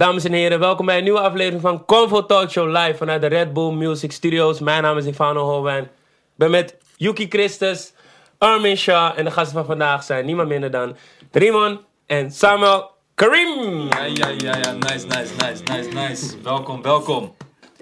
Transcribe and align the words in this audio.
Dames 0.00 0.24
en 0.24 0.32
heren, 0.32 0.58
welkom 0.58 0.86
bij 0.86 0.98
een 0.98 1.04
nieuwe 1.04 1.20
aflevering 1.20 1.60
van 1.60 1.84
Convo 1.84 2.26
Talk 2.26 2.50
Show 2.50 2.76
live 2.76 2.96
vanuit 2.96 3.20
de 3.20 3.26
Red 3.26 3.52
Bull 3.52 3.72
Music 3.72 4.12
Studios. 4.12 4.60
Mijn 4.60 4.82
naam 4.82 4.98
is 4.98 5.06
Ivano 5.06 5.44
Holwijn. 5.44 5.82
Ik 5.82 5.90
ben 6.36 6.50
met 6.50 6.76
Yuki 6.96 7.26
Christus, 7.28 7.92
Armin 8.38 8.76
Shah 8.76 9.18
en 9.18 9.24
de 9.24 9.30
gasten 9.30 9.56
van 9.56 9.64
vandaag 9.64 10.04
zijn 10.04 10.26
niemand 10.26 10.48
minder 10.48 10.70
dan 10.70 10.96
Rimon 11.32 11.80
en 12.06 12.30
Samuel 12.30 12.90
Karim. 13.14 13.88
Ja, 13.88 14.04
ja, 14.04 14.28
ja, 14.28 14.56
ja, 14.56 14.72
nice, 14.72 15.06
nice, 15.06 15.34
nice, 15.38 15.62
nice, 15.62 15.88
nice. 15.88 16.42
Welkom, 16.42 16.82
welkom. 16.82 17.34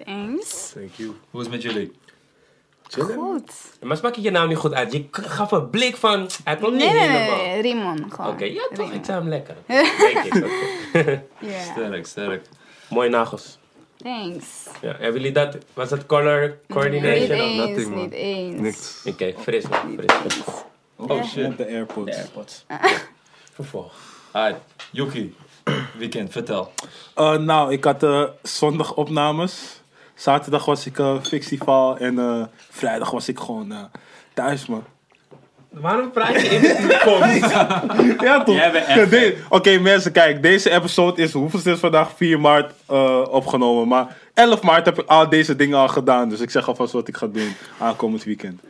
Thanks. 0.04 0.70
Thank 0.74 0.92
you. 0.94 1.16
Hoe 1.30 1.40
is 1.40 1.46
het 1.46 1.54
met 1.54 1.62
jullie? 1.62 1.92
Goed. 2.90 3.52
Maar 3.82 3.96
sprak 3.96 4.14
je 4.14 4.20
je 4.22 4.30
naam 4.30 4.48
niet 4.48 4.56
goed 4.56 4.72
uit? 4.74 4.92
Je 4.92 5.04
gaf 5.10 5.50
een 5.50 5.70
blik 5.70 5.96
van, 5.96 6.28
hij 6.44 6.56
klopt 6.56 6.74
Nee, 6.74 6.86
niet 6.86 6.96
nee, 6.96 7.08
helemaal. 7.08 7.36
nee, 7.46 7.60
Rimon 7.62 8.12
gewoon. 8.12 8.30
Oké, 8.30 8.44
ja 8.44 8.62
toch, 8.68 8.76
Rimon. 8.78 8.92
ik 8.94 9.04
zei 9.04 9.18
hem 9.18 9.28
lekker. 9.28 9.54
Denk 9.66 10.24
ik. 10.24 10.34
Ja. 11.50 11.60
Sterk, 11.72 12.06
sterk. 12.06 12.46
Mooie 12.90 13.08
nagels. 13.08 13.58
Thanks. 13.96 14.46
Ja, 14.80 14.88
hebben 14.98 15.12
jullie 15.20 15.32
dat, 15.32 15.56
was 15.74 15.88
dat 15.88 16.06
color 16.06 16.58
coordination? 16.68 17.20
Niet 17.20 17.30
of- 17.30 17.36
eens, 17.38 17.56
nothing, 17.68 17.88
man. 17.94 17.98
niet 17.98 18.12
eens. 18.12 18.60
Niks. 18.60 19.02
Oké, 19.06 19.34
fris 19.38 19.68
man, 19.68 19.98
fris. 20.18 20.40
Oh 20.96 21.24
shit. 21.24 21.56
de 21.56 21.66
airpods. 21.66 22.16
AirPods. 22.16 22.64
Vervolg. 23.54 23.92
Alright, 24.30 24.60
Yuki. 24.90 25.34
Weekend, 25.98 26.32
vertel. 26.32 26.72
Uh, 27.16 27.36
nou, 27.36 27.72
ik 27.72 27.84
had 27.84 28.02
eh, 28.02 28.24
zondag 28.42 28.94
opnames. 28.94 29.77
Zaterdag 30.18 30.64
was 30.64 30.86
ik 30.86 30.98
eh 30.98 31.14
festival 31.22 31.96
en 31.98 32.18
eh, 32.18 32.42
vrijdag 32.70 33.10
was 33.10 33.28
ik 33.28 33.38
gewoon 33.38 33.72
eh, 33.72 33.78
thuis, 34.34 34.66
man. 34.66 34.84
Waarom 35.70 36.10
praat 36.10 36.40
je 36.40 36.48
in 36.48 36.60
de 36.60 36.76
toekomst? 37.02 37.50
Ja, 38.26 38.42
toch? 38.44 38.54
Ja, 38.54 39.30
Oké, 39.48 39.78
mensen, 39.78 40.12
kijk, 40.12 40.42
deze 40.42 40.70
episode 40.70 41.22
is, 41.22 41.32
hoeveel 41.32 41.72
is 41.72 41.78
vandaag? 41.80 42.10
4 42.16 42.40
maart 42.40 42.72
eh, 42.86 43.22
opgenomen. 43.30 43.88
Maar 43.88 44.16
11 44.34 44.62
maart 44.62 44.84
heb 44.84 44.98
ik 45.00 45.08
al 45.08 45.28
deze 45.28 45.56
dingen 45.56 45.78
al 45.78 45.88
gedaan. 45.88 46.28
Dus 46.28 46.40
ik 46.40 46.50
zeg 46.50 46.68
alvast 46.68 46.92
wat 46.92 47.08
ik 47.08 47.16
ga 47.16 47.26
doen 47.26 47.52
aankomend 47.78 48.24
weekend. 48.24 48.60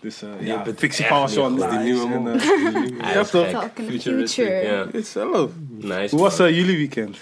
Dus 0.00 0.22
eh 0.22 0.28
ja, 0.46 0.64
festival 0.76 1.22
echt 1.22 1.34
was 1.34 1.50
niet 1.50 1.60
zo 1.60 1.66
goed. 1.68 1.70
die 1.70 1.78
nieuwe 1.92 2.08
man. 2.08 2.26
Hij 2.26 3.14
Ja, 3.14 3.20
is 3.20 3.30
toch? 3.30 3.46
future. 3.88 4.50
Ja, 4.62 4.86
Hetzelfde. 4.92 5.48
nice. 5.68 6.14
Hoe 6.14 6.24
was 6.24 6.36
jullie 6.36 6.76
weekend? 6.76 7.16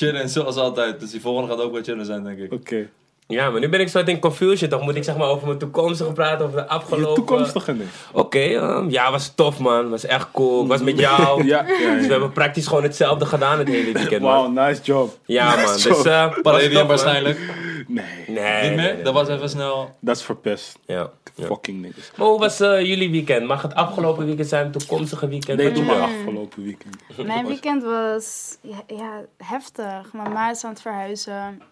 Chillen 0.00 0.28
zoals 0.28 0.56
altijd. 0.56 1.00
Dus 1.00 1.10
die 1.10 1.20
volgende 1.20 1.48
gaat 1.48 1.60
ook 1.60 1.72
wel 1.72 1.82
chillen 1.82 2.04
zijn, 2.04 2.24
denk 2.24 2.38
ik. 2.38 2.52
Oké. 2.52 2.88
Ja, 3.30 3.50
maar 3.50 3.60
nu 3.60 3.68
ben 3.68 3.80
ik 3.80 3.88
zo 3.88 3.98
in 3.98 4.18
confusion. 4.18 4.70
Toch 4.70 4.82
moet 4.82 4.96
ik 4.96 5.04
zeg 5.04 5.16
maar 5.16 5.28
over 5.28 5.46
mijn 5.46 5.58
toekomstige 5.58 6.12
praten, 6.12 6.46
over 6.46 6.56
de 6.56 6.68
afgelopen... 6.68 7.08
Je 7.08 7.14
toekomstige 7.14 7.72
nee. 7.72 7.86
Oké, 8.12 8.38
ehm, 8.38 8.90
ja, 8.90 9.10
was 9.10 9.32
tof 9.34 9.58
man. 9.58 9.90
Was 9.90 10.04
echt 10.06 10.30
cool. 10.32 10.62
Ik 10.62 10.68
was 10.68 10.80
met 10.82 10.98
jou. 10.98 11.44
Ja, 11.50 11.64
ja, 11.68 11.74
ja. 11.88 11.94
Dus 11.94 12.06
we 12.06 12.12
hebben 12.12 12.32
praktisch 12.32 12.66
gewoon 12.66 12.82
hetzelfde 12.82 13.26
gedaan 13.26 13.58
het 13.58 13.68
hele 13.68 13.92
weekend, 13.92 14.22
man. 14.22 14.54
Wow, 14.54 14.66
nice 14.66 14.82
job. 14.82 15.18
Ja, 15.24 15.46
man. 15.54 15.56
Nice 15.56 15.72
Dus, 15.88 15.96
job. 15.96 16.06
eh 16.06 16.28
Palladium 16.42 16.72
man. 16.72 16.86
waarschijnlijk. 16.86 17.38
Nee, 17.38 18.04
Nee. 18.26 18.26
Niet 18.26 18.36
nee, 18.36 18.74
meer? 18.76 18.94
nee. 18.94 19.02
Dat 19.02 19.14
was 19.14 19.28
even 19.28 19.48
snel. 19.48 19.96
dat 20.00 20.16
is 20.16 20.22
verpest. 20.22 20.78
Ja. 20.86 21.10
ja. 21.34 21.46
Fucking 21.46 21.80
niggas. 21.80 22.10
Maar 22.16 22.26
hoe 22.26 22.38
was 22.38 22.60
eh, 22.60 22.80
jullie 22.86 23.10
weekend? 23.10 23.46
Mag 23.46 23.62
het 23.62 23.74
afgelopen 23.74 24.26
weekend 24.26 24.48
zijn, 24.48 24.70
toekomstige 24.70 25.28
weekend? 25.28 25.58
Nee, 25.58 25.72
doe 25.72 25.84
maar 25.84 26.00
afgelopen 26.00 26.62
weekend. 26.62 26.96
Mijn 27.26 27.46
weekend 27.46 27.82
was 27.82 28.56
ja, 28.62 28.82
ja, 28.96 29.20
heftig. 29.36 30.12
Mijn 30.12 30.32
ma 30.32 30.50
is 30.50 30.64
aan 30.64 30.70
het 30.70 30.80
verhuizen. 30.80 31.62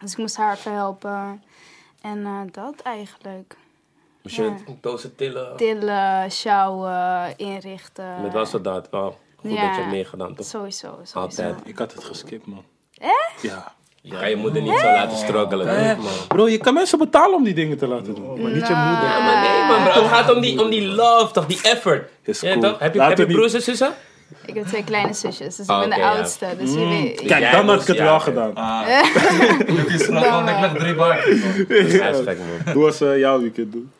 Dus 0.00 0.12
ik 0.12 0.18
moest 0.18 0.36
haar 0.36 0.56
even 0.56 0.72
helpen. 0.72 1.42
En 2.02 2.24
eh, 2.24 2.40
dat 2.52 2.74
eigenlijk. 2.82 3.56
Moest 4.22 4.36
je 4.36 4.52
dozen 4.80 5.16
tillen? 5.16 5.56
Tillen, 5.56 6.30
sjouwen, 6.30 7.34
inrichten. 7.36 8.22
Met 8.22 8.32
wel 8.32 8.46
soldaat, 8.46 8.88
wel. 8.90 9.18
Goed 9.36 9.50
Ja. 9.50 9.66
dat 9.66 9.74
je 9.74 9.80
hebt 9.80 9.92
meegedaan, 9.92 10.34
toch? 10.34 10.46
Sowieso, 10.46 10.88
sowieso. 10.88 11.18
Altijd. 11.18 11.56
Ik 11.64 11.78
had 11.78 11.92
het 11.92 12.04
geskipt, 12.04 12.46
man. 12.46 12.64
Echt? 12.98 13.42
Ja. 13.42 13.74
Je 14.00 14.16
kan 14.18 14.28
je 14.30 14.36
moeder 14.36 14.62
niet 14.62 14.78
zo 14.78 14.84
laten 14.86 15.16
struggelen, 15.16 15.96
man. 15.96 16.06
Bro, 16.28 16.48
je 16.48 16.58
kan 16.58 16.74
mensen 16.74 16.98
betalen 16.98 17.34
om 17.36 17.44
die 17.44 17.54
dingen 17.54 17.78
te 17.78 17.86
laten 17.86 18.14
doen. 18.14 18.42
Maar 18.42 18.52
niet 18.52 18.66
je 18.66 18.72
Nou. 18.72 18.88
moeder. 18.90 19.08
Ja, 19.08 19.18
maar 19.24 19.40
nee, 19.48 19.64
man, 19.78 19.82
bro. 19.92 20.02
Het 20.02 20.10
gaat 20.12 20.34
om 20.34 20.40
die, 20.40 20.62
om 20.62 20.70
die 20.70 20.82
love, 20.86 21.32
toch? 21.32 21.46
Die 21.46 21.60
effort. 21.62 22.10
Is 22.22 22.40
Ja, 22.40 22.58
toch? 22.58 22.78
Heb 22.78 22.94
je, 22.94 23.02
heb 23.02 23.18
je 23.18 23.26
broers 23.26 23.52
en 23.54 23.62
zussen? 23.62 23.94
Ik 24.46 24.54
heb 24.54 24.66
twee 24.66 24.84
kleine 24.84 25.12
zusjes, 25.12 25.56
dus 25.56 25.66
ik 25.66 25.78
ben 25.80 25.90
de 25.90 25.96
ja. 25.96 26.12
oudste. 26.12 26.46
Dus 26.58 26.72
je 26.72 26.86
weet... 26.86 27.20
Kijk, 27.20 27.40
Jij 27.40 27.50
dan 27.50 27.68
had 27.68 27.80
ik 27.80 27.86
het 27.86 27.96
ja, 27.96 28.04
wel 28.04 28.20
gedaan. 28.20 28.54
Ah. 28.54 28.88
Is 29.94 30.04
gewoon 30.04 30.48
ik 30.48 30.60
met 30.60 30.74
drie 30.78 30.94
man. 31.00 31.16
Hoe 32.72 32.82
was 32.82 33.00
eh, 33.00 33.18
jouw 33.18 33.40
weekend, 33.40 33.72
doen? 33.72 33.90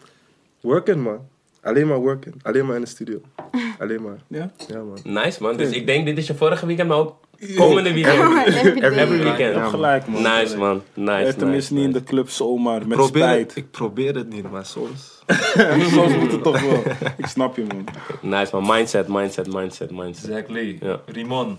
Worken, 0.60 1.00
man. 1.00 1.18
Alleen 1.62 1.86
maar 1.86 1.98
worken. 1.98 2.34
Alleen 2.42 2.66
maar 2.66 2.74
in 2.74 2.80
de 2.80 2.88
studio. 2.88 3.20
Alleen 3.78 4.02
maar. 4.02 4.16
Ja? 4.26 4.50
Ja, 4.68 4.82
man. 4.82 4.98
Nice, 5.02 5.42
man. 5.42 5.56
Dus 5.56 5.70
ik 5.70 5.86
denk, 5.86 6.06
dit 6.06 6.18
is 6.18 6.26
je 6.26 6.34
vorige 6.34 6.66
weekend, 6.66 6.88
maar 6.88 6.98
ook 6.98 7.16
komende 7.56 7.92
weekend. 8.02 8.46
Every. 8.46 8.82
Every 8.82 9.08
weekend. 9.22 9.38
Je 9.38 9.44
hebt 9.58 9.68
gelijk, 9.70 10.06
man. 10.06 10.22
Nice, 10.22 10.56
man. 10.56 10.82
Nice, 10.94 11.10
Eh, 11.12 11.32
Tenminste 11.32 11.44
nice, 11.46 11.74
niet 11.74 11.84
in 11.84 11.92
de 11.92 12.02
club 12.04 12.28
zomaar, 12.30 12.86
met 12.86 12.96
Probeer 12.98 13.22
spijt. 13.22 13.56
ik 13.56 13.70
probeer 13.70 14.14
het 14.14 14.28
niet, 14.28 14.50
maar 14.50 14.66
soms. 14.66 15.14
Soms 15.94 16.16
moet 16.16 16.32
het 16.32 16.42
toch 16.42 16.60
wel. 16.60 16.82
Ik 17.16 17.26
snap 17.26 17.56
je, 17.56 17.64
man. 17.68 17.84
Nice, 18.20 18.56
man. 18.60 18.76
Mindset, 18.76 19.08
mindset, 19.08 19.52
mindset, 19.52 19.90
mindset. 19.90 20.28
Exactly. 20.30 20.78
Ja. 20.80 21.00
Rimon. 21.06 21.58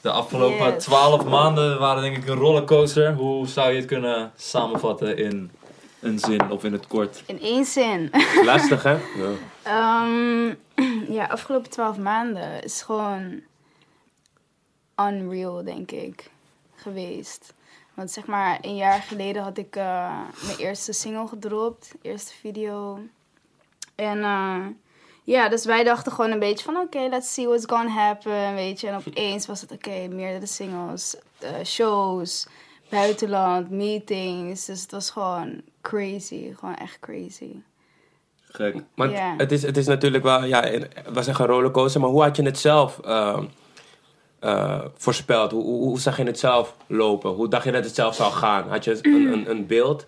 De 0.00 0.10
afgelopen 0.10 0.72
Yes. 0.72 0.84
12 0.84 1.24
maanden 1.24 1.78
waren 1.78 2.02
denk 2.02 2.16
ik 2.16 2.28
een 2.28 2.36
rollercoaster. 2.36 3.14
Hoe 3.14 3.46
zou 3.46 3.70
je 3.70 3.76
het 3.76 3.86
kunnen 3.86 4.32
samenvatten 4.36 5.16
in 5.16 5.50
een 6.00 6.18
zin 6.18 6.50
of 6.50 6.64
in 6.64 6.72
het 6.72 6.86
kort? 6.86 7.22
In 7.26 7.40
één 7.40 7.64
zin. 7.64 8.10
Lastig, 8.44 8.82
hè? 8.82 8.96
Ja. 9.22 9.30
Ehm, 9.62 10.54
ja, 11.16 11.24
afgelopen 11.24 11.70
twaalf 11.70 11.98
maanden 11.98 12.62
is 12.62 12.82
gewoon 12.82 13.40
unreal, 15.00 15.64
denk 15.64 15.90
ik, 15.90 16.30
geweest. 16.74 17.54
Want 17.94 18.10
zeg 18.10 18.26
maar, 18.26 18.58
een 18.60 18.76
jaar 18.76 19.00
geleden 19.02 19.42
had 19.42 19.58
ik 19.58 19.76
eh, 19.76 20.20
mijn 20.46 20.58
eerste 20.58 20.92
single 20.92 21.26
gedropt, 21.28 21.94
eerste 22.02 22.32
video. 22.32 22.98
En 23.94 24.22
eh, 24.22 24.66
ja, 25.24 25.48
dus 25.48 25.64
wij 25.64 25.84
dachten 25.84 26.12
gewoon 26.12 26.30
een 26.30 26.38
beetje 26.38 26.64
van, 26.64 26.76
oké, 26.76 26.98
let's 27.10 27.32
see 27.34 27.46
what's 27.46 27.64
gonna 27.66 27.90
happen, 27.90 28.54
weet 28.54 28.80
je. 28.80 28.86
En 28.88 28.94
opeens 29.06 29.46
was 29.46 29.60
het, 29.60 29.72
oké, 29.72 30.06
meerdere 30.08 30.46
singles, 30.46 31.16
eh, 31.38 31.50
shows, 31.64 32.46
buitenland, 32.90 33.70
meetings. 33.70 34.64
Dus 34.64 34.82
het 34.82 34.90
was 34.90 35.10
gewoon 35.10 35.62
crazy, 35.80 36.54
gewoon 36.58 36.76
echt 36.76 36.98
crazy. 37.00 37.50
Gek. 38.42 38.76
Want 38.94 39.10
Ja. 39.12 39.34
het, 39.36 39.52
is, 39.52 39.62
het 39.62 39.76
is 39.76 39.86
natuurlijk 39.86 40.24
wel, 40.24 40.44
ja, 40.44 40.72
een- 40.72 40.88
we 41.12 41.22
zeggen 41.22 41.46
rollercoaster, 41.46 42.00
maar 42.00 42.10
hoe 42.10 42.22
had 42.22 42.36
je 42.36 42.42
het 42.42 42.58
zelf 42.58 42.98
ehm, 42.98 43.44
eh, 44.44 44.84
voorspeld? 44.94 45.50
Hoe, 45.50 45.62
hoe, 45.62 45.82
hoe 45.82 46.00
zag 46.00 46.16
je 46.16 46.24
het 46.24 46.38
zelf 46.38 46.76
lopen? 46.86 47.30
Hoe 47.30 47.48
dacht 47.48 47.64
je 47.64 47.72
dat 47.72 47.84
het 47.84 47.94
zelf 47.94 48.14
zou 48.14 48.32
gaan? 48.32 48.68
Had 48.68 48.84
je 48.84 48.98
een, 49.02 49.32
een, 49.32 49.50
een 49.50 49.66
beeld 49.66 50.06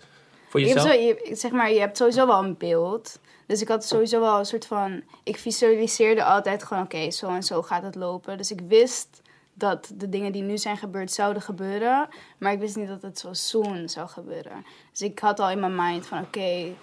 voor 0.49 0.59
Je 0.59 0.67
hebt, 0.67 0.81
jezelf? 0.81 0.95
zo, 0.95 1.29
je, 1.29 1.35
zeg 1.35 1.51
maar, 1.51 1.71
je 1.71 1.79
hebt 1.79 1.97
sowieso 1.97 2.27
wel 2.27 2.43
een 2.43 2.57
beeld. 2.57 3.19
Dus 3.45 3.61
ik 3.61 3.67
had 3.67 3.85
sowieso 3.85 4.19
wel 4.19 4.39
een 4.39 4.45
soort 4.45 4.65
van... 4.65 5.03
Ik 5.23 5.37
visualiseerde 5.37 6.23
altijd 6.23 6.63
gewoon, 6.63 6.83
oké, 6.83 7.11
zo 7.11 7.27
en 7.29 7.43
zo 7.43 7.61
gaat 7.61 7.83
het 7.83 7.95
lopen. 7.95 8.37
Dus 8.37 8.51
ik 8.51 8.61
wist 8.67 9.21
dat 9.53 9.91
de 9.95 10.09
dingen 10.09 10.31
die 10.31 10.43
nu 10.43 10.57
zijn 10.57 10.77
gebeurd 10.77 11.11
zouden 11.11 11.41
gebeuren. 11.41 12.07
Maar 12.37 12.51
ik 12.51 12.59
wist 12.59 12.75
niet 12.75 12.87
dat 12.87 13.01
het 13.01 13.19
zo 13.19 13.33
soon 13.33 13.89
zou 13.89 14.07
gebeuren. 14.07 14.65
Dus 14.91 15.01
ik 15.01 15.19
had 15.19 15.39
al 15.39 15.49
in 15.49 15.59
mijn 15.59 15.75
mind 15.75 16.05
van, 16.05 16.21
oké, 16.21 16.75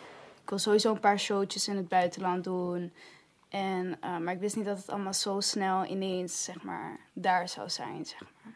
ik 0.42 0.48
wil 0.48 0.58
sowieso 0.58 0.90
een 0.90 1.00
paar 1.00 1.18
showtjes 1.18 1.68
in 1.68 1.76
het 1.76 1.88
buitenland 1.88 2.44
doen. 2.44 2.92
En, 3.54 3.96
eh, 4.00 4.18
maar 4.18 4.34
ik 4.34 4.40
wist 4.40 4.56
niet 4.56 4.64
dat 4.64 4.76
het 4.78 4.90
allemaal 4.90 5.14
zo 5.14 5.40
snel 5.40 5.84
ineens, 5.86 6.44
zeg 6.44 6.62
maar, 6.62 7.00
daar 7.12 7.48
zou 7.48 7.68
zijn, 7.68 8.04
zeg 8.04 8.20
maar. 8.20 8.52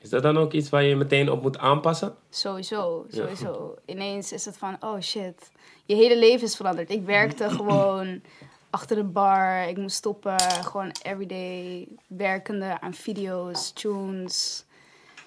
Is 0.00 0.08
dat 0.10 0.22
dan 0.22 0.36
ook 0.36 0.52
iets 0.52 0.68
waar 0.68 0.82
je 0.82 0.96
meteen 0.96 1.30
op 1.30 1.42
moet 1.42 1.58
aanpassen? 1.58 2.14
Sowieso, 2.30 3.06
sowieso. 3.08 3.74
Ineens 3.86 4.32
is 4.32 4.44
het 4.44 4.56
van, 4.56 4.76
oh 4.80 5.00
shit, 5.00 5.50
je 5.84 5.94
hele 5.94 6.18
leven 6.18 6.46
is 6.46 6.56
veranderd. 6.56 6.90
Ik 6.90 7.04
werkte 7.04 7.50
gewoon 7.58 8.22
achter 8.70 8.96
de 8.96 9.04
bar, 9.04 9.68
ik 9.68 9.76
moest 9.76 9.96
stoppen, 9.96 10.40
gewoon 10.40 10.90
everyday 11.02 11.88
werkende 12.06 12.80
aan 12.80 12.94
video's, 12.94 13.70
tunes, 13.70 14.64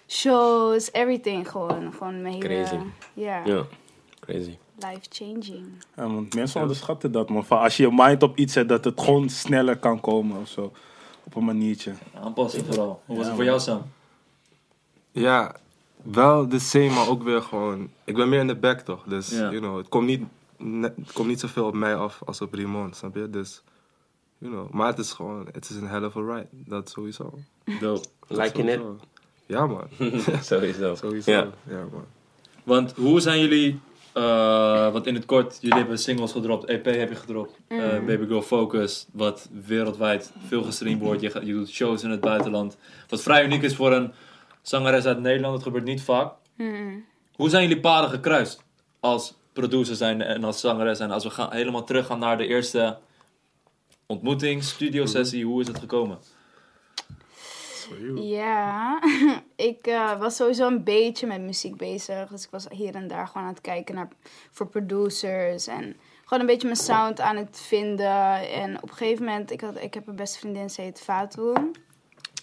shows, 0.07 0.91
everything 0.91 1.49
gewoon. 1.49 1.93
Gewoon 1.93 2.21
mijn 2.21 2.33
hele, 2.33 2.47
Crazy. 2.47 2.77
ja, 3.13 3.45
Ja, 3.45 3.65
crazy. 4.19 4.57
Life 4.79 5.01
changing. 5.09 5.65
Ja, 5.95 6.07
man. 6.07 6.27
Mensen 6.35 6.61
onderschatten 6.61 7.11
dat, 7.11 7.29
man. 7.29 7.45
Van 7.45 7.59
als 7.59 7.77
je 7.77 7.83
je 7.83 7.91
mind 7.93 8.23
op 8.23 8.37
iets 8.37 8.53
zet, 8.53 8.69
dat 8.69 8.85
het 8.85 9.01
gewoon 9.01 9.29
sneller 9.29 9.77
kan 9.77 9.99
komen 9.99 10.39
of 10.41 10.47
zo. 10.47 10.71
Op 11.23 11.35
een 11.35 11.45
maniertje. 11.45 11.93
Aanpassen 12.23 12.65
vooral. 12.65 13.01
Hoe 13.05 13.15
was 13.15 13.25
Ja, 13.25 13.31
het 13.31 13.35
voor 13.35 13.43
jou, 13.45 13.59
Sam? 13.59 13.81
Ja, 15.11 15.55
wel 16.03 16.47
de 16.49 16.59
same, 16.59 16.89
maar 16.89 17.07
ook 17.09 17.23
weer 17.23 17.41
gewoon... 17.41 17.89
Ik 18.03 18.15
ben 18.15 18.29
meer 18.29 18.39
in 18.39 18.47
de 18.47 18.55
back 18.55 18.79
toch, 18.79 19.03
dus 19.07 19.29
Ja. 19.29 19.37
you 19.37 19.57
know, 19.59 19.77
het 19.77 19.89
komt 19.89 20.05
niet, 20.07 20.23
het 20.81 21.11
komt 21.13 21.27
niet 21.27 21.39
zoveel 21.39 21.65
op 21.65 21.73
mij 21.73 21.95
af 21.95 22.21
als 22.25 22.41
op 22.41 22.53
Rimon, 22.53 22.93
snap 22.93 23.15
je? 23.15 23.29
Dus, 23.29 23.61
you 24.37 24.53
know, 24.53 24.69
maar 24.69 24.87
het 24.87 24.97
is 24.99 25.11
gewoon, 25.13 25.47
het 25.51 25.69
is 25.69 25.75
een 25.75 25.87
hell 25.87 26.03
of 26.03 26.15
a 26.17 26.19
ride, 26.19 26.47
dat 26.51 26.89
sowieso. 26.89 27.33
Dope. 27.79 28.07
Net? 28.33 28.55
Sowieso. 28.55 28.97
Ja 29.45 29.65
man, 29.65 29.87
Sowieso. 30.41 30.95
sowieso. 31.03 31.31
Ja. 31.31 31.47
Ja, 31.67 31.85
man. 31.91 32.05
Want 32.63 32.91
hoe 32.91 33.19
zijn 33.19 33.39
jullie, 33.39 33.79
eh 34.15 34.91
want 34.91 35.07
in 35.07 35.15
het 35.15 35.25
kort, 35.25 35.57
jullie 35.61 35.77
hebben 35.77 35.99
singles 35.99 36.31
gedropt, 36.31 36.65
EP 36.65 36.85
heb 36.85 37.09
je 37.09 37.15
gedropt, 37.15 37.59
eh, 37.67 37.77
Baby 37.79 38.25
Girl 38.25 38.41
Focus, 38.41 39.07
wat 39.11 39.49
wereldwijd 39.65 40.31
veel 40.47 40.63
gestreamd 40.63 41.01
wordt. 41.01 41.21
Je, 41.21 41.39
doet 41.45 41.69
shows 41.69 42.03
in 42.03 42.09
het 42.09 42.19
buitenland. 42.19 42.77
Wat 43.09 43.21
vrij 43.21 43.45
uniek 43.45 43.61
is 43.61 43.75
voor 43.75 43.93
een 43.93 44.13
zangeres 44.61 45.05
uit 45.05 45.19
Nederland. 45.19 45.53
Dat 45.53 45.63
gebeurt 45.63 45.83
niet 45.83 46.01
vaak. 46.01 46.33
Hoe 47.35 47.49
zijn 47.49 47.67
jullie 47.67 47.79
paden 47.79 48.09
gekruist? 48.09 48.63
Als 48.99 49.33
producer 49.53 49.95
zijn 49.95 50.21
en 50.21 50.43
als 50.43 50.59
zangeres. 50.59 50.99
En 50.99 51.11
als 51.11 51.23
we 51.23 51.29
gaan, 51.29 51.53
helemaal 51.53 51.83
teruggaan 51.83 52.19
naar 52.19 52.37
de 52.37 52.47
eerste 52.47 52.97
ontmoeting, 54.05 54.63
studio 54.63 55.05
sessie. 55.05 55.45
Hoe 55.45 55.61
is 55.61 55.67
het 55.67 55.79
gekomen? 55.79 56.17
Ja, 58.15 58.99
ik 59.55 59.87
eh, 59.87 60.19
was 60.19 60.35
sowieso 60.35 60.67
een 60.67 60.83
beetje 60.83 61.27
met 61.27 61.41
muziek 61.41 61.77
bezig. 61.77 62.29
Dus 62.29 62.43
ik 62.43 62.49
was 62.51 62.67
hier 62.69 62.95
en 62.95 63.07
daar 63.07 63.27
gewoon 63.27 63.43
aan 63.43 63.53
het 63.53 63.61
kijken 63.61 63.95
naar 63.95 64.07
voor 64.51 64.67
producers. 64.67 65.67
En 65.67 65.95
gewoon 66.23 66.39
een 66.39 66.45
beetje 66.45 66.67
mijn 66.67 66.79
sound 66.79 67.19
aan 67.19 67.35
het 67.35 67.61
vinden. 67.61 68.51
En 68.51 68.75
op 68.75 68.89
een 68.89 68.95
gegeven 68.95 69.25
moment, 69.25 69.51
ik, 69.51 69.61
had, 69.61 69.81
ik 69.81 69.93
heb 69.93 70.07
een 70.07 70.15
beste 70.15 70.39
vriendin, 70.39 70.69
ze 70.69 70.81
heet 70.81 71.01
Fatou. 71.01 71.71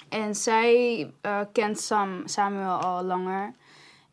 En 0.09 0.35
zij 0.35 1.11
eh, 1.21 1.41
kent 1.53 1.81
Sam, 1.81 2.23
Samuel 2.25 2.77
al 2.77 3.05
langer. 3.05 3.55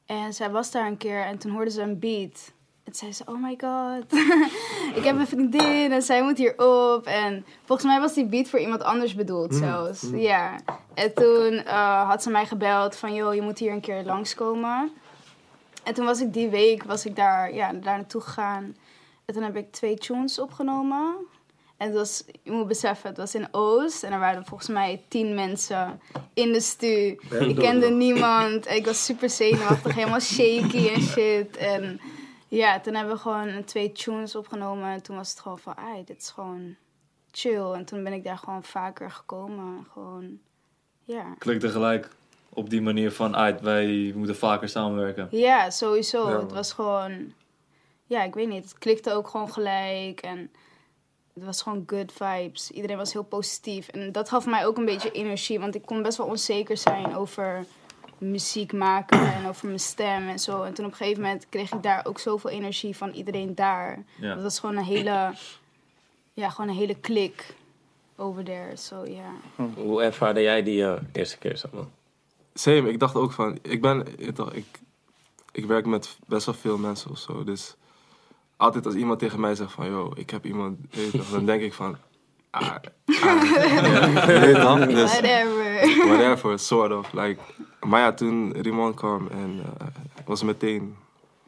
En 0.05 0.33
zij 0.33 0.49
was 0.49 0.71
daar 0.71 0.87
een 0.87 0.97
keer 0.97 1.21
en 1.21 1.37
toen 1.37 1.51
hoorde 1.51 1.71
ze 1.71 1.81
een 1.81 1.99
beat. 1.99 2.53
En 2.89 2.95
toen 2.95 3.13
zei 3.13 3.13
ze, 3.13 3.31
oh 3.31 3.43
my 3.43 3.57
god, 3.61 4.19
ik 4.99 5.03
heb 5.03 5.15
een 5.15 5.27
vriendin 5.27 5.91
en 5.91 6.01
zij 6.01 6.23
moet 6.23 6.37
hierop. 6.37 7.05
En 7.05 7.45
volgens 7.65 7.87
mij 7.87 7.99
was 7.99 8.13
die 8.13 8.25
beat 8.25 8.47
voor 8.47 8.59
iemand 8.59 8.83
anders 8.83 9.15
bedoeld 9.15 9.55
zelfs. 9.55 10.05
Ja. 10.13 10.55
En 10.93 11.13
toen 11.13 11.53
eh, 11.53 12.09
had 12.09 12.23
ze 12.23 12.29
mij 12.29 12.45
gebeld 12.45 12.95
van, 12.95 13.13
joh, 13.13 13.33
je 13.33 13.41
moet 13.41 13.59
hier 13.59 13.71
een 13.71 13.81
keer 13.81 14.03
langskomen. 14.03 14.91
En 15.83 15.93
toen 15.93 16.05
was 16.05 16.21
ik 16.21 16.33
die 16.33 16.49
week, 16.49 16.83
was 16.83 17.05
ik 17.05 17.15
daar, 17.15 17.53
ja, 17.53 17.73
daar 17.73 17.97
naartoe 17.97 18.21
gegaan. 18.21 18.75
En 19.25 19.33
toen 19.33 19.43
heb 19.43 19.55
ik 19.55 19.71
twee 19.71 19.95
tunes 19.95 20.39
opgenomen. 20.39 21.15
En 21.77 21.87
het 21.87 21.95
was, 21.95 22.23
je 22.43 22.51
moet 22.51 22.67
beseffen, 22.67 23.09
het 23.09 23.17
was 23.17 23.35
in 23.35 23.47
Oost. 23.51 24.03
En 24.03 24.11
er 24.11 24.19
waren 24.19 24.45
volgens 24.45 24.69
mij 24.69 25.03
tien 25.07 25.35
mensen 25.35 26.01
in 26.33 26.51
de 26.51 26.61
stu. 26.61 27.19
Ik 27.39 27.55
kende 27.55 27.89
niemand. 27.89 28.65
En 28.65 28.75
ik 28.75 28.85
was 28.85 29.05
super 29.05 29.29
zenuwachtig, 29.29 29.95
helemaal 29.95 30.19
shaky 30.19 30.87
en 30.87 31.01
shit. 31.01 31.57
En 31.57 31.99
ja, 32.49 32.79
toen 32.79 32.93
hebben 32.93 33.13
we 33.13 33.19
gewoon 33.19 33.63
twee 33.63 33.91
tunes 33.91 34.35
opgenomen. 34.35 34.89
En 34.89 35.03
toen 35.03 35.15
was 35.15 35.29
het 35.29 35.39
gewoon 35.39 35.59
van, 35.59 35.77
ai, 35.77 36.03
dit 36.03 36.21
is 36.21 36.29
gewoon 36.29 36.75
chill. 37.31 37.71
En 37.71 37.85
toen 37.85 38.03
ben 38.03 38.13
ik 38.13 38.23
daar 38.23 38.37
gewoon 38.37 38.63
vaker 38.63 39.11
gekomen. 39.11 39.85
Gewoon, 39.93 40.39
ja. 41.03 41.35
Klikte 41.37 41.69
gelijk 41.69 42.09
op 42.49 42.69
die 42.69 42.81
manier 42.81 43.11
van 43.11 43.35
uit, 43.35 43.61
wij 43.61 44.11
moeten 44.15 44.35
vaker 44.35 44.69
samenwerken. 44.69 45.27
Ja, 45.31 45.69
sowieso. 45.69 46.29
Ja, 46.29 46.39
het 46.39 46.51
was 46.51 46.73
gewoon... 46.73 47.33
Ja, 48.05 48.23
ik 48.23 48.33
weet 48.33 48.47
niet. 48.47 48.63
Het 48.63 48.77
klikte 48.77 49.13
ook 49.13 49.27
gewoon 49.27 49.51
gelijk. 49.51 50.21
En 50.21 50.51
het 51.33 51.43
was 51.43 51.61
gewoon 51.61 51.83
good 51.87 52.11
vibes. 52.11 52.71
Iedereen 52.71 52.97
was 52.97 53.13
heel 53.13 53.23
positief. 53.23 53.87
En 53.87 54.11
dat 54.11 54.29
gaf 54.29 54.45
mij 54.45 54.65
ook 54.65 54.77
een 54.77 54.85
beetje 54.85 55.11
energie. 55.11 55.59
Want 55.59 55.75
ik 55.75 55.81
kon 55.85 56.01
best 56.01 56.17
wel 56.17 56.27
onzeker 56.27 56.77
zijn 56.77 57.15
over 57.15 57.65
muziek 58.19 58.73
maken 58.73 59.33
en 59.33 59.47
over 59.47 59.67
mijn 59.67 59.79
stem 59.79 60.27
en 60.27 60.39
zo. 60.39 60.63
En 60.63 60.73
toen 60.73 60.85
op 60.85 60.91
een 60.91 60.97
gegeven 60.97 61.21
moment 61.21 61.45
kreeg 61.49 61.71
ik 61.71 61.83
daar 61.83 62.05
ook 62.05 62.19
zoveel 62.19 62.49
energie 62.49 62.95
van 62.95 63.11
iedereen 63.11 63.55
daar. 63.55 64.03
Ja. 64.19 64.33
Dat 64.33 64.43
was 64.43 64.59
gewoon 64.59 64.77
een 64.77 64.83
hele... 64.83 65.33
Ja, 66.33 66.49
gewoon 66.49 66.69
een 66.69 66.75
hele 66.75 66.95
klik 66.95 67.55
over 68.15 68.43
there. 68.43 68.75
So, 68.75 69.05
ja. 69.05 69.31
Hoe 69.75 70.03
ervaarde 70.03 70.41
jij 70.41 70.63
die 70.63 70.83
eh, 70.83 71.01
eerste 71.11 71.37
keer, 71.37 71.57
Samuel? 71.57 71.89
Same, 72.53 72.89
ik 72.89 72.99
dacht 72.99 73.15
ook 73.15 73.31
van, 73.31 73.59
ik 73.61 73.81
ben, 73.81 74.05
ik, 74.17 74.35
dacht, 74.35 74.55
ik, 74.55 74.79
ik 75.51 75.65
werk 75.65 75.85
met 75.85 76.17
best 76.27 76.45
wel 76.45 76.55
veel 76.55 76.77
mensen 76.77 77.11
of 77.11 77.17
zo, 77.17 77.43
dus 77.43 77.75
altijd 78.57 78.85
als 78.85 78.95
iemand 78.95 79.19
tegen 79.19 79.39
mij 79.39 79.55
zegt 79.55 79.71
van, 79.71 79.85
yo, 79.85 80.11
ik 80.15 80.29
heb 80.29 80.45
iemand, 80.45 80.77
toch, 81.11 81.29
dan 81.29 81.45
denk 81.45 81.61
ik 81.61 81.73
van, 81.73 81.97
ah, 82.49 82.61
ah, 82.61 82.75
dus 84.87 85.19
Whatever. 85.19 86.07
whatever, 86.07 86.59
sort 86.59 86.91
of, 86.91 87.13
like, 87.13 87.41
maar 87.79 87.99
ja, 87.99 88.13
toen 88.13 88.51
Rimon 88.51 88.93
kwam 88.93 89.27
en 89.27 89.59
eh, 89.79 89.87
was 90.25 90.43
meteen 90.43 90.95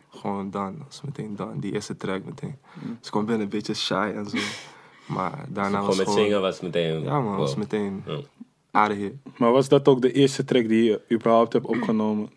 gewoon 0.09 0.49
done, 0.49 0.73
was 0.85 1.01
meteen 1.01 1.35
done, 1.35 1.59
die 1.59 1.73
eerste 1.73 1.97
track 1.97 2.23
meteen. 2.25 2.55
Dus 2.73 3.05
ik 3.05 3.11
kwam 3.11 3.25
binnen 3.25 3.43
een 3.43 3.49
beetje 3.49 3.73
shy 3.73 4.11
en 4.15 4.29
zo, 4.29 4.37
maar 5.13 5.45
daarna 5.47 5.69
Gewoon 5.69 5.85
was 5.85 5.97
met 5.97 6.07
gewoon, 6.07 6.23
zingen 6.23 6.41
was 6.41 6.59
meteen... 6.59 7.03
ja 7.03 7.19
man, 7.19 7.37
was 7.37 7.49
wow. 7.49 7.59
meteen 7.59 8.03
Ja. 8.05 8.19
out 8.71 8.91
of 8.91 8.97
here. 8.97 9.15
Maar 9.37 9.51
was 9.51 9.67
dat 9.69 9.87
ook 9.87 10.01
de 10.01 10.11
eerste 10.11 10.43
track 10.43 10.67
die 10.67 10.83
je 10.83 11.01
überhaupt 11.11 11.53
hebt 11.53 11.65
opgenomen? 11.65 12.29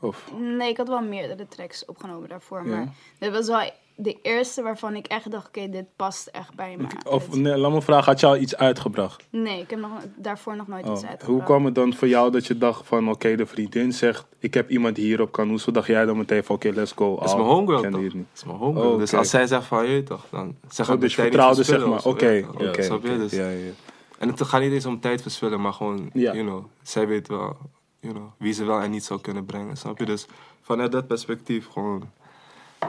Of? 0.00 0.30
Nee, 0.38 0.68
ik 0.68 0.76
had 0.76 0.88
wel 0.88 1.02
meerdere 1.02 1.48
tracks 1.48 1.84
opgenomen 1.84 2.28
daarvoor. 2.28 2.66
Ja. 2.66 2.76
Maar 2.76 2.94
dit 3.18 3.32
was 3.32 3.46
wel 3.46 3.70
de 4.02 4.18
eerste 4.22 4.62
waarvan 4.62 4.94
ik 4.94 5.06
echt 5.06 5.30
dacht, 5.30 5.46
oké, 5.46 5.68
dit 5.68 5.84
past 5.96 6.26
echt 6.26 6.54
bij 6.54 6.76
me. 6.78 6.86
Of 7.10 7.36
nee, 7.36 7.56
laat 7.56 7.72
me 7.72 7.82
vragen, 7.82 8.04
had 8.04 8.20
je 8.20 8.26
al 8.26 8.36
iets 8.36 8.56
uitgebracht? 8.56 9.24
Nee, 9.30 9.60
ik 9.60 9.70
heb 9.70 9.78
nog, 9.78 9.90
daarvoor 10.16 10.56
nog 10.56 10.66
nooit 10.66 10.84
Oh, 10.86 10.92
iets 10.92 11.00
uitgebracht. 11.04 11.32
Hoe 11.32 11.42
kwam 11.42 11.64
het 11.64 11.74
dan 11.74 11.94
voor 11.94 12.08
jou 12.08 12.30
dat 12.30 12.46
je 12.46 12.58
dacht 12.58 12.86
van, 12.86 13.08
oké, 13.10 13.36
de 13.36 13.46
vriendin 13.46 13.92
zegt, 13.92 14.26
ik 14.38 14.54
heb 14.54 14.70
iemand 14.70 14.94
die 14.94 15.04
hierop 15.04 15.32
kan. 15.32 15.48
Hoezo 15.48 15.70
dacht 15.70 15.86
jij 15.86 16.04
dan 16.04 16.16
meteen 16.16 16.44
van, 16.44 16.54
oké, 16.54 16.68
let's 16.70 16.92
go. 16.92 17.14
Dat 17.16 17.24
is 17.28 17.34
mijn 17.34 17.46
homegirl 17.46 17.90
toch? 17.90 18.02
Dat 18.02 18.12
is 18.34 18.44
mijn 18.44 18.58
homegirl. 18.58 18.92
Oh, 18.92 18.98
Dus 18.98 19.14
als 19.14 19.30
zij 19.30 19.46
zegt 19.46 19.64
van, 19.66 19.86
je 19.88 20.02
toch, 20.02 20.26
dan 20.30 20.56
zeg 20.68 20.88
Oh, 20.88 20.94
ik 20.94 21.00
dus 21.00 21.14
je 21.14 21.22
vertrouwde 21.22 21.62
zeg 21.62 21.86
maar, 21.86 22.04
oké, 22.04 22.28
ja. 22.28 22.46
oké, 22.48 22.82
Snap 22.82 23.02
je? 23.02 23.08
oké. 23.08 23.18
Dus- 23.18 23.32
Ja, 23.32 23.48
ja. 23.48 23.70
En 24.18 24.28
het 24.28 24.42
gaat 24.42 24.60
niet 24.60 24.72
eens 24.72 24.86
om 24.86 25.00
tijd 25.00 25.22
verspillen, 25.22 25.60
maar 25.60 25.72
gewoon, 25.72 26.10
Ja. 26.12 26.32
you 26.32 26.44
know, 26.46 26.64
zij 26.82 27.06
weet 27.08 27.28
wel, 27.28 27.56
you 28.00 28.14
know, 28.14 28.26
wie 28.36 28.52
ze 28.52 28.64
wel 28.64 28.80
en 28.80 28.90
niet 28.90 29.04
zou 29.04 29.20
kunnen 29.20 29.44
brengen, 29.44 29.76
snap 29.76 29.98
je? 29.98 30.04
Dus 30.04 30.26
vanuit 30.62 30.92
dat 30.92 31.06
perspectief 31.06 31.68
gewoon, 31.68 32.02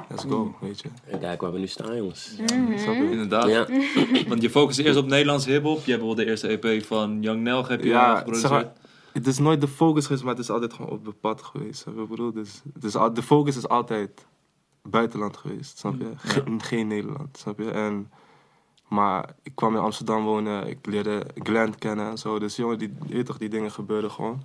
let's 0.09 0.23
go, 0.23 0.55
weet 0.59 0.79
je. 0.81 0.89
En 1.05 1.19
kijk 1.19 1.41
waar 1.41 1.51
we 1.53 1.59
nu 1.59 1.67
staan, 1.67 1.95
jongens. 1.95 2.35
Snap 2.75 2.95
je? 2.95 3.07
Inderdaad. 3.11 3.47
Ja. 3.49 3.67
Want 4.29 4.41
je 4.41 4.49
focust 4.49 4.79
eerst 4.79 4.97
op 4.97 5.05
Nederlands 5.07 5.45
hip-hop. 5.45 5.85
Je 5.85 5.91
hebt 5.91 6.03
wel 6.03 6.15
de 6.15 6.25
eerste 6.25 6.47
EP 6.59 6.83
van 6.85 7.21
Young 7.21 7.41
Nelg 7.41 7.67
heb 7.67 7.81
je 7.83 7.87
Ja, 7.89 8.23
zeg 8.31 8.51
maar, 8.51 8.73
het 9.13 9.27
is 9.27 9.37
nooit 9.37 9.61
de 9.61 9.67
focus 9.67 10.03
geweest, 10.05 10.23
maar 10.23 10.33
het 10.33 10.43
is 10.43 10.49
altijd 10.49 10.73
gewoon 10.73 10.91
op 10.91 11.05
het 11.05 11.19
pad 11.19 11.41
geweest. 11.41 11.85
Ik 11.87 12.07
bedoel, 12.07 12.31
dus, 12.31 12.61
dus 12.79 12.93
de 13.13 13.21
focus 13.23 13.57
is 13.57 13.67
altijd 13.67 14.25
buitenland 14.83 15.37
geweest, 15.37 15.77
snap 15.77 15.99
je? 15.99 16.11
Ge- 16.15 16.43
geen 16.57 16.87
Nederland, 16.87 17.37
snap 17.37 17.59
je? 17.59 17.71
En, 17.71 18.11
maar 18.87 19.29
ik 19.43 19.51
kwam 19.55 19.75
in 19.75 19.81
Amsterdam 19.81 20.23
wonen, 20.23 20.67
ik 20.67 20.85
leerde 20.85 21.25
Glenn 21.35 21.77
kennen 21.77 22.09
en 22.09 22.17
zo. 22.17 22.39
Dus 22.39 22.55
jongen, 22.55 22.77
die, 22.77 22.93
weet 23.07 23.25
toch, 23.25 23.37
die 23.37 23.49
dingen 23.49 23.71
gebeurden 23.71 24.11
gewoon. 24.11 24.43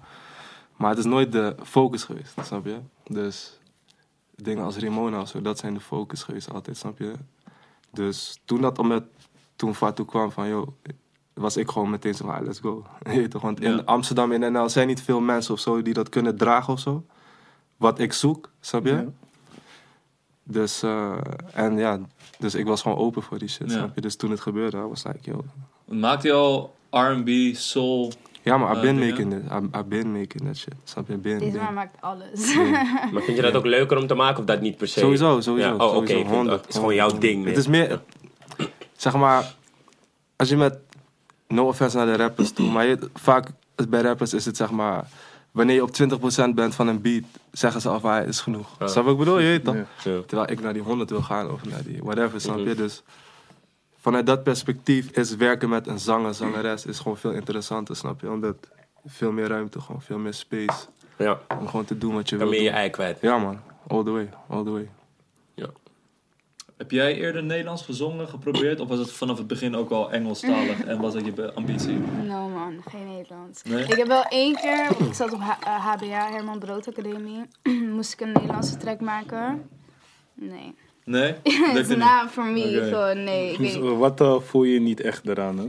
Maar 0.77 0.91
het 0.91 0.99
is 0.99 1.05
nooit 1.05 1.33
de 1.33 1.55
focus 1.63 2.05
geweest, 2.05 2.35
snap 2.43 2.65
je? 2.67 2.77
Dus 3.05 3.59
dingen 4.37 4.65
als 4.65 4.77
Ramona 4.77 5.21
of 5.21 5.29
zo, 5.29 5.41
dat 5.41 5.59
zijn 5.59 5.75
de 5.75 5.81
focus 5.81 6.23
geweest 6.23 6.53
altijd, 6.53 6.77
snap 6.77 6.99
je? 6.99 7.13
Dus 7.91 8.41
toen 8.45 8.61
dat 8.61 8.79
om 8.79 8.91
het, 8.91 9.05
toen 9.57 9.75
Fatou 9.75 10.09
kwam 10.09 10.31
van, 10.31 10.49
joh, 10.49 10.69
was 11.35 11.57
ik 11.57 11.71
gewoon 11.71 11.91
meteen 11.91 12.15
zo 12.15 12.25
van, 12.25 12.35
ah, 12.35 12.45
let's 12.47 12.59
go. 12.61 12.87
Je 13.13 13.29
toch, 13.29 13.43
want 13.43 13.61
in 13.61 13.77
Ja. 13.77 13.83
Amsterdam 13.85 14.33
en 14.33 14.53
NL 14.53 14.69
zijn 14.69 14.87
niet 14.87 15.03
veel 15.03 15.21
mensen 15.21 15.55
of 15.55 15.61
zo 15.61 15.83
die 15.83 15.95
dat 15.95 16.09
kunnen 16.09 16.37
dragen 16.37 16.73
of 16.73 16.81
zo. 16.81 17.05
Wat 17.77 17.99
ik 17.99 18.13
zoek, 18.13 18.51
snap 18.61 18.85
je? 18.85 18.91
Ja. 18.93 19.05
Dus, 20.43 20.83
eh, 20.83 21.17
en 21.53 21.77
ja, 21.77 22.01
dus 22.39 22.55
ik 22.55 22.67
was 22.67 22.83
gewoon 22.83 22.99
open 22.99 23.23
voor 23.23 23.39
die 23.39 23.49
shit, 23.49 23.71
Ja. 23.71 23.77
snap 23.77 23.95
je? 23.95 24.01
Dus 24.01 24.17
toen 24.17 24.31
het 24.31 24.41
gebeurde, 24.41 24.79
was 24.79 25.05
like, 25.05 25.31
yo. 25.31 25.45
Maakt 25.85 26.23
hij 26.23 26.33
al 26.33 26.75
R&B, 26.91 27.29
soul? 27.55 28.13
Ja, 28.47 28.57
maar 28.59 28.69
I've 28.77 28.87
Eh, 28.87 28.95
been 28.95 29.09
making 29.09 29.33
it. 29.33 29.43
I- 29.53 29.77
I've 29.79 29.85
been 29.89 30.13
making 30.13 30.43
that 30.45 30.57
shit. 30.57 30.75
Snap 30.85 31.09
je? 31.09 31.17
Been, 31.17 31.39
Deze 31.39 31.57
man 31.57 31.75
maakt 31.75 31.97
alles. 32.01 32.55
Maar 33.13 33.23
vind 33.23 33.37
je 33.37 33.43
dat 33.43 33.55
ook 33.55 33.65
leuker 33.67 33.97
om 33.99 34.07
te 34.07 34.15
maken 34.15 34.39
of 34.39 34.45
dat 34.45 34.61
niet 34.61 34.77
per 34.77 34.89
se? 34.89 34.99
Sowieso, 34.99 35.41
sowieso. 35.41 35.69
Ja, 35.69 35.75
oh, 35.75 35.81
oké. 35.81 35.89
sowieso, 35.95 36.03
ik 36.03 36.09
vind- 36.27 36.29
100, 36.37 36.61
Het 36.61 36.69
is 36.69 36.75
gewoon 36.75 36.95
jouw 36.95 37.09
100. 37.09 37.31
ding. 37.31 37.45
Het 37.47 37.57
is 37.57 37.67
meer, 37.67 38.01
zeg 38.97 39.15
maar, 39.17 39.55
als 40.37 40.49
je 40.49 40.57
met, 40.57 40.79
no 41.49 41.67
offense 41.67 41.97
naar 41.97 42.07
de 42.07 42.17
rappers 42.17 42.51
toe, 42.53 42.71
maar 42.71 42.87
je, 42.87 42.99
vaak 43.15 43.49
is- 43.77 43.89
bij 43.89 44.01
rappers 44.01 44.35
is 44.35 44.45
het 44.45 44.57
zeg 44.57 44.71
maar, 44.71 45.05
wanneer 45.51 45.75
je 45.75 45.83
op 45.83 45.91
20% 45.93 46.55
bent 46.55 46.75
van 46.75 46.89
een 46.89 47.01
beat, 47.01 47.25
zeggen 47.53 47.81
ze 47.81 47.89
al 47.89 48.01
van, 48.01 48.11
ah, 48.11 48.27
is 48.29 48.41
genoeg. 48.41 48.69
Ja. 48.79 48.87
Snap 48.87 49.05
je 49.05 49.11
wat 49.11 49.13
ik 49.13 49.19
bedoel? 49.19 49.39
Je 49.39 49.47
weet 49.47 49.65
toch? 49.65 49.75
Ja. 49.75 49.85
Terwijl 50.27 50.51
ik 50.51 50.61
naar 50.61 50.73
die 50.73 50.83
100 50.83 51.11
wil 51.11 51.23
gaan 51.23 51.51
of 51.51 51.65
naar 51.65 51.83
die 51.85 51.99
whatever, 52.03 52.41
snap 52.41 52.59
je? 52.59 52.65
Mhm. 52.65 52.77
Dus 52.77 53.03
vanuit 54.07 54.27
dat 54.27 54.43
perspectief 54.43 55.11
is 55.11 55.37
werken 55.37 55.69
met 55.69 55.87
een 55.87 55.99
zanger, 55.99 56.35
zangeres, 56.35 56.87
is 56.87 56.99
gewoon 56.99 57.17
veel 57.17 57.33
interessanter, 57.33 57.97
snap 57.97 58.21
je? 58.21 58.31
Omdat 58.31 58.57
veel 59.07 59.33
meer 59.33 59.49
ruimte, 59.49 59.81
gewoon 59.81 60.03
veel 60.03 60.19
meer 60.19 60.35
space 60.35 60.87
Ja, 61.19 61.41
om 61.61 61.67
gewoon 61.69 61.85
te 61.85 61.99
doen 61.99 62.15
wat 62.15 62.29
je 62.29 62.37
wil 62.37 62.49
meer 62.49 62.63
je 62.63 62.71
ei 62.71 62.91
kwijt. 62.91 63.19
Ja 63.21 63.39
man, 63.39 63.61
all 63.87 64.05
the 64.05 64.11
way, 64.11 64.29
all 64.49 64.65
the 64.65 64.71
way. 64.71 64.89
Ja. 65.55 65.67
Heb 66.77 66.91
jij 66.91 67.17
eerder 67.17 67.43
Nederlands 67.43 67.83
gezongen, 67.83 68.29
geprobeerd? 68.29 68.81
Of 68.81 68.89
was 68.89 68.99
het 68.99 69.13
vanaf 69.13 69.39
het 69.39 69.47
begin 69.47 69.77
ook 69.77 69.91
al 69.91 70.13
Engelstalig 70.13 70.85
en 70.85 71.01
was 71.01 71.13
dat 71.13 71.25
je 71.25 71.53
ambitie? 71.55 71.99
No 72.27 72.49
man, 72.49 72.83
geen 72.85 73.07
Nederlands. 73.07 73.63
Nee? 73.63 73.85
Ik 73.85 73.95
heb 73.97 74.07
wel 74.07 74.23
één 74.25 74.55
keer, 74.55 74.87
want 74.99 75.01
ik 75.11 75.15
zat 75.15 75.33
op 75.33 75.41
H- 75.41 75.67
eh, 75.67 75.87
HBA, 75.87 76.31
Herman 76.31 76.59
Brood 76.59 76.89
Academie, 76.89 77.43
moest 77.97 78.13
ik 78.13 78.21
een 78.21 78.33
Nederlandse 78.33 78.77
track 78.77 79.01
maken. 79.01 79.69
Nee. 80.35 80.75
Nee? 81.07 81.33
Het 81.43 81.45
Lukte 81.45 81.79
is 81.81 81.89
niet? 81.89 81.99
na 81.99 82.29
voor 82.29 82.45
me, 82.45 82.51
nee. 83.15 83.53
Ik 83.53 83.59
Dus, 83.59 83.77
weet, 83.77 83.97
wat 83.97 84.21
eh, 84.21 84.41
voel 84.41 84.63
je 84.63 84.81
niet 84.81 85.01
echt 85.01 85.29
eraan, 85.29 85.59
hè? 85.59 85.65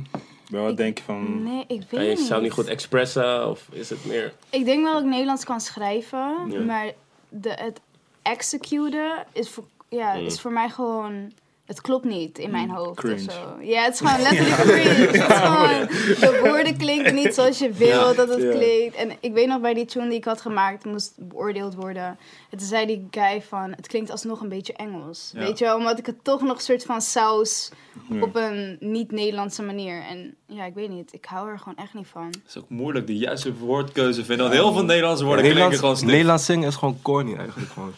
Bij 0.52 0.62
wat 0.62 0.72
Ik- 0.72 0.78
denk 0.78 0.98
je 0.98 1.04
van... 1.04 1.44
nee, 1.44 1.62
ik 1.62 1.68
weet 1.68 1.88
Kan 1.90 2.04
je 2.04 2.10
niet. 2.10 2.20
jezelf 2.20 2.42
niet 2.42 2.52
goed 2.52 2.66
expressen 2.68 3.50
of 3.50 3.68
is 3.72 3.90
het 3.90 4.06
meer... 4.06 4.34
Ik 4.50 4.66
denk 4.66 4.84
wel 4.84 4.94
dat 4.94 5.02
ik 5.02 5.08
Nederlands 5.10 5.44
kan 5.46 5.60
schrijven, 5.62 6.36
Ja. 6.50 6.60
maar 6.60 6.92
de, 7.30 7.50
het 7.50 7.80
executen 8.22 9.26
is 9.34 9.50
voor, 9.50 9.64
ja, 9.90 10.14
Mm. 10.16 10.26
is 10.26 10.42
voor 10.42 10.52
mij 10.52 10.70
gewoon 10.70 11.32
het 11.68 11.82
klopt 11.82 12.06
niet 12.06 12.38
in 12.38 12.52
mijn 12.52 12.70
hoofd 12.70 13.00
cringe. 13.00 13.16
of 13.28 13.34
zo. 13.34 13.58
Ja, 13.62 13.84
het 13.84 13.94
is 13.94 14.00
gewoon 14.00 14.22
letterlijk 14.30 14.56
cringe. 14.62 15.06
Het 15.08 15.16
is 15.16 15.22
gewoon, 15.38 15.88
de 16.20 16.40
woorden 16.44 16.78
klinken 16.78 17.16
niet 17.16 17.34
zoals 17.34 17.60
je 17.60 17.72
wil 17.72 18.16
dat 18.16 18.30
het 18.30 18.42
Ja. 18.42 18.52
klinkt. 18.52 18.96
En 18.96 19.12
ik 19.20 19.34
weet 19.34 19.48
nog 19.48 19.62
bij 19.62 19.74
die 19.74 19.86
tune 19.86 20.08
die 20.10 20.18
ik 20.18 20.26
had 20.26 20.42
gemaakt, 20.42 20.86
moest 20.86 21.14
beoordeeld 21.18 21.76
worden. 21.76 22.18
En 22.50 22.58
toen 22.58 22.68
zei 22.68 22.86
die 22.86 23.08
guy 23.12 23.42
van, 23.42 23.74
het 23.76 23.88
klinkt 23.88 24.12
alsnog 24.12 24.42
een 24.42 24.50
beetje 24.50 24.74
Engels. 24.74 25.32
Ja. 25.34 25.40
Weet 25.40 25.58
je 25.60 25.66
wel, 25.66 25.78
omdat 25.78 26.00
ik 26.00 26.06
het 26.06 26.24
toch 26.24 26.42
nog 26.42 26.56
een 26.56 26.62
soort 26.64 26.84
van 26.84 27.02
saus 27.02 27.72
Ja. 28.10 28.22
op 28.22 28.36
een 28.36 28.78
niet-Nederlandse 28.80 29.64
manier. 29.64 30.02
En 30.10 30.36
ja, 30.46 30.66
ik 30.66 30.74
weet 30.74 30.90
niet, 30.90 31.14
ik 31.14 31.26
hou 31.26 31.50
er 31.50 31.60
gewoon 31.60 31.78
echt 31.78 31.94
niet 31.94 32.08
van. 32.12 32.26
Het 32.26 32.40
is 32.48 32.58
ook 32.58 32.70
moeilijk 32.70 33.08
de 33.08 33.18
juiste 33.18 33.54
woordkeuze 33.54 34.26
vinden. 34.26 34.46
Want 34.46 34.58
heel 34.60 34.74
veel 34.74 34.84
Nederlandse 34.86 35.24
woorden 35.26 35.44
klinken 35.44 35.64
Nederlands, 35.64 35.80
gewoon 35.80 35.96
stuk. 35.98 36.10
Nederlands 36.10 36.46
zingen 36.46 36.68
is 36.68 36.76
gewoon 36.76 37.00
corny 37.02 37.36
eigenlijk. 37.36 37.72
Gewoon. 37.72 37.94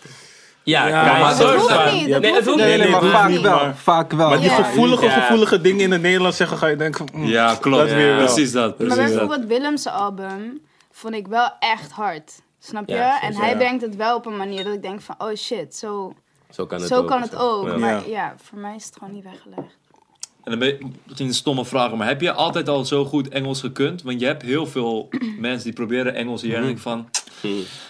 Ja, 0.69 1.19
maar 1.19 1.37
dat 1.37 1.55
hoeft 1.55 1.91
niet, 1.93 2.07
Nee, 2.07 2.21
dat 2.21 2.33
hoeft 2.33 2.45
niet. 2.45 2.55
Nee, 2.55 2.77
nee, 2.77 2.89
maar 2.89 3.01
vaak 3.03 3.29
niet, 3.29 3.41
wel. 3.41 3.55
maar- 3.55 3.75
Vaak 3.75 4.11
wel. 4.11 4.29
Maar 4.29 4.39
die 4.39 4.49
Ja. 4.49 4.55
gevoelige, 4.55 5.05
Ja. 5.05 5.11
gevoelige 5.11 5.61
dingen 5.61 5.79
in 5.81 5.91
het 5.91 6.01
Nederlands 6.01 6.37
zeggen, 6.37 6.57
ga 6.57 6.67
je 6.67 6.75
denken 6.75 7.07
van... 7.07 7.19
mm, 7.21 7.27
Ja, 7.27 7.55
klopt. 7.61 7.77
Dat 7.87 7.91
weer. 7.95 8.15
Precies 8.15 8.51
dat. 8.51 8.77
Maar 8.77 8.87
Precies 8.87 8.95
dat. 9.11 9.19
bijvoorbeeld 9.19 9.45
Willem's 9.47 9.87
album 9.87 10.61
vond 10.91 11.13
ik 11.13 11.27
wel 11.27 11.49
echt 11.59 11.91
hard. 11.91 12.31
Snap 12.59 12.87
je? 12.89 12.95
Ja, 12.95 13.21
en 13.21 13.35
hij 13.35 13.49
ja. 13.49 13.55
brengt 13.55 13.81
het 13.81 13.95
wel 13.95 14.15
op 14.15 14.25
een 14.25 14.37
manier 14.37 14.63
dat 14.63 14.73
ik 14.73 14.81
denk 14.81 15.01
van, 15.01 15.15
oh 15.17 15.35
shit, 15.35 15.75
zo, 15.75 16.13
Zo 16.49 16.65
kan 16.65 16.79
het 16.79 16.87
zo 16.87 16.95
ook. 16.97 17.07
kan 17.07 17.21
het 17.21 17.35
ook. 17.35 17.67
Ja. 17.67 17.77
Maar 17.77 18.09
ja. 18.09 18.33
voor 18.43 18.57
mij 18.59 18.75
is 18.75 18.85
het 18.85 18.93
gewoon 18.97 19.13
niet 19.13 19.23
weggelegd. 19.23 19.77
En 20.43 20.51
dan 20.51 20.59
ben 20.59 20.67
je, 20.67 20.77
misschien 21.05 21.27
een 21.27 21.33
stomme 21.33 21.65
vraag, 21.65 21.95
maar 21.95 22.07
heb 22.07 22.21
je 22.21 22.31
altijd 22.31 22.69
al 22.69 22.85
zo 22.85 23.05
goed 23.05 23.29
Engels 23.29 23.59
gekund? 23.59 24.01
Want 24.01 24.19
je 24.19 24.25
hebt 24.25 24.41
heel 24.41 24.67
veel 24.67 25.09
mensen 25.39 25.63
die 25.63 25.73
proberen 25.73 26.15
Engels 26.15 26.41
hier 26.41 26.55
en 26.55 26.67
ik 26.69 26.77
van, 26.77 27.09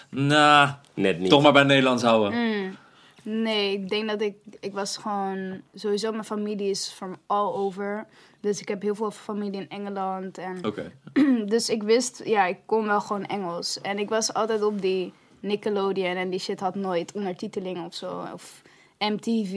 nah, 0.08 0.70
Net 0.94 1.18
niet. 1.18 1.30
toch 1.30 1.42
maar 1.42 1.52
bij 1.52 1.62
Nederlands 1.62 2.02
houden. 2.02 2.32
Mm. 2.38 2.76
Nee, 3.22 3.72
ik 3.72 3.88
denk 3.88 4.08
dat 4.08 4.20
ik, 4.20 4.34
ik 4.60 4.72
was 4.72 4.96
gewoon, 4.96 5.60
sowieso 5.74 6.10
mijn 6.10 6.24
familie 6.24 6.70
is 6.70 6.92
from 6.96 7.16
all 7.26 7.52
over. 7.52 8.06
Dus 8.40 8.60
ik 8.60 8.68
heb 8.68 8.82
heel 8.82 8.94
veel 8.94 9.10
familie 9.10 9.60
in 9.60 9.68
Engeland. 9.68 10.38
En, 10.38 10.66
Oké. 10.66 10.92
dus 11.46 11.68
ik 11.68 11.82
wist, 11.82 12.22
ja, 12.24 12.46
ik 12.46 12.58
kon 12.66 12.86
wel 12.86 13.00
gewoon 13.00 13.26
Engels. 13.26 13.80
En 13.80 13.98
ik 13.98 14.08
was 14.08 14.34
altijd 14.34 14.62
op 14.62 14.80
die 14.80 15.12
Nickelodeon 15.40 16.16
en 16.16 16.30
die 16.30 16.40
shit 16.40 16.60
had 16.60 16.74
nooit 16.74 17.12
ondertiteling 17.12 17.84
of 17.86 17.94
zo. 17.94 18.22
Of 18.34 18.62
MTV. 19.08 19.54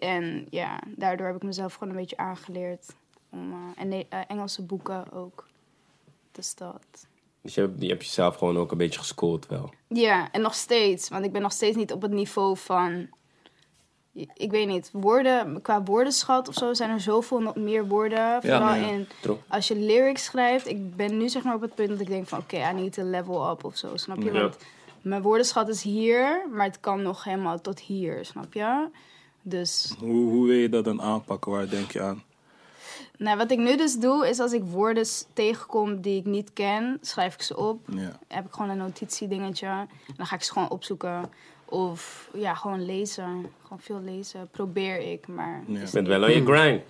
En 0.00 0.46
ja, 0.50 0.80
daardoor 0.86 1.26
heb 1.26 1.36
ik 1.36 1.42
mezelf 1.42 1.74
gewoon 1.74 1.88
een 1.88 2.00
beetje 2.00 2.16
aangeleerd. 2.16 2.86
Om, 3.30 3.52
eh, 3.52 3.82
en 3.82 4.06
eh, 4.08 4.20
Engelse 4.28 4.62
boeken 4.62 5.12
ook. 5.12 5.46
Dus 6.32 6.54
dat. 6.54 7.06
Dus 7.40 7.54
je, 7.54 7.60
hebt- 7.60 7.82
je 7.82 7.88
hebt 7.88 8.04
jezelf 8.04 8.36
gewoon 8.36 8.58
ook 8.58 8.70
een 8.70 8.78
beetje 8.78 8.98
gescoold 8.98 9.46
wel. 9.46 9.72
Ja, 9.88 10.30
en 10.32 10.40
nog 10.40 10.54
steeds. 10.54 11.08
Want 11.08 11.24
ik 11.24 11.32
ben 11.32 11.42
nog 11.42 11.52
steeds 11.52 11.76
niet 11.76 11.92
op 11.92 12.02
het 12.02 12.10
niveau 12.10 12.56
van... 12.56 13.08
Ik 14.34 14.50
weet 14.50 14.66
niet, 14.66 14.90
woorden, 14.92 15.62
qua 15.62 15.82
woordenschat 15.82 16.48
of 16.48 16.54
zo 16.54 16.74
zijn 16.74 16.90
er 16.90 17.00
zoveel 17.00 17.40
nog 17.40 17.54
meer 17.56 17.86
woorden. 17.86 18.40
Vooral 18.42 18.74
ja. 18.74 18.90
in, 18.90 19.08
True. 19.20 19.36
als 19.48 19.68
je 19.68 19.76
lyrics 19.76 20.24
schrijft. 20.24 20.66
Ik 20.66 20.96
ben 20.96 21.18
nu 21.18 21.28
zeg 21.28 21.42
maar 21.42 21.54
op 21.54 21.60
het 21.60 21.74
punt 21.74 21.88
dat 21.88 22.00
ik 22.00 22.06
denk 22.06 22.28
van... 22.28 22.38
Oké, 22.38 22.56
I 22.56 22.72
need 22.72 22.92
to 22.92 23.02
level 23.02 23.50
up 23.50 23.64
of 23.64 23.76
zo, 23.76 23.96
snap 23.96 24.18
je? 24.18 24.32
Ja. 24.32 24.40
Want 24.40 24.56
mijn 25.08 25.22
woordenschat 25.22 25.68
is 25.68 25.82
hier, 25.82 26.46
maar 26.52 26.64
het 26.66 26.80
kan 26.80 27.02
nog 27.02 27.24
helemaal 27.24 27.60
tot 27.60 27.80
hier, 27.80 28.24
snap 28.24 28.52
je? 28.52 28.88
Dus 29.42 29.94
Hoe, 29.98 30.30
hoe 30.30 30.46
wil 30.46 30.56
je 30.56 30.68
dat 30.68 30.84
dan 30.84 31.02
aanpakken? 31.02 31.52
Waar 31.52 31.68
denk 31.68 31.90
je 31.90 32.00
aan? 32.00 32.22
nou, 33.16 33.36
wat 33.36 33.50
ik 33.50 33.58
nu 33.58 33.76
dus 33.76 33.94
doe, 33.96 34.28
is 34.28 34.38
als 34.40 34.52
ik 34.52 34.62
woorden 34.64 35.06
tegenkom 35.32 36.00
die 36.00 36.18
ik 36.18 36.24
niet 36.24 36.52
ken, 36.52 36.98
schrijf 37.00 37.34
ik 37.34 37.42
ze 37.42 37.56
op. 37.56 37.80
Ja. 37.86 38.18
heb 38.28 38.46
ik 38.46 38.52
gewoon 38.52 38.70
een 38.70 38.76
notitiedingetje. 38.76 39.66
En 39.66 39.88
dan 40.16 40.26
ga 40.26 40.34
ik 40.34 40.42
ze 40.42 40.52
gewoon 40.52 40.70
opzoeken. 40.70 41.30
Of 41.70 42.30
ja, 42.34 42.54
gewoon 42.54 42.84
lezen. 42.86 43.46
Gewoon 43.62 43.80
veel 43.80 44.00
lezen. 44.04 44.48
Probeer 44.50 44.98
ik, 45.12 45.26
maar... 45.28 45.62
Ja. 45.66 45.80
Je 45.80 45.88
bent 45.92 46.06
wel 46.06 46.22
on 46.22 46.30
je 46.38 46.44
grind. 46.44 46.82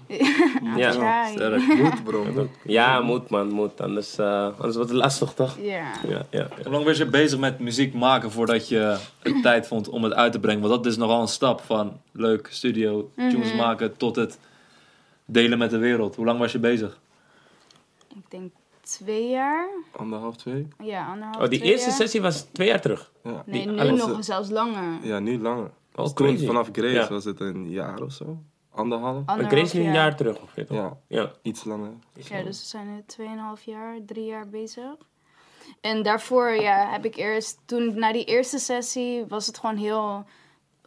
Ja, 0.76 0.92
Ja. 1.36 1.58
Moet 1.76 2.04
bro, 2.04 2.24
moet. 2.24 2.48
Ja, 2.64 3.00
moet 3.00 3.28
man, 3.28 3.50
moet. 3.50 3.80
Anders, 3.80 4.18
eh, 4.18 4.44
anders 4.44 4.74
wordt 4.76 4.90
het 4.90 4.98
lastig 4.98 5.32
toch? 5.34 5.56
Ja. 5.60 5.64
Ja, 5.64 5.92
ja, 6.08 6.26
ja. 6.30 6.48
Hoe 6.62 6.72
lang 6.72 6.84
was 6.84 6.98
je 6.98 7.06
bezig 7.06 7.38
met 7.38 7.58
muziek 7.58 7.94
maken 7.94 8.30
voordat 8.30 8.68
je 8.68 8.98
het 9.22 9.42
tijd 9.48 9.66
vond 9.66 9.88
om 9.88 10.04
het 10.04 10.12
uit 10.12 10.32
te 10.32 10.40
brengen? 10.40 10.60
Want 10.68 10.74
dat 10.74 10.86
is 10.92 10.96
nogal 10.98 11.20
een 11.20 11.28
stap 11.28 11.60
van 11.60 12.00
leuk 12.12 12.48
studio 12.50 13.10
tunes 13.16 13.48
Mhm. 13.48 13.56
maken 13.56 13.96
tot 13.96 14.16
het 14.16 14.38
delen 15.24 15.58
met 15.58 15.70
de 15.70 15.78
wereld. 15.78 16.16
Hoe 16.16 16.24
lang 16.26 16.38
was 16.38 16.52
je 16.52 16.58
bezig? 16.58 16.98
Ik 18.08 18.30
denk 18.30 18.52
twee 18.96 19.28
jaar. 19.28 19.68
Anderhalf, 19.96 20.36
twee? 20.36 20.68
Ja, 20.82 21.06
anderhalf, 21.06 21.36
Oh, 21.44 21.48
die 21.50 21.58
twee 21.58 21.70
eerste 21.72 21.88
jaar. 21.88 21.96
sessie 21.96 22.22
was 22.22 22.42
twee 22.52 22.66
jaar 22.68 22.80
terug. 22.80 23.12
Ja. 23.22 23.42
Nee, 23.46 23.62
die- 23.62 23.70
nu 23.72 23.80
alles- 23.80 24.06
nog 24.06 24.24
zelfs 24.24 24.50
langer. 24.50 24.98
Ja, 25.06 25.18
nu 25.18 25.38
langer. 25.40 25.70
Oh, 25.94 26.04
Dus 26.04 26.12
toen, 26.12 26.26
crazy. 26.26 26.46
vanaf 26.46 26.68
Grace 26.72 26.92
Ja. 26.94 27.08
was 27.08 27.24
het 27.24 27.40
een 27.40 27.70
jaar 27.70 28.02
of 28.02 28.12
zo. 28.12 28.38
Anderhalf. 28.70 29.14
Maar 29.14 29.34
Anderhalf 29.36 29.58
Grace 29.60 29.78
nu 29.78 29.86
een 29.86 29.92
jaar 29.92 30.16
terug 30.16 30.40
ongeveer 30.40 30.66
toch? 30.66 30.76
Ja, 30.76 30.96
Ja. 31.08 31.32
iets 31.42 31.64
langer. 31.64 31.90
Ja, 32.12 32.42
dus 32.42 32.60
we 32.60 32.66
zijn 32.66 32.94
nu 32.94 33.02
2,5 33.06 33.62
jaar, 33.64 33.98
drie 34.06 34.24
jaar 34.24 34.48
bezig. 34.48 34.94
En 35.80 36.02
daarvoor 36.02 36.50
ja, 36.50 36.90
heb 36.90 37.04
ik 37.04 37.16
eerst, 37.16 37.58
toen 37.64 37.98
na 37.98 38.12
die 38.12 38.24
eerste 38.24 38.58
sessie 38.58 39.24
was 39.28 39.46
het 39.46 39.58
gewoon 39.58 39.76
heel, 39.76 40.24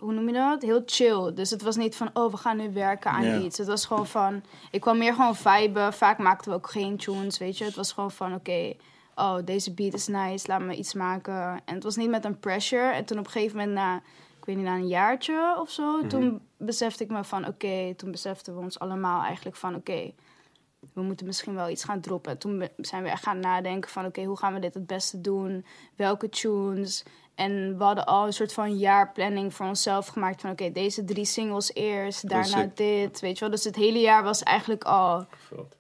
hoe 0.01 0.13
noem 0.13 0.27
je 0.27 0.33
dat? 0.33 0.61
Heel 0.61 0.81
chill. 0.85 1.33
Dus 1.33 1.49
het 1.49 1.61
was 1.61 1.75
niet 1.75 1.95
van, 1.95 2.09
oh, 2.13 2.31
we 2.31 2.37
gaan 2.37 2.57
nu 2.57 2.73
werken 2.73 3.11
aan 3.11 3.41
iets. 3.41 3.57
Het 3.57 3.67
was 3.67 3.85
gewoon 3.85 4.07
van, 4.07 4.43
ik 4.71 4.81
kwam 4.81 4.97
meer 4.97 5.13
gewoon 5.13 5.35
viben. 5.35 5.93
Vaak 5.93 6.17
maakten 6.17 6.51
we 6.51 6.57
ook 6.57 6.69
geen 6.69 6.97
tunes, 6.97 7.37
weet 7.37 7.57
je. 7.57 7.63
Het 7.63 7.75
was 7.75 7.91
gewoon 7.91 8.11
van, 8.11 8.33
oké, 8.33 8.73
oh, 9.15 9.37
deze 9.45 9.73
beat 9.73 9.93
is 9.93 10.07
nice, 10.07 10.47
laat 10.47 10.61
me 10.61 10.75
iets 10.75 10.93
maken. 10.93 11.61
En 11.65 11.75
het 11.75 11.83
was 11.83 11.95
niet 11.95 12.09
met 12.09 12.25
een 12.25 12.39
pressure. 12.39 12.91
En 12.91 13.05
toen 13.05 13.19
op 13.19 13.25
een 13.25 13.31
gegeven 13.31 13.57
moment, 13.57 13.75
na, 13.75 13.95
ik 14.39 14.45
weet 14.45 14.55
niet, 14.55 14.65
na 14.65 14.75
een 14.75 14.87
jaartje 14.87 15.55
of 15.59 15.69
zo, 15.69 16.07
toen 16.07 16.41
besefte 16.57 17.03
ik 17.03 17.09
me 17.09 17.23
van, 17.23 17.47
oké, 17.47 17.93
toen 17.95 18.11
beseften 18.11 18.55
we 18.55 18.61
ons 18.61 18.79
allemaal 18.79 19.23
eigenlijk 19.23 19.55
van, 19.55 19.75
oké, 19.75 20.13
we 20.93 21.01
moeten 21.01 21.25
misschien 21.25 21.55
wel 21.55 21.69
iets 21.69 21.83
gaan 21.83 21.99
droppen. 21.99 22.37
Toen 22.37 22.67
zijn 22.77 23.03
we 23.03 23.09
echt 23.09 23.23
gaan 23.23 23.39
nadenken 23.39 23.89
van, 23.89 24.05
oké, 24.05 24.23
hoe 24.23 24.37
gaan 24.37 24.53
we 24.53 24.59
dit 24.59 24.73
het 24.73 24.87
beste 24.87 25.21
doen? 25.21 25.65
Welke 25.95 26.29
tunes? 26.29 27.03
En 27.41 27.77
we 27.77 27.83
hadden 27.83 28.05
al 28.05 28.25
een 28.25 28.33
soort 28.33 28.53
van 28.53 28.77
jaarplanning 28.77 29.53
voor 29.53 29.65
onszelf 29.65 30.07
gemaakt 30.07 30.41
van, 30.41 30.49
oké, 30.51 30.71
deze 30.71 31.03
drie 31.03 31.25
singles 31.25 31.73
eerst, 31.73 32.29
daarna 32.29 32.71
dit, 32.75 33.19
weet 33.19 33.33
je 33.33 33.39
wel. 33.39 33.49
Dus 33.49 33.63
het 33.63 33.75
hele 33.75 33.99
jaar 33.99 34.23
was 34.23 34.43
eigenlijk 34.43 34.83
al, 34.83 35.25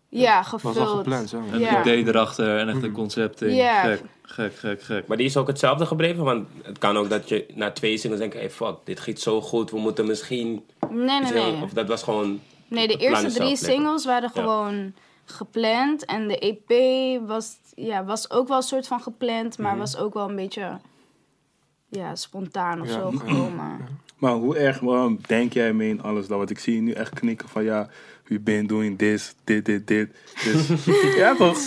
ja, 0.09 0.43
gevuld. 0.43 0.75
Was 0.75 0.87
al 0.87 0.95
gepland, 0.97 1.29
zo. 1.29 1.41
En 1.51 1.59
Ja. 1.59 1.69
het 1.69 1.85
idee 1.85 2.07
erachter 2.07 2.57
en 2.59 2.69
echt 2.69 2.83
een 2.83 2.91
concept 2.91 3.41
in. 3.41 3.53
Ja. 3.55 3.83
Gek, 3.83 4.01
gek, 4.21 4.55
gek, 4.55 4.81
gek. 4.81 5.07
Maar 5.07 5.17
die 5.17 5.25
is 5.25 5.37
ook 5.37 5.47
hetzelfde 5.47 5.85
gebleven, 5.85 6.23
want 6.23 6.47
het 6.63 6.77
kan 6.77 6.97
ook 6.97 7.09
dat 7.09 7.29
je 7.29 7.45
na 7.53 7.71
twee 7.71 7.97
singles 7.97 8.19
denkt, 8.19 8.35
hey 8.35 8.49
fuck, 8.49 8.75
dit 8.83 8.99
giet 8.99 9.21
zo 9.21 9.41
goed, 9.41 9.71
we 9.71 9.77
moeten 9.79 10.05
misschien... 10.07 10.65
Nee, 10.89 11.19
nee, 11.21 11.31
nee. 11.33 11.63
Of 11.63 11.71
dat 11.71 11.87
was 11.87 12.03
gewoon... 12.03 12.39
Nee, 12.67 12.87
de 12.87 12.97
eerste 12.97 13.31
drie 13.31 13.55
singles 13.55 14.05
waren 14.05 14.31
Ja. 14.33 14.41
gewoon 14.41 14.93
gepland. 15.25 16.05
En 16.05 16.27
de 16.27 16.37
EP 16.39 16.71
was, 17.27 17.55
ja, 17.75 18.03
was 18.03 18.31
ook 18.31 18.47
wel 18.47 18.57
een 18.57 18.63
soort 18.63 18.87
van 18.87 19.01
gepland, 19.01 19.57
maar 19.57 19.77
was 19.77 19.97
ook 19.97 20.13
wel 20.13 20.29
een 20.29 20.35
beetje 20.35 20.79
ja, 21.91 22.15
spontaan 22.15 22.81
of 22.81 22.87
Ja. 22.87 22.93
zo 22.93 23.11
gekomen. 23.11 23.77
Maar 24.17 24.33
hoe 24.33 24.57
erg 24.57 24.79
waarom 24.79 25.19
denk 25.27 25.53
jij 25.53 25.73
mee 25.73 25.89
in 25.89 26.01
alles 26.01 26.27
dat? 26.27 26.37
Want 26.37 26.49
ik 26.49 26.59
zie 26.59 26.75
je 26.75 26.81
nu 26.81 26.91
echt 26.91 27.13
knikken 27.13 27.49
van 27.49 27.63
ja, 27.63 27.87
we 28.27 28.39
been 28.39 28.67
doing 28.67 28.97
this, 28.97 29.35
dit, 29.43 29.65
dit, 29.65 29.87
dit. 29.87 30.09
Dus 30.43 30.85
ja 31.15 31.35
toch? 31.35 31.57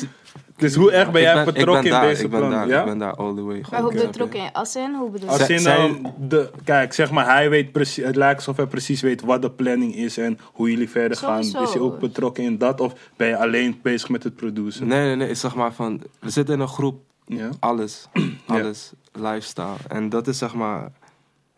Dus 0.56 0.74
hoe 0.74 0.92
erg 0.92 1.10
ben 1.10 1.22
jij 1.22 1.34
ben- 1.34 1.44
betrokken 1.54 1.90
ben 1.90 2.00
in 2.02 2.08
deze 2.08 2.24
ik 2.24 2.30
ben 2.30 2.38
plan? 2.38 2.50
daar, 2.50 2.68
ja? 2.68 2.78
Ik 2.80 2.84
ben 2.86 2.98
daar 2.98 3.14
all 3.14 3.34
the 3.34 3.42
way. 3.42 3.64
Maar 3.70 3.80
hoe 3.80 3.92
betrokken 3.94 4.40
in 4.40 4.52
als 4.52 4.76
in? 4.76 4.94
Hoe 4.94 5.10
bedoel 5.10 5.26
je? 5.28 5.32
Als 5.34 5.44
Zij- 5.46 5.54
in, 5.54 5.60
zij- 5.60 5.76
ehm, 5.76 6.02
de, 6.28 6.50
kijk, 6.64 6.92
zeg 6.92 7.10
maar, 7.10 7.26
hij 7.26 7.50
weet 7.50 7.72
precies, 7.72 8.04
het 8.04 8.16
lijkt 8.16 8.36
alsof 8.36 8.56
hij 8.56 8.66
precies 8.66 9.00
weet 9.00 9.20
wat 9.20 9.42
de 9.42 9.50
planning 9.50 9.94
is 9.96 10.16
en 10.18 10.38
hoe 10.52 10.70
jullie 10.70 10.90
verder 10.90 11.16
gaan. 11.16 11.44
Sowieso. 11.44 11.62
Is 11.62 11.72
hij 11.72 11.82
ook 11.82 11.98
betrokken 11.98 12.44
in 12.44 12.58
dat 12.58 12.80
of 12.80 12.92
ben 13.16 13.28
je 13.28 13.36
alleen 13.36 13.78
bezig 13.82 14.08
met 14.08 14.22
het 14.22 14.36
produceren? 14.36 14.88
Nee, 14.88 15.06
nee, 15.06 15.16
nee. 15.16 15.34
Zeg 15.34 15.54
maar 15.54 15.72
van, 15.72 16.02
we 16.20 16.30
zitten 16.30 16.54
in 16.54 16.60
een 16.60 16.68
groep, 16.68 17.00
Ja? 17.26 17.48
alles, 17.60 18.08
alles, 18.46 18.92
lifestyle. 19.14 19.76
En 19.88 20.08
dat 20.08 20.26
is 20.26 20.38
zeg 20.38 20.54
maar, 20.54 20.92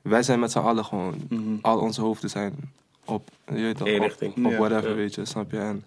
wij 0.03 0.23
zijn 0.23 0.41
met 0.41 0.51
z'n 0.51 0.59
allen 0.59 0.85
gewoon, 0.85 1.15
Mhm. 1.29 1.57
al 1.61 1.79
onze 1.79 2.01
hoofden 2.01 2.31
zijn 2.31 2.55
op, 3.05 3.29
je 3.47 3.53
weet 3.55 3.77
toch, 3.77 3.89
op, 3.89 4.45
op 4.47 4.53
whatever, 4.57 4.89
Ja. 4.89 4.95
weet 4.95 5.15
je, 5.15 5.25
snap 5.25 5.51
je? 5.51 5.59
En, 5.59 5.85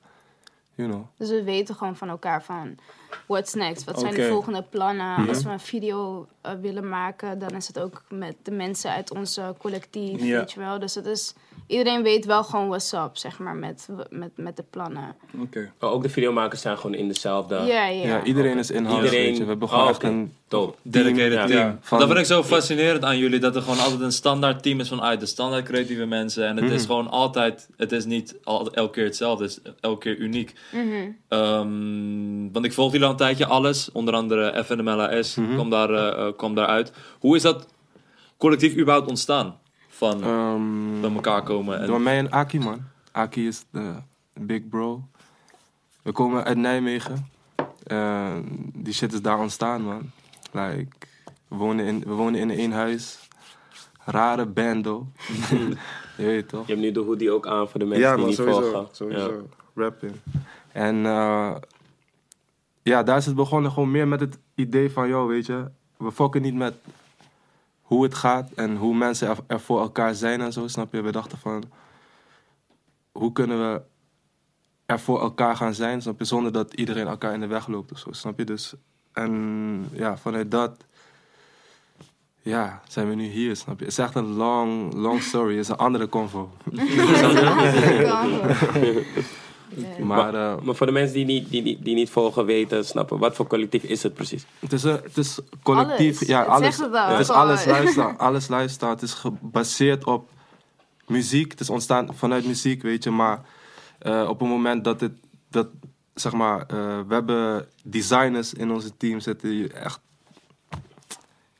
you 0.76 0.90
know. 0.90 1.02
Dus 1.18 1.30
we 1.30 1.44
weten 1.44 1.76
gewoon 1.76 1.96
van 1.96 2.10
elkaar 2.10 2.44
van 2.44 2.76
what's 3.25 3.54
next? 3.54 3.84
Wat 3.84 4.00
zijn 4.00 4.13
de 4.13 4.28
volgende 4.28 4.63
plannen? 4.70 5.28
Als 5.28 5.44
we 5.44 5.50
een 5.50 5.60
video 5.60 6.28
eh, 6.42 6.51
willen 6.62 6.89
maken, 6.89 7.39
dan 7.39 7.50
is 7.56 7.68
het 7.68 7.80
ook 7.80 8.04
met 8.10 8.36
de 8.44 8.51
mensen 8.51 8.92
uit 8.92 9.12
ons 9.12 9.39
collectief, 9.58 10.24
Ja. 10.24 10.38
weet 10.39 10.51
je 10.51 10.60
wel. 10.60 10.80
Dus 10.80 10.96
het 10.96 11.06
is, 11.06 11.34
iedereen 11.68 12.04
weet 12.04 12.25
wel 12.25 12.44
gewoon 12.44 12.68
what's 12.68 12.94
up, 12.94 13.10
zeg 13.13 13.39
maar, 13.39 13.56
met, 13.56 13.88
met, 14.10 14.30
met 14.36 14.58
de 14.58 14.63
plannen. 14.70 15.16
Oké. 15.42 15.72
Oh, 15.80 15.92
ook 15.92 16.04
de 16.04 16.10
videomakers 16.10 16.62
zijn 16.62 16.78
gewoon 16.78 16.96
in 16.96 17.08
dezelfde... 17.08 17.56
Ja, 17.56 17.86
ja. 17.88 18.08
Ja, 18.08 18.24
iedereen 18.24 18.58
is 18.58 18.72
in-house, 18.72 19.04
Iedereen- 19.04 19.25
weet 19.25 19.38
je. 19.38 19.44
We 19.44 19.50
hebben 19.50 19.68
gewoon 19.70 19.84
Oh, 19.84 19.89
echt 19.89 20.04
een 20.04 20.34
Dope. 20.48 20.75
Dedicated 20.82 21.32
Ja. 21.34 21.46
team. 21.46 21.60
Ja. 21.60 21.78
Van- 21.82 22.00
dat 22.00 22.08
vind 22.08 22.20
ik 22.20 22.25
zo 22.25 22.44
fascinerend 22.44 23.04
aan 23.04 23.18
jullie, 23.18 23.39
dat 23.39 23.56
er 23.56 23.62
gewoon 23.62 23.80
altijd 23.80 24.00
een 24.01 24.12
standaard 24.12 24.63
team 24.63 24.80
is 24.80 24.88
vanuit 24.88 25.20
de 25.20 25.25
standaard 25.25 25.66
creatieve 25.66 26.06
mensen. 26.06 26.46
En 26.48 26.56
het 26.56 26.66
Mhm. 26.66 26.74
is 26.74 26.86
gewoon 26.86 27.10
altijd, 27.10 27.68
het 27.78 27.92
is 27.92 28.06
niet 28.06 28.36
al, 28.44 28.72
elke 28.74 28.92
keer 28.94 29.04
hetzelfde, 29.04 29.44
het 29.44 29.51
is 29.66 29.72
elke 29.82 30.00
keer 30.00 30.18
uniek. 30.18 30.54
Mhm. 30.72 31.10
Ehm, 31.28 32.51
want 32.51 32.66
ik 32.66 32.74
volg 32.74 32.92
jullie 33.00 33.06
al 33.06 33.12
een 33.12 33.18
tijdje 33.36 33.46
alles, 33.46 33.91
onder 33.91 34.13
andere 34.13 34.63
FNMLAS 34.63 35.36
Mhm. 35.36 35.53
kwam, 35.53 35.70
daar, 35.70 35.89
eh, 35.89 36.27
eh, 36.27 36.34
kwam 36.38 36.56
daaruit. 36.56 36.91
Hoe 37.20 37.36
is 37.36 37.41
dat 37.41 37.68
collectief 38.38 38.75
überhaupt 38.77 39.10
ontstaan? 39.10 39.58
van 39.91 40.24
Ehm, 40.24 41.01
bij 41.01 41.12
elkaar 41.13 41.44
komen? 41.44 41.79
En, 41.79 41.88
Door 41.88 42.01
mij 42.01 42.18
en 42.18 42.32
Aki, 42.32 42.60
man. 42.60 42.82
Aki 43.12 43.48
is 43.48 43.65
de 43.72 43.94
big 44.34 44.68
bro. 44.70 45.03
We 46.01 46.12
komen 46.12 46.44
uit 46.44 46.58
Nijmegen. 46.58 47.29
Eh, 47.84 48.36
die 48.74 48.94
shit 48.94 49.13
is 49.13 49.22
daar 49.22 49.39
ontstaan, 49.39 49.82
man. 49.82 50.12
Like, 50.51 50.88
we 51.48 51.56
wonen 51.56 51.86
in, 51.86 52.03
we 52.06 52.12
wonen 52.13 52.39
in 52.39 52.50
één 52.51 52.72
huis. 52.72 53.20
Rare 54.06 54.46
bando. 54.46 55.08
Je 56.18 56.25
weet 56.25 56.50
toch? 56.50 56.68
Je 56.68 56.74
hebt 56.74 56.86
nu 56.86 56.91
de 56.91 57.00
hoodie 57.00 57.32
ook 57.32 57.48
aan 57.48 57.70
voor 57.70 57.79
de 57.79 57.86
mensen 57.86 58.18
die 58.18 58.25
niet 58.25 58.36
volgen. 58.36 58.88
sowieso. 58.91 59.48
Rapping. 59.75 60.13
En 60.72 61.06
eh, 61.06 61.56
ja, 62.89 63.03
daar 63.03 63.17
is 63.17 63.25
het 63.25 63.36
begonnen 63.36 63.72
gewoon 63.72 63.91
meer 63.91 64.08
met 64.08 64.19
het 64.19 64.38
idee 64.55 64.91
van, 64.91 65.08
joh, 65.08 65.27
weet 65.27 65.46
je, 65.46 65.65
we 65.98 66.12
fokken 66.12 66.41
niet 66.41 66.55
met 66.55 66.74
hoe 67.81 68.03
het 68.03 68.15
gaat 68.15 68.51
en 68.51 68.75
hoe 68.75 68.96
mensen 68.96 69.38
er, 69.48 69.60
voor 69.60 69.79
elkaar 69.79 70.15
zijn 70.15 70.41
en 70.41 70.53
zo, 70.53 70.67
snap 70.67 70.93
je? 70.93 71.01
We 71.01 71.12
dachten 71.12 71.38
van, 71.38 71.63
hoe 73.12 73.31
kunnen 73.31 73.60
we 73.60 73.81
er 74.86 75.00
voor 75.00 75.22
elkaar 75.22 75.55
gaan 75.55 75.74
zijn, 75.74 76.01
snap 76.01 76.19
je? 76.19 76.25
Zonder 76.25 76.51
dat 76.51 76.74
iedereen 76.74 77.08
elkaar 77.08 77.34
in 77.34 77.39
de 77.39 77.48
weg 77.48 77.67
loopt 77.67 77.91
of 77.91 78.00
zo, 78.00 78.12
snap 78.12 78.38
je? 78.38 78.46
Dus, 78.46 78.74
en 79.13 79.89
ja, 79.91 80.17
vanuit 80.17 80.51
dat, 80.51 80.86
ja, 82.41 82.81
zijn 82.88 83.10
we 83.10 83.15
nu 83.15 83.25
hier, 83.25 83.55
snap 83.55 83.79
je? 83.79 83.86
Het 83.86 83.93
is 83.93 84.00
echt 84.00 84.15
een 84.15 84.34
long, 84.34 84.93
long 84.93 85.22
story, 85.22 85.51
het 85.51 85.63
is 85.63 85.67
een 85.67 85.77
andere 85.77 86.10
convo. 86.10 86.51
Maar, 90.04 90.34
eh, 90.34 90.62
Maar 90.62 90.76
voor 90.76 90.86
de 90.86 90.92
mensen 90.92 91.16
die 91.16 91.26
niet, 91.26 91.50
die, 91.50 91.62
niet- 91.62 91.84
die 91.84 91.96
niet 91.96 92.10
volgen, 92.10 92.46
weten, 92.46 92.86
snappen, 92.86 93.18
wat 93.20 93.36
voor 93.36 93.48
collectief 93.48 93.84
is 93.84 94.04
het 94.04 94.14
precies? 94.14 94.46
Het 94.60 94.74
is, 94.74 94.84
een, 94.84 95.00
het 95.04 95.18
is 95.18 95.40
collectief. 95.64 96.16
Alles. 96.16 96.28
Ja, 96.28 96.40
Het 96.40 96.48
alles. 96.48 96.76
zegt 96.76 96.92
het 96.94 97.20
is 97.20 97.30
alles 97.30 97.66
luisteren. 97.66 98.18
Alles 98.28 98.48
luisteren. 98.48 98.94
Het 98.94 99.02
is 99.02 99.14
gebaseerd 99.14 100.04
op 100.06 100.30
muziek. 101.08 101.52
Het 101.52 101.60
is 101.60 101.70
ontstaan 101.70 102.10
vanuit 102.16 102.46
muziek, 102.46 102.82
weet 102.82 103.04
je. 103.04 103.10
Maar 103.12 103.42
eh, 104.00 104.26
op 104.30 104.40
het 104.40 104.50
moment 104.50 104.84
dat 104.84 105.02
het. 105.02 105.12
Dat, 105.50 105.68
zeg 106.14 106.32
maar, 106.34 106.60
eh, 106.62 107.00
we 107.08 107.14
hebben 107.14 107.68
designers 107.84 108.54
in 108.54 108.72
onze 108.72 108.98
team 108.98 109.20
zitten 109.20 109.50
die 109.50 109.74
echt. 109.74 110.00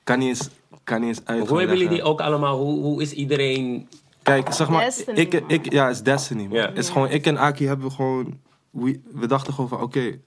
Kan 0.04 0.20
niet 0.20 0.28
eens, 0.28 0.50
kan 0.84 1.00
niet 1.00 1.10
eens 1.10 1.22
uit. 1.25 1.48
Hoe 1.48 1.58
hebben 1.60 1.78
jullie 1.78 1.92
die 1.94 2.04
ook 2.04 2.22
allemaal? 2.22 2.58
Hoe, 2.58 2.82
hoe 2.82 3.01
is 3.01 3.12
iedereen... 3.12 3.88
Kijk, 4.29 4.53
zeg 4.53 4.69
maar, 4.69 4.83
Destiny, 4.83 5.17
ik, 5.17 5.33
ik, 5.33 5.71
ja, 5.71 5.86
het 5.86 5.95
is 5.95 6.03
Destiny. 6.03 6.45
Man. 6.48 6.75
Is 6.75 6.89
gewoon, 6.89 7.09
ik 7.09 7.25
en 7.25 7.38
Aki 7.38 7.65
hebben 7.65 7.88
we 7.88 7.93
gewoon, 7.93 8.39
we, 8.69 9.01
we 9.13 9.27
dachten 9.27 9.53
gewoon 9.53 9.69
van, 9.69 9.81
oké, 9.81 10.19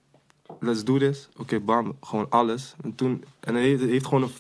let's 0.61 0.85
do 0.85 0.99
this. 0.99 1.29
Oké, 1.37 1.61
bam, 1.61 1.97
gewoon 2.01 2.27
alles. 2.29 2.75
En 2.83 2.95
toen, 2.95 3.25
en 3.41 3.55
het 3.55 3.65
heeft, 3.65 3.81
het 3.81 3.91
heeft 3.91 4.07
gewoon 4.07 4.23
een, 4.23 4.33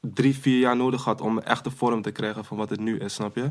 drie, 0.00 0.36
vier 0.36 0.58
jaar 0.58 0.76
nodig 0.76 1.02
gehad 1.02 1.20
om 1.20 1.36
een 1.36 1.44
echte 1.44 1.70
vorm 1.70 2.02
te 2.02 2.10
krijgen 2.10 2.44
van 2.44 2.56
wat 2.56 2.70
het 2.70 2.80
nu 2.80 2.98
is, 2.98 3.14
snap 3.14 3.36
je? 3.36 3.50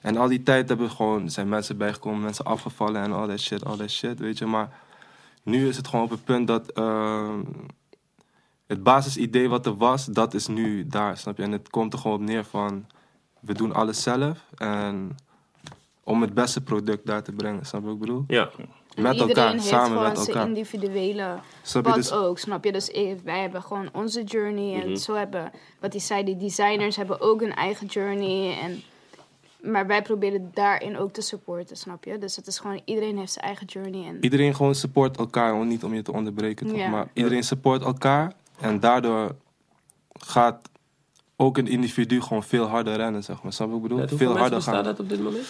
En 0.00 0.16
al 0.16 0.28
die 0.28 0.42
tijd 0.42 0.68
hebben 0.68 0.86
we 0.86 0.94
gewoon, 0.94 1.30
zijn 1.30 1.48
mensen 1.48 1.76
bijgekomen, 1.76 2.20
mensen 2.20 2.44
afgevallen 2.44 3.02
en 3.02 3.12
al 3.12 3.26
dat 3.26 3.40
shit, 3.40 3.64
al 3.64 3.76
dat 3.76 3.90
shit, 3.90 4.18
weet 4.18 4.38
je. 4.38 4.46
Maar 4.46 4.68
nu 5.42 5.68
is 5.68 5.76
het 5.76 5.88
gewoon 5.88 6.04
op 6.04 6.10
het 6.10 6.24
punt 6.24 6.46
dat 6.46 6.72
ehm, 6.72 7.40
het 8.66 8.82
basisidee 8.82 9.48
wat 9.48 9.66
er 9.66 9.76
was, 9.76 10.04
dat 10.04 10.34
is 10.34 10.46
nu 10.46 10.86
daar, 10.86 11.16
snap 11.16 11.36
je? 11.36 11.42
En 11.42 11.52
het 11.52 11.70
komt 11.70 11.92
er 11.92 11.98
gewoon 11.98 12.16
op 12.16 12.22
neer 12.22 12.44
van, 12.44 12.86
we 13.44 13.54
doen 13.54 13.72
alles 13.74 14.02
zelf 14.02 14.38
en 14.56 15.16
om 16.04 16.20
het 16.22 16.34
beste 16.34 16.60
product 16.60 17.06
daar 17.06 17.22
te 17.22 17.32
brengen, 17.32 17.64
snap 17.66 17.80
je 17.80 17.86
wat 17.86 17.94
ik 17.94 18.00
bedoel? 18.00 18.24
Ja. 18.26 18.50
Met 18.96 19.12
Iedereen 19.12 19.28
elkaar, 19.28 19.52
heeft 19.52 19.64
samen 19.64 19.86
gewoon 19.86 20.02
met 20.08 20.18
zijn 20.18 20.28
elkaar. 20.28 20.46
individuele 20.46 21.38
Snap 21.62 21.82
pad 21.82 21.94
Dus, 21.94 22.12
ook, 22.12 22.38
snap 22.38 22.64
je? 22.64 22.72
Dus 22.72 22.90
wij 23.24 23.40
hebben 23.40 23.62
gewoon 23.62 23.88
onze 23.92 24.22
journey 24.24 24.80
en 24.82 24.86
Mhm. 24.88 24.96
zo 24.96 25.14
hebben, 25.14 25.50
wat 25.80 25.92
hij 25.92 26.00
zei, 26.00 26.24
die 26.24 26.36
designers 26.36 26.96
hebben 26.96 27.20
ook 27.20 27.42
een 27.42 27.54
eigen 27.54 27.86
journey 27.86 28.58
en 28.62 28.82
maar 29.70 29.86
wij 29.86 30.02
proberen 30.02 30.50
daarin 30.54 30.98
ook 30.98 31.12
te 31.12 31.20
supporten, 31.20 31.76
snap 31.76 32.04
je? 32.04 32.18
Dus 32.18 32.36
het 32.36 32.46
is 32.46 32.58
gewoon, 32.58 32.80
iedereen 32.84 33.18
heeft 33.18 33.32
zijn 33.32 33.44
eigen 33.44 33.66
journey 33.66 34.06
en 34.08 34.18
iedereen 34.20 34.54
gewoon 34.54 34.74
support 34.74 35.16
elkaar, 35.16 35.48
gewoon 35.48 35.68
niet 35.68 35.84
om 35.84 35.94
je 35.94 36.02
te 36.02 36.12
onderbreken, 36.12 36.66
toch? 36.66 36.76
Ja. 36.76 36.88
maar 36.88 37.08
iedereen 37.12 37.42
support 37.44 37.82
elkaar 37.82 38.32
en 38.60 38.80
daardoor 38.80 39.34
gaat 40.12 40.68
ook 41.36 41.58
een 41.58 41.66
individu 41.66 42.20
gewoon 42.20 42.42
veel 42.42 42.66
harder 42.66 42.96
rennen, 42.96 43.24
zeg 43.24 43.42
maar. 43.42 43.52
Snap 43.52 43.66
je 43.66 43.74
wat 43.74 43.82
ik 43.82 43.88
bedoel? 43.88 44.08
Hoeveel 44.08 44.18
veel 44.18 44.34
mensen 44.34 44.42
harder 44.42 44.58
bestaat 44.58 44.74
gaan. 44.74 44.84
dat 44.84 45.00
op 45.00 45.08
dit 45.08 45.22
moment? 45.22 45.46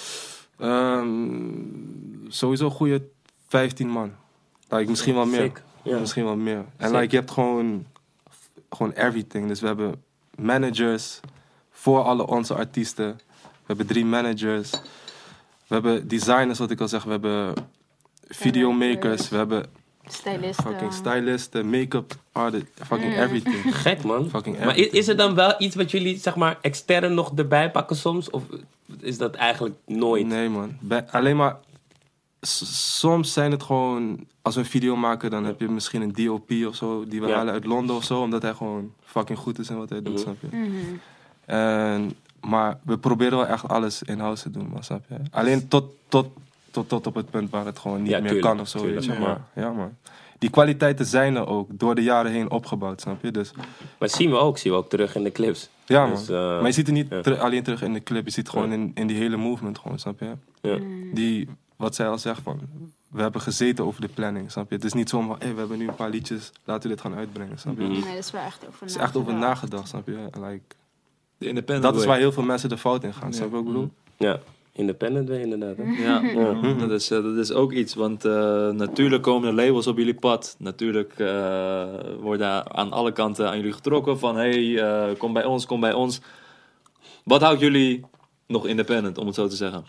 Ehm, 0.58 2.32
sowieso 2.32 2.64
een 2.64 2.70
goede 2.70 3.02
15 3.48 3.88
man. 3.88 4.12
Like, 4.68 4.90
misschien 4.90 5.14
wel 5.14 5.26
meer. 5.26 5.52
Ja. 5.82 5.98
Misschien 5.98 6.24
wel 6.24 6.36
meer. 6.36 6.64
En 6.76 6.90
like, 6.90 7.10
je 7.10 7.16
hebt 7.16 7.30
gewoon, 7.30 7.86
gewoon 8.70 8.92
everything. 8.92 9.48
Dus 9.48 9.60
we 9.60 9.66
hebben 9.66 10.02
managers 10.36 11.20
voor 11.70 12.02
alle 12.02 12.26
onze 12.26 12.54
artiesten. 12.54 13.20
We 13.42 13.66
hebben 13.66 13.86
drie 13.86 14.04
managers. 14.04 14.70
We 15.66 15.74
hebben 15.74 16.08
designers, 16.08 16.58
wat 16.58 16.70
ik 16.70 16.80
al 16.80 16.88
zeg. 16.88 17.04
We 17.04 17.10
hebben 17.10 17.54
videomakers. 18.28 19.28
We 19.28 19.36
hebben 19.36 19.66
stylisten. 20.08 20.64
fucking 20.64 20.92
stylisten, 20.92 21.70
make-up 21.70 22.14
artists. 22.32 22.68
Fucking 22.86 23.16
everything. 23.16 23.74
Gek 23.82 24.04
man. 24.04 24.28
Fucking 24.30 24.56
maar 24.58 24.64
is, 24.66 24.70
everything. 24.72 24.92
is 25.02 25.08
er 25.08 25.16
dan 25.16 25.34
wel 25.34 25.54
iets 25.58 25.74
wat 25.76 25.90
jullie 25.90 26.18
zeg 26.18 26.36
maar 26.36 26.58
extern 26.60 27.14
nog 27.14 27.32
erbij 27.36 27.70
pakken 27.70 27.96
soms? 27.96 28.30
Of 28.30 28.42
is 29.00 29.18
dat 29.18 29.34
eigenlijk 29.34 29.74
nooit? 29.86 30.26
Nee 30.26 30.48
man. 30.48 30.76
Bij- 30.80 31.06
alleen 31.10 31.36
maar... 31.36 31.56
s- 32.40 32.98
Soms 32.98 33.32
zijn 33.32 33.50
het 33.50 33.62
gewoon... 33.62 34.26
Als 34.42 34.54
we 34.54 34.60
een 34.60 34.66
video 34.66 34.96
maken, 34.96 35.30
dan 35.30 35.44
heb 35.44 35.60
je 35.60 35.68
misschien 35.68 36.02
een 36.02 36.12
DOP 36.12 36.50
of 36.68 36.74
zo. 36.74 37.04
Die 37.08 37.20
we 37.20 37.26
Ja. 37.26 37.34
halen 37.34 37.52
uit 37.52 37.64
Londen 37.64 37.96
of 37.96 38.04
zo. 38.04 38.20
Omdat 38.20 38.42
hij 38.42 38.54
gewoon 38.54 38.92
fucking 39.04 39.38
goed 39.38 39.58
is 39.58 39.70
in 39.70 39.76
wat 39.78 39.88
hij 39.90 40.02
doet, 40.02 40.12
Mhm. 40.14 40.22
snap 40.22 40.36
je? 40.40 40.56
Mhm. 40.56 40.68
En, 41.44 42.16
maar 42.40 42.78
we 42.82 42.98
proberen 42.98 43.38
wel 43.38 43.46
echt 43.46 43.68
alles 43.68 44.02
in-house 44.02 44.42
te 44.42 44.50
doen, 44.50 44.68
man, 44.72 44.82
snap 44.84 45.04
je? 45.08 45.14
Alleen 45.30 45.68
tot, 45.68 45.84
tot, 46.08 46.26
tot, 46.74 46.88
tot 46.88 47.06
op 47.06 47.14
het 47.14 47.30
punt 47.30 47.50
waar 47.50 47.66
het 47.66 47.78
gewoon 47.78 48.02
niet 48.02 48.10
Ja, 48.10 48.18
meer 48.18 48.30
tuurlijk, 48.30 48.46
kan 48.48 48.60
of 48.60 48.68
zo, 48.68 48.78
tuurlijk, 48.78 49.06
weet 49.06 49.16
je. 49.16 49.22
ja. 49.22 49.26
Maar 49.28 49.40
ja, 49.64 49.70
man. 49.72 49.96
Die 50.38 50.50
kwaliteiten 50.50 51.06
zijn 51.06 51.36
er 51.36 51.46
ook 51.46 51.68
door 51.78 51.94
de 51.94 52.02
jaren 52.02 52.32
heen 52.32 52.50
opgebouwd, 52.50 53.00
snap 53.00 53.22
je? 53.22 53.30
Dus 53.30 53.52
Maar 53.98 54.08
zien 54.08 54.30
we 54.30 54.36
ook, 54.36 54.58
zien 54.58 54.72
we 54.72 54.78
ook 54.78 54.88
terug 54.88 55.14
in 55.14 55.22
de 55.22 55.32
clips. 55.32 55.68
ja, 55.86 56.06
man. 56.06 56.14
Dus, 56.16 56.28
eh, 56.28 56.36
maar 56.36 56.66
je 56.66 56.72
ziet 56.72 56.86
het 56.86 56.94
niet 56.94 57.06
ja. 57.24 57.32
alleen 57.32 57.62
terug 57.62 57.82
in 57.82 57.92
de 57.92 58.02
clip, 58.02 58.24
je 58.24 58.30
ziet 58.30 58.46
het 58.46 58.54
gewoon 58.54 58.68
Ja. 58.70 58.74
in, 58.74 58.90
in 58.94 59.06
die 59.06 59.16
hele 59.16 59.36
movement, 59.36 59.78
gewoon, 59.78 59.98
snap 59.98 60.20
je? 60.20 60.30
Ja. 60.60 60.78
Die, 61.14 61.48
wat 61.76 61.94
zij 61.94 62.08
al 62.08 62.18
zegt 62.18 62.40
van, 62.42 62.60
we 63.10 63.22
hebben 63.22 63.40
gezeten 63.40 63.84
over 63.84 64.00
de 64.00 64.08
planning, 64.08 64.50
snap 64.50 64.68
je? 64.70 64.74
Het 64.74 64.84
is 64.84 64.92
niet 64.92 65.08
zo 65.08 65.20
van, 65.20 65.36
hey, 65.38 65.52
we 65.52 65.58
hebben 65.58 65.78
nu 65.78 65.88
een 65.88 65.94
paar 65.94 66.10
liedjes, 66.10 66.52
laten 66.64 66.82
we 66.82 66.94
dit 66.94 67.00
gaan 67.04 67.14
uitbrengen, 67.14 67.58
snap 67.58 67.76
je? 67.78 67.82
Mhm. 67.82 67.92
Nee, 67.92 68.02
dat 68.02 68.24
is 68.24 68.30
wel 68.30 68.42
echt 68.42 68.66
over 68.68 68.80
Het 68.80 68.90
is 68.90 68.96
echt 68.96 69.16
over 69.16 69.34
nagedacht. 69.34 69.88
snap 69.88 70.06
je? 70.06 70.18
Like, 70.40 70.62
De 71.38 71.48
independent 71.48 71.82
dat 71.92 72.00
is 72.00 72.06
waar 72.06 72.18
heel 72.18 72.32
veel 72.32 72.42
mensen 72.42 72.68
de 72.68 72.78
fout 72.78 73.04
in 73.04 73.14
gaan, 73.14 73.32
snap 73.32 73.46
je 73.46 73.50
wat 73.52 73.60
ik 73.60 73.66
bedoel? 73.66 73.90
ja, 74.16 74.38
independent 74.74 75.28
way 75.28 75.40
inderdaad. 75.40 75.76
Hè? 75.76 76.02
Ja, 76.02 76.20
dat, 76.86 76.90
is, 76.90 77.10
eh, 77.10 77.22
dat 77.22 77.36
is 77.36 77.52
ook 77.52 77.72
iets. 77.72 77.94
Want 77.94 78.24
eh, 78.24 78.68
natuurlijk 78.70 79.22
komen 79.22 79.48
er 79.48 79.54
labels 79.54 79.86
op 79.86 79.96
jullie 79.96 80.14
pad. 80.14 80.56
Natuurlijk 80.58 81.18
eh, 81.18 81.84
worden 82.20 82.74
aan 82.74 82.92
alle 82.92 83.12
kanten 83.12 83.48
aan 83.48 83.56
jullie 83.56 83.72
getrokken. 83.72 84.18
Van 84.18 84.36
hey, 84.36 84.78
eh, 84.78 85.18
kom 85.18 85.32
bij 85.32 85.44
ons, 85.44 85.66
kom 85.66 85.80
bij 85.80 85.92
ons. 85.92 86.20
Wat 87.24 87.40
houdt 87.40 87.60
jullie 87.60 88.04
nog 88.46 88.66
independent, 88.66 89.18
om 89.18 89.26
het 89.26 89.34
zo 89.34 89.48
te 89.48 89.56
zeggen? 89.56 89.84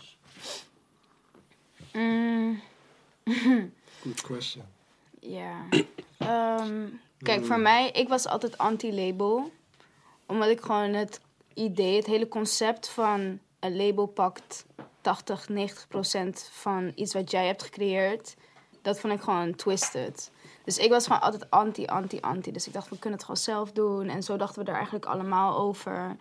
Mm, 1.92 2.60
Good 4.02 4.20
question. 4.22 4.64
Ja. 5.20 5.68
Ehm, 6.18 6.86
kijk, 7.18 7.44
voor 7.44 7.60
mij, 7.60 7.90
ik 7.90 8.08
was 8.08 8.26
altijd 8.26 8.58
anti-label. 8.58 9.50
Omdat 10.26 10.48
ik 10.48 10.60
gewoon 10.60 10.92
het 10.92 11.20
idee, 11.54 11.96
het 11.96 12.06
hele 12.06 12.28
concept 12.28 12.88
van 12.88 13.38
een 13.60 13.76
label 13.76 14.06
pakt 14.06 14.66
80, 15.00 15.48
90 15.48 15.88
procent 15.88 16.48
van 16.52 16.92
iets 16.94 17.14
wat 17.14 17.30
jij 17.30 17.46
hebt 17.46 17.62
gecreëerd. 17.62 18.36
Dat 18.82 19.00
vond 19.00 19.12
ik 19.12 19.20
gewoon 19.20 19.54
twisted. 19.54 20.30
Dus 20.64 20.78
ik 20.78 20.90
was 20.90 21.06
gewoon 21.06 21.20
altijd 21.20 21.50
anti, 21.50 21.86
anti, 21.86 22.20
anti. 22.20 22.52
Dus 22.52 22.66
ik 22.66 22.72
dacht, 22.72 22.88
we 22.88 22.98
kunnen 22.98 23.18
het 23.18 23.28
gewoon 23.28 23.42
zelf 23.42 23.72
doen. 23.72 24.08
En 24.08 24.22
zo 24.22 24.36
dachten 24.36 24.64
we 24.64 24.70
er 24.70 24.76
eigenlijk 24.76 25.04
allemaal 25.04 25.58
over. 25.58 26.16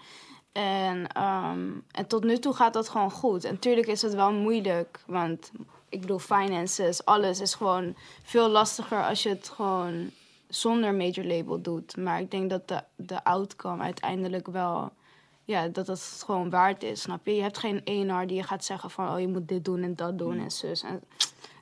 En, 0.52 1.08
ehm, 1.08 1.70
en 1.92 2.08
tot 2.08 2.24
nu 2.24 2.38
toe 2.38 2.54
gaat 2.54 2.74
dat 2.74 2.90
gewoon 2.90 3.12
goed. 3.12 3.44
En 3.44 3.60
tuurlijk 3.60 3.88
is 3.88 4.02
het 4.02 4.14
wel 4.14 4.34
moeilijk. 4.34 5.04
Want 5.08 5.52
ik 5.90 6.02
bedoel, 6.02 6.20
finances, 6.20 7.06
alles 7.06 7.40
is 7.40 7.54
gewoon 7.54 7.96
veel 8.24 8.50
lastiger 8.50 9.04
als 9.04 9.24
je 9.24 9.30
het 9.30 9.50
gewoon 9.50 10.12
zonder 10.48 10.94
major 10.94 11.26
label 11.26 11.62
doet. 11.62 11.98
Maar 11.98 12.20
ik 12.20 12.32
denk 12.32 12.50
dat 12.50 12.68
de, 12.68 12.84
de 12.96 13.24
outcome 13.24 13.84
uiteindelijk 13.84 14.48
wel, 14.48 14.92
ja, 15.46 15.68
dat 15.68 15.88
het 15.88 16.24
gewoon 16.26 16.50
waard 16.50 16.84
is, 16.84 17.02
snap 17.02 17.26
je? 17.26 17.36
Je 17.36 17.42
hebt 17.42 17.58
geen 17.58 17.82
ENR 17.84 18.28
die 18.28 18.36
je 18.38 18.44
gaat 18.44 18.66
zeggen 18.66 18.90
van, 18.90 19.14
oh, 19.14 19.20
je 19.20 19.28
moet 19.28 19.48
dit 19.48 19.66
doen 19.66 19.84
en 19.84 19.96
dat 19.96 20.18
doen 20.18 20.40
en 20.40 20.52
zus. 20.52 20.84
En, 20.84 21.04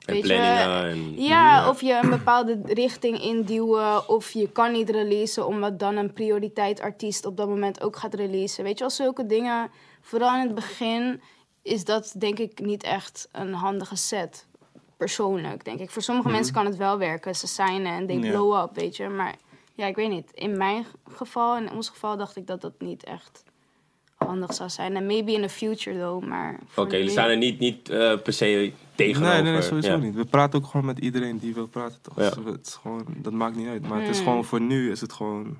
En 0.06 0.14
weet 0.14 0.26
je, 0.26 0.34
en... 0.34 1.22
ja, 1.22 1.68
of 1.68 1.80
je 1.80 2.00
een 2.02 2.10
bepaalde 2.10 2.60
richting 2.64 3.20
induwen. 3.22 4.08
Of 4.08 4.30
je 4.30 4.48
kan 4.52 4.72
niet 4.72 4.90
releasen 4.90 5.46
omdat 5.46 5.78
dan 5.78 5.96
een 5.96 6.12
prioriteit 6.12 6.80
artiest 6.80 7.24
op 7.26 7.36
dat 7.36 7.48
moment 7.48 7.82
ook 7.82 7.96
gaat 7.96 8.14
releasen. 8.14 8.64
Weet 8.64 8.72
je 8.78 8.84
wel, 8.84 8.90
zulke 8.90 9.26
dingen. 9.26 9.70
Vooral 10.00 10.34
in 10.34 10.46
het 10.46 10.54
begin 10.54 11.20
is 11.62 11.84
dat 11.84 12.14
denk 12.18 12.38
ik 12.38 12.60
niet 12.60 12.82
echt 12.82 13.28
een 13.32 13.52
handige 13.54 13.96
set. 13.96 14.46
Persoonlijk, 14.96 15.64
denk 15.64 15.80
ik. 15.80 15.90
Voor 15.90 16.02
sommige 16.02 16.28
mensen 16.28 16.54
kan 16.54 16.66
het 16.66 16.76
wel 16.76 16.98
werken. 16.98 17.34
Ze 17.36 17.46
zijn 17.46 17.86
en 17.86 18.06
they 18.06 18.16
Ja. 18.16 18.30
blow 18.30 18.62
up, 18.62 18.74
weet 18.74 18.96
je. 18.96 19.08
Maar 19.08 19.34
ja, 19.74 19.86
ik 19.86 19.96
weet 19.96 20.08
niet. 20.10 20.30
In 20.32 20.56
mijn 20.56 20.86
geval, 21.08 21.56
in 21.56 21.72
ons 21.72 21.88
geval, 21.88 22.16
dacht 22.16 22.36
ik 22.36 22.46
dat 22.46 22.60
dat 22.60 22.72
niet 22.78 23.04
echt 23.04 23.42
handig 24.26 24.46
handig 24.46 24.54
zou 24.56 24.70
zijn. 24.70 24.96
En 24.96 25.06
maybe 25.06 25.32
in 25.32 25.42
the 25.42 25.48
future 25.48 25.98
though, 25.98 26.26
maar... 26.26 26.54
Oké, 26.54 26.64
voor 26.74 26.86
jullie 26.90 27.10
staan 27.10 27.28
er 27.28 27.36
niet, 27.36 27.58
niet 27.58 27.88
eh, 27.88 28.18
per 28.22 28.32
se 28.32 28.72
tegenover. 28.94 29.32
Nee, 29.34 29.42
nee, 29.42 29.52
nee, 29.52 29.62
sowieso 29.62 29.90
Ja. 29.90 29.96
niet. 29.96 30.14
We 30.14 30.24
praten 30.24 30.58
ook 30.58 30.66
gewoon 30.66 30.86
met 30.86 30.98
iedereen 30.98 31.38
die 31.38 31.54
wil 31.54 31.66
praten, 31.66 31.98
toch? 32.02 32.14
Ja. 32.16 32.28
Dus 32.30 32.44
we- 32.44 32.50
het 32.50 32.66
is 32.66 32.78
gewoon, 32.82 33.04
dat 33.16 33.32
maakt 33.32 33.56
niet 33.56 33.68
uit. 33.68 33.88
Maar 33.88 34.00
het 34.00 34.08
is 34.08 34.16
Hmm. 34.16 34.26
gewoon, 34.26 34.44
voor 34.44 34.60
nu 34.60 34.90
is 34.90 35.00
het 35.00 35.12
gewoon, 35.12 35.56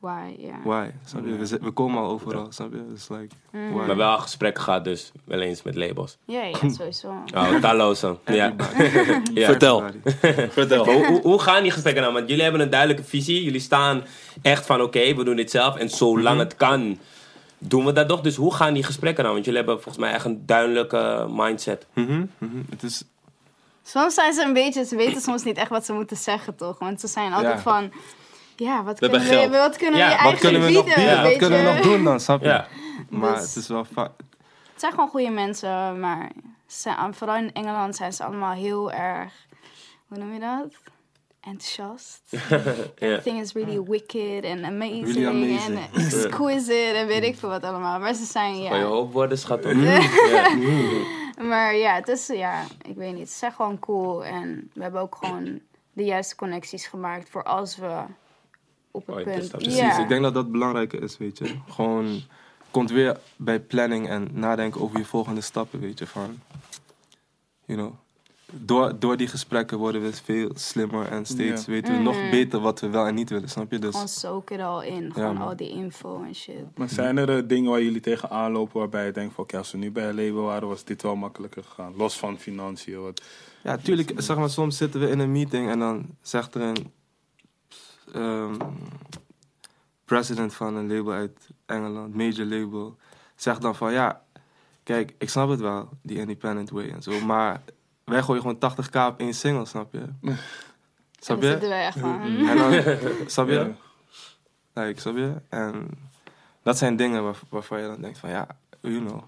Why, 0.00 0.34
ja. 0.38 0.54
why? 0.64 0.86
Snap 1.04 1.26
je? 1.26 1.58
We, 1.60 1.70
komen 1.70 2.02
al 2.02 2.10
overal, 2.10 2.46
snap 2.52 2.72
je? 2.72 2.82
Dus 2.92 3.08
like, 3.08 3.34
Hmm. 3.50 3.72
why? 3.74 3.86
Maar 3.86 3.96
wel 3.96 4.18
gesprekken 4.18 4.62
gehad 4.62 4.84
dus, 4.84 5.12
wel 5.24 5.40
eens 5.40 5.62
met 5.62 5.74
labels. 5.74 6.18
Ja, 6.24 6.42
sowieso. 6.78 7.08
Oh, 7.34 7.54
talloze. 7.60 8.16
ja. 8.26 8.54
ja. 9.34 9.46
Vertel. 9.46 9.82
Vertel. 10.50 10.84
Hoe, 10.84 11.06
hoe, 11.06 11.20
hoe 11.22 11.38
gaan 11.40 11.62
die 11.62 11.70
gesprekken 11.70 12.02
dan? 12.02 12.12
Want 12.12 12.28
jullie 12.28 12.42
hebben 12.42 12.60
een 12.60 12.70
duidelijke 12.70 13.04
visie. 13.04 13.42
Jullie 13.44 13.60
staan 13.60 14.02
echt 14.42 14.66
van 14.66 14.80
oké, 14.82 15.14
we 15.14 15.24
doen 15.24 15.36
dit 15.36 15.50
zelf. 15.50 15.76
En 15.76 15.88
zolang 15.90 16.38
het 16.38 16.56
kan, 16.56 16.98
doen 17.58 17.84
we 17.84 17.92
dat 17.92 18.08
toch. 18.08 18.20
Dus 18.20 18.36
hoe 18.36 18.54
gaan 18.54 18.74
die 18.74 18.82
gesprekken 18.82 19.24
dan? 19.24 19.32
Want 19.32 19.44
jullie 19.44 19.60
hebben 19.60 19.82
volgens 19.82 20.04
mij 20.04 20.12
echt 20.12 20.24
een 20.24 20.46
duidelijke 20.46 21.26
mindset. 21.30 21.86
Mhm, 21.92 22.24
mhm. 22.38 22.56
Het 22.70 22.82
is, 22.82 23.04
Soms 23.82 24.14
zijn 24.14 24.32
ze 24.32 24.42
een 24.44 24.52
beetje, 24.52 24.84
ze 24.84 24.96
weten 24.96 25.20
soms 25.22 25.42
niet 25.44 25.56
echt 25.56 25.70
wat 25.70 25.84
ze 25.84 25.92
moeten 25.92 26.16
zeggen, 26.16 26.54
toch? 26.56 26.78
Want 26.78 27.00
ze 27.00 27.06
zijn 27.06 27.32
altijd 27.32 27.54
Ja. 27.54 27.60
van, 27.60 27.92
ja, 28.56 28.82
wat 28.84 28.98
We 28.98 29.08
kunnen 29.10 29.50
we, 29.50 29.56
wat 29.58 29.76
kunnen 29.76 29.98
Ja, 30.00 30.06
we 30.06 30.10
eigenlijk 30.12 30.40
kunnen 30.40 30.60
we 30.60 30.70
nog 30.70 30.84
bieden, 30.84 31.22
Wat 31.22 31.36
kunnen 31.36 31.58
we 31.64 31.70
nog 31.72 31.80
doen 31.80 32.04
dan, 32.04 32.20
snap 32.20 32.40
je? 32.42 32.46
Ja. 32.48 32.66
Maar 33.10 33.34
Dus- 33.34 33.46
het 33.46 33.56
is 33.56 33.68
wel 33.68 33.84
va- 33.92 34.12
Het 34.72 34.80
zijn 34.80 34.92
gewoon 34.92 35.08
goede 35.08 35.30
mensen, 35.30 36.00
maar 36.00 36.30
ze 36.66 36.80
zijn, 36.80 37.14
vooral 37.14 37.36
in 37.36 37.52
Engeland 37.52 37.96
zijn 37.96 38.12
ze 38.12 38.24
allemaal 38.24 38.52
heel 38.54 38.92
erg, 38.92 39.32
hoe 40.08 40.18
noem 40.18 40.32
je 40.32 40.40
dat? 40.40 40.66
Enthousiast. 41.40 42.22
Ja. 42.30 42.56
Everything 43.06 43.40
is 43.40 43.52
really 43.52 43.82
wicked 43.82 44.44
and 44.44 44.64
amazing, 44.64 45.04
Really 45.14 45.26
amazing. 45.26 45.78
and 45.78 45.96
exquisite 46.14 46.92
en 46.94 47.06
weet 47.06 47.22
ik 47.22 47.36
veel 47.38 47.48
wat 47.48 47.62
allemaal. 47.62 47.98
Maar 47.98 48.14
ze 48.14 48.24
zijn, 48.24 48.54
Van 48.54 48.62
je 48.62 48.68
ja. 48.68 48.82
hoop 48.82 49.12
worden, 49.12 49.38
schat. 49.38 49.64
op. 49.64 49.72
Maar 51.48 51.74
ja, 51.76 51.94
het 51.94 52.08
is, 52.08 52.26
ja, 52.26 52.64
ik 52.82 52.96
weet 52.96 53.14
niet. 53.14 53.30
Ze 53.30 53.38
zijn 53.38 53.52
gewoon 53.52 53.78
cool 53.78 54.24
en 54.24 54.70
we 54.74 54.82
hebben 54.82 55.00
ook 55.00 55.16
gewoon 55.20 55.60
de 55.92 56.04
juiste 56.04 56.36
connecties 56.36 56.86
gemaakt 56.86 57.28
voor 57.30 57.42
als 57.44 57.76
we 57.76 58.02
op 58.90 59.06
het 59.06 59.16
Oh, 59.16 59.22
punt... 59.22 59.50
Precies, 59.50 59.76
ja. 59.76 59.98
ik 59.98 60.08
denk 60.08 60.22
dat 60.22 60.34
dat 60.34 60.50
belangrijker 60.52 61.02
is, 61.02 61.16
weet 61.18 61.38
je. 61.38 61.54
Gewoon, 61.68 62.20
komt 62.70 62.90
weer 62.90 63.20
bij 63.36 63.60
planning 63.60 64.08
en 64.08 64.28
nadenken 64.32 64.80
over 64.80 64.98
je 64.98 65.04
volgende 65.04 65.40
stappen, 65.40 65.80
weet 65.80 65.98
je. 65.98 66.06
Van, 66.06 66.40
you 67.64 67.78
know, 67.78 67.94
door, 68.52 68.98
door 68.98 69.16
die 69.16 69.28
gesprekken 69.28 69.78
worden 69.78 70.02
we 70.02 70.12
veel 70.12 70.50
slimmer 70.54 71.06
en 71.06 71.26
steeds 71.26 71.64
Ja. 71.64 71.72
weten 71.72 71.94
we 71.96 72.00
nog 72.02 72.30
beter 72.30 72.60
wat 72.60 72.80
we 72.80 72.88
wel 72.88 73.06
en 73.06 73.14
niet 73.14 73.30
willen, 73.30 73.48
snap 73.48 73.70
je? 73.70 73.78
Dus, 73.78 73.92
Gewoon 73.92 74.08
soak 74.08 74.50
it 74.50 74.60
all 74.60 74.86
in. 74.86 75.12
Gewoon 75.12 75.36
man. 75.36 75.48
al 75.48 75.56
die 75.56 75.70
info 75.70 76.22
en 76.22 76.34
shit. 76.34 76.76
Maar 76.76 76.88
zijn 76.88 77.16
er 77.16 77.36
eh, 77.36 77.48
dingen 77.48 77.70
waar 77.70 77.82
jullie 77.82 78.00
tegenaan 78.00 78.52
lopen 78.52 78.78
waarbij 78.78 79.06
je 79.06 79.12
denkt 79.12 79.34
van 79.34 79.44
oké, 79.44 79.58
als 79.58 79.70
we 79.72 79.78
nu 79.78 79.90
bij 79.90 80.08
een 80.08 80.14
label 80.14 80.42
waren, 80.42 80.68
was 80.68 80.84
dit 80.84 81.02
wel 81.02 81.16
makkelijker 81.16 81.64
gegaan. 81.64 81.96
Los 81.96 82.18
van 82.18 82.38
financiën. 82.38 83.00
Wat... 83.00 83.22
ja, 83.62 83.76
tuurlijk, 83.76 84.12
zeg 84.16 84.36
maar, 84.36 84.50
soms 84.50 84.76
zitten 84.76 85.00
we 85.00 85.08
in 85.08 85.18
een 85.18 85.32
meeting 85.32 85.70
en 85.70 85.78
dan 85.78 86.06
zegt 86.22 86.54
er 86.54 86.62
een 86.62 86.92
ehm, 88.12 88.54
president 90.04 90.54
van 90.54 90.74
een 90.76 90.88
label 90.96 91.12
uit 91.12 91.48
Engeland, 91.66 92.14
major 92.14 92.46
label, 92.46 92.96
zegt 93.36 93.62
dan 93.62 93.74
van 93.76 93.92
ja, 93.92 94.22
kijk, 94.82 95.14
ik 95.18 95.28
snap 95.28 95.48
het 95.48 95.60
wel, 95.60 95.88
die 96.02 96.18
independent 96.18 96.70
way 96.70 96.88
en 96.88 97.02
zo, 97.02 97.20
maar 97.20 97.62
wij 98.08 98.22
gooien 98.22 98.42
gewoon 98.42 98.72
80k 98.72 99.12
op 99.12 99.20
één 99.20 99.34
single, 99.34 99.64
snap 99.64 99.92
je? 99.92 99.98
En 100.22 100.38
Snap 101.20 101.40
dan 101.40 101.50
zitten 101.50 101.68
je? 101.68 101.74
we 101.74 101.80
echt. 101.80 101.96
En 101.96 102.56
dan, 102.56 103.30
snap 103.30 103.48
je? 103.48 103.74
Ja. 104.74 104.82
Like, 104.82 105.00
snap 105.00 105.16
je? 105.16 105.34
En 105.48 105.88
dat 106.62 106.78
zijn 106.78 106.96
dingen 106.96 107.22
waar, 107.24 107.38
waarvan 107.48 107.80
je 107.80 107.86
dan 107.86 108.00
denkt 108.00 108.18
van 108.18 108.30
ja, 108.30 108.46
you 108.80 108.98
know. 109.06 109.22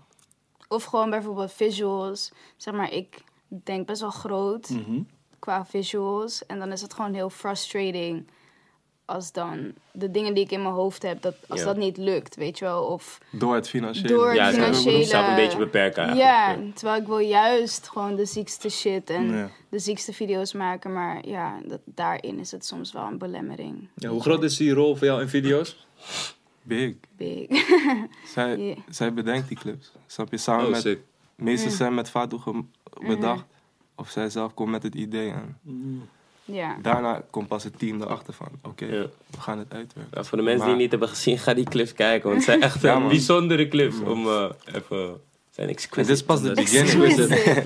Of 0.69 0.85
gewoon 0.85 1.11
bijvoorbeeld 1.11 1.53
visuals. 1.53 2.33
Zeg 2.57 2.75
maar, 2.75 2.93
ik 2.93 3.23
denk 3.49 3.87
best 3.87 4.01
wel 4.01 4.11
groot 4.11 4.69
Mhm. 4.69 5.03
qua 5.39 5.65
visuals. 5.67 6.47
En 6.47 6.59
dan 6.59 6.73
is 6.73 6.81
het 6.83 6.95
gewoon 6.95 7.15
heel 7.15 7.31
frustrating 7.31 8.29
als 9.11 9.33
dan 9.33 9.73
de 9.93 10.11
dingen 10.11 10.35
die 10.35 10.45
ik 10.45 10.51
in 10.51 10.63
mijn 10.63 10.75
hoofd 10.75 11.03
heb, 11.03 11.23
dat, 11.23 11.35
als 11.49 11.61
Ja. 11.61 11.67
dat 11.67 11.77
niet 11.77 11.97
lukt, 11.97 12.37
weet 12.37 12.59
je 12.59 12.65
wel. 12.65 12.83
Of 12.85 13.19
Door 13.31 13.55
het 13.55 13.69
financiële. 13.69 14.09
Door 14.09 14.27
het 14.27 14.37
Ja, 14.37 14.47
ze 14.53 14.55
financiële- 14.61 15.17
een 15.29 15.35
beetje 15.35 15.59
beperken 15.59 16.03
eigenlijk. 16.03 16.67
Ja, 16.67 16.73
terwijl 16.75 17.01
ik 17.01 17.07
wil 17.07 17.19
juist 17.19 17.89
gewoon 17.89 18.17
de 18.17 18.25
ziekste 18.25 18.69
shit 18.69 19.11
en 19.11 19.31
Ja. 19.37 19.51
de 19.69 19.79
ziekste 19.79 20.13
video's 20.13 20.53
maken. 20.53 20.93
Maar 20.93 21.29
ja, 21.29 21.61
dat, 21.65 21.81
daarin 21.85 22.39
is 22.39 22.51
het 22.51 22.65
soms 22.67 22.93
wel 22.93 23.05
een 23.07 23.19
belemmering. 23.19 23.89
Ja, 23.95 24.09
hoe 24.09 24.21
groot 24.23 24.43
is 24.43 24.57
die 24.57 24.73
rol 24.73 24.97
voor 24.97 25.07
jou 25.07 25.21
in 25.21 25.29
video's? 25.29 25.87
Big. 26.63 26.95
Big. 27.17 27.47
Zij, 28.35 28.77
zij 28.89 29.13
bedenkt 29.15 29.49
die 29.49 29.57
clips. 29.59 29.93
Snap 30.07 30.31
je? 30.31 30.37
Samen 30.37 30.65
Oh, 30.65 30.71
met, 30.71 30.81
sick. 30.81 31.01
meestal 31.35 31.71
zijn 31.71 31.95
met 31.95 32.11
Fatou 32.11 32.41
Mhm. 32.45 32.63
bedacht. 33.07 33.45
Of 33.95 34.09
zij 34.11 34.29
zelf 34.31 34.55
komt 34.55 34.71
met 34.71 34.83
het 34.83 34.95
idee 34.95 35.31
en 35.31 35.59
ja. 36.53 36.77
daarna 36.83 37.23
komt 37.31 37.49
pas 37.49 37.65
het 37.65 37.79
team 37.79 38.03
erachter 38.03 38.33
van, 38.35 38.49
oké, 38.63 38.85
Ja. 38.85 39.07
we 39.31 39.41
gaan 39.41 39.59
het 39.59 39.73
uitwerken. 39.73 40.13
Nou, 40.15 40.27
voor 40.27 40.39
de 40.39 40.45
mensen 40.45 40.63
die 40.63 40.73
het 40.73 40.81
niet 40.83 40.91
hebben 40.91 41.09
gezien, 41.09 41.39
ga 41.39 41.55
die 41.55 41.65
clips 41.65 41.93
kijken. 41.93 42.23
Want 42.29 42.35
het 42.35 42.45
zijn 42.45 42.63
echt 42.63 42.81
Ja, 42.91 42.95
een 42.97 43.09
bijzondere 43.09 43.69
clips 43.69 44.01
om 44.01 44.27
eh, 44.27 44.51
even... 44.75 45.21
zijn 45.51 45.69
exquisite. 45.69 46.07
dit 46.13 46.17
is 46.17 46.25
pas 46.25 46.43
de 46.43 46.53
beginning. 46.53 47.15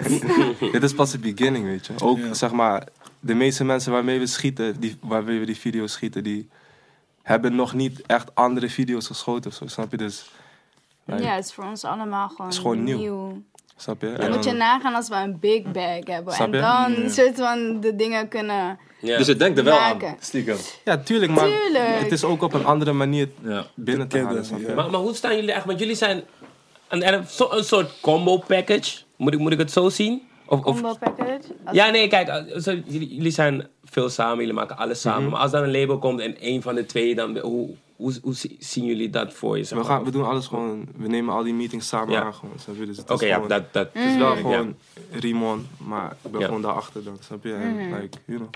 Dit 0.73 0.83
is 0.83 0.95
pas 0.95 1.11
de 1.11 1.19
beginning, 1.19 1.65
weet 1.65 1.87
je. 1.87 1.93
Ook, 2.03 2.19
zeg 2.33 2.53
maar, 2.53 2.87
de 3.21 3.35
meeste 3.35 3.65
mensen 3.65 3.93
waarmee 3.93 4.19
we 4.19 4.27
schieten, 4.27 4.81
die, 4.81 4.97
waarmee 5.01 5.39
we 5.39 5.47
die 5.47 5.57
video's 5.59 5.93
schieten, 5.93 6.25
die 6.25 6.49
hebben 7.23 7.55
nog 7.55 7.75
niet 7.75 8.03
echt 8.07 8.35
andere 8.35 8.69
video's 8.71 9.07
geschoten 9.07 9.51
of 9.51 9.57
zo, 9.57 9.67
snap 9.67 9.91
je? 9.91 9.97
Dus, 9.97 10.31
like, 11.05 11.23
Ja, 11.23 11.35
het 11.35 11.45
is 11.45 11.53
voor 11.53 11.65
ons 11.65 11.85
allemaal 11.85 12.29
gewoon, 12.29 12.51
is 12.51 12.59
gewoon 12.59 12.85
nieuw. 12.85 12.99
nieuw. 12.99 13.43
Snap 13.77 14.01
je? 14.01 14.07
Dan 14.07 14.17
En 14.17 14.31
moet 14.31 14.45
je 14.45 14.53
nagaan 14.53 14.95
als 14.95 15.09
we 15.09 15.15
een 15.15 15.39
big 15.41 15.63
bag 15.63 15.99
hebben. 16.05 16.33
Snap 16.35 16.55
en 16.55 16.61
dan 16.61 17.03
Ja. 17.03 17.09
soort 17.09 17.35
van 17.37 17.81
de 17.81 17.97
dingen 17.97 18.29
kunnen... 18.29 18.79
Ja. 19.01 19.17
Dus 19.19 19.27
je 19.27 19.37
denkt 19.37 19.59
er 19.59 19.65
wel 19.65 19.79
Maken. 19.79 20.09
aan, 20.09 20.17
stiekem. 20.21 20.57
Ja, 20.85 20.99
tuurlijk, 20.99 21.33
maar 21.33 21.45
Tuurlijk. 21.45 21.99
het 22.01 22.13
is 22.13 22.25
ook 22.25 22.43
op 22.43 22.53
een 22.53 22.65
andere 22.65 22.93
manier 22.93 23.29
Ja. 23.43 23.67
binnen 23.75 24.09
te 24.09 24.19
halen. 24.19 24.45
Maar, 24.75 24.91
maar 24.91 25.01
hoe 25.01 25.15
staan 25.15 25.35
jullie 25.35 25.53
echt? 25.53 25.65
Want 25.65 25.79
jullie 25.79 25.95
zijn 25.95 26.23
een, 26.89 27.15
een, 27.15 27.65
soort 27.65 28.01
combo 28.01 28.37
package. 28.39 28.97
Moet 29.17 29.33
ik, 29.33 29.39
moet 29.39 29.53
ik 29.53 29.59
het 29.59 29.73
zo 29.73 29.89
zien? 29.89 30.23
Of, 30.47 30.59
of, 30.65 30.81
Combo 30.81 30.97
package. 31.01 31.41
Als- 31.65 31.77
ja, 31.77 31.91
nee, 31.91 32.09
kijk. 32.09 32.29
eh, 32.29 32.77
jullie 32.87 33.31
zijn 33.31 33.67
veel 33.85 34.09
samen, 34.09 34.39
jullie 34.39 34.53
maken 34.55 34.77
alles 34.77 35.01
samen. 35.01 35.23
Mhm. 35.23 35.31
Maar 35.31 35.41
als 35.41 35.51
dan 35.51 35.63
een 35.63 35.71
label 35.71 35.99
komt 35.99 36.21
en 36.21 36.39
één 36.41 36.63
van 36.63 36.75
de 36.75 36.87
twee, 36.87 37.15
dan 37.15 37.39
hoe, 37.39 37.69
hoe, 37.97 38.19
hoe 38.23 38.35
zi- 38.35 38.57
zien 38.59 38.85
jullie 38.85 39.11
dat 39.11 39.33
voor 39.33 39.57
je? 39.59 39.65
zeg 39.65 39.79
We, 39.79 39.85
gaan, 39.85 40.05
we 40.05 40.11
doen 40.11 40.25
alles 40.25 40.47
gewoon, 40.47 40.89
we 40.97 41.09
nemen 41.09 41.35
al 41.35 41.43
die 41.43 41.55
meetings 41.55 41.89
samen 41.89 42.13
Ja. 42.13 42.23
aan 42.23 42.35
gewoon, 42.35 42.59
snap 42.59 42.77
je? 42.77 42.87
Dus 42.87 42.97
het 42.97 43.11
Oké, 43.11 43.23
is 43.23 43.29
ja, 43.29 43.35
gewoon- 43.35 43.49
dat... 43.49 43.73
dat 43.73 43.89
Het 43.93 44.05
is 44.11 44.17
wel 44.17 44.31
ja. 44.35 44.41
gewoon 44.41 44.77
Rimon, 45.11 45.67
maar 45.77 46.17
ik 46.23 46.31
ben 46.31 46.41
Ja. 46.41 46.47
gewoon 46.47 46.63
daarachter 46.63 47.05
dan, 47.05 47.17
snap 47.21 47.45
je? 47.45 47.55
En, 47.55 47.77
like, 48.01 48.19
you 48.25 48.39
know. 48.39 48.51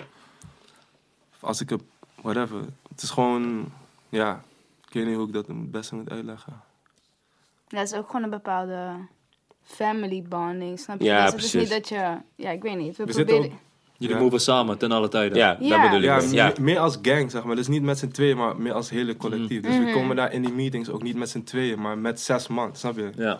Als 1.41 1.61
ik 1.61 1.71
heb, 1.71 1.81
whatever. 2.23 2.61
Het 2.89 3.03
is 3.03 3.11
gewoon, 3.11 3.73
ja, 4.09 4.43
ik 4.87 4.93
weet 4.93 5.07
niet 5.07 5.17
hoe 5.17 5.27
ik 5.27 5.33
dat 5.33 5.47
het 5.47 5.71
beste 5.71 5.95
moet 5.95 6.11
uitleggen. 6.11 6.61
Dat 7.69 7.83
is 7.83 7.95
ook 7.95 8.07
gewoon 8.07 8.23
een 8.23 8.31
bepaalde 8.31 8.91
family 9.63 10.23
bonding, 10.23 10.79
snap 10.79 10.99
je? 11.01 11.05
Ja, 11.05 11.25
dus 11.25 11.33
het 11.33 11.43
is 11.45 11.51
precies. 11.51 11.71
niet 11.71 11.79
dat 11.81 11.89
je... 11.89 12.17
Ja, 12.35 12.51
ik 12.51 12.63
weet 12.63 12.77
niet. 12.77 12.97
We, 12.97 13.05
We 13.05 13.13
zitten 13.13 13.35
proberen... 13.37 13.59
Jullie 13.99 14.17
Ja. 14.17 14.23
moven 14.23 14.41
samen 14.41 14.79
ten 14.79 14.93
alle 14.93 15.09
tijden. 15.09 15.39
Ja, 15.39 15.57
Ja. 15.61 15.69
dat 15.83 15.91
bedoel 15.91 16.17
ik. 16.19 16.31
Ja, 16.33 16.47
me- 16.57 16.63
meer 16.65 16.79
als 16.79 16.99
gang, 17.03 17.31
zeg 17.31 17.45
maar. 17.45 17.57
Dus 17.57 17.69
niet 17.69 17.83
met 17.83 17.99
z'n 17.99 18.09
tweeën, 18.09 18.37
maar 18.37 18.57
meer 18.57 18.73
als 18.73 18.91
hele 18.91 19.17
collectief. 19.17 19.63
Dus 19.63 19.75
Mhm. 19.75 19.85
we 19.85 19.93
komen 19.93 20.17
daar 20.17 20.33
in 20.33 20.43
die 20.43 20.53
meetings 20.53 20.91
ook 20.91 21.03
niet 21.03 21.17
met 21.17 21.29
z'n 21.29 21.43
tweeën, 21.43 21.81
maar 21.81 21.99
met 21.99 22.21
zes 22.21 22.49
man, 22.49 22.71
snap 22.77 22.97
je? 22.97 23.11
Ja. 23.17 23.39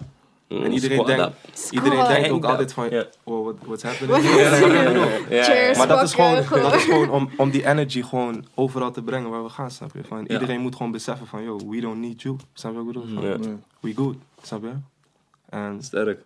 Mm, 0.49 0.63
En 0.65 0.73
iedereen 0.73 0.99
squad 0.99 1.17
denkt, 1.17 1.25
up. 1.25 1.35
iedereen 1.71 1.99
Squad. 1.99 2.09
denkt 2.15 2.31
ook 2.31 2.45
altijd 2.45 2.73
van, 2.73 2.89
oh, 3.25 3.45
what, 3.45 3.55
what's 3.65 3.83
happening? 3.83 4.25
Ja, 5.31 5.43
Cheers. 5.45 5.79
Maar 5.79 5.89
dat 5.89 6.03
is 6.03 6.15
gewoon, 6.15 6.35
dat 6.63 6.75
is 6.75 6.85
gewoon 6.85 7.11
om, 7.11 7.31
om 7.37 7.51
die 7.51 7.67
energy 7.67 8.03
gewoon 8.03 8.45
overal 8.55 8.91
te 8.91 9.03
brengen 9.03 9.31
waar 9.31 9.43
we 9.43 9.49
gaan, 9.49 9.71
snap 9.71 9.91
je? 9.95 10.05
Van. 10.05 10.27
Iedereen 10.27 10.61
moet 10.61 10.77
gewoon 10.77 10.93
beseffen 10.93 11.27
van, 11.27 11.43
yo, 11.43 11.57
we 11.69 11.81
don't 11.81 12.01
need 12.01 12.23
you. 12.23 12.37
Snap 12.53 12.73
je 12.73 12.79
wat 12.85 12.87
ik 12.87 12.93
bedoel? 13.03 13.15
Van. 13.15 13.51
Ja. 13.51 13.57
We 13.81 13.93
good, 13.95 14.17
snap 14.43 14.63
je? 14.63 14.71
En 15.49 15.79
Sterk. 15.83 16.21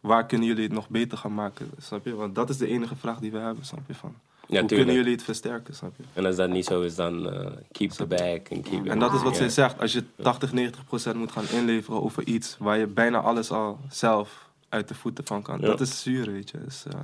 Waar 0.00 0.26
kunnen 0.26 0.46
jullie 0.46 0.62
het 0.62 0.72
nog 0.72 0.88
beter 0.88 1.18
gaan 1.18 1.34
maken, 1.34 1.70
snap 1.78 2.04
je? 2.04 2.14
Want 2.14 2.34
dat 2.34 2.48
is 2.50 2.56
de 2.56 2.66
enige 2.66 2.96
vraag 2.96 3.18
die 3.18 3.30
we 3.32 3.38
hebben, 3.38 3.64
snap 3.64 3.80
je? 3.86 3.94
Van, 3.94 4.14
Ja, 4.46 4.60
hoe 4.60 4.68
kunnen 4.68 4.94
jullie 4.94 5.12
het 5.12 5.22
versterken, 5.22 5.74
snap 5.74 5.92
je? 5.96 6.02
En 6.12 6.24
als 6.26 6.36
dat 6.36 6.50
niet 6.50 6.64
zo 6.64 6.80
is, 6.82 6.94
dan 6.94 7.30
eh, 7.32 7.50
keep 7.72 7.90
the 7.90 8.06
bag 8.06 8.20
en 8.20 8.42
keep 8.62 8.84
it. 8.84 8.86
En 8.86 8.98
dat 8.98 9.14
is 9.14 9.22
wat 9.22 9.32
Ja. 9.32 9.38
zij 9.38 9.48
zegt. 9.48 9.80
Als 9.80 9.92
je 9.92 10.04
80, 10.16 10.52
90 10.52 10.84
procent 10.84 11.16
moet 11.16 11.32
gaan 11.32 11.44
inleveren 11.52 12.02
over 12.02 12.26
iets 12.26 12.56
waar 12.58 12.78
je 12.78 12.86
bijna 12.86 13.18
alles 13.20 13.50
al 13.50 13.78
zelf 13.90 14.46
uit 14.68 14.88
de 14.88 14.94
voeten 14.94 15.26
van 15.26 15.42
kan. 15.42 15.60
Ja. 15.60 15.66
Dat 15.66 15.80
is 15.80 16.02
zuur, 16.02 16.32
weet 16.32 16.50
je. 16.50 16.58
Dus, 16.64 16.84
eh, 16.86 17.00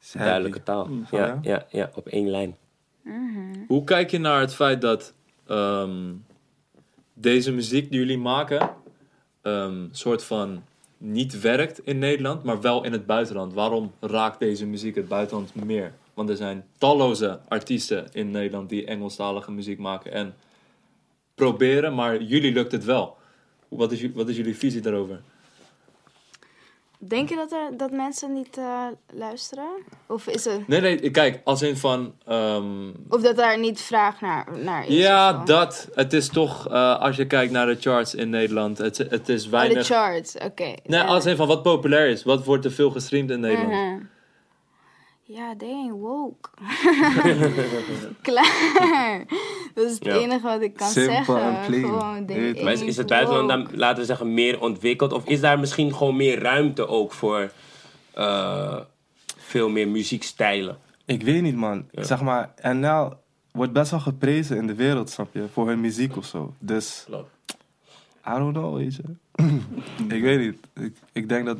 is. 0.00 0.12
Duidelijke 0.12 0.62
taal. 0.62 0.88
Ja, 1.10 1.26
Ja. 1.26 1.38
ja, 1.42 1.66
ja, 1.70 1.90
op 1.94 2.06
één 2.06 2.30
lijn. 2.30 2.56
Hoe 3.66 3.84
kijk 3.84 4.10
je 4.10 4.18
naar 4.18 4.40
het 4.40 4.54
feit 4.54 4.80
dat 4.80 5.12
ehm, 5.46 6.12
deze 7.14 7.52
muziek 7.52 7.90
die 7.90 7.98
jullie 7.98 8.18
maken, 8.18 8.70
een 9.42 9.88
soort 9.92 10.24
van 10.24 10.62
niet 11.02 11.40
werkt 11.40 11.86
in 11.86 11.98
Nederland, 11.98 12.42
maar 12.42 12.60
wel 12.60 12.84
in 12.84 12.92
het 12.92 13.06
buitenland? 13.06 13.52
Waarom 13.52 13.92
raakt 14.00 14.38
deze 14.38 14.66
muziek 14.66 14.94
het 14.94 15.08
buitenland 15.08 15.54
meer? 15.54 15.92
Want 16.14 16.28
er 16.28 16.36
zijn 16.36 16.64
talloze 16.78 17.40
artiesten 17.48 18.06
in 18.12 18.30
Nederland 18.30 18.68
die 18.68 18.84
Engelstalige 18.84 19.50
muziek 19.50 19.78
maken 19.78 20.12
en 20.12 20.34
proberen, 21.34 21.94
maar 21.94 22.22
jullie 22.22 22.52
lukt 22.52 22.72
het 22.72 22.84
wel. 22.84 23.16
Wat 23.68 23.92
is, 23.92 24.12
wat 24.14 24.28
is 24.28 24.36
jullie 24.36 24.56
visie 24.56 24.80
daarover? 24.80 25.20
Denk 27.08 27.28
je 27.28 27.36
dat, 27.36 27.52
er, 27.52 27.76
dat 27.76 27.90
mensen 27.90 28.32
niet 28.32 28.56
eh, 28.56 28.86
luisteren? 29.12 29.68
Of, 30.06 30.26
is 30.26 30.44
het, 30.44 30.68
Nee, 30.68 30.80
nee, 30.80 31.10
kijk, 31.10 31.40
als 31.44 31.62
in 31.62 31.76
van... 31.76 32.14
ehm, 32.26 32.88
of 33.08 33.22
dat 33.22 33.36
daar 33.36 33.58
niet 33.58 33.80
vraag 33.80 34.20
naar, 34.20 34.46
naar 34.62 34.86
is? 34.86 34.94
ja, 34.94 35.32
dat. 35.44 35.88
Het 35.94 36.12
is 36.12 36.28
toch, 36.28 36.68
eh, 36.68 37.00
als 37.00 37.16
je 37.16 37.26
kijkt 37.26 37.52
naar 37.52 37.66
de 37.66 37.76
charts 37.80 38.14
in 38.14 38.30
Nederland, 38.30 38.78
het, 38.78 38.98
het 38.98 39.28
is 39.28 39.44
Oh, 39.44 39.50
weinig... 39.50 39.86
de 39.86 39.94
charts, 39.94 40.34
oké. 40.34 40.74
Nee, 40.84 41.00
als 41.00 41.26
in 41.26 41.36
van 41.36 41.46
wat 41.46 41.62
populair 41.62 42.08
is. 42.08 42.22
Wat 42.22 42.44
wordt 42.44 42.64
er 42.64 42.72
veel 42.72 42.90
gestreamd 42.90 43.30
in 43.30 43.40
Nederland? 43.40 43.70
Mhm. 43.72 44.04
Ja, 45.34 45.54
dang, 45.54 45.90
woke. 45.90 46.48
Klaar. 48.22 49.24
Dat 49.74 49.84
is 49.84 49.92
het 49.94 50.04
Ja. 50.04 50.16
enige 50.16 50.46
wat 50.46 50.60
ik 50.62 50.74
kan 50.76 50.88
zeggen. 50.88 51.24
Gewoon, 51.24 52.24
Maar 52.62 52.72
is, 52.72 52.80
is 52.80 52.96
het 52.96 53.06
buitenland 53.06 53.48
dan, 53.48 53.68
laten 53.72 53.98
we 53.98 54.04
zeggen, 54.04 54.34
meer 54.34 54.60
ontwikkeld? 54.60 55.12
Of 55.12 55.24
is 55.24 55.40
daar 55.40 55.58
misschien 55.58 55.94
gewoon 55.94 56.16
meer 56.16 56.38
ruimte 56.40 56.86
ook 56.88 57.12
voor 57.12 57.52
eh, 58.14 58.78
veel 59.36 59.68
meer 59.68 59.88
muziekstijlen? 59.88 60.78
Ik 61.04 61.22
weet 61.22 61.42
niet, 61.42 61.56
man. 61.56 61.84
Zeg 61.92 62.20
maar, 62.22 62.54
NL 62.62 63.12
wordt 63.52 63.72
best 63.72 63.90
wel 63.90 64.00
geprezen 64.00 64.56
in 64.56 64.66
de 64.66 64.74
wereld, 64.74 65.10
snap 65.10 65.34
je? 65.34 65.44
Voor 65.52 65.68
hun 65.68 65.80
muziek 65.80 66.16
of 66.16 66.24
zo. 66.24 66.54
Dus. 66.58 67.06
I 68.28 68.30
don't 68.30 68.52
know, 68.54 68.76
weet 68.76 68.94
je. 68.94 69.02
ik 70.16 70.22
weet 70.22 70.38
niet. 70.38 70.56
Ik, 70.86 70.96
ik 71.12 71.28
denk 71.28 71.46
dat... 71.46 71.56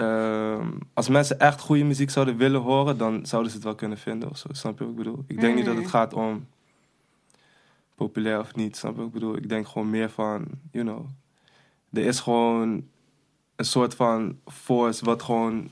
ehm, 0.00 0.70
als 0.94 1.08
mensen 1.08 1.38
echt 1.38 1.60
goede 1.60 1.84
muziek 1.84 2.10
zouden 2.10 2.36
willen 2.36 2.60
horen, 2.60 2.98
dan 2.98 3.26
zouden 3.26 3.50
ze 3.50 3.56
het 3.56 3.66
wel 3.66 3.74
kunnen 3.74 3.98
vinden 3.98 4.30
of 4.30 4.38
zo. 4.38 4.48
Snap 4.52 4.78
je 4.78 4.84
wat 4.84 4.92
ik 4.92 4.98
bedoel? 4.98 5.24
Ik 5.26 5.40
denk 5.40 5.54
niet 5.54 5.64
dat 5.64 5.76
het 5.76 5.86
gaat 5.86 6.14
om 6.14 6.46
populair 7.94 8.40
of 8.40 8.54
niet. 8.54 8.76
Snap 8.76 8.92
je 8.92 8.98
wat 8.98 9.06
ik 9.06 9.12
bedoel? 9.12 9.36
Ik 9.36 9.48
denk 9.48 9.68
gewoon 9.68 9.90
meer 9.90 10.10
van, 10.10 10.46
you 10.72 10.84
know... 10.84 11.06
Er 11.92 12.04
is 12.04 12.20
gewoon 12.20 12.84
een 13.56 13.64
soort 13.64 13.94
van 13.94 14.38
force 14.46 15.04
wat 15.04 15.22
gewoon 15.22 15.70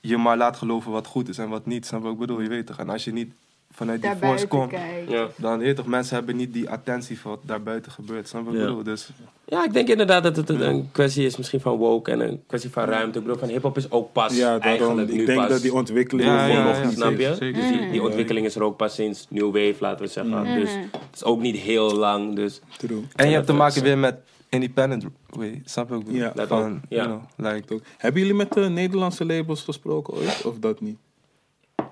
je 0.00 0.16
maar 0.16 0.36
laat 0.36 0.56
geloven 0.56 0.90
wat 0.90 1.06
goed 1.06 1.28
is 1.28 1.38
en 1.38 1.48
wat 1.48 1.66
niet. 1.66 1.86
Snap 1.86 2.00
je 2.00 2.04
wat 2.04 2.14
ik 2.14 2.20
bedoel? 2.20 2.40
Je 2.40 2.48
weet 2.48 2.66
toch? 2.66 2.78
En 2.78 2.88
als 2.88 3.04
je 3.04 3.12
niet 3.12 3.32
vanuit 3.72 4.02
die 4.02 4.10
force 4.10 4.46
Daarbuiten 4.46 4.48
komt. 4.48 5.08
Ja. 5.10 5.28
dan 5.36 5.58
weet 5.58 5.66
je 5.68 5.74
toch, 5.74 5.86
mensen 5.86 6.14
hebben 6.16 6.36
niet 6.36 6.52
die 6.52 6.70
attentie 6.70 7.20
voor 7.20 7.30
wat 7.30 7.40
daarbuiten 7.42 7.92
gebeurt. 7.92 8.28
Snap 8.28 8.40
je 8.40 8.46
wat 8.46 8.54
ik 8.54 8.60
Ja. 8.60 8.66
bedoel? 8.66 8.82
Dus 8.82 9.10
ja, 9.46 9.64
ik 9.64 9.72
denk 9.72 9.88
inderdaad 9.88 10.22
dat 10.22 10.36
het 10.36 10.48
een, 10.48 10.60
een 10.68 10.88
kwestie 10.92 11.26
is 11.26 11.36
misschien 11.36 11.60
van 11.60 11.76
woke 11.76 12.10
en 12.10 12.20
een 12.20 12.42
kwestie 12.46 12.70
van 12.70 12.84
ruimte. 12.84 13.18
Ik 13.18 13.24
bedoel, 13.24 13.40
van 13.40 13.48
hip-hop 13.48 13.76
is 13.76 13.90
ook 13.90 14.12
pas 14.12 14.36
Ja, 14.36 14.44
daarom. 14.58 14.62
eigenlijk 14.62 15.10
nu 15.12 15.20
Ik 15.20 15.26
denk 15.26 15.38
pas 15.38 15.48
dat 15.48 15.62
die 15.62 15.74
ontwikkeling 15.74 16.28
Ja, 16.28 16.42
gewoon 16.44 16.56
ja, 16.56 16.64
nog 16.64 16.76
ja, 16.76 16.84
niet 16.84 16.92
Snap 16.94 17.10
is. 17.10 17.18
je? 17.28 17.34
Zeker. 17.34 17.60
Dus 17.60 17.68
die, 17.78 17.90
die 17.90 18.02
ontwikkeling 18.02 18.46
is 18.46 18.54
er 18.54 18.62
ook 18.62 18.76
pas 18.76 18.94
sinds 18.94 19.26
New 19.28 19.46
Wave, 19.46 19.74
laten 19.80 20.04
we 20.04 20.10
zeggen. 20.10 20.32
Mhm. 20.42 20.54
Dus 20.60 20.70
het 20.74 21.14
is 21.14 21.24
ook 21.24 21.40
niet 21.40 21.56
heel 21.56 21.94
lang. 21.94 22.34
Dus 22.36 22.60
True. 22.78 23.02
en 23.16 23.28
je 23.28 23.34
hebt 23.34 23.46
te 23.46 23.52
maken 23.52 23.82
weer 23.82 23.98
met 23.98 24.16
independent 24.48 25.04
way. 25.28 25.62
Snap 25.64 25.86
je 25.88 25.92
wat 25.92 26.00
ik 26.02 26.06
bedoel? 26.06 26.22
Ja. 26.22 26.32
Dat 26.34 26.48
Van, 26.48 26.72
ook, 26.74 26.78
ja. 26.88 27.04
you 27.04 27.06
know, 27.36 27.52
like, 27.52 27.74
Ook. 27.74 27.80
Hebben 27.96 28.20
jullie 28.20 28.36
met 28.36 28.52
de 28.52 28.60
Nederlandse 28.60 29.24
labels 29.26 29.62
gesproken 29.62 30.14
ooit? 30.14 30.44
Of 30.44 30.58
dat 30.58 30.80
niet? 30.80 30.96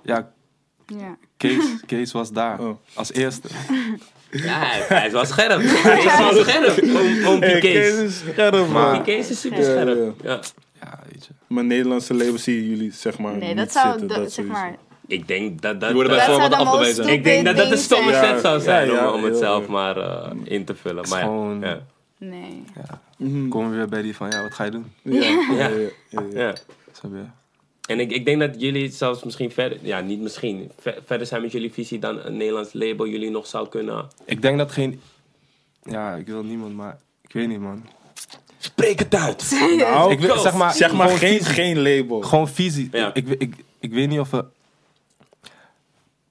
ja, 0.02 0.32
Ja. 0.96 1.16
Kees, 1.36 1.64
Kees 1.86 2.12
was 2.12 2.32
daar 2.32 2.60
Oh. 2.60 2.76
als 2.94 3.12
eerste. 3.12 3.48
ja, 4.30 4.58
hij, 4.58 4.84
hij 4.88 5.06
is 5.06 5.12
wel 5.12 5.24
scherp. 5.24 5.60
Hij 5.62 5.98
is 5.98 6.18
wel 6.18 6.44
scherp. 6.44 6.82
Om, 6.82 7.26
om 7.34 7.40
Hey, 7.40 7.58
Kees. 7.58 7.60
Kees 7.60 7.94
is 7.94 8.18
scherp, 8.18 8.52
Maar- 8.54 8.92
man. 8.92 9.02
Kees 9.02 9.30
is 9.30 9.40
super 9.40 9.64
scherp. 9.64 9.96
ja. 10.22 10.30
Ja. 10.30 10.40
Ja, 10.82 10.98
weet 11.12 11.24
je. 11.26 11.32
Maar 11.46 11.64
Nederlandse 11.64 12.14
labels 12.14 12.42
zien 12.42 12.68
jullie 12.68 12.92
zeg 12.92 13.18
maar 13.18 13.36
Nee, 13.36 13.48
niet 13.48 13.56
dat 13.56 13.72
zou, 13.72 13.88
zitten. 13.90 14.08
dat, 14.08 14.16
dat 14.16 14.32
zeg 14.32 14.44
maar... 14.44 14.76
Ik 15.06 15.28
denk 15.28 15.60
dat 15.62 15.80
dat... 15.80 15.88
Die 15.88 15.94
worden 15.98 16.16
bij 16.16 16.26
dat- 16.26 16.36
Dat 16.38 16.40
zou 16.50 16.50
voorbeeld 16.56 16.74
afgewezen. 16.74 17.08
ik 17.08 17.24
denk 17.24 17.44
dat 17.44 17.56
dat 17.56 17.70
een 17.70 17.78
stomme 17.78 18.12
set 18.12 18.40
zou 18.40 18.60
zijn 18.60 18.86
Ja, 18.86 18.92
ja, 18.94 19.08
om, 19.08 19.14
om 19.14 19.24
het 19.24 19.36
zelf 19.36 19.64
ja. 19.66 19.70
maar 19.72 19.96
eh, 19.96 20.30
in 20.44 20.64
te 20.64 20.74
vullen. 20.74 21.08
Maar 21.08 21.18
ja, 21.18 21.24
gewoon- 21.24 21.60
ja. 21.60 21.80
Nee. 22.18 22.64
Mhm. 23.16 23.48
Komen 23.48 23.70
we 23.70 23.76
weer 23.76 23.88
bij 23.88 24.02
die 24.02 24.16
van, 24.16 24.30
ja, 24.30 24.42
wat 24.42 24.54
ga 24.54 24.64
je 24.64 24.70
doen? 24.70 24.92
Ja, 25.02 25.22
ja, 25.58 25.70
Ja. 26.08 26.22
ja, 26.32 26.52
En 27.88 28.00
ik, 28.00 28.10
ik 28.10 28.24
denk 28.24 28.40
dat 28.40 28.60
jullie 28.60 28.90
zelfs 28.90 29.24
misschien 29.24 29.50
verder, 29.50 29.78
ja 29.82 30.00
niet 30.00 30.20
misschien, 30.20 30.70
ver- 30.78 30.98
verder 31.06 31.26
zijn 31.26 31.42
met 31.42 31.52
jullie 31.52 31.72
visie 31.72 31.98
dan 31.98 32.20
een 32.24 32.36
Nederlands 32.36 32.72
label 32.72 33.06
jullie 33.06 33.30
nog 33.30 33.46
zou 33.46 33.68
kunnen. 33.68 34.08
Ik 34.24 34.42
denk 34.42 34.58
dat 34.58 34.72
geen... 34.72 35.00
Ja, 35.82 36.14
ik 36.14 36.26
wil 36.26 36.42
niemand, 36.42 36.74
maar 36.74 36.98
ik 37.22 37.32
weet 37.32 37.48
niet, 37.48 37.60
man. 37.60 37.86
Spreek 38.58 38.98
het 38.98 39.14
uit! 39.14 39.56
Nou, 39.78 40.12
Ik 40.12 40.20
wil, 40.20 40.38
zeg 40.38 40.54
maar, 40.54 40.72
zeg 40.72 40.92
maar 40.92 41.08
geen, 41.08 41.38
visie. 41.38 41.54
geen 41.54 41.78
label. 41.82 42.20
Gewoon 42.20 42.48
visie. 42.48 42.88
Ja. 42.92 43.14
Ik, 43.14 43.28
ik, 43.28 43.40
ik, 43.40 43.54
ik 43.80 43.92
weet 43.92 44.08
niet 44.08 44.20
of 44.20 44.32
er... 44.32 44.44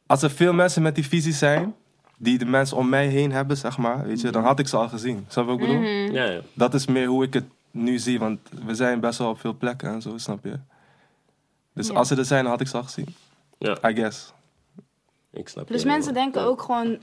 Als 0.06 0.22
er 0.22 0.32
veel 0.32 0.54
mensen 0.54 0.82
met 0.82 0.96
die 0.96 1.08
visie 1.08 1.34
zijn, 1.34 1.76
die 2.18 2.38
de 2.38 2.46
mensen 2.46 2.78
om 2.78 2.90
mij 2.90 3.08
heen 3.08 3.32
hebben, 3.32 3.58
zeg 3.58 3.78
maar, 3.78 4.08
weet 4.08 4.22
je, 4.22 4.30
dan 4.32 4.44
had 4.44 4.60
ik 4.60 4.68
ze 4.68 4.78
al 4.78 4.90
gezien. 4.90 5.26
Snap 5.28 5.46
je 5.46 5.52
wat 5.52 5.60
ik 5.62 5.68
bedoel? 5.68 5.82
Ja, 6.14 6.26
ja. 6.26 6.40
Dat 6.54 6.74
is 6.74 6.86
meer 6.86 7.08
hoe 7.08 7.24
ik 7.24 7.34
het 7.34 7.46
nu 7.72 7.98
zie, 8.00 8.20
want 8.20 8.40
we 8.66 8.76
zijn 8.76 9.00
best 9.00 9.20
wel 9.20 9.30
op 9.30 9.40
veel 9.40 9.54
plekken 9.58 9.90
en 9.90 10.02
zo, 10.02 10.14
snap 10.18 10.44
je? 10.44 10.54
Dus 11.78 11.88
Ja. 11.88 11.94
als 11.94 12.08
ze 12.08 12.16
er 12.16 12.26
zijn, 12.26 12.42
dan 12.44 12.52
had 12.52 12.62
ik 12.62 12.68
ze 12.68 12.78
al 12.78 12.84
gezien. 12.84 13.16
Ja. 13.58 13.90
I 13.90 13.96
guess. 13.96 14.34
Ik 15.32 15.48
snap 15.50 15.66
Plus 15.66 15.82
je 15.82 15.88
mensen 15.88 16.14
helemaal. 16.14 16.32
denken 16.34 16.52
ook 16.52 16.62
gewoon 16.62 17.00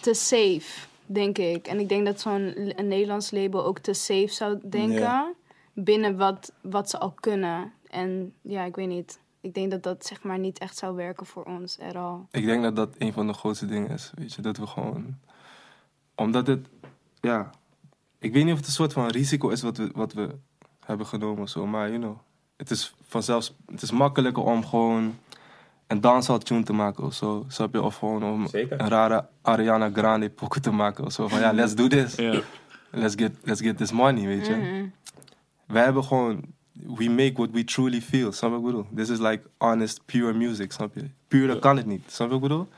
te 0.00 0.14
safe, 0.14 0.86
denk 1.06 1.38
ik. 1.38 1.66
En 1.66 1.78
ik 1.80 1.88
denk 1.88 2.06
dat 2.06 2.20
zo'n 2.20 2.54
Nederlands 2.76 3.30
label 3.30 3.64
ook 3.64 3.78
te 3.78 3.92
safe 3.92 4.28
zou 4.28 4.58
denken. 4.68 5.00
Ja. 5.00 5.32
Binnen 5.72 6.16
wat, 6.16 6.52
wat 6.60 6.90
ze 6.90 6.98
al 6.98 7.10
kunnen. 7.12 7.72
En 7.90 8.32
ja, 8.42 8.64
ik 8.64 8.76
weet 8.76 8.88
niet. 8.88 9.18
Ik 9.40 9.54
denk 9.54 9.70
dat 9.70 9.82
dat 9.82 10.06
zeg 10.06 10.22
maar 10.22 10.38
niet 10.38 10.58
echt 10.58 10.76
zou 10.76 10.94
werken 10.94 11.26
voor 11.26 11.44
ons 11.44 11.78
at 11.78 11.94
all. 11.94 12.18
Ik 12.30 12.44
denk 12.44 12.62
dat 12.62 12.76
dat 12.76 12.94
een 12.98 13.12
van 13.12 13.26
de 13.26 13.32
grootste 13.32 13.66
dingen 13.66 13.90
is, 13.90 14.12
weet 14.14 14.32
je, 14.34 14.42
dat 14.42 14.56
we 14.56 14.66
gewoon... 14.66 15.18
Omdat 16.14 16.46
het, 16.46 16.66
ja... 17.20 17.50
Ik 18.18 18.32
weet 18.32 18.42
niet 18.44 18.52
of 18.52 18.58
het 18.58 18.66
een 18.66 18.72
soort 18.72 18.92
van 18.92 19.06
risico 19.06 19.48
is 19.48 19.62
wat 19.62 19.76
we, 19.76 19.90
wat 19.94 20.12
we 20.12 20.34
hebben 20.84 21.06
genomen 21.06 21.42
of 21.42 21.48
zo, 21.48 21.66
maar 21.66 21.88
you 21.88 22.00
know... 22.00 22.18
Het 22.56 22.70
is 22.70 22.94
vanzelfs, 23.08 23.54
het 23.70 23.82
is 23.82 23.90
makkelijker 23.90 24.42
om 24.42 24.66
gewoon 24.66 25.18
een 25.86 26.00
dancehall 26.00 26.38
tune 26.40 26.62
te 26.62 26.72
maken 26.72 27.04
of 27.04 27.14
zo, 27.14 27.44
snap 27.48 27.72
je? 27.72 27.82
Of 27.82 27.96
gewoon 27.96 28.24
om 28.24 28.46
Zeker. 28.48 28.80
een 28.80 28.88
rare 28.88 29.26
Ariana 29.42 29.90
Grande 29.92 30.30
pokken 30.30 30.62
te 30.62 30.70
maken 30.70 31.04
of 31.04 31.12
zo. 31.12 31.28
Van 31.28 31.40
ja, 31.40 31.52
let's 31.52 31.74
do 31.74 31.86
this. 31.88 32.14
Ja. 32.14 32.40
Let's 32.90 33.14
get, 33.14 33.32
let's 33.42 33.60
get 33.60 33.76
this 33.76 33.92
money, 33.92 34.26
weet 34.26 34.46
je. 34.46 34.88
Wij 35.66 35.84
hebben 35.84 36.04
gewoon, 36.04 36.44
we 36.72 37.08
make 37.10 37.32
what 37.32 37.50
we 37.50 37.64
truly 37.64 38.00
feel, 38.00 38.32
snap 38.32 38.50
je 38.50 38.56
wat 38.56 38.66
ik 38.66 38.74
bedoel? 38.76 38.86
This 38.94 39.08
is 39.08 39.18
like 39.18 39.42
honest, 39.58 40.04
pure 40.04 40.32
music, 40.32 40.72
snap 40.72 40.94
je? 40.94 41.10
Puur 41.28 41.58
kan 41.58 41.76
het 41.76 41.86
niet, 41.86 42.02
snap 42.06 42.30
je 42.30 42.34
wat 42.34 42.42
ik 42.42 42.48
bedoel? 42.48 42.68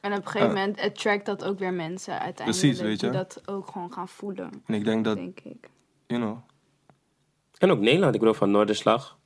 En 0.00 0.12
op 0.12 0.18
een 0.18 0.26
gegeven 0.26 0.54
moment 0.54 0.80
attract 0.80 1.26
dat 1.26 1.44
ook 1.44 1.58
weer 1.58 1.72
mensen 1.72 2.12
uiteindelijk. 2.20 2.58
Precies, 2.58 2.80
weet 2.80 3.00
je. 3.00 3.06
Die 3.10 3.16
dat 3.18 3.40
ook 3.46 3.70
gewoon 3.70 3.92
gaan 3.92 4.08
voelen, 4.08 4.50
En 4.66 4.74
ik 4.74 4.84
denk 4.84 5.04
dat, 5.04 5.16
denk 5.16 5.40
ik. 5.40 5.68
you 6.06 6.20
know... 6.20 6.38
En 7.58 7.70
ook 7.70 7.78
Nederland, 7.80 8.14
ik 8.14 8.20
bedoel 8.20 8.34
van 8.34 8.50
Noorderslag. 8.50 9.16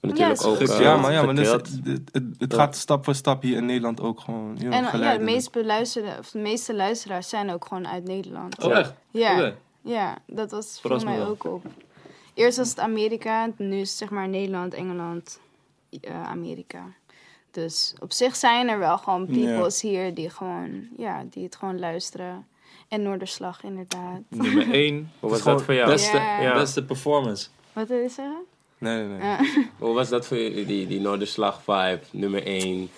Natuurlijk 0.00 0.40
Ja, 0.42 0.48
ook. 0.48 0.58
eh, 0.60 0.80
ja, 0.80 0.96
maar, 0.96 1.12
ja, 1.12 1.22
maar 1.22 1.34
dus, 1.34 1.50
het, 1.50 1.80
het, 1.84 2.10
het 2.38 2.52
Ja. 2.52 2.58
gaat 2.58 2.76
stap 2.76 3.04
voor 3.04 3.14
stap 3.14 3.42
hier 3.42 3.56
in 3.56 3.66
Nederland 3.66 4.00
ook 4.00 4.20
gewoon, 4.20 4.58
En 4.58 4.98
ja, 5.00 5.16
de 5.16 5.24
meest 5.24 5.52
beluisterde, 5.52 6.16
of 6.18 6.30
de 6.30 6.38
meeste 6.38 6.74
luisteraars 6.74 7.28
zijn 7.28 7.50
ook 7.50 7.64
gewoon 7.66 7.88
uit 7.88 8.04
Nederland. 8.04 8.62
Oh, 8.64 8.78
echt? 8.78 8.92
Ja, 9.10 9.52
ja 9.82 10.18
dat 10.26 10.50
was 10.50 10.78
voor 10.82 11.04
mij 11.04 11.18
wel. 11.18 11.26
ook 11.26 11.44
op. 11.44 11.64
Eerst 12.34 12.58
was 12.58 12.68
het 12.68 12.78
Amerika, 12.80 13.50
nu 13.56 13.80
is 13.80 13.88
het 13.88 13.98
zeg 13.98 14.10
maar 14.10 14.28
Nederland, 14.28 14.74
Engeland, 14.74 15.40
eh, 16.00 16.22
Amerika. 16.22 16.82
Dus 17.50 17.94
op 17.98 18.12
zich 18.12 18.36
zijn 18.36 18.68
er 18.68 18.78
wel 18.78 18.98
gewoon 18.98 19.26
peoples 19.26 19.80
hier 19.82 20.14
die 20.14 20.30
gewoon, 20.30 20.88
ja, 20.96 21.24
die 21.30 21.44
het 21.44 21.56
gewoon 21.56 21.78
luisteren. 21.78 22.46
En 22.88 23.02
Noorderslag 23.02 23.62
inderdaad. 23.62 24.20
Nummer 24.28 24.70
1. 24.72 25.10
Hoe 25.20 25.30
was 25.30 25.42
dat 25.42 25.62
voor 25.62 25.74
jou? 25.74 25.90
Beste. 25.90 26.16
Ja. 26.16 26.54
beste 26.54 26.84
performance. 26.84 27.48
Wat 27.76 27.88
wil 27.88 27.98
je 27.98 28.08
zeggen? 28.08 28.44
Nee, 28.78 29.04
nee, 29.04 29.18
nee. 29.18 29.26
Ja. 29.26 29.38
Hoe 29.78 29.94
was 29.94 30.08
dat 30.08 30.26
voor 30.26 30.36
jullie, 30.36 30.66
die, 30.66 30.86
die 30.86 31.00
Noorderslag 31.00 31.62
vibe, 31.62 32.00
nummer 32.10 32.46
1? 32.46 32.90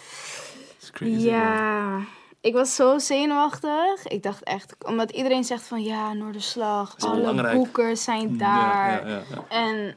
It's 0.77 0.91
crazy, 0.91 1.12
man. 1.12 1.21
Ja, 1.25 2.01
ik 2.41 2.53
was 2.53 2.75
zo 2.75 2.99
zenuwachtig. 2.99 4.07
Ik 4.07 4.23
dacht 4.23 4.43
echt, 4.43 4.75
omdat 4.87 5.11
iedereen 5.11 5.45
zegt 5.45 5.62
van 5.67 5.83
ja, 5.83 6.12
Noorderslag, 6.12 6.95
alle 6.99 7.17
belangrijk. 7.17 7.57
boekers 7.57 8.05
zijn 8.05 8.37
daar. 8.37 9.09
Ja, 9.09 9.17
ja, 9.17 9.23
ja. 9.31 9.45
En 9.49 9.97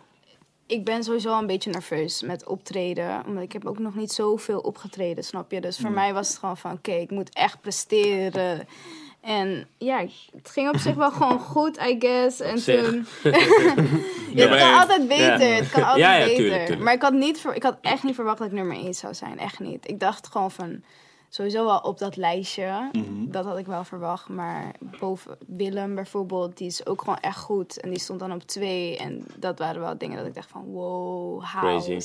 ik 0.66 0.86
ben 0.86 1.04
sowieso 1.04 1.38
een 1.38 1.48
beetje 1.48 1.72
nerveus 1.72 2.22
met 2.22 2.48
optreden. 2.48 3.24
Omdat 3.26 3.44
ik 3.44 3.52
heb 3.52 3.66
ook 3.66 3.80
nog 3.80 3.96
niet 3.96 4.12
zoveel 4.12 4.60
opgetreden, 4.60 5.24
snap 5.24 5.52
je? 5.52 5.62
Dus 5.62 5.78
voor 5.78 5.92
mij 5.92 6.14
was 6.14 6.28
het 6.28 6.38
gewoon 6.38 6.58
van, 6.58 6.72
oké, 6.72 6.92
ik 6.92 7.12
moet 7.12 7.34
echt 7.34 7.62
presteren. 7.62 8.68
En 9.22 9.68
ja, 9.78 10.06
het 10.36 10.50
ging 10.50 10.70
op 10.70 10.78
zich 10.78 10.96
wel 10.96 11.12
gewoon 11.12 11.40
goed, 11.40 11.78
I 11.78 11.96
guess. 12.00 12.40
En 12.40 12.60
zich. 12.60 12.90
toen... 12.90 13.06
ja, 14.34 14.48
het 14.48 14.60
kan 14.60 14.80
altijd 14.80 15.08
beter. 15.08 15.48
Ja. 15.48 15.56
Het 15.56 15.70
kan 15.70 15.84
altijd 15.92 16.06
Ja, 16.06 16.16
ja, 16.16 16.26
beter. 16.26 16.36
tuurlijk, 16.36 16.62
tuurlijk. 16.66 16.84
Maar 16.84 16.94
ik 16.94 17.02
had, 17.02 17.14
niet 17.14 17.46
ik 17.54 17.64
had 17.64 17.78
echt 17.82 18.04
niet 18.04 18.16
verwacht 18.16 18.38
dat 18.38 18.48
ik 18.48 18.54
nummer 18.54 18.78
1 18.78 18.94
zou 18.94 19.14
zijn. 19.14 19.40
Echt 19.40 19.60
niet. 19.60 19.90
Ik 19.90 20.00
dacht 20.00 20.28
gewoon 20.28 20.52
van... 20.52 20.84
Sowieso 21.34 21.66
wel 21.66 21.78
op 21.78 21.98
dat 21.98 22.16
lijstje. 22.16 22.90
Mhm. 22.92 23.32
Dat 23.32 23.46
had 23.46 23.58
ik 23.58 23.66
wel 23.66 23.84
verwacht. 23.84 24.30
Maar 24.30 24.72
boven 25.00 25.38
Willem 25.48 25.96
bijvoorbeeld, 25.96 26.58
die 26.58 26.68
is 26.68 26.86
ook 26.86 27.00
gewoon 27.00 27.20
echt 27.20 27.38
goed. 27.38 27.80
En 27.80 27.90
die 27.90 28.00
stond 28.00 28.20
dan 28.20 28.32
op 28.32 28.42
twee. 28.42 28.98
En 28.98 29.26
dat 29.36 29.60
waren 29.60 29.82
wel 29.82 29.98
dingen 29.98 30.18
dat 30.18 30.26
ik 30.26 30.34
dacht 30.34 30.50
van 30.50 30.64
wow, 30.66 31.44
how? 31.44 31.62
Crazy. 31.62 32.00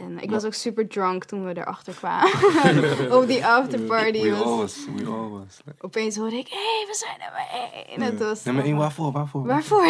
En 0.00 0.18
ik 0.22 0.30
was 0.30 0.44
ook 0.44 0.54
super 0.54 0.88
drunk 0.88 1.24
toen 1.24 1.44
we 1.44 1.56
erachter 1.56 1.94
kwamen. 2.00 3.12
Op 3.18 3.26
die 3.26 3.46
afterparty. 3.46 4.22
We 4.22 4.30
was- 4.30 4.42
always, 4.42 4.86
we 4.96 5.06
always. 5.06 5.60
Opeens 5.80 6.16
hoorde 6.16 6.36
ik, 6.36 6.48
hé, 6.48 6.56
hey, 6.56 6.84
we 6.86 6.94
zijn 6.94 7.18
nummer 7.18 7.46
één. 7.88 8.02
Het 8.12 8.28
was 8.28 8.44
Nummer 8.44 8.64
1, 8.64 8.76
waarvoor, 8.76 9.12
waarvoor? 9.12 9.46
Waarvoor? 9.46 9.86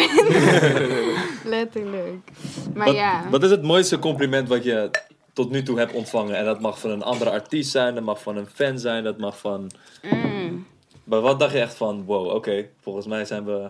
Letterlijk. 1.55 2.31
Maar 2.75 2.85
Wat, 2.85 2.95
ja. 2.95 3.29
wat 3.29 3.43
is 3.43 3.49
het 3.51 3.63
mooiste 3.63 3.99
compliment 3.99 4.47
wat 4.47 4.63
je 4.63 4.89
tot 5.33 5.49
nu 5.49 5.63
toe 5.63 5.77
hebt 5.79 5.93
ontvangen? 5.93 6.35
En 6.37 6.45
dat 6.45 6.59
mag 6.61 6.79
van 6.79 6.89
een 6.89 7.03
andere 7.03 7.29
artiest 7.31 7.71
zijn, 7.71 7.95
dat 7.95 8.03
mag 8.03 8.21
van 8.21 8.37
een 8.37 8.47
fan 8.47 8.79
zijn, 8.79 9.03
dat 9.03 9.17
mag 9.17 9.39
van... 9.39 9.71
Mm. 10.01 10.65
Maar 11.03 11.21
wat 11.21 11.39
dacht 11.39 11.53
je 11.53 11.59
echt 11.59 11.75
van, 11.75 12.03
wow, 12.05 12.27
oké, 12.35 12.67
volgens 12.81 13.05
mij 13.05 13.25
zijn 13.25 13.45
we 13.45 13.69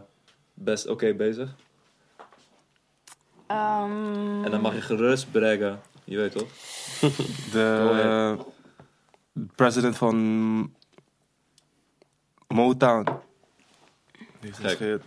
best 0.53 0.87
oké 0.87 1.13
bezig. 1.13 1.55
Ehm, 3.47 4.43
En 4.43 4.51
dan 4.51 4.61
mag 4.61 4.73
je 4.73 4.81
gerust 4.81 5.31
brengen, 5.31 5.81
je 6.11 6.17
weet 6.17 6.31
toch? 6.31 6.49
De 7.53 8.37
president 9.55 9.97
van 9.97 10.75
Motown. 12.47 13.07
Het 14.39 14.57
geheerd. 14.57 15.03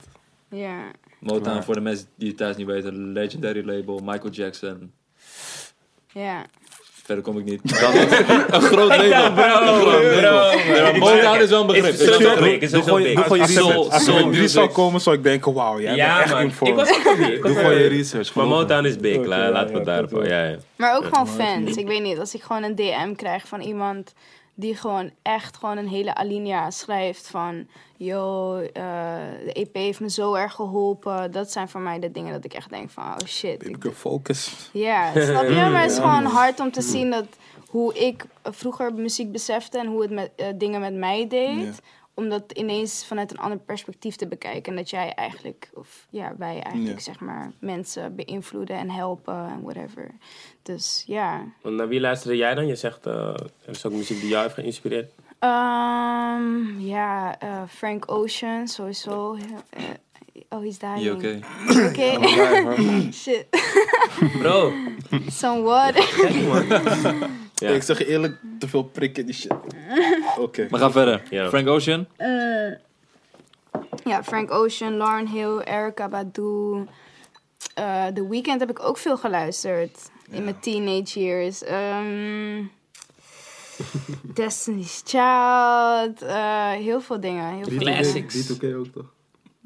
Ja. 0.49 0.91
Motown, 1.19 1.63
voor 1.63 1.75
de 1.75 1.81
mensen 1.81 2.07
die 2.15 2.29
het 2.29 2.37
thuis 2.37 2.57
niet 2.57 2.67
weten, 2.67 3.13
legendary 3.13 3.65
label, 3.67 3.99
Michael 3.99 4.31
Jackson. 4.31 4.93
Ja. 6.13 6.47
Verder 7.05 7.25
kom 7.25 7.39
ik 7.39 7.45
niet. 7.45 7.61
Is 7.73 7.81
een 7.81 8.61
groot 8.61 8.89
label. 8.89 9.33
Bro, 9.33 9.81
bro. 10.21 10.99
Motown 10.99 11.41
is 11.41 11.51
wel 11.51 11.61
een 11.61 11.67
begrip. 11.67 11.85
Ik- 11.95 12.71
Doe 12.71 12.83
gewoon 12.83 13.03
je- 13.03 13.07
big. 13.09 13.15
doe 13.15 13.23
gewoon 13.23 13.39
je 13.39 13.47
Soul- 13.47 13.69
research. 13.69 13.93
Als 13.93 14.05
drie 14.31 14.49
zou 14.49 14.69
komen, 14.69 15.01
zou 15.01 15.17
ik 15.17 15.23
denken, 15.23 15.53
wauw, 15.53 15.75
jij 15.81 15.85
bent 15.85 15.97
Ja, 15.97 16.23
echt. 16.23 16.41
Ik. 16.61 16.69
Ik 16.69 16.75
was 16.75 16.89
Doe 16.89 17.55
gewoon 17.55 17.75
je 17.79 17.87
research. 17.87 18.35
Maar. 18.35 18.47
Motown 18.47 18.85
is 18.85 18.97
big, 18.97 19.27
laten 19.27 19.85
we 19.85 19.91
het 19.91 20.11
ja. 20.29 20.57
Maar 20.77 20.97
ook 20.97 21.05
gewoon 21.05 21.29
fans. 21.29 21.77
Ik 21.77 21.87
weet 21.87 22.03
niet, 22.03 22.19
als 22.19 22.35
ik 22.35 22.43
gewoon 22.43 22.63
een 22.63 22.75
DM 22.75 23.15
krijg 23.17 23.49
van 23.49 23.61
iemand 23.61 24.13
die 24.55 24.77
gewoon 24.77 25.11
echt 25.23 25.57
gewoon 25.57 25.77
een 25.77 25.89
hele 25.89 26.15
alinea 26.15 26.71
schrijft 26.71 27.29
van... 27.29 27.67
Yo, 27.97 28.57
eh, 28.59 28.83
de 29.45 29.53
EP 29.53 29.75
heeft 29.75 30.01
me 30.01 30.11
zo 30.11 30.35
erg 30.35 30.53
geholpen. 30.53 31.33
Dat 31.33 31.53
zijn 31.53 31.69
voor 31.69 31.81
mij 31.81 31.99
de 31.99 32.11
dingen 32.11 32.33
dat 32.33 32.45
ik 32.45 32.55
echt 32.55 32.71
denk 32.71 32.91
van, 32.91 33.05
oh 33.05 33.27
shit. 33.27 33.69
Ik 33.69 33.85
Ik 33.85 33.93
focus. 33.93 34.71
Ja, 34.73 35.11
snap 35.25 35.43
je? 35.43 35.55
Maar 35.55 35.83
het 35.83 35.91
is 35.91 35.97
gewoon 35.97 36.25
hard 36.25 36.61
om 36.61 36.71
te 36.71 36.83
zien 36.83 37.11
dat 37.11 37.27
hoe 37.69 37.95
ik 37.95 38.25
vroeger 38.43 38.95
muziek 38.95 39.33
besefte 39.33 39.79
en 39.79 39.87
hoe 39.87 40.03
het 40.03 40.11
met, 40.11 40.31
eh, 40.37 40.47
dingen 40.55 40.81
met 40.81 40.95
mij 40.95 41.29
deed. 41.29 41.81
Om 42.15 42.29
dat 42.29 42.53
ineens 42.53 43.07
vanuit 43.07 43.31
een 43.31 43.39
ander 43.39 43.59
perspectief 43.59 44.17
te 44.17 44.27
bekijken. 44.29 44.73
En 44.73 44.77
dat 44.77 44.91
jij 44.91 45.13
eigenlijk, 45.15 45.71
of 45.75 46.07
ja, 46.11 46.35
wij 46.39 46.61
eigenlijk 46.63 46.99
Ja. 46.99 47.05
zeg 47.05 47.21
maar 47.21 47.53
mensen 47.59 48.15
beïnvloeden 48.17 48.77
en 48.77 48.91
helpen 48.91 49.35
en 49.49 49.63
whatever. 49.63 50.11
Dus 50.63 51.05
ja. 51.07 51.45
Want 51.63 51.77
Naar 51.77 51.89
wie 51.89 52.01
luisterde 52.01 52.37
jij 52.37 52.55
dan? 52.55 52.67
Je 52.67 52.77
zegt, 52.77 53.07
eh, 53.07 53.15
er 53.65 53.71
is 53.71 53.87
ook 53.87 53.93
muziek 53.93 54.21
die 54.21 54.29
jou 54.29 54.43
heeft 54.43 54.55
geïnspireerd. 54.55 55.13
Ehm, 55.39 56.79
ja, 56.81 57.39
eh, 57.39 57.63
Frank 57.69 58.11
Ocean 58.11 58.69
sowieso. 58.69 59.37
Eh, 59.71 59.83
oh, 60.49 60.61
he's 60.63 60.79
dying. 60.79 61.01
Je 61.03 61.13
oké? 61.13 61.39
Oké. 61.89 62.33
Shit. 63.13 63.47
Bro, 64.39 64.73
Some 65.29 65.63
water. 65.63 66.05
Ja. 67.55 67.69
Ik 67.71 67.83
zeg 67.83 67.99
je 67.99 68.07
eerlijk, 68.07 68.37
te 68.59 68.69
veel 68.69 68.83
prikken 68.83 69.27
die 69.27 69.35
shit. 69.35 69.53
Oké. 70.39 70.67
Maar 70.71 70.81
ga 70.81 70.91
verder. 70.91 71.23
Ja. 71.31 71.49
Frank 71.49 71.69
Ocean. 71.69 72.07
Ja, 74.05 74.23
Frank 74.25 74.51
Ocean, 74.51 74.97
Lauren 74.97 75.27
Hill, 75.29 75.59
Erica 75.59 76.09
Badu. 76.09 76.87
Eh 77.75 78.07
The 78.07 78.29
Weeknd 78.29 78.61
heb 78.61 78.71
ik 78.71 78.81
ook 78.83 78.99
veel 78.99 79.17
geluisterd. 79.17 80.11
In 80.31 80.45
mijn 80.45 80.61
teenage 80.61 81.21
years. 81.21 81.63
Ehm, 81.63 82.63
Destiny's 84.35 85.03
Child. 85.05 86.23
eh, 86.23 86.71
heel 86.71 87.01
veel 87.01 87.21
dingen. 87.21 87.55
Heel 87.55 87.65
veel 87.65 87.79
Classics. 87.79 88.53
B2K 88.53 88.65
ook 88.77 88.87
toch? 88.87 89.13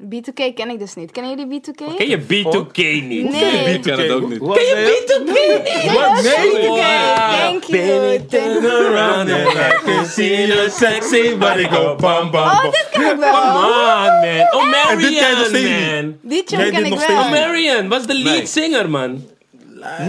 B2K 0.03 0.53
ken 0.55 0.69
ik 0.69 0.79
dus 0.79 0.93
niet. 0.95 1.11
Kennen 1.11 1.37
jullie 1.37 1.61
B2K? 1.61 1.95
ken 1.95 2.07
je 2.09 2.17
B2K 2.21 2.77
niet? 3.07 3.31
Nee. 3.31 3.73
Ik 3.73 3.81
ken 3.81 3.99
het 3.99 4.11
ook 4.11 4.29
niet. 4.29 4.39
Ken 4.39 4.65
je 4.65 5.03
B2K 5.03 5.23
niet? 5.23 5.93
Wat? 5.93 6.21
Nee. 6.23 6.51
B2K, 6.51 6.81
thank 7.39 7.63
you. 7.63 8.19
You. 8.29 8.67
around 8.87 9.29
and 9.31 9.47
I 9.53 9.79
can 9.85 10.05
see 10.05 10.47
your 10.47 10.69
sexy 10.69 11.37
body 11.37 11.63
go 11.67 11.95
bam 11.95 12.31
bam 12.31 12.47
Oh, 12.47 12.63
dit 12.63 12.87
ken 12.91 13.01
ik 13.01 13.07
Come 13.07 13.19
wel. 13.19 13.33
on, 13.33 13.53
man. 13.53 13.65
Oh, 13.65 14.91
En 14.91 14.97
dit 14.97 15.17
ken 15.17 15.29
je 15.29 15.35
nog 15.35 15.35
Marion, 15.35 15.45
steeds 15.45 15.91
man. 16.01 16.17
Die 16.21 16.43
tune 16.43 16.69
ken 16.69 16.83
ik 16.85 16.89
nog 16.89 16.89
wel. 16.89 16.99
steeds 16.99 17.19
Oh, 17.19 17.29
Marion 17.31 17.87
was 17.89 18.05
de 18.05 18.13
lead 18.13 18.35
Nee. 18.35 18.45
singer, 18.45 18.89
man. 18.89 19.25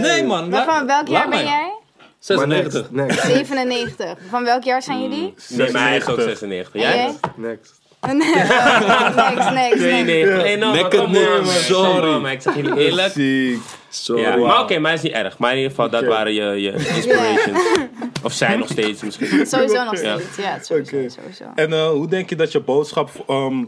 Nee 0.01 0.23
man. 0.23 0.49
Maar 0.49 0.65
van 0.65 0.85
welk 0.85 1.07
jaar 1.07 1.29
ben 1.29 1.43
jij? 1.43 1.73
96. 2.19 2.91
Next, 2.91 3.13
next, 3.15 3.25
97. 3.27 4.17
Van 4.29 4.43
welk 4.43 4.63
jaar 4.63 4.81
zijn 4.81 5.01
jullie? 5.01 5.33
Nee, 5.49 5.71
maar 5.71 5.87
hij 5.87 5.97
is 5.97 6.07
ook 6.07 6.19
96. 6.19 6.71
96. 6.71 6.73
En 6.73 6.79
Jij? 6.79 6.95
jij? 6.97 7.15
next. 7.35 7.80
Nee, 8.07 8.17
next, 8.17 9.15
next, 9.15 9.51
next. 9.51 9.77
92. 9.77 10.41
Hey, 10.41 10.55
no, 10.55 10.71
Lekker 10.71 11.09
nummer, 11.09 11.45
sorry. 11.45 12.19
Maar 12.21 12.31
ik 12.31 12.41
zeg 12.41 12.55
jullie 12.55 12.77
eerlijk. 12.77 13.11
Ziek. 13.11 13.59
Sorry. 13.89 14.21
Ja, 14.21 14.35
maar 14.35 14.61
oké, 14.61 14.79
maar 14.79 14.93
is 14.93 15.01
niet 15.01 15.11
erg. 15.11 15.37
Maar 15.37 15.51
in 15.51 15.57
ieder 15.57 15.71
geval, 15.71 15.89
dat 15.89 16.05
waren 16.05 16.33
je, 16.33 16.61
je 16.61 16.71
inspirations. 16.71 17.59
Of 18.23 18.33
zijn 18.33 18.59
nog 18.59 18.67
steeds 18.69 19.01
misschien. 19.01 19.45
Sowieso 19.47 19.83
nog 19.83 19.97
steeds. 19.97 20.23
Ja, 20.37 20.59
sowieso. 20.61 20.95
Oké. 20.95 21.09
sowieso. 21.09 21.43
En 21.55 21.73
eh, 21.73 21.89
hoe 21.89 22.07
denk 22.07 22.29
je 22.29 22.35
dat 22.35 22.51
je 22.51 22.59
boodschap 22.59 23.09
ehm, 23.27 23.63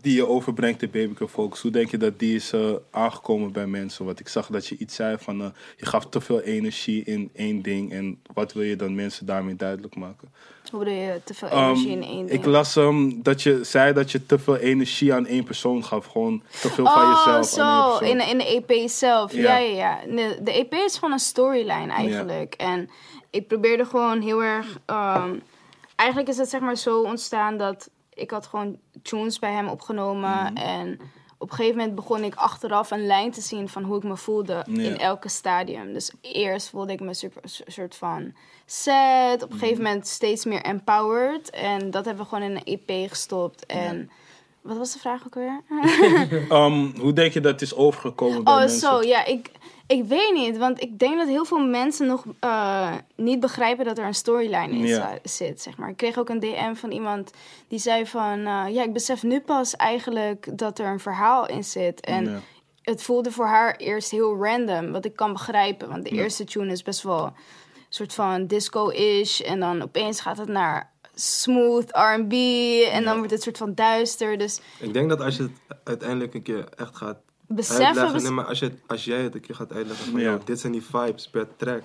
die 0.00 0.14
je 0.14 0.26
overbrengt 0.26 0.82
in 0.82 0.90
Baby 0.90 1.14
Can 1.14 1.28
Focus, 1.28 1.60
hoe 1.60 1.70
denk 1.70 1.90
je 1.90 1.96
dat 1.96 2.18
die 2.18 2.34
is 2.34 2.52
eh, 2.52 2.70
aangekomen 2.90 3.52
bij 3.52 3.66
mensen? 3.66 4.04
Want 4.04 4.20
ik 4.20 4.28
zag 4.28 4.46
dat 4.46 4.66
je 4.66 4.76
iets 4.78 4.94
zei 4.94 5.16
van, 5.20 5.40
eh, 5.42 5.48
je 5.76 5.86
gaf 5.86 6.06
te 6.06 6.20
veel 6.20 6.40
energie 6.40 7.04
in 7.04 7.30
één 7.34 7.62
ding 7.62 7.92
en 7.92 8.18
wat 8.34 8.52
wil 8.52 8.62
je 8.62 8.76
dan 8.76 8.94
mensen 8.94 9.26
daarmee 9.26 9.56
duidelijk 9.56 9.96
maken? 9.96 10.28
Hoe 10.70 10.78
bedoel 10.78 10.94
je 10.94 11.20
te 11.24 11.34
veel 11.34 11.48
Ehm, 11.48 11.64
energie 11.64 11.90
in 11.90 12.02
één 12.02 12.26
ding? 12.26 12.30
ik 12.40 12.44
las 12.44 12.76
ehm, 12.76 13.10
dat 13.22 13.42
je 13.42 13.60
zei 13.64 13.92
dat 13.92 14.10
je 14.12 14.26
te 14.26 14.38
veel 14.38 14.56
energie 14.56 15.14
aan 15.14 15.26
één 15.26 15.44
persoon 15.44 15.84
gaf, 15.84 16.06
gewoon 16.06 16.42
te 16.60 16.68
veel 16.70 16.84
van 16.84 17.02
Oh, 17.02 17.24
jezelf 17.24 17.58
aan 17.58 18.00
één 18.00 18.10
zo, 18.20 18.24
in, 18.24 18.28
in 18.28 18.38
de 18.38 18.64
EP 18.66 18.88
zelf. 18.88 19.32
Ja. 19.32 19.40
Ja, 19.40 19.56
ja, 19.58 19.74
ja. 19.74 20.14
De, 20.16 20.38
de 20.42 20.52
EP 20.52 20.72
is 20.72 20.94
gewoon 20.94 21.12
een 21.12 21.18
storyline 21.18 21.92
eigenlijk. 21.92 22.54
En 22.54 22.90
ik 23.30 23.46
probeerde 23.46 23.84
gewoon 23.84 24.20
heel 24.20 24.42
erg... 24.42 24.78
ehm, 24.86 25.34
eigenlijk 25.96 26.28
is 26.30 26.36
het 26.38 26.48
zeg 26.48 26.60
maar 26.60 26.76
zo 26.76 27.02
ontstaan 27.02 27.56
dat... 27.56 27.90
Ik 28.18 28.30
had 28.30 28.46
gewoon 28.46 28.78
tunes 29.02 29.38
bij 29.38 29.52
hem 29.52 29.68
opgenomen. 29.68 30.52
Mhm. 30.52 30.56
En 30.56 31.00
op 31.38 31.50
een 31.50 31.56
gegeven 31.56 31.76
moment 31.78 31.94
begon 31.94 32.24
ik 32.24 32.34
achteraf 32.34 32.90
een 32.90 33.06
lijn 33.06 33.30
te 33.30 33.40
zien... 33.40 33.68
van 33.68 33.82
hoe 33.82 33.96
ik 33.96 34.02
me 34.02 34.16
voelde 34.16 34.64
Ja. 34.70 34.82
in 34.82 34.98
elke 34.98 35.28
stadium. 35.28 35.92
Dus 35.92 36.12
eerst 36.20 36.68
voelde 36.70 36.92
ik 36.92 37.00
me 37.00 37.14
super, 37.14 37.42
soort 37.66 37.94
van 37.96 38.34
sad. 38.66 39.34
Op 39.34 39.40
een 39.42 39.48
Mhm. 39.48 39.58
gegeven 39.58 39.82
moment 39.82 40.06
steeds 40.06 40.44
meer 40.44 40.62
empowered. 40.62 41.50
En 41.50 41.90
dat 41.90 42.04
hebben 42.04 42.24
we 42.24 42.28
gewoon 42.28 42.50
in 42.50 42.56
een 42.56 42.78
EP 42.86 43.08
gestopt. 43.08 43.66
En... 43.66 44.10
Wat 44.68 44.76
was 44.76 44.92
de 44.92 44.98
vraag 44.98 45.22
ook 45.26 45.34
weer? 45.34 45.60
Ehm, 46.48 46.98
hoe 47.00 47.12
denk 47.12 47.32
je 47.32 47.40
dat 47.40 47.52
het 47.52 47.62
is 47.62 47.74
overgekomen 47.74 48.44
bij 48.44 48.52
Oh, 48.52 48.58
mensen? 48.58 48.78
zo, 48.78 49.02
ja, 49.02 49.24
ik, 49.24 49.50
ik 49.86 50.04
weet 50.04 50.32
niet. 50.34 50.58
Want 50.58 50.82
ik 50.82 50.98
denk 50.98 51.16
dat 51.18 51.28
heel 51.28 51.44
veel 51.44 51.66
mensen 51.66 52.06
nog 52.06 52.24
eh, 52.40 52.92
niet 53.16 53.40
begrijpen 53.40 53.84
dat 53.84 53.98
er 53.98 54.04
een 54.04 54.14
storyline 54.14 54.68
in 54.78 55.18
zit, 55.22 55.62
zeg 55.62 55.76
maar. 55.76 55.88
Ik 55.88 55.96
kreeg 55.96 56.18
ook 56.18 56.28
een 56.28 56.40
DM 56.40 56.74
van 56.74 56.90
iemand 56.90 57.30
die 57.68 57.78
zei 57.78 58.06
van... 58.06 58.38
eh, 58.46 58.64
ja, 58.68 58.82
ik 58.82 58.92
besef 58.92 59.22
nu 59.22 59.40
pas 59.40 59.76
eigenlijk 59.76 60.58
dat 60.58 60.78
er 60.78 60.86
een 60.86 61.00
verhaal 61.00 61.46
in 61.48 61.64
zit. 61.64 62.00
En 62.00 62.42
het 62.82 63.02
voelde 63.02 63.30
voor 63.30 63.46
haar 63.46 63.76
eerst 63.76 64.10
heel 64.10 64.36
random, 64.44 64.92
wat 64.92 65.04
ik 65.04 65.16
kan 65.16 65.32
begrijpen. 65.32 65.88
Want 65.88 66.04
de 66.04 66.10
eerste 66.10 66.44
tune 66.44 66.72
is 66.72 66.82
best 66.82 67.02
wel 67.02 67.24
een 67.24 67.32
soort 67.88 68.14
van 68.14 68.46
disco-ish. 68.46 69.40
En 69.40 69.60
dan 69.60 69.82
opeens 69.82 70.20
gaat 70.20 70.38
het 70.38 70.48
naar 70.48 70.92
smooth 71.20 71.90
R&B. 71.90 72.32
En 72.92 73.04
dan 73.04 73.16
wordt 73.16 73.30
het 73.30 73.42
soort 73.42 73.56
van 73.58 73.74
duister. 73.74 74.38
Dus 74.38 74.60
Ik 74.78 74.92
denk 74.92 75.08
dat 75.08 75.20
als 75.20 75.36
je 75.36 75.42
het 75.42 75.78
uiteindelijk 75.84 76.34
een 76.34 76.42
keer 76.42 76.64
echt 76.76 76.96
gaat 76.96 77.16
beseffen... 77.46 78.12
bes- 78.12 78.22
nee, 78.22 78.30
maar 78.32 78.44
als, 78.44 78.58
je, 78.58 78.72
als 78.86 79.04
jij 79.04 79.22
het 79.22 79.34
een 79.34 79.40
keer 79.40 79.54
gaat 79.54 79.72
uitleggen 79.72 80.06
van, 80.10 80.20
Ja. 80.20 80.38
dit 80.44 80.60
zijn 80.60 80.72
die 80.72 80.82
vibes 80.82 81.28
per 81.28 81.46
track, 81.56 81.82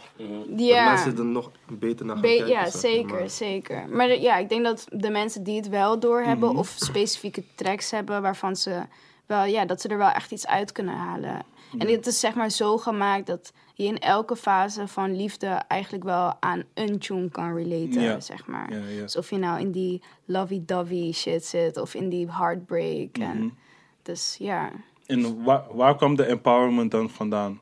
dat 0.48 0.60
ja. 0.60 0.92
mensen 0.94 1.18
er 1.18 1.26
nog 1.26 1.52
beter 1.70 2.06
naar 2.06 2.16
gaan 2.16 2.22
Be- 2.22 2.28
kijken. 2.28 2.48
ja, 2.48 2.70
zeker, 2.70 3.20
Maar- 3.20 3.30
zeker. 3.30 3.88
Maar 3.90 4.08
de- 4.08 4.22
ja, 4.22 4.38
ik 4.38 4.50
denk 4.50 4.64
dat 4.64 4.86
de 4.92 5.10
mensen 5.10 5.44
die 5.44 5.56
het 5.56 5.70
wel 5.70 6.00
doorhebben 6.00 6.50
Mhm. 6.50 6.58
of 6.58 6.74
specifieke 6.76 7.44
tracks 7.56 7.92
hebben 7.92 8.22
waarvan 8.22 8.56
ze 8.56 8.82
wel, 9.26 9.44
ja, 9.46 9.66
dat 9.66 9.82
ze 9.82 9.88
er 9.88 9.98
wel 9.98 10.10
echt 10.10 10.32
iets 10.32 10.48
uit 10.48 10.72
kunnen 10.72 10.96
halen. 10.96 11.46
En 11.78 11.88
het 11.88 12.08
is 12.08 12.20
zeg 12.20 12.34
maar 12.34 12.50
zo 12.50 12.78
gemaakt 12.78 13.28
dat 13.28 13.52
je 13.74 13.84
in 13.84 14.00
elke 14.00 14.36
fase 14.36 14.88
van 14.88 15.16
liefde 15.16 15.48
eigenlijk 15.48 16.04
wel 16.04 16.34
aan 16.40 16.64
een 16.74 17.00
tune 17.00 17.30
kan 17.30 17.56
relaten, 17.56 18.22
zeg 18.24 18.48
maar. 18.48 18.74
Ja. 18.74 19.02
Dus 19.02 19.18
of 19.18 19.30
je 19.30 19.38
nou 19.38 19.60
in 19.60 19.72
die 19.72 20.02
lovey-dovey 20.26 21.12
shit 21.12 21.46
zit 21.46 21.78
of 21.78 21.94
in 21.94 22.10
die 22.10 22.32
heartbreak. 22.32 23.18
Mhm. 23.18 23.30
En, 23.30 23.58
dus 24.02 24.36
ja. 24.40 24.72
En 25.06 25.44
waar, 25.44 25.64
waar 25.72 25.96
kwam 25.96 26.16
de 26.16 26.26
empowerment 26.26 26.92
dan 26.92 27.10
vandaan? 27.10 27.62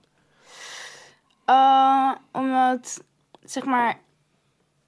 Eh, 1.45 2.11
omdat, 2.31 3.03
zeg 3.43 3.65
maar, 3.65 3.99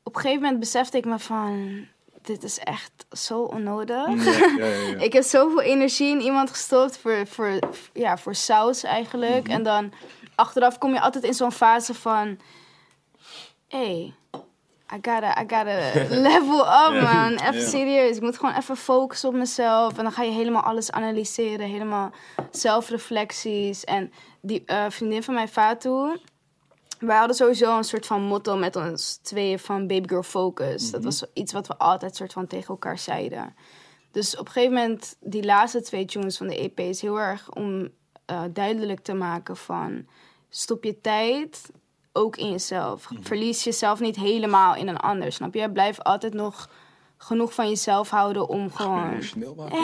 op 0.03 0.15
een 0.15 0.21
gegeven 0.21 0.41
moment 0.41 0.59
besefte 0.59 0.97
ik 0.97 1.05
me 1.05 1.19
van, 1.19 1.85
dit 2.21 2.43
is 2.43 2.59
echt 2.59 3.05
zo 3.11 3.41
onnodig. 3.41 4.07
Ja, 4.07 4.47
ja, 4.57 4.65
ja, 4.65 4.87
ja. 4.87 4.97
Ik 5.07 5.13
heb 5.13 5.23
zoveel 5.23 5.61
energie 5.61 6.11
in 6.11 6.21
iemand 6.21 6.49
gestopt 6.49 6.97
voor, 6.97 7.27
voor, 7.27 7.59
ja, 7.93 8.17
voor 8.17 8.35
saus 8.35 8.83
eigenlijk. 8.83 9.47
En 9.47 9.63
dan 9.63 9.91
achteraf 10.35 10.77
kom 10.77 10.93
je 10.93 11.01
altijd 11.01 11.23
in 11.23 11.33
zo'n 11.33 11.51
fase 11.51 11.93
van... 11.93 12.39
hey, 13.67 14.13
I 14.93 14.99
gotta, 15.01 15.41
I 15.41 15.45
gotta 15.47 15.91
level 16.29 16.59
up, 16.59 17.01
man. 17.01 17.31
Even 17.31 17.61
serieus. 17.61 18.15
Ik 18.15 18.21
moet 18.21 18.37
gewoon 18.37 18.55
even 18.55 18.77
focussen 18.77 19.29
op 19.29 19.35
mezelf. 19.35 19.97
En 19.97 20.03
dan 20.03 20.11
ga 20.11 20.23
je 20.23 20.31
helemaal 20.31 20.61
alles 20.61 20.91
analyseren. 20.91 21.67
Helemaal 21.67 22.11
zelfreflecties. 22.51 23.83
En 23.83 24.11
die 24.41 24.63
eh, 24.65 24.85
vriendin 24.89 25.23
van 25.23 25.33
mij, 25.33 25.47
Fatou... 25.47 26.17
Wij 26.99 27.17
hadden 27.17 27.35
sowieso 27.35 27.77
een 27.77 27.83
soort 27.83 28.05
van 28.05 28.21
motto 28.21 28.57
met 28.57 28.75
ons 28.75 29.15
tweeën 29.15 29.59
van 29.59 29.87
Baby 29.87 30.07
Girl 30.07 30.23
Focus. 30.23 30.91
Dat 30.91 31.03
was 31.03 31.25
iets 31.33 31.53
wat 31.53 31.67
we 31.67 31.77
altijd 31.77 32.15
soort 32.15 32.33
van 32.33 32.47
tegen 32.47 32.67
elkaar 32.67 32.97
zeiden. 32.97 33.55
Dus 34.11 34.37
op 34.37 34.45
een 34.45 34.51
gegeven 34.51 34.73
moment, 34.73 35.15
die 35.19 35.43
laatste 35.43 35.81
twee 35.81 36.05
tunes 36.05 36.37
van 36.37 36.47
de 36.47 36.57
EP 36.57 36.79
is 36.79 37.01
heel 37.01 37.19
erg 37.19 37.51
om 37.51 37.89
eh, 38.25 38.41
duidelijk 38.53 38.99
te 38.99 39.13
maken 39.13 39.57
van... 39.57 40.05
Stop 40.49 40.83
je 40.83 41.01
tijd 41.01 41.69
ook 42.11 42.35
in 42.35 42.51
jezelf. 42.51 43.07
Verlies 43.21 43.63
jezelf 43.63 43.99
niet 43.99 44.15
helemaal 44.15 44.75
in 44.75 44.87
een 44.87 44.97
ander, 44.97 45.31
snap 45.31 45.53
je? 45.53 45.69
Blijf 45.71 45.99
altijd 45.99 46.33
nog 46.33 46.69
genoeg 47.17 47.53
van 47.53 47.69
jezelf 47.69 48.09
houden 48.09 48.47
om 48.47 48.71
gewoon... 48.73 49.17
Maken. 49.55 49.71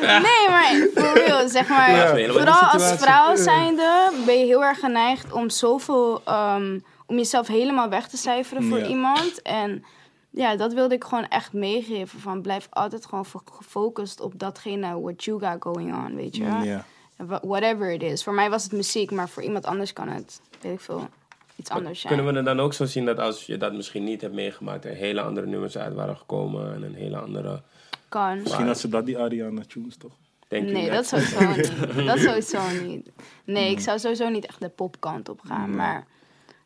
Nee, 0.00 0.48
maar 0.48 0.86
real, 1.14 1.48
zeg 1.48 1.68
maar. 1.68 1.90
Ja. 2.18 2.32
Vooral 2.32 2.60
als 2.72 2.92
vrouw 2.92 3.36
zijnde 3.36 4.10
ben 4.26 4.38
je 4.38 4.44
heel 4.44 4.64
erg 4.64 4.78
geneigd 4.78 5.32
om 5.32 5.50
zoveel... 5.50 6.20
ehm, 6.24 6.78
om 7.06 7.16
jezelf 7.16 7.46
helemaal 7.46 7.88
weg 7.88 8.08
te 8.08 8.16
cijferen 8.16 8.64
voor 8.64 8.78
Ja. 8.78 8.86
iemand. 8.86 9.42
En 9.42 9.84
ja, 10.30 10.56
dat 10.56 10.72
wilde 10.72 10.94
ik 10.94 11.04
gewoon 11.04 11.28
echt 11.28 11.52
meegeven. 11.52 12.20
Van 12.20 12.42
blijf 12.42 12.66
altijd 12.70 13.06
gewoon 13.06 13.26
fo- 13.26 13.42
gefocust 13.52 14.20
op 14.20 14.32
datgene 14.38 15.00
what 15.00 15.24
you 15.24 15.40
got 15.44 15.56
going 15.62 15.94
on, 16.06 16.14
weet 16.14 16.36
je. 16.36 16.42
Ja. 16.44 16.84
Wha- 17.16 17.40
Whatever 17.42 17.90
it 17.92 18.02
is. 18.02 18.24
Voor 18.24 18.34
mij 18.34 18.50
was 18.50 18.62
het 18.62 18.72
muziek, 18.72 19.10
maar 19.10 19.28
voor 19.28 19.42
iemand 19.42 19.64
anders 19.64 19.92
kan 19.92 20.08
het, 20.08 20.40
weet 20.60 20.72
ik 20.72 20.80
veel, 20.80 21.08
iets 21.56 21.70
anders 21.70 22.00
zijn. 22.00 22.14
Kunnen 22.14 22.32
we 22.32 22.38
het 22.38 22.46
dan 22.48 22.60
ook 22.60 22.72
zo 22.72 22.84
zien 22.84 23.04
dat 23.04 23.18
als 23.18 23.46
je 23.46 23.56
dat 23.56 23.72
misschien 23.72 24.04
niet 24.04 24.20
hebt 24.20 24.34
meegemaakt, 24.34 24.84
er 24.84 24.94
hele 24.94 25.20
andere 25.22 25.46
nummers 25.46 25.78
uit 25.78 25.94
waren 25.94 26.16
gekomen 26.16 26.74
en 26.74 26.82
een 26.82 26.94
hele 26.94 27.18
andere. 27.18 27.62
Kan. 28.08 28.42
Misschien 28.42 28.66
had 28.66 28.78
ze 28.78 28.88
dat 28.88 29.06
die 29.06 29.18
Ariana 29.18 29.62
tunes 29.68 29.96
toch? 29.96 30.12
Denk 30.48 30.66
je 30.66 30.72
Nee, 30.72 30.90
dat 30.90 31.06
sowieso 31.06 31.40
niet. 31.54 31.72
Dat 32.06 32.18
sowieso 32.18 32.60
niet. 32.86 33.10
Nee, 33.44 33.70
ik 33.70 33.80
zou 33.80 33.98
sowieso 33.98 34.28
niet 34.28 34.46
echt 34.46 34.60
de 34.60 34.68
popkant 34.68 35.28
op 35.28 35.40
gaan. 35.46 35.74
Maar 35.76 36.06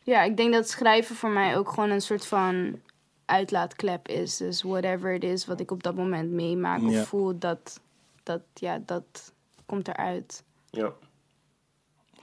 ja, 0.03 0.23
ik 0.23 0.37
denk 0.37 0.53
dat 0.53 0.69
schrijven 0.69 1.15
voor 1.15 1.29
mij 1.29 1.57
ook 1.57 1.69
gewoon 1.69 1.89
een 1.89 2.01
soort 2.01 2.25
van 2.25 2.79
uitlaatklep 3.25 4.07
is. 4.07 4.37
Dus 4.37 4.61
whatever 4.63 5.13
it 5.13 5.23
is 5.23 5.45
wat 5.45 5.59
ik 5.59 5.71
op 5.71 5.83
dat 5.83 5.95
moment 5.95 6.31
meemaak 6.31 6.81
Ja. 6.81 6.99
of 7.01 7.07
voel, 7.07 7.39
dat, 7.39 7.79
dat, 8.23 8.41
ja, 8.53 8.81
dat 8.85 9.33
komt 9.65 9.87
eruit. 9.87 10.43
Ja. 10.69 10.91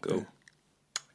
Cool. 0.01 0.25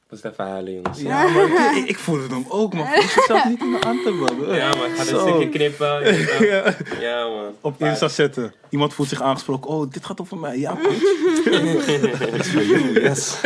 Dat 0.10 0.20
is 0.20 0.26
even 0.32 0.46
huilen, 0.46 0.74
jongens. 0.74 1.02
Ja, 1.02 1.28
maar 1.28 1.78
ik, 1.78 1.86
ik 1.90 1.98
voelde 1.98 2.28
hem 2.28 2.46
ook, 2.50 2.74
maar 2.74 2.86
voel 2.86 3.04
jezelf 3.16 3.46
niet 3.46 3.60
in 3.62 3.72
de 3.72 3.82
anthem, 3.82 4.16
man. 4.16 4.56
Ja, 4.56 4.76
maar 4.76 4.88
ik 4.90 4.96
ga 4.96 5.04
dit 5.04 5.20
stukje 5.20 5.50
knippen. 5.50 6.16
Ja. 6.48 6.76
Ja, 7.00 7.28
man. 7.28 7.54
Op 7.62 7.82
Insta 7.82 8.08
zetten. 8.08 8.54
Iemand 8.70 8.94
voelt 8.94 9.10
zich 9.10 9.22
aangesproken. 9.22 9.70
Oh, 9.70 9.92
dit 9.92 10.06
gaat 10.06 10.22
over 10.22 10.38
mij. 10.38 10.58
Ja, 10.60 10.76
bitch. 10.82 12.54
Yes. 13.04 13.42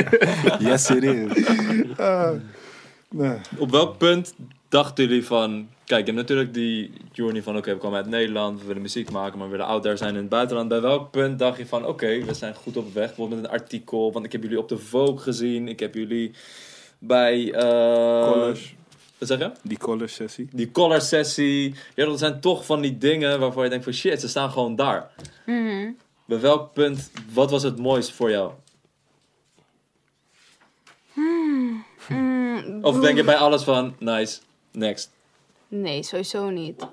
yes, 0.59 0.89
it 0.89 1.03
is. 1.03 1.47
Nee. 3.09 3.37
Op 3.57 3.71
welk 3.71 3.97
punt 3.97 4.33
dachten 4.69 5.05
jullie 5.07 5.25
van... 5.25 5.69
Kijk, 5.91 6.05
je 6.05 6.11
hebt 6.11 6.27
natuurlijk 6.27 6.53
die 6.53 6.93
journey 7.11 7.43
van... 7.43 7.57
Oké, 7.57 7.73
we 7.73 7.77
komen 7.77 7.97
uit 7.97 8.07
Nederland, 8.07 8.59
we 8.59 8.67
willen 8.67 8.81
muziek 8.81 9.11
maken... 9.11 9.37
maar 9.37 9.47
we 9.47 9.51
willen 9.51 9.67
out 9.67 9.83
there 9.83 9.97
zijn 9.97 10.09
in 10.09 10.19
het 10.19 10.29
buitenland. 10.29 10.69
Bij 10.69 10.81
welk 10.81 11.11
punt 11.11 11.39
dacht 11.39 11.57
je 11.57 11.65
van... 11.65 11.85
Oké, 11.85 12.23
we 12.25 12.33
zijn 12.33 12.55
goed 12.55 12.77
op 12.77 12.93
weg. 12.93 13.07
Bijvoorbeeld 13.07 13.41
met 13.41 13.49
een 13.49 13.59
artikel. 13.59 14.11
Want 14.11 14.25
ik 14.25 14.31
heb 14.31 14.43
jullie 14.43 14.59
op 14.59 14.69
de 14.69 14.77
Vogue 14.77 15.17
gezien. 15.17 15.67
Ik 15.67 15.79
heb 15.79 15.93
jullie 15.93 16.31
bij... 16.99 17.53
eh 17.53 18.31
College. 18.31 18.73
Wat 19.17 19.27
zeg 19.27 19.39
je? 19.39 19.51
Die 19.63 19.77
college 19.77 20.13
sessie. 20.13 20.49
Die 20.51 20.71
collar 20.71 21.01
sessie. 21.01 21.75
Ja, 21.95 22.05
dat 22.05 22.19
zijn 22.19 22.39
toch 22.39 22.65
van 22.65 22.81
die 22.81 22.97
dingen 22.97 23.39
waarvan 23.39 23.63
je 23.63 23.69
denkt 23.69 23.83
van... 23.83 23.93
Shit, 23.93 24.21
ze 24.21 24.27
staan 24.27 24.51
gewoon 24.51 24.75
daar. 24.75 25.11
Bij 26.25 26.39
welk 26.39 26.73
punt... 26.73 27.11
Wat 27.33 27.51
was 27.51 27.63
het 27.63 27.77
mooist 27.77 28.11
voor 28.11 28.29
jou? 28.29 28.51
Of 32.81 32.99
denk 32.99 33.17
je 33.17 33.23
bij 33.23 33.37
alles 33.37 33.63
van... 33.63 33.95
Nice, 33.99 34.39
next. 34.71 35.11
Nee, 35.71 36.03
sowieso 36.03 36.49
niet. 36.49 36.87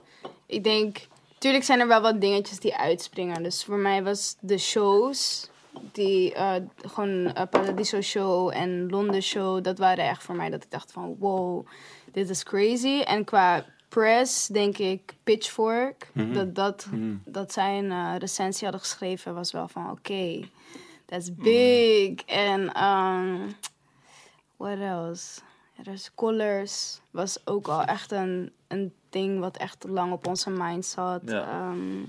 Ik 0.47 0.65
denk, 0.65 0.99
tuurlijk 1.39 1.65
zijn 1.65 1.81
er 1.81 1.89
wel 1.89 2.01
wat 2.01 2.21
dingetjes 2.21 2.59
die 2.59 2.77
uitspringen. 2.77 3.43
Dus 3.43 3.65
voor 3.65 3.79
mij 3.79 4.03
was 4.03 4.37
de 4.41 4.59
shows, 4.59 5.49
die 5.93 6.35
eh, 6.35 6.55
gewoon 6.77 7.27
eh, 7.27 7.43
Paradiso 7.51 8.01
Show 8.01 8.51
en 8.55 8.89
Londen 8.91 9.23
Show, 9.23 9.65
dat 9.65 9.79
waren 9.79 10.09
echt 10.09 10.23
voor 10.23 10.35
mij 10.35 10.51
dat 10.51 10.65
ik 10.65 10.71
dacht 10.71 10.93
van 10.93 11.17
wow, 11.19 11.67
dit 12.13 12.29
is 12.29 12.43
crazy. 12.43 13.01
En 13.01 13.25
qua 13.25 13.65
press 13.89 14.47
denk 14.47 14.79
ik 14.79 15.15
Pitchfork, 15.25 16.11
dat, 16.33 16.55
dat, 16.55 16.87
dat 17.25 17.53
zij 17.53 17.79
een 17.79 17.91
eh, 17.91 18.15
recensie 18.19 18.63
hadden 18.63 18.81
geschreven 18.81 19.35
was 19.35 19.53
wel 19.53 19.69
van 19.69 19.91
oké, 19.91 20.49
that's 21.05 21.35
big. 21.35 22.25
En 22.25 22.85
um, 22.85 23.55
what 24.57 24.79
else? 24.79 25.41
Dus 25.83 26.11
Colors 26.15 27.01
was 27.11 27.39
ook 27.45 27.69
al 27.69 27.83
echt 27.83 28.13
een, 28.13 28.53
een 28.69 28.93
ding 29.11 29.41
wat 29.41 29.57
echt 29.57 29.85
lang 29.89 30.13
op 30.13 30.27
onze 30.27 30.51
mind 30.51 30.87
zat. 30.87 31.21
Ja. 31.25 31.49
Ehm, 31.49 32.03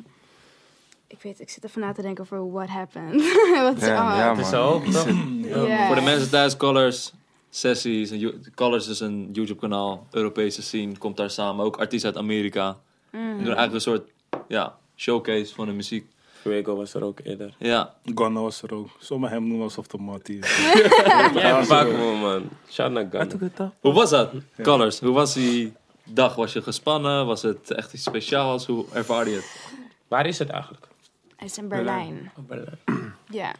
ik 1.07 1.21
weet, 1.21 1.39
ik 1.39 1.49
zit 1.49 1.63
even 1.63 1.81
na 1.81 1.91
te 1.91 2.01
denken 2.01 2.23
over 2.23 2.51
what 2.51 2.67
happened. 2.67 3.21
wat 3.67 3.81
Ja, 3.81 4.17
ja, 4.17 4.37
is 4.37 4.49
Ja. 4.49 5.85
Voor 5.85 5.95
de 5.95 6.01
mensen 6.01 6.29
thuis, 6.29 6.57
Colors 6.57 7.13
sessies. 7.49 8.13
Colors 8.55 8.87
is 8.87 8.99
een 8.99 9.29
YouTube 9.31 9.59
kanaal. 9.59 10.07
Europese 10.11 10.61
scene 10.61 10.97
komt 10.97 11.17
daar 11.17 11.29
samen. 11.29 11.65
Ook 11.65 11.77
artiesten 11.77 12.09
uit 12.09 12.19
Amerika. 12.19 12.77
Die 13.11 13.21
doen 13.21 13.55
eigenlijk 13.55 13.73
een 13.73 13.81
soort 13.81 14.09
ja, 14.47 14.77
showcase 14.95 15.53
van 15.53 15.65
de 15.65 15.73
muziek. 15.73 16.05
Fuego 16.41 16.75
was 16.75 16.93
er 16.93 17.03
ook 17.03 17.19
eerder. 17.23 17.53
Ja, 17.57 17.93
Ghana 18.15 18.39
was 18.41 18.61
er 18.61 18.73
ook. 18.73 18.89
Zomaar 18.99 19.29
hem 19.29 19.47
noemen 19.47 19.63
alsof 19.63 19.87
de 19.87 19.97
mattie 19.97 20.39
is. 20.39 20.57
Ja, 21.33 21.63
pak 21.67 21.87
me, 21.87 22.17
man. 22.21 22.49
Shout 22.69 22.91
naar 22.91 23.07
Ghana. 23.11 23.71
hoe 23.79 23.93
was 23.93 24.09
dat? 24.09 24.31
Colors, 24.61 24.99
hoe 24.99 25.11
was 25.11 25.33
die 25.33 25.73
dag? 26.03 26.35
Was 26.35 26.53
je 26.53 26.61
gespannen? 26.61 27.25
Was 27.25 27.41
het 27.41 27.71
echt 27.71 27.93
iets 27.93 28.03
speciaals? 28.03 28.65
Hoe 28.65 28.85
ervaarde 28.93 29.29
je 29.29 29.35
het? 29.35 29.61
Waar 30.07 30.25
is 30.25 30.39
het 30.39 30.49
eigenlijk? 30.49 30.87
Hij 31.35 31.47
is 31.47 31.57
in 31.57 31.67
Berlijn. 31.67 32.31
Oh, 32.37 32.45
Berlijn. 32.47 32.77
Ja. 33.31 33.51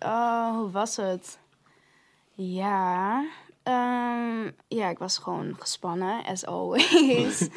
Oh, 0.00 0.56
hoe 0.56 0.70
was 0.70 0.96
het? 0.96 1.38
Ja. 2.34 3.24
ehm, 3.62 4.50
ja, 4.68 4.88
ik 4.88 4.98
was 4.98 5.18
gewoon 5.18 5.56
gespannen, 5.58 6.24
as 6.24 6.46
always. 6.46 7.40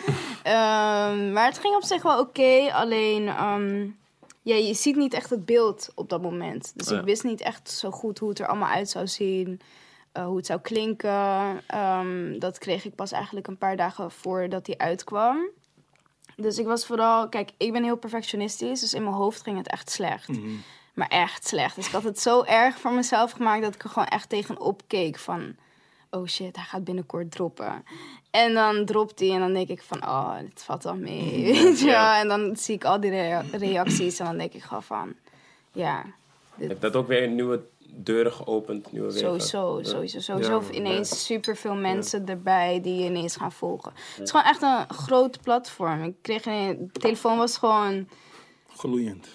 Ehm, 0.43 1.31
maar 1.33 1.45
het 1.45 1.57
ging 1.59 1.75
op 1.75 1.83
zich 1.83 2.01
wel 2.01 2.19
oké. 2.19 2.71
alleen, 2.73 3.27
ehm, 3.27 3.87
ja, 4.41 4.55
je 4.55 4.73
ziet 4.73 4.95
niet 4.95 5.13
echt 5.13 5.29
het 5.29 5.45
beeld 5.45 5.89
op 5.95 6.09
dat 6.09 6.21
moment. 6.21 6.71
Dus 6.75 6.89
Ja. 6.89 6.99
ik 6.99 7.05
wist 7.05 7.23
niet 7.23 7.41
echt 7.41 7.69
zo 7.71 7.91
goed 7.91 8.19
hoe 8.19 8.29
het 8.29 8.39
er 8.39 8.47
allemaal 8.47 8.69
uit 8.69 8.89
zou 8.89 9.07
zien. 9.07 9.59
eh, 10.11 10.25
hoe 10.25 10.37
het 10.37 10.45
zou 10.45 10.59
klinken. 10.59 11.61
Ehm, 11.67 12.39
dat 12.39 12.57
kreeg 12.57 12.85
ik 12.85 12.95
pas 12.95 13.11
eigenlijk 13.11 13.47
een 13.47 13.57
paar 13.57 13.75
dagen 13.77 14.11
voordat 14.11 14.67
hij 14.67 14.77
uitkwam. 14.77 15.49
Dus 16.35 16.57
ik 16.57 16.65
was 16.65 16.85
vooral... 16.85 17.29
Kijk, 17.29 17.51
ik 17.57 17.71
ben 17.71 17.83
heel 17.83 17.97
perfectionistisch. 17.97 18.79
Dus 18.79 18.93
in 18.93 19.03
mijn 19.03 19.15
hoofd 19.15 19.41
ging 19.41 19.57
het 19.57 19.67
echt 19.67 19.89
slecht. 19.89 20.29
Maar 20.93 21.07
echt 21.07 21.47
slecht. 21.47 21.75
Dus 21.75 21.85
ik 21.87 21.91
had 21.91 22.03
het 22.03 22.19
zo 22.19 22.43
erg 22.43 22.79
voor 22.79 22.91
mezelf 22.91 23.31
gemaakt 23.31 23.61
dat 23.61 23.75
ik 23.75 23.83
er 23.83 23.89
gewoon 23.89 24.07
echt 24.07 24.29
tegenop 24.29 24.81
keek 24.87 25.17
van... 25.19 25.55
Oh 26.11 26.27
shit, 26.27 26.55
hij 26.55 26.65
gaat 26.65 26.83
binnenkort 26.83 27.31
droppen. 27.31 27.83
En 28.31 28.53
dan 28.53 28.85
dropt 28.85 29.19
hij 29.19 29.29
en 29.31 29.39
dan 29.39 29.53
denk 29.53 29.67
ik 29.69 29.81
van... 29.81 30.03
Oh, 30.03 30.37
dit 30.39 30.63
valt 30.63 30.83
wel 30.83 30.95
mee, 30.95 31.43
weet 31.63 31.79
je 31.79 31.85
wel. 31.85 32.11
En 32.13 32.27
dan 32.27 32.55
zie 32.57 32.75
ik 32.75 32.83
al 32.85 32.99
die 32.99 33.09
rea- 33.09 33.43
reacties 33.51 34.19
en 34.19 34.25
dan 34.25 34.37
denk 34.37 34.53
ik 34.53 34.63
gewoon 34.63 34.83
van... 34.83 35.13
Ja, 35.71 36.05
Heeft 36.55 36.81
dat 36.81 36.95
ook 36.95 37.07
weer 37.07 37.27
nieuwe 37.29 37.61
deuren 37.95 38.31
geopend? 38.33 38.91
Nieuwe 38.91 39.07
wegen? 39.13 39.27
sowieso, 39.27 39.77
Ja. 39.79 39.83
sowieso. 39.85 40.19
Sowieso 40.19 40.63
Ja, 40.71 40.77
ineens 40.77 41.25
superveel 41.25 41.75
mensen 41.75 42.25
erbij 42.27 42.79
die 42.81 42.95
je 42.95 43.05
ineens 43.05 43.35
gaan 43.35 43.51
volgen. 43.51 43.91
Het 44.15 44.23
is 44.23 44.31
gewoon 44.31 44.45
echt 44.45 44.61
een 44.61 44.89
groot 44.95 45.41
platform. 45.41 46.03
Ik 46.03 46.15
kreeg 46.21 46.45
een... 46.45 46.89
De 46.93 46.99
telefoon 46.99 47.37
was 47.37 47.57
gewoon... 47.57 48.07
Gloeiend. 48.77 49.27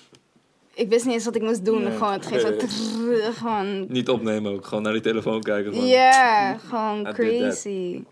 Ik 0.75 0.89
wist 0.89 1.05
niet 1.05 1.15
eens 1.15 1.25
wat 1.25 1.35
ik 1.37 1.43
moest 1.43 1.65
doen. 1.65 1.83
Nee. 1.83 1.93
Gewoon, 1.93 2.13
het 2.13 2.27
ging 2.27 2.41
zo... 2.41 2.57
trrr, 2.57 3.33
gewoon 3.33 3.87
Niet 3.93 4.09
opnemen 4.09 4.53
ook, 4.53 4.67
gewoon 4.67 4.83
naar 4.83 4.93
die 4.93 5.03
telefoon 5.03 5.43
kijken. 5.43 5.75
Van, 5.75 5.87
Ja, 5.87 6.57
gewoon 6.59 7.01
I 7.01 7.03
did 7.03 7.05
that. 7.05 7.15
crazy. 7.15 8.03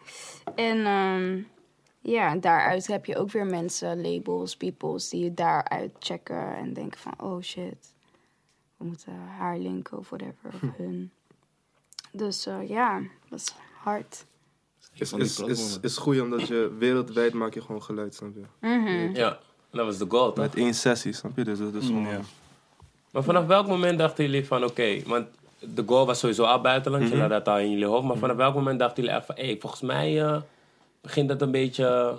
En 0.54 0.86
ehm, 0.86 1.42
ja, 2.00 2.36
daaruit 2.36 2.86
heb 2.86 3.04
je 3.04 3.16
ook 3.16 3.30
weer 3.30 3.46
mensen, 3.46 4.00
labels, 4.00 4.56
peoples, 4.56 5.08
die 5.08 5.24
je 5.24 5.34
daaruit 5.34 5.90
checken 5.98 6.56
en 6.56 6.72
denken 6.72 7.00
van, 7.00 7.14
oh 7.20 7.42
shit, 7.42 7.94
we 8.76 8.84
moeten 8.84 9.12
haar 9.12 9.58
linken 9.58 9.98
of 9.98 10.08
whatever, 10.08 10.50
of 10.54 10.76
hun. 10.76 11.10
Dus 12.12 12.46
eh, 12.46 12.68
ja, 12.68 13.02
dat 13.28 13.38
is 13.38 13.54
hard. 13.82 14.24
Is, 14.94 15.12
is, 15.12 15.38
is, 15.38 15.78
is 15.80 15.96
goed 15.96 16.20
omdat 16.20 16.48
je 16.48 16.74
wereldwijd 16.78 17.32
maak 17.32 17.54
je 17.54 17.62
gewoon 17.62 17.82
geluid, 17.82 18.14
snap 18.14 18.34
je? 18.34 18.68
Mhm. 18.68 19.14
Ja, 19.14 19.38
dat 19.70 19.86
was 19.86 19.98
de 19.98 20.06
goal, 20.08 20.32
toch? 20.32 20.44
Met 20.44 20.54
één 20.54 20.74
sessie, 20.74 21.12
snap 21.12 21.36
je? 21.36 21.44
Dus 21.44 21.58
dat 21.58 21.74
is 21.74 21.86
gewoon... 21.86 22.06
Ja. 22.06 22.20
Maar 23.10 23.22
vanaf 23.22 23.46
welk 23.46 23.66
moment 23.66 23.98
dachten 23.98 24.24
jullie 24.24 24.46
van, 24.46 24.64
oké, 24.64 25.02
want 25.02 25.26
de 25.74 25.82
goal 25.86 26.06
was 26.06 26.18
sowieso 26.18 26.44
al 26.44 26.60
buitenland. 26.60 27.08
Je 27.08 27.16
had 27.20 27.30
dat 27.30 27.48
al 27.48 27.58
in 27.58 27.70
jullie 27.70 27.84
hoofd. 27.86 28.06
Maar 28.06 28.16
vanaf 28.16 28.36
welk 28.36 28.54
moment 28.54 28.78
dachten 28.78 29.02
jullie 29.02 29.18
echt 29.18 29.26
van... 29.26 29.34
Hé, 29.38 29.56
volgens 29.60 29.80
mij 29.82 30.22
eh, 30.24 30.40
begint 31.00 31.28
dat 31.28 31.42
een 31.42 31.50
beetje... 31.50 32.18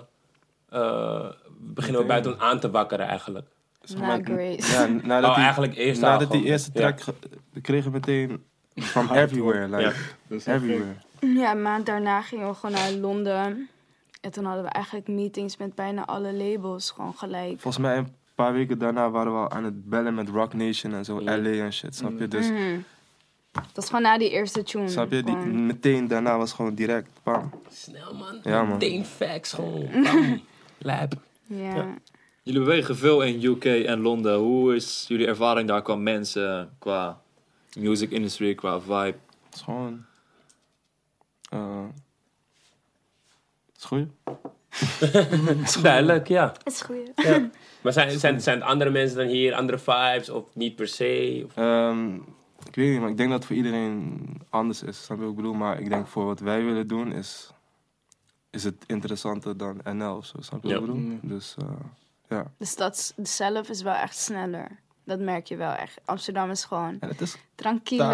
eh 0.70 1.26
beginnen 1.58 2.00
we 2.00 2.06
buiten 2.06 2.40
aan 2.40 2.60
te 2.60 2.70
wakkeren 2.70 3.06
eigenlijk. 3.06 3.46
Zeg 3.82 4.00
Na 4.00 4.06
maar, 4.06 4.20
Grace. 4.24 4.72
Ja, 4.72 4.86
nadat 5.06 5.28
Oh, 5.30 5.34
die, 5.34 5.44
eigenlijk 5.44 5.74
eerst 5.76 6.00
nadat 6.00 6.30
die 6.30 6.44
eerste 6.44 6.70
Ja. 6.74 6.92
track, 6.92 7.16
we 7.52 7.60
kregen 7.60 7.90
meteen 7.92 8.44
from 8.92 9.10
everywhere, 9.10 9.68
like, 9.68 9.94
Ja. 10.28 10.36
Everywhere. 10.54 10.94
Ja, 11.20 11.50
een 11.50 11.62
maand 11.62 11.86
daarna 11.86 12.22
gingen 12.22 12.48
we 12.48 12.54
gewoon 12.54 12.74
naar 12.74 12.90
Londen. 12.92 13.68
En 14.20 14.30
toen 14.30 14.44
hadden 14.44 14.64
we 14.64 14.70
eigenlijk 14.70 15.08
meetings 15.08 15.56
met 15.56 15.74
bijna 15.74 16.06
alle 16.06 16.32
labels. 16.32 16.90
Gewoon 16.90 17.14
gelijk. 17.16 17.60
Volgens 17.60 17.78
mij 17.84 17.96
een 17.96 18.14
paar 18.34 18.52
weken 18.52 18.78
daarna 18.78 19.10
waren 19.10 19.32
we 19.32 19.38
al 19.38 19.50
aan 19.50 19.64
het 19.64 19.88
bellen 19.88 20.14
met 20.14 20.28
Rock 20.28 20.54
Nation 20.54 20.94
en 20.94 21.04
zo, 21.04 21.20
LA 21.22 21.32
en 21.32 21.72
shit, 21.72 21.94
snap 21.94 22.18
je? 22.18 22.28
Dus, 22.28 22.48
Mhm. 22.50 22.60
Dat 23.72 23.82
is 23.84 23.86
gewoon 23.86 24.02
na 24.02 24.18
die 24.18 24.30
eerste 24.30 24.62
tune. 24.62 24.88
snap 24.88 25.10
je? 25.12 25.22
Die, 25.22 25.34
Gewoon- 25.34 25.66
meteen 25.66 26.08
daarna 26.08 26.38
was 26.38 26.52
gewoon 26.52 26.74
direct, 26.74 27.08
bam. 27.22 27.50
Snel 27.68 28.14
man. 28.14 28.38
Ja, 28.42 28.62
man. 28.62 28.72
Meteen 28.72 29.04
facts 29.04 29.52
gewoon. 29.52 29.88
Bam. 30.04 30.42
Lijp. 30.78 31.12
ja. 31.46 31.74
Ja. 31.74 31.94
Jullie 32.42 32.60
bewegen 32.60 32.96
veel 32.96 33.22
in 33.22 33.44
UK 33.44 33.64
en 33.64 34.00
Londen. 34.00 34.36
Hoe 34.38 34.74
is 34.74 35.04
jullie 35.08 35.26
ervaring 35.26 35.68
daar 35.68 35.82
qua 35.82 35.94
mensen, 35.94 36.70
qua 36.78 37.20
music 37.78 38.10
industry, 38.10 38.54
qua 38.54 38.80
vibe? 38.80 39.16
Het 39.44 39.54
is 39.54 39.60
gewoon... 39.60 40.04
eh 41.50 41.84
het 43.72 43.76
is 43.76 43.84
goed. 43.84 44.08
Duidelijk, 45.82 46.28
ja. 46.28 46.46
Dat 46.64 46.72
is 46.72 46.80
goed. 46.82 47.10
ja. 47.16 47.50
Maar 47.80 47.92
zijn, 47.92 48.18
zijn, 48.18 48.40
zijn 48.40 48.58
het 48.60 48.68
andere 48.68 48.90
mensen 48.90 49.16
dan 49.16 49.26
hier, 49.26 49.54
andere 49.54 49.78
vibes 49.78 50.28
of 50.30 50.44
niet 50.54 50.76
per 50.76 50.88
se? 50.88 51.42
Of, 51.46 51.56
Ehm, 51.56 52.18
ik 52.74 52.80
weet 52.82 52.90
niet, 52.90 53.00
maar 53.00 53.10
ik 53.10 53.16
denk 53.16 53.28
dat 53.30 53.38
het 53.38 53.46
voor 53.46 53.56
iedereen 53.56 54.20
anders 54.48 54.82
is. 54.82 55.04
Snap 55.04 55.16
je 55.16 55.22
wat 55.22 55.32
ik 55.32 55.36
bedoel? 55.36 55.54
Maar 55.54 55.80
ik 55.80 55.88
denk 55.88 56.06
voor 56.06 56.24
wat 56.24 56.40
wij 56.40 56.64
willen 56.64 56.88
doen 56.88 57.12
is, 57.12 57.50
is 58.50 58.64
het 58.64 58.84
interessanter 58.86 59.56
dan 59.56 59.80
NL 59.84 60.16
of 60.16 60.26
zo. 60.26 60.40
Snap 60.40 60.62
je 60.62 60.68
wat 60.68 60.82
ik 60.82 60.86
bedoel? 60.86 61.18
Dus 61.22 61.54
eh, 61.58 61.66
ja. 62.28 62.52
De 62.56 62.64
stad 62.64 63.14
zelf 63.22 63.68
is 63.68 63.82
wel 63.82 63.94
echt 63.94 64.16
sneller. 64.16 64.78
Dat 65.04 65.20
merk 65.20 65.46
je 65.46 65.56
wel 65.56 65.72
echt. 65.72 66.00
Amsterdam 66.04 66.50
is 66.50 66.64
gewoon 66.64 66.96
En 67.00 67.08
het 67.08 67.20
is 67.20 67.36
tranquilo. 67.54 68.04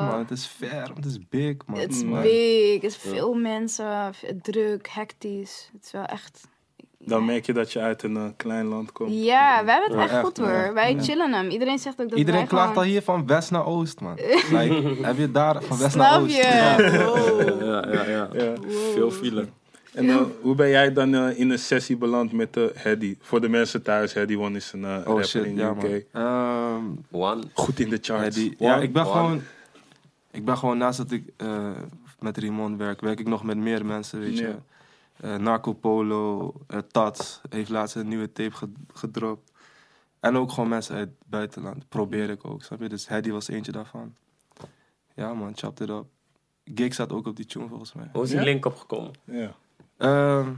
man. 0.00 0.18
Het 0.18 0.30
is 0.30 0.46
ver, 0.46 0.94
het 0.94 1.04
is 1.04 1.28
big, 1.28 1.56
man. 1.66 1.78
Het 1.78 1.92
is 1.92 2.04
big, 2.04 2.74
het 2.74 2.90
is 2.90 2.96
veel 2.96 3.34
mensen, 3.34 4.14
druk, 4.42 4.88
hectisch. 4.88 5.70
Het 5.72 5.84
is 5.84 5.90
wel 5.90 6.04
echt... 6.04 6.48
Dan 7.06 7.24
merk 7.24 7.46
je 7.46 7.52
dat 7.52 7.72
je 7.72 7.80
uit 7.80 8.02
een 8.02 8.16
eh, 8.16 8.22
klein 8.36 8.66
land 8.66 8.92
komt. 8.92 9.24
Ja, 9.24 9.64
wij 9.64 9.74
hebben 9.74 9.90
het 9.90 9.98
Ja, 9.98 10.02
echt 10.04 10.12
echt, 10.12 10.24
goed 10.24 10.36
hoor. 10.36 10.48
ja. 10.48 10.72
Wij 10.72 10.94
Ja. 10.94 11.02
chillen 11.02 11.32
hem. 11.32 11.48
Iedereen 11.48 11.78
zegt 11.78 12.00
ook 12.00 12.08
dat 12.08 12.18
Iedereen 12.18 12.40
wij 12.40 12.48
klaagt 12.48 12.68
gewoon... 12.68 12.82
al 12.84 12.90
hier 12.90 13.02
van 13.02 13.26
west 13.26 13.50
naar 13.50 13.66
oost, 13.66 14.00
man. 14.00 14.14
like, 14.52 14.94
heb 15.02 15.16
je 15.18 15.30
daar 15.32 15.62
van 15.62 15.78
west 15.78 15.96
naar 15.96 16.08
Snap 16.12 16.22
oost? 16.22 16.36
je? 16.36 17.02
Wow. 17.04 17.62
Ja, 17.62 17.92
ja, 17.92 18.04
ja. 18.10 18.28
Ja. 18.32 18.52
Veel 18.94 19.10
file. 19.10 19.46
En 19.92 20.08
eh, 20.08 20.16
hoe 20.40 20.54
ben 20.54 20.68
jij 20.68 20.92
dan 20.92 21.14
eh, 21.14 21.38
in 21.38 21.50
een 21.50 21.58
sessie 21.58 21.96
beland 21.96 22.32
met 22.32 22.56
uh, 22.56 22.64
Hedy? 22.74 23.16
Voor 23.20 23.40
de 23.40 23.48
mensen 23.48 23.82
thuis, 23.82 24.12
Hedy 24.14 24.36
One 24.36 24.56
is 24.56 24.72
een 24.72 24.84
eh, 24.84 24.90
Oh 24.90 25.04
rapper 25.06 25.24
shit, 25.24 25.44
in 25.44 25.56
ja 25.56 25.74
UK. 25.82 26.04
Ehm, 26.12 26.84
one. 27.10 27.42
Goed 27.52 27.80
in 27.80 27.88
de 27.90 27.98
charts. 28.02 28.48
ja, 28.58 28.76
ik 28.76 28.92
ben 28.92 29.02
One. 29.02 29.12
gewoon. 29.12 29.42
Ik 30.30 30.44
ben 30.44 30.56
gewoon 30.58 30.78
naast 30.78 30.96
dat 30.98 31.10
ik 31.10 31.24
eh, 31.36 31.70
met 32.20 32.36
Rimon 32.38 32.76
werk, 32.76 33.00
werk 33.00 33.20
ik 33.20 33.28
nog 33.28 33.42
met 33.44 33.56
meer 33.56 33.86
mensen, 33.86 34.20
weet 34.20 34.38
je. 34.38 34.54
Eh, 35.24 35.34
Narco 35.36 35.72
Polo, 35.72 36.52
eh, 36.66 36.78
Tats 36.90 37.40
heeft 37.48 37.70
laatst 37.70 37.96
een 37.96 38.08
nieuwe 38.08 38.32
tape 38.32 38.54
ge- 38.56 38.72
gedropt. 38.94 39.52
En 40.20 40.36
ook 40.36 40.50
gewoon 40.52 40.68
mensen 40.68 40.94
uit 40.96 41.08
het 41.08 41.28
buitenland. 41.28 41.88
Probeer 41.88 42.30
ik 42.30 42.44
ook, 42.46 42.62
snap 42.62 42.80
je? 42.80 42.88
Dus 42.88 43.08
Hedy 43.08 43.30
was 43.30 43.48
eentje 43.48 43.72
daarvan. 43.72 44.14
Ja 45.14 45.34
man, 45.34 45.52
chopped 45.56 45.80
it 45.88 45.94
up. 45.94 46.04
Gig 46.74 46.92
staat 46.94 47.12
ook 47.12 47.26
op 47.26 47.36
die 47.36 47.46
tune 47.46 47.68
volgens 47.68 47.92
mij. 47.92 48.08
Hoe 48.12 48.22
is 48.22 48.28
die 48.28 48.38
Ja? 48.38 48.44
link 48.44 48.64
opgekomen? 48.66 49.10
Ja. 49.24 49.54
Ehm, 49.96 50.48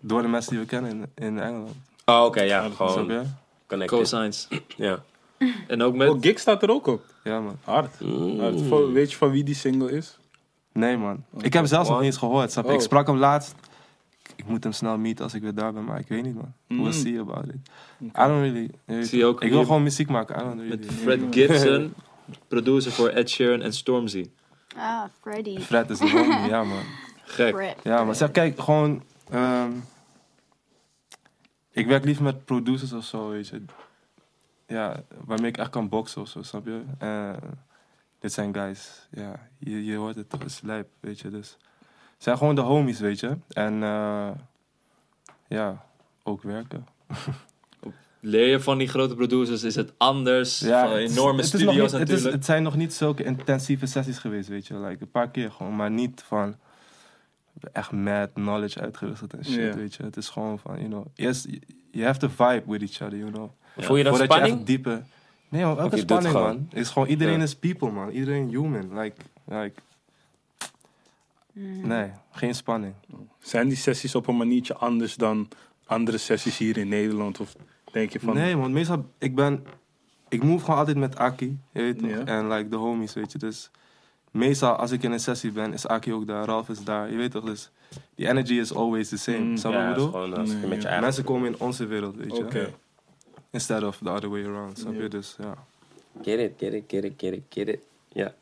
door 0.00 0.22
de 0.22 0.28
mensen 0.28 0.50
die 0.50 0.60
we 0.60 0.66
kennen 0.66 0.90
in, 0.90 1.24
in 1.24 1.38
Engeland. 1.40 1.76
Oh, 2.04 2.24
oké, 2.24 2.42
ja. 2.42 2.64
Snap 2.70 2.88
Gewoon 2.88 3.06
je? 3.08 3.22
connected. 3.66 3.98
Co-signs. 3.98 4.48
Ja. 4.76 5.02
En 5.68 5.82
ook 5.82 5.94
met... 5.94 6.08
Oh, 6.08 6.16
Gig 6.20 6.38
staat 6.38 6.62
er 6.62 6.70
ook 6.70 6.86
op. 6.86 7.02
Ja 7.24 7.40
man. 7.40 7.56
Hard. 7.64 8.00
Mm. 8.00 8.40
Hard. 8.40 8.92
Weet 8.92 9.10
je 9.10 9.16
van 9.16 9.30
wie 9.30 9.44
die 9.44 9.54
single 9.54 9.90
is? 9.92 10.18
Nee 10.72 10.96
man. 10.96 11.24
Ik 11.36 11.42
heb 11.42 11.52
hem 11.52 11.66
zelfs 11.66 11.88
nog 11.88 11.96
Wow. 11.96 11.96
niet 12.04 12.06
eens 12.12 12.16
gehoord. 12.22 12.52
Snap 12.52 12.64
je? 12.64 12.70
Oh. 12.70 12.76
Ik 12.76 12.82
sprak 12.82 13.06
hem 13.06 13.16
laatst. 13.16 13.54
Ik 14.36 14.46
moet 14.46 14.62
hem 14.64 14.72
snel 14.72 14.98
meeten 14.98 15.24
als 15.24 15.34
ik 15.34 15.42
weer 15.42 15.54
daar 15.54 15.72
ben, 15.72 15.84
maar 15.84 15.98
ik 15.98 16.08
weet 16.08 16.22
niet 16.22 16.34
man. 16.34 16.52
Mm. 16.68 16.82
We'll 16.82 16.92
see 16.92 17.20
about 17.20 17.46
it. 17.46 17.54
I 18.00 18.08
don't 18.12 18.40
really. 18.40 18.70
Zie 19.04 19.18
je 19.18 19.24
ook 19.24 19.42
ik 19.42 19.50
wil 19.50 19.62
gewoon 19.64 19.82
muziek 19.82 20.08
maken. 20.08 20.36
I 20.36 20.38
don't 20.38 20.60
really. 20.60 20.76
Met 20.78 20.92
Fred 20.92 21.20
Gibson, 21.30 21.94
producer 22.48 22.92
voor 22.92 23.08
Ed 23.08 23.30
Sheeran 23.30 23.60
en 23.62 23.72
Stormzy. 23.72 24.30
Ah, 24.76 25.04
Freddy. 25.20 25.58
Fred 25.60 25.90
is 25.90 25.98
de 25.98 26.10
homie, 26.10 26.48
ja 26.52 26.64
man. 26.64 26.82
Gek. 27.24 27.54
Fred. 27.54 27.76
Ja 27.82 28.04
maar 28.04 28.14
zeg, 28.14 28.30
kijk, 28.30 28.60
gewoon. 28.60 29.02
ehm, 29.30 29.70
ik 31.70 31.86
werk 31.86 32.04
liever 32.04 32.24
met 32.24 32.44
producers 32.44 32.92
of 32.92 33.04
zo, 33.04 33.28
weet 33.28 33.48
je. 33.48 33.62
Ja, 34.66 35.02
waarmee 35.24 35.50
ik 35.50 35.56
echt 35.56 35.70
kan 35.70 35.88
boksen 35.88 36.20
of 36.22 36.28
zo, 36.28 36.42
snap 36.42 36.66
je? 36.66 36.82
Eh, 36.98 37.32
dit 38.18 38.32
zijn 38.32 38.54
guys, 38.54 39.08
ja, 39.10 39.48
je, 39.58 39.84
je 39.84 39.96
hoort 39.96 40.14
het, 40.16 40.32
het 40.32 40.44
is 40.44 40.60
lijp, 40.60 40.88
weet 41.00 41.20
je. 41.20 41.30
Dus 41.30 41.56
zijn 42.18 42.36
gewoon 42.38 42.54
de 42.54 42.60
homies, 42.60 43.00
weet 43.00 43.20
je. 43.20 43.36
En 43.48 43.82
eh, 43.82 44.28
ja, 45.48 45.84
ook 46.22 46.42
werken. 46.42 46.86
Leer 48.20 48.46
je 48.46 48.60
van 48.60 48.78
die 48.78 48.88
grote 48.88 49.14
producers? 49.14 49.62
Is 49.62 49.74
het 49.74 49.92
anders? 49.96 50.58
Ja, 50.60 50.88
het 50.88 50.98
is- 51.10 51.16
enorme 51.16 51.38
het 51.38 51.46
studio's 51.46 51.74
niet- 51.74 51.82
het, 51.82 51.92
is, 51.92 51.98
natuurlijk. 52.08 52.34
het 52.34 52.44
zijn 52.44 52.62
nog 52.62 52.76
niet 52.76 52.94
zulke 52.94 53.24
intensieve 53.24 53.86
sessies 53.86 54.18
geweest, 54.18 54.48
weet 54.48 54.66
je. 54.66 54.78
Like, 54.78 55.02
een 55.02 55.10
paar 55.10 55.30
keer 55.30 55.50
gewoon, 55.50 55.76
maar 55.76 55.90
niet 55.90 56.22
van... 56.26 56.56
echt 57.72 57.92
mad 57.92 58.30
knowledge 58.32 58.80
uitgewisseld 58.80 59.34
en 59.34 59.44
shit, 59.44 59.54
Ja. 59.54 59.74
weet 59.74 59.94
je. 59.94 60.02
Het 60.02 60.16
is 60.16 60.28
gewoon 60.28 60.58
van, 60.58 60.76
you 60.76 60.88
know... 60.88 61.06
Yes, 61.14 61.46
you 61.90 62.04
have 62.06 62.18
to 62.18 62.28
vibe 62.28 62.62
with 62.66 62.80
each 62.82 63.02
other, 63.02 63.18
you 63.18 63.30
know. 63.30 63.50
Voel 63.76 63.96
je 63.96 64.02
Voordat 64.04 64.18
je 64.18 64.24
spanning? 64.34 64.56
echt 64.56 64.66
diepe... 64.66 65.02
Nee 65.48 65.64
man, 65.64 65.90
doet 65.90 65.98
spanning 65.98 66.34
man. 66.34 66.66
Het 66.70 66.78
is 66.78 66.88
gewoon, 66.90 67.08
iedereen 67.08 67.36
Ja. 67.36 67.42
is 67.42 67.54
people 67.56 67.90
man. 67.90 68.10
Iedereen 68.10 68.48
human. 68.48 68.98
Like, 69.00 69.16
like... 69.44 69.80
Mm. 71.58 71.86
Nee, 71.86 72.10
geen 72.30 72.54
spanning. 72.54 72.94
Zijn 73.38 73.68
die 73.68 73.76
sessies 73.76 74.14
op 74.14 74.26
een 74.26 74.36
maniertje 74.36 74.74
anders 74.74 75.14
dan 75.16 75.48
andere 75.86 76.18
sessies 76.18 76.58
hier 76.58 76.76
in 76.76 76.88
Nederland? 76.88 77.40
Of 77.40 77.56
denk 77.92 78.10
je 78.12 78.20
van... 78.20 78.34
Nee 78.34 78.56
man, 78.56 78.72
meestal... 78.72 79.10
Ik 79.18 79.34
ben... 79.34 79.64
Ik 80.28 80.42
move 80.42 80.64
gewoon 80.64 80.78
altijd 80.78 80.96
met 80.96 81.16
Aki, 81.16 81.58
je 81.72 81.82
weet 81.82 81.98
toch? 81.98 82.10
Ja. 82.10 82.24
En 82.24 82.48
like 82.48 82.68
de 82.68 82.76
homies, 82.76 83.14
weet 83.14 83.32
je. 83.32 83.38
Dus 83.38 83.70
meestal 84.30 84.74
als 84.76 84.90
ik 84.90 85.02
in 85.02 85.12
een 85.12 85.20
sessie 85.20 85.52
ben, 85.52 85.72
is 85.72 85.86
Aki 85.86 86.12
ook 86.12 86.26
daar, 86.26 86.44
Ralf 86.44 86.68
is 86.68 86.84
daar. 86.84 87.10
Je 87.10 87.16
weet 87.16 87.30
toch, 87.30 87.44
dus 87.44 87.70
die 88.14 88.28
energy 88.28 88.54
is 88.54 88.74
always 88.74 89.08
the 89.08 89.16
same. 89.16 89.38
Mm, 89.38 89.56
Snap 89.56 89.72
je 89.72 89.78
Ja, 89.78 89.88
bedoel? 89.88 90.10
gewoon 90.10 90.68
Nee, 90.68 90.80
ja. 90.80 91.00
Mensen 91.00 91.24
komen 91.24 91.52
in 91.52 91.60
onze 91.60 91.86
wereld, 91.86 92.16
weet 92.16 92.36
je. 92.36 92.44
Oké. 92.44 92.74
Instead 93.50 93.82
of 93.82 93.98
the 94.02 94.10
other 94.10 94.28
way 94.30 94.44
around, 94.44 94.78
snap 94.78 94.94
je? 94.94 95.08
Dus 95.08 95.36
ja. 95.40 95.54
Get 96.22 96.38
it, 96.38 96.52
get 96.56 96.72
it, 96.72 96.84
get 96.86 97.04
it, 97.04 97.12
get 97.16 97.32
it, 97.32 97.42
get 97.48 97.68
it. 97.68 97.80
Ja. 98.12 98.34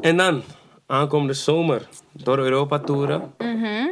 En 0.00 0.16
dan, 0.16 0.42
aankomende 0.88 1.32
zomer, 1.32 1.88
door 2.12 2.38
Europa 2.38 2.78
toeren. 2.78 3.32
Mhm. 3.38 3.86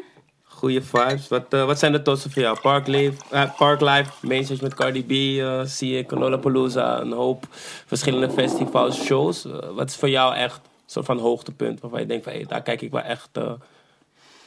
Goeie 0.44 0.80
vibes. 0.82 1.28
Wat, 1.28 1.52
eh, 1.52 1.64
wat 1.64 1.78
zijn 1.78 1.92
de 1.92 2.02
totsen 2.02 2.30
voor 2.30 2.42
jou? 2.42 2.60
Parklife, 2.60 3.22
uh, 3.32 3.56
Parklife 3.56 4.26
Mainstage 4.26 4.62
met 4.62 4.74
Cardi 4.74 5.04
B, 5.04 5.10
eh, 5.40 5.60
zie 5.64 5.98
ik, 5.98 6.10
Lollapalooza, 6.10 7.00
een 7.00 7.12
hoop 7.12 7.46
verschillende 7.86 8.30
festivals, 8.30 9.04
shows. 9.04 9.44
Eh, 9.44 9.52
wat 9.74 9.88
is 9.88 9.96
voor 9.96 10.08
jou 10.08 10.34
echt 10.34 10.56
een 10.56 10.62
soort 10.86 11.06
van 11.06 11.18
hoogtepunt 11.18 11.80
waarvan 11.80 12.00
je 12.00 12.06
denkt 12.06 12.24
van, 12.24 12.32
hey, 12.32 12.44
daar 12.48 12.62
kijk 12.62 12.82
ik 12.82 12.90
wel 12.90 13.02
echt 13.02 13.28
eh, 13.32 13.52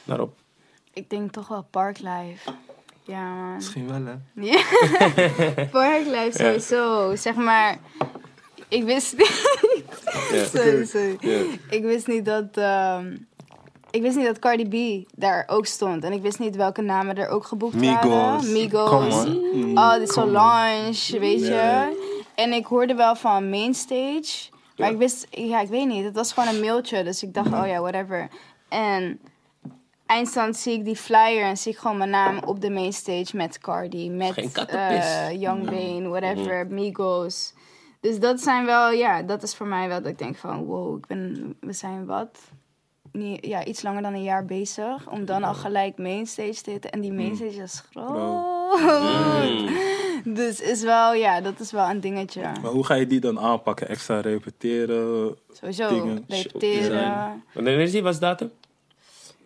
naar 0.03 0.19
op. 0.19 0.37
Ik 0.93 1.09
denk 1.09 1.31
toch 1.31 1.47
wel 1.47 1.65
Parklife. 1.69 2.51
Ja, 3.03 3.33
man. 3.33 3.55
Misschien 3.55 3.87
wel, 3.87 4.03
hè? 4.05 4.43
Ja. 4.45 4.63
Parklife 5.71 6.37
sowieso. 6.37 7.15
Zeg 7.15 7.35
maar, 7.35 7.77
ik 8.67 8.83
wist 8.83 9.17
niet. 9.17 9.68
sorry, 10.53 10.85
sorry. 10.85 11.17
Ik 11.69 11.83
wist 11.83 12.07
niet 12.07 12.25
dat. 12.25 12.45
ehm, 12.57 13.15
ik 13.91 14.01
wist 14.01 14.15
niet 14.17 14.25
dat 14.25 14.39
Cardi 14.39 14.67
B 15.03 15.07
daar 15.15 15.43
ook 15.47 15.65
stond. 15.65 16.03
En 16.03 16.11
ik 16.11 16.21
wist 16.21 16.39
niet 16.39 16.55
welke 16.55 16.81
namen 16.81 17.17
er 17.17 17.27
ook 17.29 17.45
geboekt 17.45 17.75
Migos. 17.75 18.09
waren. 18.09 18.51
Migos. 18.51 19.25
On. 19.25 19.77
Oh, 19.77 19.93
de 19.93 20.07
Solange, 20.11 21.19
weet 21.19 21.39
je. 21.39 21.97
En 22.35 22.53
ik 22.53 22.65
hoorde 22.65 22.95
wel 22.95 23.15
van 23.15 23.49
Mainstage. 23.49 24.49
Maar 24.77 24.91
ik 24.91 24.97
wist, 24.97 25.27
ja, 25.29 25.61
ik 25.61 25.67
weet 25.67 25.87
niet. 25.87 26.03
Het 26.03 26.15
was 26.15 26.33
gewoon 26.33 26.49
een 26.49 26.59
mailtje. 26.59 27.03
Dus 27.03 27.23
ik 27.23 27.33
dacht, 27.33 27.53
oh 27.53 27.67
ja, 27.67 27.79
whatever. 27.81 28.27
En 28.69 29.19
eindstand 30.05 30.57
zie 30.57 30.73
ik 30.73 30.85
die 30.85 30.95
flyer 30.95 31.43
en 31.43 31.57
zie 31.57 31.71
ik 31.71 31.77
gewoon 31.77 31.97
mijn 31.97 32.09
naam 32.09 32.39
op 32.45 32.61
de 32.61 32.69
mainstage 32.69 33.35
met 33.35 33.59
Cardi, 33.59 34.09
met 34.09 34.65
eh, 34.67 35.31
Young 35.41 35.65
Bane, 35.65 36.07
whatever, 36.07 36.67
Migos. 36.67 37.53
Dus 37.99 38.19
dat 38.19 38.39
zijn 38.41 38.65
wel, 38.65 38.91
ja, 38.91 39.21
dat 39.21 39.43
is 39.43 39.55
voor 39.55 39.67
mij 39.67 39.87
wel 39.87 40.01
dat 40.01 40.11
ik 40.11 40.17
denk 40.17 40.35
van, 40.37 40.63
wow, 40.65 40.97
ik 40.97 41.07
ben, 41.07 41.55
we 41.59 41.73
zijn 41.73 42.05
wat, 42.05 42.37
niet, 43.11 43.45
ja, 43.45 43.65
iets 43.65 43.81
langer 43.81 44.01
dan 44.01 44.13
een 44.13 44.23
jaar 44.23 44.45
bezig, 44.45 45.09
om 45.11 45.25
dan 45.25 45.43
al 45.43 45.53
gelijk 45.53 45.97
mainstage 45.97 46.61
te 46.61 46.71
zitten. 46.71 46.91
En 46.91 47.01
die 47.01 47.13
mainstage 47.13 47.61
is 47.61 47.83
groot. 47.91 48.79
Mm. 48.79 49.67
Dus 50.23 50.61
is 50.61 50.81
wel, 50.81 51.13
ja, 51.13 51.41
dat 51.41 51.59
is 51.59 51.71
wel 51.71 51.89
een 51.89 51.99
dingetje. 51.99 52.41
Maar 52.41 52.71
hoe 52.71 52.85
ga 52.85 52.93
je 52.93 53.07
die 53.07 53.19
dan 53.19 53.39
aanpakken? 53.39 53.87
Extra 53.87 54.19
repeteren? 54.19 55.35
Sowieso, 55.51 55.89
Dingen. 55.89 56.23
repeteren. 56.27 57.43
Wanneer 57.53 57.79
is 57.79 57.91
die? 57.91 58.03
Wat 58.03 58.13
is 58.13 58.19
de 58.19 58.25
datum? 58.25 58.51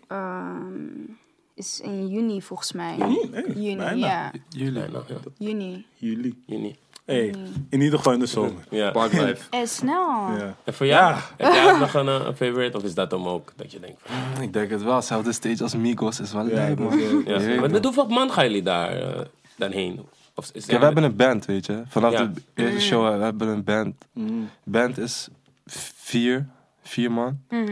ehm, 0.08 1.14
is 1.54 1.80
in 1.80 2.08
juni 2.08 2.41
volgens 2.41 2.72
mij. 2.72 2.97
Juni? 2.97 3.30
Nee, 3.32 3.43
Juni, 3.47 3.76
bijna. 3.76 4.08
ja. 4.08 4.32
Ja. 4.49 5.18
Juni. 5.38 5.86
Juli. 5.95 6.43
Juni. 6.45 6.76
Hey, 7.06 7.34
in 7.70 7.82
ieder 7.82 7.97
geval 7.97 8.14
in 8.14 8.20
de 8.20 8.26
zomer. 8.26 8.64
Ja. 8.70 8.91
Parklife. 8.91 9.43
Eh, 9.60 9.66
snel. 9.66 10.36
Ja. 10.38 10.56
En 10.64 10.74
voor 10.74 10.86
jou? 10.86 11.16
Heb 11.38 11.54
jij 11.54 11.72
ook 11.74 11.80
nog 11.80 11.93
een, 11.93 12.08
eh, 12.08 12.14
een 12.26 12.36
favorite? 12.36 12.78
Of 12.78 12.84
is 12.84 12.93
dat 12.93 13.12
hem 13.12 13.28
ook? 13.28 13.54
Dat 13.56 13.72
je 13.72 13.80
denkt 13.80 14.01
van... 14.04 14.41
Ik 14.43 14.54
denk 14.54 14.70
het 14.70 14.84
wel. 14.84 15.01
Zelfde 15.01 15.32
stage 15.32 15.64
als 15.64 15.76
Migos 15.76 16.20
is 16.20 16.34
wel 16.34 16.47
Ja, 16.47 16.68
dat 16.68 16.80
man. 16.80 16.91
eh, 16.91 17.26
Ja. 17.26 17.38
Weet 17.39 17.60
Maar 17.60 17.70
met 17.72 17.84
hoeveel 17.84 18.08
man 18.08 18.32
gaan 18.32 18.43
jullie 18.45 18.62
daar 18.64 18.89
eh, 19.01 19.22
dan 19.56 19.72
heen? 19.72 19.99
Of 20.36 20.49
is 20.54 20.66
Kijk, 20.66 20.80
we 20.80 20.86
hebben 20.86 21.04
een 21.04 21.16
band, 21.16 21.45
weet 21.45 21.66
je. 21.66 21.84
Vanaf 21.88 22.12
Ja. 22.12 22.32
de 22.54 22.64
eerste 22.64 22.80
show 22.82 23.08
eh, 23.08 23.18
we 23.18 23.24
hebben 23.24 23.47
een 23.47 23.64
band. 23.64 23.95
Mm. 24.14 24.49
Band 24.64 24.97
is 24.97 25.28
vier, 25.66 26.47
vier 26.82 27.12
man. 27.12 27.39
Mhm. 27.49 27.72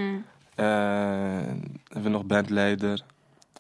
En 0.56 1.82
hebben 1.88 2.04
we 2.04 2.10
nog 2.10 2.26
bandleider. 2.26 3.02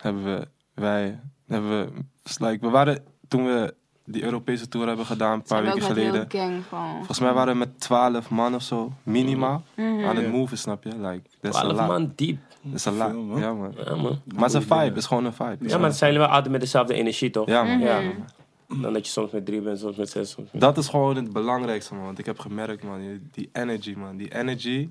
Hebben 0.02 0.24
we, 0.24 0.48
wij, 0.74 1.20
hebben 1.48 1.80
we, 1.80 1.88
it's 2.24 2.40
like, 2.40 2.58
we 2.66 2.70
waren, 2.72 3.04
toen 3.28 3.46
we 3.46 3.74
die 4.12 4.24
Europese 4.24 4.68
tour 4.68 4.88
hebben 4.88 5.05
gedaan, 5.05 5.34
een 5.34 5.41
paar 5.41 5.64
we 5.64 5.68
weken 5.68 5.82
geleden. 5.82 6.26
gang. 6.30 6.64
Volgens 6.95 7.20
mij 7.20 7.34
waren 7.34 7.53
we 7.53 7.59
met 7.59 7.80
twaalf 7.80 8.30
man 8.30 8.55
of 8.55 8.62
zo, 8.62 8.91
minimaal, 9.03 9.64
Mhm. 9.76 10.05
aan 10.05 10.16
het 10.16 10.26
Ja. 10.26 10.32
moven, 10.32 10.57
snap 10.57 10.84
je? 10.84 10.89
Like, 10.89 11.22
dat 11.41 11.53
is 11.53 11.59
een 11.62 11.68
12 11.68 11.78
lot. 11.78 11.88
man 11.88 12.12
diep. 12.16 12.39
Dat 12.62 12.74
is 12.74 12.86
een 12.86 12.97
man. 12.97 13.39
Ja, 13.39 13.53
man. 13.53 13.74
Ja, 13.86 13.95
man. 13.95 14.22
Maar 14.26 14.43
het 14.43 14.47
is 14.47 14.53
een 14.53 14.62
vibe, 14.62 14.76
het 14.76 14.97
is 14.97 15.05
gewoon 15.05 15.26
een 15.26 15.34
vibe. 15.34 15.57
Ja, 15.59 15.72
maar 15.78 15.80
dan 15.80 15.93
zijn 15.93 16.12
jullie 16.12 16.26
wel 16.26 16.36
altijd 16.36 16.51
met 16.51 16.62
dezelfde 16.62 16.93
energie, 16.93 17.30
toch? 17.30 17.47
Ja, 17.47 17.64
man. 17.64 17.80
Ja. 17.80 17.99
Mhm. 17.99 18.82
Dan 18.82 18.93
dat 18.93 19.05
je 19.05 19.12
soms 19.12 19.32
met 19.32 19.45
drie 19.45 19.62
bent, 19.62 19.80
soms 19.80 19.95
met 19.95 20.09
zes, 20.09 20.32
soms 20.32 20.47
met... 20.51 20.62
Dat 20.62 20.78
is 20.78 20.88
gewoon 20.88 21.16
het 21.16 21.34
belangrijkste, 21.34 21.93
man. 21.93 22.05
Want 22.05 22.20
ik 22.20 22.26
heb 22.26 22.39
gemerkt, 22.39 22.84
man, 22.84 23.20
die 23.32 23.49
energy, 23.53 23.93
man. 23.97 24.18
Die 24.18 24.36
energy, 24.36 24.89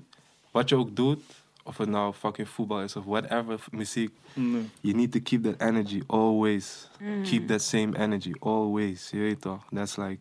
wat 0.51 0.69
je 0.69 0.75
ook 0.75 0.95
doet, 0.95 1.21
of 1.63 1.77
het 1.77 1.89
nou 1.89 2.13
fucking 2.13 2.49
voetbal 2.49 2.81
is 2.81 2.95
of 2.95 3.03
whatever, 3.05 3.63
muziek. 3.71 4.11
Nee. 4.33 4.69
You 4.81 4.95
need 4.95 5.11
to 5.11 5.19
keep 5.23 5.43
that 5.43 5.61
energy 5.61 6.01
always. 6.07 6.89
Keep 7.23 7.47
that 7.47 7.61
same 7.61 7.97
energy 7.97 8.33
always. 8.39 9.09
Je 9.09 9.17
weet 9.17 9.41
toch? 9.41 9.63
That's 9.73 9.95
like 9.97 10.19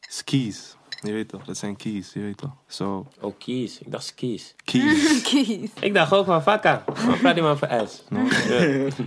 it's 0.00 0.24
keys. 0.24 0.76
Je 1.02 1.12
weet 1.12 1.28
toch? 1.28 1.44
Dat 1.44 1.56
zijn 1.56 1.76
keys. 1.76 2.12
Je 2.12 2.20
weet 2.20 2.36
toch? 2.36 2.54
So 2.66 3.06
Oh, 3.20 3.34
kies. 3.38 3.78
Ik 3.80 3.90
dacht 3.90 4.04
skis. 4.04 4.54
keys. 4.64 5.22
Kies. 5.30 5.70
Ik 5.80 5.94
dacht 5.94 6.12
ook 6.12 6.24
van 6.26 6.42
vakka. 6.42 6.84
Wat 6.86 7.18
praat 7.20 7.34
die 7.34 7.42
man 7.42 7.58
voor 7.58 7.68
S? 7.88 8.02
no? 8.08 8.28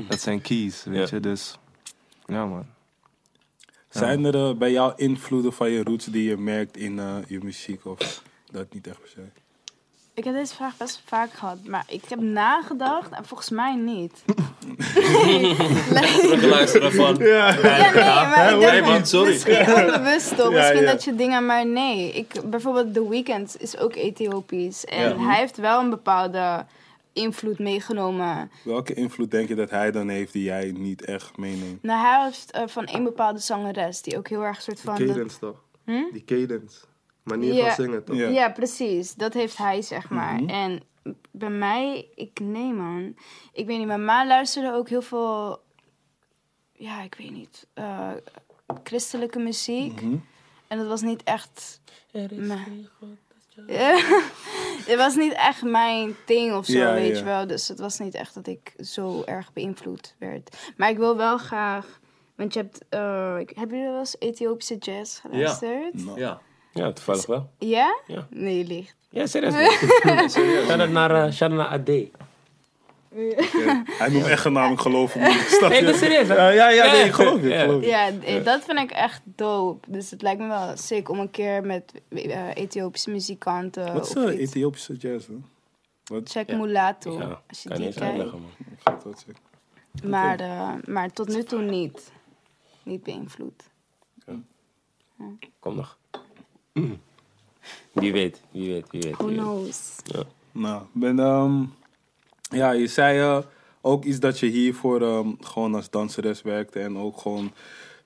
Dat 0.08 0.20
zijn 0.22 0.42
keys. 0.42 0.84
Weet 0.84 1.10
je? 1.10 1.20
Dus 1.20 1.58
ja, 2.26 2.46
man. 2.46 2.66
Zijn 3.90 4.26
er 4.26 4.36
eh, 4.50 4.58
bij 4.58 4.72
jou 4.72 4.94
invloeden 4.96 5.54
van 5.54 5.70
je 5.72 5.84
roots 5.84 6.06
die 6.06 6.24
je 6.24 6.38
merkt 6.38 6.78
in 6.78 7.00
eh, 7.00 7.18
je 7.28 7.40
muziek? 7.44 7.86
Of 7.86 8.24
dat 8.52 8.74
niet 8.74 8.88
echt 8.88 9.00
per 9.00 9.10
se? 9.10 9.22
Ik 10.20 10.26
heb 10.26 10.34
deze 10.34 10.56
vraag 10.56 10.78
best 10.78 11.02
vaak 11.06 11.34
gehad, 11.34 11.58
maar 11.68 11.84
ik 11.88 12.02
heb 12.10 12.20
nagedacht 12.22 13.12
en 13.12 13.26
volgens 13.26 13.50
mij 13.50 13.76
niet. 13.76 14.24
Terugluisteren 16.22 16.92
van... 16.92 17.16
Ja, 17.18 17.52
nee, 17.52 17.94
maar 17.94 18.54
ik 18.54 18.60
Nee 18.60 18.72
denk 18.72 18.86
man, 18.86 19.06
sorry. 19.06 19.30
misschien 19.32 19.74
onbewust 19.76 20.36
toch. 20.36 20.52
Ja, 20.52 20.58
misschien 20.58 20.82
ja. 20.82 20.92
dat 20.92 21.04
je 21.04 21.16
dingen, 21.16 21.46
maar 21.46 21.66
nee. 21.66 22.12
Ik, 22.12 22.42
bijvoorbeeld 22.46 22.94
The 22.94 23.10
Weeknd 23.10 23.56
is 23.62 23.78
ook 23.78 23.96
Ethiopisch. 23.96 24.86
En 24.86 25.10
Ja. 25.10 25.26
hij 25.26 25.40
heeft 25.40 25.58
wel 25.58 25.80
een 25.80 25.90
bepaalde 25.90 26.66
invloed 27.14 27.60
meegenomen. 27.60 28.52
Welke 28.64 28.94
invloed 28.94 29.32
denk 29.32 29.48
je 29.48 29.56
dat 29.56 29.70
hij 29.70 29.92
dan 29.92 30.10
heeft 30.10 30.34
die 30.34 30.44
jij 30.44 30.74
niet 30.78 31.06
echt 31.06 31.38
meeneemt? 31.38 31.84
Nou, 31.84 32.02
hij 32.06 32.24
heeft 32.26 32.52
eh, 32.52 32.62
van 32.68 32.86
één 32.86 33.04
bepaalde 33.04 33.40
zangeres 33.40 34.02
die 34.02 34.18
ook 34.18 34.28
heel 34.28 34.44
erg 34.44 34.62
soort 34.62 34.80
van... 34.82 35.06
dat- 35.06 35.40
toch? 35.40 35.64
Hm? 35.86 36.04
Die 36.14 36.24
cadence. 36.26 36.78
Manier 37.30 37.54
Ja. 37.54 37.66
van 37.66 37.84
zingen 37.86 38.04
toch? 38.04 38.16
Ja. 38.16 38.28
Ja. 38.28 38.50
precies. 38.50 39.14
Dat 39.16 39.34
heeft 39.34 39.58
hij, 39.58 39.82
zeg 39.82 40.10
maar. 40.10 40.34
Mhm. 40.34 40.50
En 40.50 40.82
bij 41.32 41.50
mij, 41.50 42.08
ik 42.16 42.40
nee 42.40 42.74
man. 42.74 43.16
Ik 43.54 43.66
weet 43.66 43.78
niet, 43.78 43.88
mijn 43.88 44.06
ma 44.06 44.28
luisterde 44.28 44.74
ook 44.74 44.90
heel 44.90 45.02
veel... 45.02 45.62
Ja, 46.74 47.02
ik 47.02 47.16
weet 47.16 47.32
niet. 47.32 47.68
eh, 47.74 48.10
christelijke 48.84 49.40
muziek. 49.40 50.02
Mhm. 50.02 50.16
En 50.68 50.78
dat 50.78 50.88
was 50.88 51.02
niet 51.02 51.24
echt... 51.24 51.82
Er 52.12 52.32
is 52.32 52.48
Maar- 52.48 52.58
geen 52.58 52.90
God. 53.00 53.10
Het 54.86 54.96
was 54.98 55.16
niet 55.16 55.34
echt 55.34 55.64
mijn 55.64 56.16
ding 56.26 56.54
of 56.56 56.66
zo, 56.66 56.78
Ja, 56.78 56.94
weet 56.94 57.12
ja. 57.12 57.18
je 57.18 57.24
wel. 57.24 57.48
Dus 57.48 57.68
het 57.68 57.80
was 57.80 58.00
niet 58.00 58.14
echt 58.14 58.34
dat 58.34 58.48
ik 58.48 58.74
zo 58.80 59.24
erg 59.26 59.54
beïnvloed 59.54 60.16
werd. 60.20 60.72
Maar 60.78 60.90
ik 60.90 60.98
wil 60.98 61.18
wel 61.18 61.38
graag... 61.38 62.00
Want 62.36 62.54
je 62.54 62.60
hebt... 62.60 62.86
eh, 62.90 63.36
ik- 63.40 63.52
hebben 63.56 63.76
jullie 63.78 63.92
wel 63.92 64.00
eens 64.00 64.16
Ethiopische 64.20 64.78
jazz 64.78 65.20
geluisterd? 65.22 66.06
Nou, 66.06 66.20
Ja. 66.20 66.42
Ja, 66.74 66.92
toevallig 66.92 67.26
wel. 67.26 67.50
Ja? 67.60 68.00
Ja. 68.08 68.28
Nee, 68.30 68.58
je 68.58 68.64
liegt. 68.66 68.96
Ja, 69.10 69.26
serieus. 69.26 69.54
Shout-out 70.34 70.90
naar, 70.90 71.68
AD. 71.68 71.88
Nee, 71.88 73.36
Hij 73.86 74.10
noemt 74.10 74.26
echt 74.26 74.46
een 74.46 74.54
naam, 74.54 74.72
ik 74.72 74.80
geloof 74.80 75.14
hem 75.14 75.24
niet. 75.34 75.46
Snap 75.48 75.72
ik 75.72 75.80
je? 75.80 75.86
ben 75.86 75.96
serieus. 75.96 76.28
hè? 76.28 76.36
Ja, 76.36 76.50
ja, 76.50 76.70
ja, 76.70 76.92
nee, 76.92 77.04
ik 77.04 77.12
geloof 77.14 77.42
je. 77.42 77.48
ik 77.48 77.54
Ja. 77.54 77.62
geloof 77.64 77.82
je. 77.82 77.88
Ja, 77.88 78.12
eh, 78.20 78.44
dat 78.44 78.64
vind 78.64 78.80
ik 78.80 78.92
echt 78.92 79.22
dope. 79.24 79.92
Dus 79.92 80.12
het 80.12 80.22
lijkt 80.22 80.42
me 80.42 80.48
wel 80.48 80.78
sick 80.78 81.10
om 81.10 81.20
een 81.20 81.32
keer 81.32 81.64
met 81.66 81.92
eh, 82.10 82.56
Ethiopische 82.56 83.10
muzikanten... 83.12 83.94
Wat 83.94 84.08
is 84.08 84.16
uh, 84.16 84.40
Ethiopische 84.40 84.94
jazz, 84.96 85.28
hè? 85.28 85.34
Check 86.24 86.50
Ja. 86.50 86.58
Mulatto, 86.58 87.18
Ja, 87.20 87.42
als 87.48 87.64
je 87.64 87.70
kan 87.70 87.78
die 87.78 87.86
kijkt. 87.94 88.02
uitleggen, 88.02 88.40
man. 88.42 88.52
Ik 88.58 88.80
ga 88.84 88.98
zeggen. 89.04 89.44
Maar, 90.10 90.40
maar 90.86 91.12
tot 91.12 91.28
nu 91.28 91.44
toe 91.44 91.62
niet. 91.62 92.12
Niet 92.84 93.04
beïnvloed. 93.04 93.64
Kom 95.60 95.76
nog. 95.76 95.98
Wie 97.92 98.12
weet, 98.12 98.42
wie 98.52 98.74
weet, 98.74 98.86
wie 98.92 99.02
weet. 99.02 99.16
Who 99.16 99.28
knows? 99.28 99.96
Nou, 100.52 100.84
ben, 100.92 101.20
ehm, 101.20 101.64
ja, 102.42 102.72
je 102.72 102.88
zei 102.88 103.20
eh, 103.20 103.38
ook 103.82 104.04
iets 104.04 104.20
dat 104.20 104.40
je 104.40 104.46
hiervoor 104.46 105.02
ehm, 105.02 105.28
gewoon 105.40 105.76
als 105.76 105.90
danseres 105.90 106.42
werkte. 106.42 106.80
En 106.80 106.98
ook 106.98 107.18
gewoon 107.18 107.52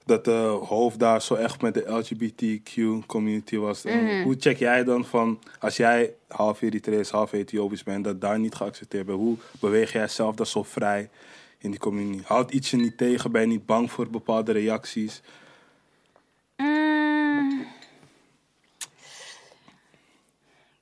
dat 0.05 0.25
de 0.25 0.59
hoofd 0.65 0.99
daar 0.99 1.21
zo 1.21 1.35
echt 1.35 1.61
met 1.61 1.73
de 1.73 1.91
LGBTQ 1.91 3.05
community 3.05 3.57
was. 3.57 3.85
En 3.85 4.23
Hoe 4.23 4.35
check 4.39 4.57
jij 4.57 4.83
dan 4.83 5.05
van, 5.05 5.39
als 5.59 5.77
jij 5.77 6.13
half 6.27 6.61
Eritrees, 6.61 7.09
half 7.09 7.31
Ethiopisch 7.31 7.83
bent, 7.83 8.03
dat 8.03 8.21
daar 8.21 8.39
niet 8.39 8.55
geaccepteerd 8.55 9.05
bent? 9.05 9.17
Hoe 9.17 9.37
beweeg 9.59 9.91
jij 9.91 10.07
zelf 10.07 10.35
dat 10.35 10.47
zo 10.47 10.63
vrij 10.63 11.09
in 11.57 11.69
die 11.71 11.79
community? 11.79 12.23
Houdt 12.25 12.51
iets 12.51 12.71
je 12.71 12.77
niet 12.77 12.97
tegen? 12.97 13.31
Ben 13.31 13.41
je 13.41 13.47
niet 13.47 13.65
bang 13.65 13.91
voor 13.91 14.09
bepaalde 14.09 14.51
reacties? 14.51 15.21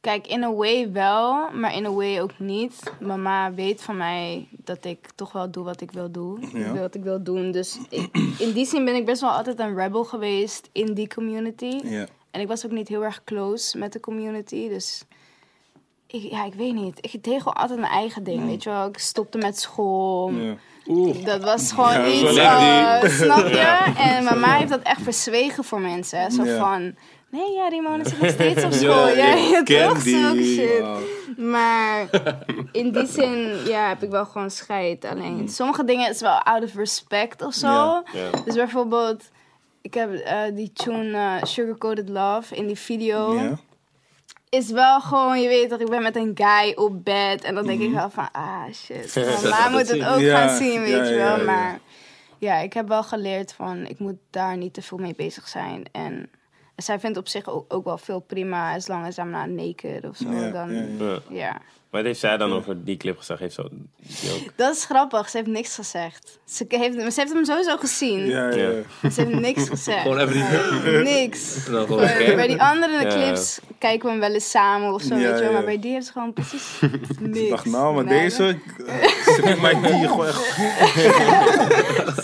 Kijk, 0.01 0.27
in 0.27 0.43
a 0.43 0.53
way 0.53 0.91
wel, 0.91 1.51
maar 1.51 1.75
in 1.75 1.85
a 1.85 1.91
way 1.91 2.21
ook 2.21 2.31
niet. 2.39 2.83
Mama 2.99 3.53
weet 3.53 3.81
van 3.83 3.97
mij 3.97 4.47
dat 4.51 4.85
ik 4.85 5.07
toch 5.15 5.31
wel 5.31 5.51
doe 5.51 5.63
wat 5.63 5.81
ik 5.81 5.91
wil 5.91 6.11
doen. 6.11 6.49
Ja. 6.53 6.73
Wat 6.73 6.95
ik 6.95 7.03
wil 7.03 7.23
doen. 7.23 7.51
Dus 7.51 7.77
ik- 7.89 8.17
in 8.37 8.51
die 8.51 8.65
zin 8.65 8.85
ben 8.85 8.95
ik 8.95 9.05
best 9.05 9.21
wel 9.21 9.29
altijd 9.29 9.59
een 9.59 9.75
rebel 9.75 10.03
geweest 10.03 10.69
in 10.71 10.93
die 10.93 11.07
community. 11.07 11.79
Ja. 11.83 12.05
En 12.31 12.41
ik 12.41 12.47
was 12.47 12.65
ook 12.65 12.71
niet 12.71 12.87
heel 12.87 13.03
erg 13.03 13.23
close 13.23 13.77
met 13.77 13.93
de 13.93 13.99
community. 13.99 14.69
Dus 14.69 15.03
ik, 16.07 16.21
ja, 16.31 16.45
ik 16.45 16.53
weet 16.53 16.73
niet. 16.73 16.97
Ik 17.13 17.23
deed 17.23 17.37
gewoon 17.37 17.53
altijd 17.53 17.79
mijn 17.79 17.91
eigen 17.91 18.23
ding, 18.23 18.45
weet 18.45 18.63
je 18.63 18.69
wel. 18.69 18.87
Ik 18.87 18.97
stopte 18.97 19.37
met 19.37 19.59
school. 19.59 20.31
ja. 20.31 20.55
Dat 21.25 21.43
was 21.43 21.71
gewoon 21.71 21.91
Ja, 21.93 22.07
iets, 22.07 22.35
echt 22.37 23.15
snap 23.21 23.47
je? 23.47 23.93
En 23.97 24.23
mama 24.23 24.53
heeft 24.57 24.69
dat 24.69 24.81
echt 24.81 25.01
verzwegen 25.01 25.63
voor 25.63 25.81
mensen. 25.81 26.19
hè. 26.21 26.29
Zo 26.29 26.43
van, 26.57 26.95
nee, 27.31 27.51
ja, 27.51 27.67
Rimona 27.67 28.03
zit 28.03 28.21
nog 28.21 28.31
steeds 28.39 28.63
op 28.63 28.71
school. 28.71 29.07
Ja, 29.07 29.13
Ja, 29.13 29.63
ja, 29.65 29.87
toch? 29.87 30.01
Zulke 30.01 30.43
shit. 30.43 31.37
Maar 31.37 32.09
in 32.71 32.91
die 32.91 33.05
zin, 33.07 33.57
ja, 33.65 33.87
heb 33.87 34.03
ik 34.03 34.09
wel 34.09 34.25
gewoon 34.25 34.51
scheid. 34.51 35.05
Alleen, 35.05 35.49
sommige 35.49 35.83
dingen 35.83 36.09
is 36.09 36.21
wel 36.21 36.39
out 36.43 36.63
of 36.63 36.75
respect 36.75 37.41
of 37.41 37.53
zo. 37.53 38.03
Dus 38.45 38.55
bijvoorbeeld, 38.55 39.23
ik 39.81 39.93
heb 39.93 40.13
eh, 40.13 40.41
die 40.53 40.71
tune 40.73 41.17
eh, 41.17 41.43
Sugar 41.43 41.77
Coated 41.77 42.09
Love 42.09 42.55
in 42.55 42.67
die 42.67 42.79
video 42.79 43.57
is 44.51 44.71
wel 44.71 45.01
gewoon, 45.01 45.41
je 45.41 45.47
weet 45.47 45.69
toch, 45.69 45.79
ik 45.79 45.89
ben 45.89 46.01
met 46.01 46.15
een 46.15 46.31
guy 46.33 46.73
op 46.75 47.03
bed. 47.03 47.43
En 47.43 47.55
dan 47.55 47.65
denk 47.65 47.81
ik 47.81 47.91
wel 47.91 48.09
van, 48.09 48.29
ah 48.31 48.73
shit. 48.73 49.15
Mama 49.43 49.69
moet 49.69 49.89
het 49.89 50.05
ook 50.05 50.19
Ja, 50.19 50.47
gaan 50.47 50.57
zien, 50.57 50.81
weet 50.81 51.07
je 51.07 51.15
wel. 51.15 51.43
Maar 51.43 51.79
ja, 52.37 52.57
ik 52.57 52.73
heb 52.73 52.87
wel 52.87 53.03
geleerd 53.03 53.53
van, 53.53 53.85
ik 53.85 53.99
moet 53.99 54.17
daar 54.29 54.57
niet 54.57 54.73
te 54.73 54.81
veel 54.81 54.97
mee 54.97 55.15
bezig 55.15 55.47
zijn. 55.47 55.83
En 55.91 56.29
zij 56.81 56.99
vindt 56.99 57.17
op 57.17 57.27
zich 57.27 57.49
ook, 57.49 57.73
ook 57.73 57.83
wel 57.85 57.97
veel 57.97 58.19
prima, 58.19 58.75
as 58.75 58.87
long 58.87 59.05
as 59.05 59.17
I'm 59.17 59.29
not 59.29 59.47
naked 59.47 60.05
of 60.05 60.17
zo. 60.17 60.31
Ja, 60.31 60.49
dan, 60.49 60.73
ja, 60.73 60.81
ja, 60.99 61.05
ja. 61.05 61.19
Ja. 61.29 61.61
Wat 61.91 62.03
heeft 62.03 62.19
zij 62.19 62.37
dan 62.37 62.53
over 62.53 62.83
die 62.83 62.97
clip 62.97 63.17
gezegd? 63.17 63.39
Heeft 63.39 63.53
zo, 63.53 63.67
die 63.97 64.31
ook- 64.33 64.51
Dat 64.57 64.75
is 64.75 64.85
grappig, 64.85 65.29
ze 65.29 65.37
heeft 65.37 65.49
niks 65.49 65.75
gezegd. 65.75 66.39
Ze 66.45 66.65
heeft, 66.67 66.95
maar 66.95 67.11
ze 67.11 67.19
heeft 67.19 67.33
hem 67.33 67.45
sowieso 67.45 67.77
gezien. 67.77 68.25
Ja, 68.25 68.49
ja. 68.49 68.55
Ja. 68.55 68.69
maar 69.01 69.11
Ze 69.11 69.21
heeft 69.21 69.39
niks 69.39 69.69
gezegd. 69.69 70.01
Gewoon 70.01 70.19
even 70.19 70.35
niet- 70.35 71.03
Niks. 71.03 71.55
Gewoon, 71.65 71.97
Bij, 72.35 72.47
die 72.47 72.61
andere 72.61 73.01
Ja. 73.01 73.07
clips 73.09 73.59
kijken 73.77 74.05
we 74.05 74.11
hem 74.11 74.19
wel 74.19 74.33
eens 74.33 74.49
samen 74.49 74.93
of 74.93 75.01
zo, 75.01 75.15
Ja, 75.15 75.21
weet 75.21 75.29
je 75.37 75.43
wel. 75.43 75.43
ja. 75.43 75.51
Maar 75.51 75.63
bij 75.65 75.79
die 75.79 75.91
heeft 75.93 76.05
ze 76.05 76.11
gewoon 76.11 76.33
precies 76.33 76.79
niks. 77.19 77.39
Ik 77.39 77.49
dacht, 77.49 77.65
nou, 77.65 77.95
maar 77.95 78.03
Nee, 78.03 78.19
deze... 78.21 78.57
Ze 79.25 79.39
vindt 79.43 79.61
mij 79.61 79.73
die 79.81 80.07
gewoon 80.07 80.27
echt... 80.27 80.55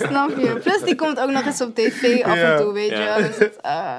Snap 0.07 0.30
je? 0.38 0.59
Plus 0.63 0.82
die 0.82 0.95
komt 0.95 1.20
ook 1.20 1.30
nog 1.32 1.45
eens 1.45 1.61
op 1.61 1.76
tv 1.76 2.24
af 2.24 2.36
Ja. 2.36 2.51
en 2.51 2.57
toe, 2.61 2.74
weet 2.74 2.89
je 2.89 2.95
Ja. 2.95 3.20
wel. 3.20 3.28
Dus 3.28 3.38
het, 3.38 3.61
ah, 3.61 3.97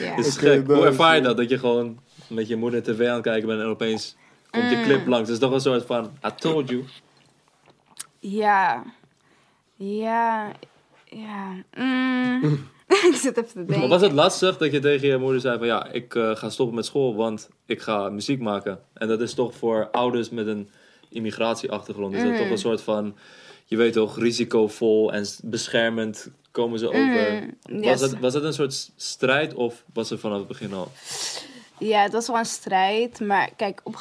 ja. 0.00 0.16
Is 0.16 0.36
Oké, 0.36 0.46
gek. 0.50 0.66
Hoe 0.66 0.84
ervaar 0.86 1.14
je 1.16 1.20
dat? 1.22 1.36
Dat 1.36 1.48
je 1.50 1.58
gewoon 1.58 1.98
met 2.28 2.48
je 2.48 2.56
moeder 2.56 2.82
tv 2.82 3.06
aan 3.06 3.14
het 3.14 3.22
kijken 3.22 3.48
bent 3.48 3.60
en 3.60 3.66
opeens 3.66 4.16
komt 4.50 4.70
je 4.70 4.82
clip 4.82 5.06
langs. 5.06 5.28
Het 5.28 5.36
is 5.36 5.44
toch 5.44 5.52
een 5.52 5.60
soort 5.60 5.86
van, 5.86 6.10
I 6.26 6.30
told 6.36 6.68
you. 6.68 6.84
Ja. 8.18 8.84
Ja. 9.76 10.52
Ja. 11.04 11.64
Mm. 11.74 12.68
ik 13.10 13.14
zit 13.14 13.36
even 13.36 13.48
te 13.48 13.54
denken. 13.54 13.78
Maar 13.78 13.88
was 13.88 14.00
het 14.00 14.12
lastig 14.12 14.56
dat 14.56 14.72
je 14.72 14.78
tegen 14.78 15.08
je 15.08 15.16
moeder 15.16 15.40
zei 15.40 15.58
van 15.58 15.66
ja, 15.66 15.92
ik 15.92 16.14
eh, 16.14 16.36
ga 16.36 16.50
stoppen 16.50 16.74
met 16.74 16.86
school, 16.86 17.14
want 17.14 17.48
ik 17.66 17.80
ga 17.80 18.08
muziek 18.08 18.40
maken. 18.40 18.78
En 18.94 19.08
dat 19.08 19.20
is 19.20 19.34
toch 19.34 19.54
voor 19.54 19.88
ouders 19.92 20.30
met 20.30 20.46
een 20.46 20.68
immigratieachtergrond, 21.08 22.14
is 22.14 22.22
dat 22.22 22.36
toch 22.36 22.50
een 22.50 22.58
soort 22.58 22.80
van, 22.80 23.16
je 23.64 23.76
weet 23.76 23.92
toch, 23.92 24.18
risicovol 24.18 25.12
en 25.12 25.26
beschermend 25.42 26.30
komen 26.50 26.78
ze 26.78 26.88
over. 26.88 27.42
Mm, 27.70 27.80
Was, 27.80 28.00
yes. 28.00 28.00
het, 28.00 28.20
was 28.20 28.34
het 28.34 28.44
een 28.44 28.52
soort 28.52 28.92
strijd 28.96 29.54
of 29.54 29.84
was 29.92 30.10
het 30.10 30.20
vanaf 30.20 30.38
het 30.38 30.48
begin 30.48 30.72
al? 30.72 30.92
Ja, 31.78 32.02
het 32.02 32.12
was 32.12 32.26
wel 32.26 32.38
een 32.38 32.44
strijd. 32.44 33.20
Maar 33.20 33.50
kijk, 33.56 33.80
op 33.84 33.96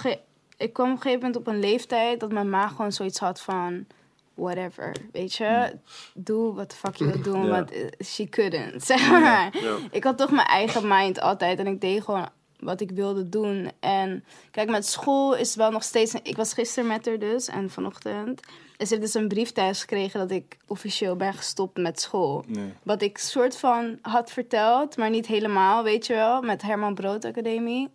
ik 0.57 0.73
kwam 0.73 0.85
op 0.85 0.95
een 0.95 1.01
gegeven 1.01 1.25
moment 1.25 1.35
op 1.35 1.47
een 1.47 1.59
leeftijd 1.59 2.19
dat 2.19 2.31
mijn 2.31 2.49
ma 2.49 2.67
gewoon 2.67 2.91
zoiets 2.91 3.19
had 3.19 3.41
van... 3.41 3.85
Whatever, 4.33 4.95
weet 5.11 5.33
je? 5.33 5.73
Doe 6.13 6.53
wat 6.53 6.69
de 6.69 6.75
fuck 6.75 6.95
je 6.95 7.05
wilt 7.05 7.23
doen, 7.23 7.49
want 7.49 7.71
eh, 7.71 7.85
she 8.05 8.29
couldn't, 8.29 8.83
zeg 8.91 9.09
maar. 9.11 9.55
Ik 9.91 10.03
had 10.03 10.17
toch 10.17 10.31
mijn 10.31 10.47
eigen 10.47 10.87
mind 10.87 11.19
altijd 11.19 11.59
en 11.59 11.67
ik 11.67 11.81
deed 11.81 12.03
gewoon 12.03 12.29
wat 12.59 12.81
ik 12.81 12.91
wilde 12.91 13.29
doen. 13.29 13.71
En 13.79 14.23
kijk, 14.51 14.69
met 14.69 14.85
school 14.87 15.35
is 15.35 15.55
wel 15.55 15.71
nog 15.71 15.83
steeds... 15.83 16.13
Ik 16.23 16.35
was 16.35 16.53
gisteren 16.53 16.89
met 16.89 17.05
haar 17.05 17.19
dus 17.19 17.47
en 17.47 17.69
vanochtend. 17.69 18.41
En 18.77 18.87
ze 18.87 18.93
heeft 18.95 19.05
dus 19.05 19.21
een 19.21 19.27
brief 19.27 19.51
thuis 19.51 19.79
gekregen 19.79 20.19
dat 20.19 20.31
ik 20.31 20.57
officieel 20.67 21.15
ben 21.15 21.33
gestopt 21.33 21.77
met 21.77 22.01
school. 22.01 22.43
Nee. 22.47 22.73
Wat 22.83 23.01
ik 23.01 23.17
soort 23.17 23.57
van 23.57 23.97
had 24.01 24.31
verteld, 24.31 24.97
maar 24.97 25.09
niet 25.09 25.27
helemaal, 25.27 25.83
weet 25.83 26.07
je 26.07 26.13
wel, 26.13 26.41
met 26.41 26.61
Herman 26.61 26.93
Brood 26.93 27.25
Academie. 27.25 27.89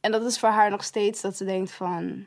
En 0.00 0.12
dat 0.12 0.24
is 0.24 0.38
voor 0.38 0.48
haar 0.48 0.70
nog 0.70 0.84
steeds 0.84 1.20
dat 1.20 1.36
ze 1.36 1.44
denkt 1.44 1.70
van, 1.72 2.26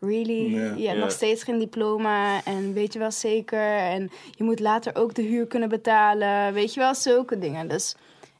really? 0.00 0.50
Ja. 0.54 0.60
je 0.60 0.66
hebt 0.68 0.78
Ja. 0.78 0.92
nog 0.94 1.10
steeds 1.10 1.42
geen 1.42 1.58
diploma 1.58 2.44
en 2.44 2.72
weet 2.72 2.92
je 2.92 2.98
wel 2.98 3.10
zeker? 3.10 3.76
En 3.76 4.10
je 4.30 4.44
moet 4.44 4.60
later 4.60 4.96
ook 4.96 5.14
de 5.14 5.22
huur 5.22 5.46
kunnen 5.46 5.68
betalen, 5.68 6.52
weet 6.52 6.74
je 6.74 6.80
wel, 6.80 6.94
zulke 6.94 7.38
dingen. 7.38 7.68
Dus, 7.68 7.94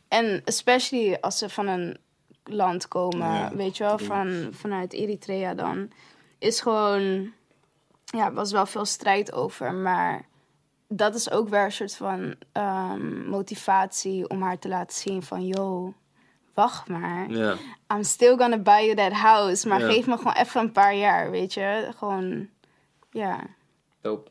en 0.09 0.43
especially 0.45 1.17
als 1.21 1.39
ze 1.39 1.49
van 1.49 1.67
een 1.67 1.97
land 2.45 2.89
komen, 2.89 3.27
Ja, 3.33 3.51
weet 3.55 3.77
je 3.77 3.85
wel, 3.85 3.99
van, 3.99 4.49
vanuit 4.53 4.93
Eritrea 4.93 5.55
dan, 5.55 5.91
is 6.39 6.61
gewoon, 6.61 7.33
ja, 8.05 8.33
was 8.33 8.53
wel 8.53 8.67
veel 8.67 8.85
strijd 8.85 9.33
over, 9.33 9.73
maar 9.75 10.29
dat 10.89 11.15
is 11.15 11.31
ook 11.31 11.49
weer 11.49 11.65
een 11.65 11.73
soort 11.73 11.97
van 11.97 12.35
ehm, 12.53 13.29
motivatie 13.29 14.29
om 14.29 14.43
haar 14.43 14.59
te 14.59 14.69
laten 14.69 14.97
zien 14.97 15.23
van, 15.23 15.47
yo, 15.47 15.95
wacht 16.55 16.89
maar. 16.89 17.31
Ja. 17.31 17.57
I'm 17.95 18.03
still 18.05 18.37
gonna 18.37 18.59
buy 18.59 18.83
you 18.85 18.95
that 18.95 19.13
house, 19.13 19.69
maar 19.69 19.81
Ja. 19.81 19.91
geef 19.91 20.07
me 20.07 20.17
gewoon 20.17 20.33
even 20.33 20.61
een 20.61 20.73
paar 20.73 20.95
jaar, 20.95 21.31
weet 21.31 21.55
je. 21.55 21.89
Gewoon, 21.97 22.49
ja. 23.11 23.41
Dope. 24.01 24.31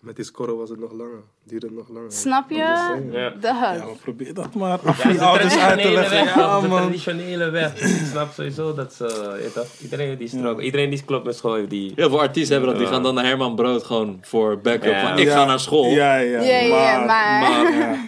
Met 0.00 0.16
die 0.16 0.24
score 0.24 0.54
was 0.54 0.70
het 0.70 0.78
nog 0.78 0.92
langer. 0.92 1.22
Het 1.50 1.70
nog 1.70 1.88
langer. 1.88 2.12
Snap 2.12 2.50
je? 2.50 2.56
Ja. 2.56 3.30
Dat. 3.30 3.40
Ja, 3.42 3.60
maar 3.60 3.86
probeer 4.02 4.34
dat 4.34 4.54
maar 4.54 4.78
Ja, 4.84 5.08
die 5.08 5.18
de 5.18 5.24
ouders 5.24 5.56
uit 5.56 5.78
te 5.80 5.92
traditionele 5.92 6.00
leggen. 6.00 6.24
weg, 6.24 6.34
Ja, 6.34 6.60
de 6.60 6.68
man. 6.68 6.78
traditionele 6.80 7.50
weg. 7.50 7.80
Ik 7.80 8.06
snap 8.10 8.32
sowieso 8.32 8.74
dat 8.74 8.92
ze, 8.92 9.62
iedereen 9.82 10.18
die 10.18 10.28
struggle, 10.28 10.62
iedereen 10.62 10.90
die 10.90 11.04
klopt 11.04 11.24
met 11.24 11.36
school 11.36 11.54
heeft 11.54 11.70
die... 11.70 11.92
Heel 11.96 12.08
veel 12.08 12.20
artiesten 12.20 12.56
hebben 12.56 12.72
dat, 12.74 12.82
die 12.82 12.92
gaan 12.92 13.02
dan 13.02 13.14
naar 13.14 13.24
Herman 13.24 13.54
Brood 13.54 13.84
gewoon 13.84 14.18
voor 14.22 14.60
backup. 14.60 14.92
Ja. 14.92 15.08
Van, 15.08 15.18
ik 15.18 15.26
Ja. 15.26 15.34
ga 15.36 15.44
naar 15.44 15.60
school. 15.60 15.84
Ja, 15.90 16.16
ja, 16.16 16.40
Ja, 16.42 16.58
ja, 16.58 17.04
maar... 17.04 17.40
Maar 17.40 17.72
Ja. 17.72 17.96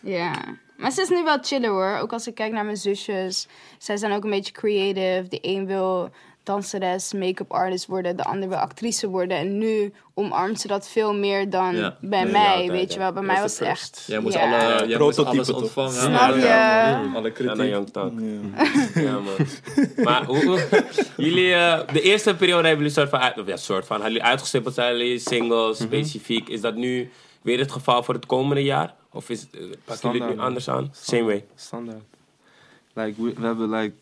Ja. 0.00 0.32
Maar 0.76 0.90
ze 0.90 1.00
is 1.02 1.08
nu 1.08 1.24
wel 1.24 1.38
chiller 1.40 1.70
hoor. 1.70 1.98
Ook 2.02 2.12
als 2.12 2.26
ik 2.26 2.34
kijk 2.34 2.52
naar 2.52 2.64
mijn 2.64 2.76
zusjes. 2.76 3.48
Zij 3.78 3.96
zijn 3.96 4.12
ook 4.12 4.24
een 4.24 4.30
beetje 4.30 4.52
creative. 4.52 5.24
De 5.28 5.38
een 5.40 5.66
wil 5.66 6.10
danseres, 6.44 7.12
make-up 7.12 7.52
artist 7.52 7.86
worden. 7.86 8.16
De 8.16 8.24
ander 8.24 8.48
wil 8.48 8.58
actrice 8.58 9.08
worden. 9.08 9.36
En 9.36 9.58
nu 9.58 9.92
omarmt 10.14 10.60
ze 10.60 10.66
dat 10.68 10.88
veel 10.88 11.14
meer 11.14 11.50
dan 11.50 11.76
Ja. 11.76 11.96
bij 12.00 12.22
Nee, 12.22 12.32
mij. 12.32 12.68
weet 12.70 12.92
je 12.92 12.98
wel. 12.98 13.12
Bij 13.12 13.22
mij 13.22 13.40
was 13.40 13.58
het 13.58 13.68
echt... 13.68 14.04
jij 14.06 14.18
moest, 14.20 14.34
ja. 14.34 14.40
alle, 14.42 14.88
jij 14.88 14.98
moest 14.98 15.18
alles 15.24 15.46
toch? 15.46 15.56
ontvangen. 15.62 15.92
Snap 15.92 16.34
je? 16.34 16.40
Ja, 16.40 17.10
Alle 17.14 17.30
kritiek. 17.30 17.66
Young 17.68 17.90
Talk. 17.90 18.12
Ja. 18.94 19.02
Ja, 19.02 19.12
man. 19.12 19.24
Maar 20.04 20.24
hoe, 20.24 20.44
hoe- 20.44 20.84
jullie, 21.26 21.54
eh, 21.54 21.80
de 21.92 22.00
eerste 22.00 22.34
periode 22.36 22.68
hebben 22.68 22.76
jullie 22.86 22.92
soort 22.98 23.08
van, 23.10 23.18
uit, 23.20 23.38
of 23.38 23.46
ja, 23.46 23.56
soort 23.56 23.86
van, 23.86 23.96
hadden 23.96 24.12
jullie 24.14 24.28
uitgestippeld, 24.28 24.74
zijn 24.74 24.96
jullie 24.96 25.18
singles, 25.18 25.78
specifiek. 25.78 26.48
Is 26.48 26.60
dat 26.60 26.74
nu 26.74 27.10
weer 27.42 27.58
het 27.58 27.72
geval 27.72 28.02
voor 28.02 28.14
het 28.14 28.26
komende 28.26 28.62
jaar? 28.62 28.94
Of 29.12 29.30
is, 29.30 29.46
eh, 29.52 29.60
pakken 29.84 30.10
jullie 30.12 30.26
het 30.26 30.36
nu 30.36 30.42
anders 30.42 30.68
aan? 30.68 30.88
Same 30.92 31.22
way. 31.24 31.44
Standaard. 31.54 32.02
Like, 32.94 33.22
we, 33.22 33.32
we 33.36 33.46
hebben 33.46 33.70
like, 33.70 33.94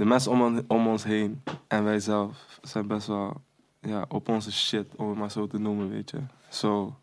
de 0.00 0.06
mensen 0.06 0.30
om, 0.30 0.42
on- 0.42 0.64
om 0.68 0.86
ons 0.86 1.04
heen 1.04 1.42
en 1.68 1.84
wij 1.84 2.00
zelf 2.00 2.58
zijn 2.62 2.86
best 2.86 3.06
wel 3.06 3.40
ja, 3.80 4.04
op 4.08 4.28
onze 4.28 4.52
shit, 4.52 4.86
om 4.96 5.08
het 5.08 5.18
maar 5.18 5.30
zo 5.30 5.46
te 5.46 5.58
noemen, 5.58 5.90
weet 5.90 6.10
je. 6.10 6.18
Zo, 6.48 6.96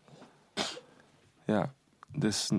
ja, 1.46 1.74
dus 2.16 2.50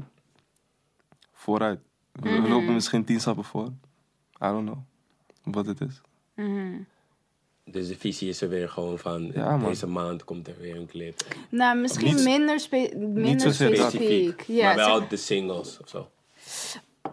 vooruit. 1.33 1.79
We, 2.11 2.41
we 2.41 2.47
lopen 2.49 2.73
misschien 2.73 3.03
tien 3.05 3.19
stappen 3.19 3.43
voor. 3.43 3.65
I 3.65 4.45
don't 4.47 4.65
know 4.65 4.77
wat 5.43 5.65
het 5.65 5.81
is. 5.81 6.01
Mhm. 6.35 6.77
Dus 7.65 7.87
de 7.87 7.95
visie 7.97 8.29
is 8.29 8.41
er 8.41 8.49
weer 8.49 8.69
gewoon 8.69 8.97
van, 8.99 9.31
Ja, 9.33 9.57
deze 9.57 9.87
maand 9.87 10.23
komt 10.23 10.47
er 10.47 10.55
weer 10.59 10.75
een 10.75 10.87
clip. 10.87 11.21
Nou, 11.49 11.77
misschien 11.77 12.15
Niet- 12.15 12.23
minder, 12.23 12.59
spe- 12.59 12.95
minder 12.97 13.53
specifiek. 13.53 14.41
Ja, 14.41 14.65
maar 14.65 14.75
wel 14.75 14.97
zeg- 14.99 15.07
de 15.07 15.17
singles 15.17 15.79
of 15.81 15.89
zo. 15.89 16.09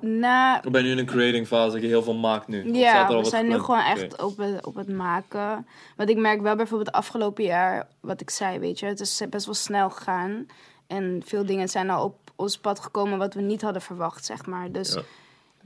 Nou, 0.00 0.60
Ik 0.62 0.72
ben 0.72 0.82
nu 0.82 0.90
in 0.90 0.98
een 0.98 1.06
creating 1.06 1.46
fase 1.46 1.80
je 1.80 1.86
heel 1.86 2.02
veel 2.02 2.14
maakt 2.14 2.48
nu. 2.48 2.72
Ja, 2.72 3.16
we 3.16 3.24
zijn 3.24 3.46
nu 3.48 3.58
gewoon 3.58 3.80
echt 3.84 4.22
op 4.22 4.36
het, 4.36 4.66
op 4.66 4.74
het 4.74 4.88
maken. 4.88 5.66
Want 5.96 6.08
ik 6.08 6.16
merk 6.16 6.40
wel 6.40 6.56
bijvoorbeeld 6.56 6.92
afgelopen 6.92 7.44
jaar, 7.44 7.86
wat 8.00 8.20
ik 8.20 8.30
zei, 8.30 8.58
weet 8.58 8.78
je, 8.78 8.86
het 8.86 9.00
is 9.00 9.22
best 9.30 9.44
wel 9.46 9.54
snel 9.54 9.90
gegaan. 9.90 10.46
En 10.86 11.22
veel 11.24 11.46
dingen 11.46 11.68
zijn 11.68 11.90
al 11.90 12.04
op 12.04 12.16
ons 12.36 12.58
pad 12.58 12.80
gekomen 12.80 13.18
wat 13.18 13.34
we 13.34 13.40
niet 13.40 13.62
hadden 13.62 13.82
verwacht, 13.82 14.24
zeg 14.24 14.46
maar. 14.46 14.72
Dus 14.72 14.94
Ja. 14.94 15.00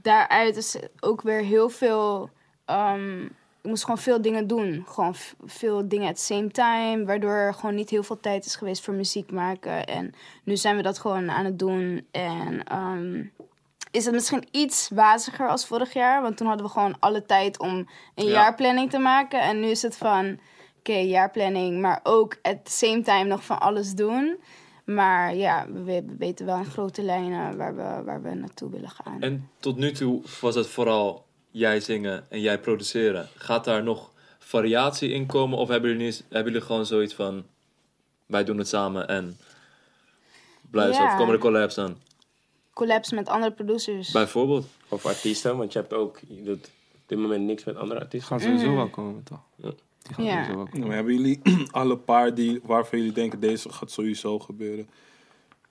daaruit 0.01 0.55
is 0.57 0.75
ook 0.99 1.21
weer 1.21 1.41
heel 1.41 1.69
veel. 1.69 2.29
ehm, 2.65 3.21
ik 3.63 3.69
moest 3.69 3.83
gewoon 3.83 3.97
veel 3.99 4.21
dingen 4.21 4.47
doen. 4.47 4.83
Gewoon 4.87 5.15
veel 5.45 5.87
dingen 5.87 6.09
at 6.09 6.15
the 6.15 6.21
same 6.21 6.51
time. 6.51 7.05
Waardoor 7.05 7.31
er 7.33 7.53
gewoon 7.53 7.75
niet 7.75 7.89
heel 7.89 8.03
veel 8.03 8.19
tijd 8.19 8.45
is 8.45 8.55
geweest 8.55 8.83
voor 8.83 8.93
muziek 8.93 9.31
maken. 9.31 9.85
En 9.85 10.13
nu 10.43 10.57
zijn 10.57 10.75
we 10.75 10.81
dat 10.81 10.99
gewoon 10.99 11.31
aan 11.31 11.45
het 11.45 11.59
doen. 11.59 12.07
En 12.11 12.63
ehm, 12.63 13.23
is 13.91 14.05
het 14.05 14.13
misschien 14.13 14.47
iets 14.51 14.89
waziger 14.93 15.49
als 15.49 15.65
vorig 15.65 15.93
jaar. 15.93 16.21
Want 16.21 16.37
toen 16.37 16.47
hadden 16.47 16.65
we 16.65 16.71
gewoon 16.71 16.95
alle 16.99 17.25
tijd 17.25 17.59
om 17.59 17.87
een 18.15 18.25
Ja. 18.25 18.31
jaarplanning 18.31 18.89
te 18.89 18.97
maken. 18.97 19.41
En 19.41 19.59
nu 19.59 19.67
is 19.67 19.81
het 19.81 19.97
van, 19.97 20.39
oké, 20.79 20.93
jaarplanning. 20.93 21.81
Maar 21.81 21.99
ook 22.03 22.37
at 22.41 22.65
the 22.65 22.71
same 22.71 23.01
time 23.01 23.23
nog 23.23 23.43
van 23.45 23.59
alles 23.59 23.93
doen. 23.93 24.37
Maar 24.85 25.35
ja, 25.35 25.65
we, 25.71 25.81
we 25.83 26.15
weten 26.17 26.45
wel 26.45 26.57
in 26.57 26.65
grote 26.65 27.01
lijnen 27.01 27.57
waar 27.57 27.75
we, 27.75 28.03
waar 28.05 28.21
we 28.21 28.33
naartoe 28.33 28.69
willen 28.69 28.89
gaan. 28.89 29.21
En 29.21 29.49
tot 29.59 29.77
nu 29.77 29.91
toe 29.91 30.21
was 30.41 30.55
het 30.55 30.67
vooral 30.67 31.25
jij 31.51 31.79
zingen 31.79 32.25
en 32.29 32.41
jij 32.41 32.59
produceren. 32.59 33.27
Gaat 33.35 33.63
daar 33.65 33.83
nog 33.83 34.11
variatie 34.39 35.11
in 35.11 35.25
komen? 35.25 35.57
Of 35.57 35.67
hebben 35.67 35.89
jullie, 35.91 36.15
hebben 36.29 36.51
jullie 36.51 36.67
gewoon 36.67 36.85
zoiets 36.85 37.13
van... 37.13 37.43
Wij 38.25 38.43
doen 38.43 38.57
het 38.57 38.67
samen 38.67 39.07
en... 39.07 39.37
Blijf 40.69 40.95
zo. 40.95 41.01
Ja. 41.01 41.11
Of 41.11 41.17
komen 41.17 41.33
er 41.33 41.39
collabs 41.39 41.77
aan? 41.77 41.97
Collabs 42.73 43.11
met 43.11 43.27
andere 43.29 43.51
producers. 43.51 44.11
Bijvoorbeeld. 44.11 44.65
Of 44.89 45.05
artiesten, 45.05 45.57
want 45.57 45.73
je 45.73 45.79
hebt 45.79 45.93
ook, 45.93 46.19
je 46.27 46.43
doet 46.43 46.65
op 46.93 47.01
dit 47.05 47.17
moment 47.17 47.43
niks 47.45 47.63
met 47.63 47.75
andere 47.75 47.93
Die 47.93 48.03
artiesten. 48.03 48.29
gaan 48.29 48.39
sowieso 48.39 48.75
wel 48.75 48.89
komen, 48.89 49.23
toch? 49.23 49.39
Die 49.55 49.73
gaan 50.15 50.25
Ja. 50.25 50.31
sowieso 50.31 50.55
wel 50.55 50.65
Ja, 50.65 50.71
komen. 50.71 50.87
maar 50.87 50.95
hebben 50.95 51.13
jullie 51.15 51.41
alle 51.71 51.97
paar 51.97 52.33
die, 52.33 52.59
waarvan 52.63 52.97
jullie 52.99 53.13
denken 53.13 53.39
deze 53.39 53.71
gaat 53.71 53.91
sowieso 53.91 54.39
gebeuren? 54.39 54.89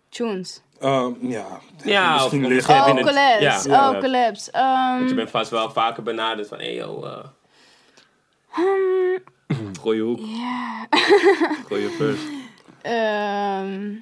Tunes. 0.09 0.63
Ehm, 0.81 1.13
ja, 1.21 1.61
Ja, 1.85 2.15
misschien 2.15 2.45
of- 2.45 2.51
liggen. 2.51 2.75
Oh, 2.75 2.87
het- 2.87 3.07
collabs. 3.07 3.41
ja, 3.41 3.59
oh, 3.89 3.93
ja. 3.93 3.99
collabs. 4.01 4.51
Ehm, 4.51 4.97
Want 4.99 5.09
je 5.09 5.15
bent 5.15 5.31
vast 5.31 5.51
wel 5.51 5.71
vaker 5.71 6.03
benaderd 6.03 6.49
van, 6.49 6.59
hey 6.59 6.75
yo, 6.75 7.05
eh, 7.05 7.25
Gooi 9.81 9.97
je 9.97 10.03
hoek. 10.03 10.19
Ja. 10.21 10.87
Gooi 11.67 11.83
je 11.83 11.89
first. 11.89 12.23
Ehm, 12.83 13.95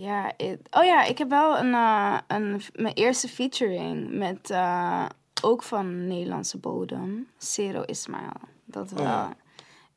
ja, 0.00 0.32
it- 0.36 0.68
oh 0.70 0.84
ja, 0.84 1.04
ik 1.04 1.18
heb 1.18 1.28
wel 1.28 1.58
een, 1.58 1.74
eh, 1.74 2.18
een, 2.26 2.60
mijn 2.74 2.94
eerste 2.94 3.28
featuring 3.28 4.10
met, 4.10 4.50
eh, 4.50 5.04
ook 5.42 5.62
van 5.62 6.06
Nederlandse 6.06 6.58
bodem. 6.58 7.26
Zero 7.38 7.82
Ismail. 7.82 8.32
Dat 8.64 8.90
wel. 8.90 9.02
ja. 9.04 9.36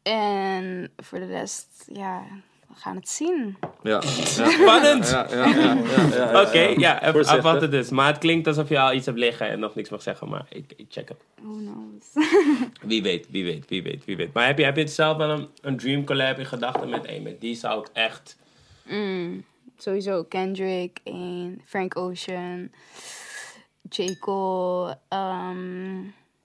En 0.04 0.92
voor 0.98 1.20
de 1.20 1.26
rest, 1.26 1.68
ja, 1.94 2.24
we 2.68 2.74
gaan 2.76 2.96
het 2.96 3.10
zien. 3.10 3.58
Ja. 3.84 4.02
Spannend! 4.62 5.10
Ja, 5.10 5.28
ja, 5.30 5.46
ja, 5.46 5.46
ja, 5.56 5.74
ja, 5.74 6.32
ja. 6.32 6.42
Oké, 6.42 6.60
ja, 6.60 7.00
Voorzichtig. 7.02 7.38
afwachten 7.38 7.72
dus. 7.72 7.90
Maar 7.90 8.08
het 8.08 8.18
klinkt 8.18 8.48
alsof 8.48 8.70
je 8.70 8.80
al 8.80 8.94
iets 8.94 9.06
hebt 9.06 9.18
liggen 9.18 9.50
en 9.50 9.60
nog 9.60 9.76
niks 9.76 9.90
mag 9.90 10.02
zeggen, 10.02 10.30
maar 10.30 10.46
ik, 10.50 10.74
ik 10.78 10.86
check 10.90 11.10
het. 11.10 11.24
Who 11.42 11.54
knows? 11.56 12.28
Wie 12.90 13.02
weet, 13.04 13.28
wie 13.30 13.44
weet, 13.44 13.66
wie 13.70 13.84
weet, 13.84 14.06
wie 14.06 14.18
weet. 14.18 14.34
Maar 14.34 14.46
heb 14.46 14.58
je, 14.58 14.64
heb 14.64 14.76
je 14.76 14.82
het 14.82 14.92
zelf 14.92 15.18
wel 15.18 15.30
een, 15.30 15.48
een 15.62 15.78
dream 15.78 16.06
collab 16.06 16.38
in 16.40 16.46
gedachten 16.46 16.90
met 16.90 17.06
één? 17.06 17.24
Met 17.24 17.42
die 17.42 17.56
zou 17.56 17.80
ik 17.82 17.88
echt... 17.94 18.38
Mm, 18.90 19.44
sowieso 19.84 20.24
Kendrick 20.24 21.00
en 21.04 21.62
Frank 21.66 21.98
Ocean, 21.98 22.72
J. 23.90 24.16
Cole. 24.20 24.98
ehm, 25.08 26.00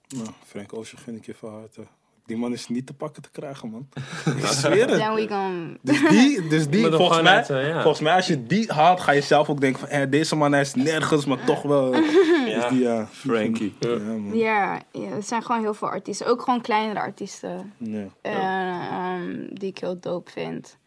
Nou, 0.07 0.29
Frank 0.45 0.73
Ocean 0.73 1.01
gun 1.01 1.15
ik 1.15 1.25
je 1.25 1.33
van 1.33 1.53
harte. 1.53 1.81
Die 2.25 2.37
man 2.37 2.53
is 2.53 2.67
niet 2.67 2.85
te 2.85 2.93
pakken 2.93 3.21
te 3.21 3.29
krijgen, 3.31 3.69
man. 3.69 3.87
ik 4.37 4.45
zweer 4.45 4.89
het. 4.89 4.99
then 4.99 5.13
we 5.13 5.27
gonna... 5.27 5.77
Dus 5.81 6.09
die, 6.09 6.47
dus 6.47 6.69
die 6.69 6.91
volgens, 6.91 7.21
mij, 7.21 7.35
uit 7.35 7.45
zijn, 7.45 7.67
ja. 7.67 7.81
volgens 7.81 8.01
mij, 8.01 8.13
als 8.15 8.27
je 8.27 8.45
die 8.45 8.71
haalt, 8.71 8.99
ga 8.99 9.11
je 9.11 9.21
zelf 9.21 9.49
ook 9.49 9.61
denken 9.61 9.79
van, 9.79 9.89
eh, 9.89 10.09
deze 10.09 10.35
man 10.35 10.51
hij 10.51 10.61
is 10.61 10.73
nergens, 10.73 11.25
maar 11.25 11.43
toch 11.45 11.61
wel. 11.61 11.93
Ja. 12.47 12.61
Dus 12.61 12.69
die, 12.69 12.79
ja. 12.79 13.07
Frankie. 13.11 13.75
Ja, 13.79 13.97
man. 13.97 14.37
Ja, 14.37 14.81
ja, 14.91 15.09
er 15.09 15.23
zijn 15.23 15.43
gewoon 15.43 15.61
heel 15.61 15.73
veel 15.73 15.87
artiesten. 15.89 16.27
Ook 16.27 16.41
gewoon 16.41 16.61
kleinere 16.61 16.99
artiesten. 16.99 17.73
Ja. 17.77 18.05
eh, 18.21 18.33
ehm, 18.33 19.47
die 19.53 19.69
ik 19.69 19.77
heel 19.77 19.99
dope 19.99 20.31
vind. 20.31 20.77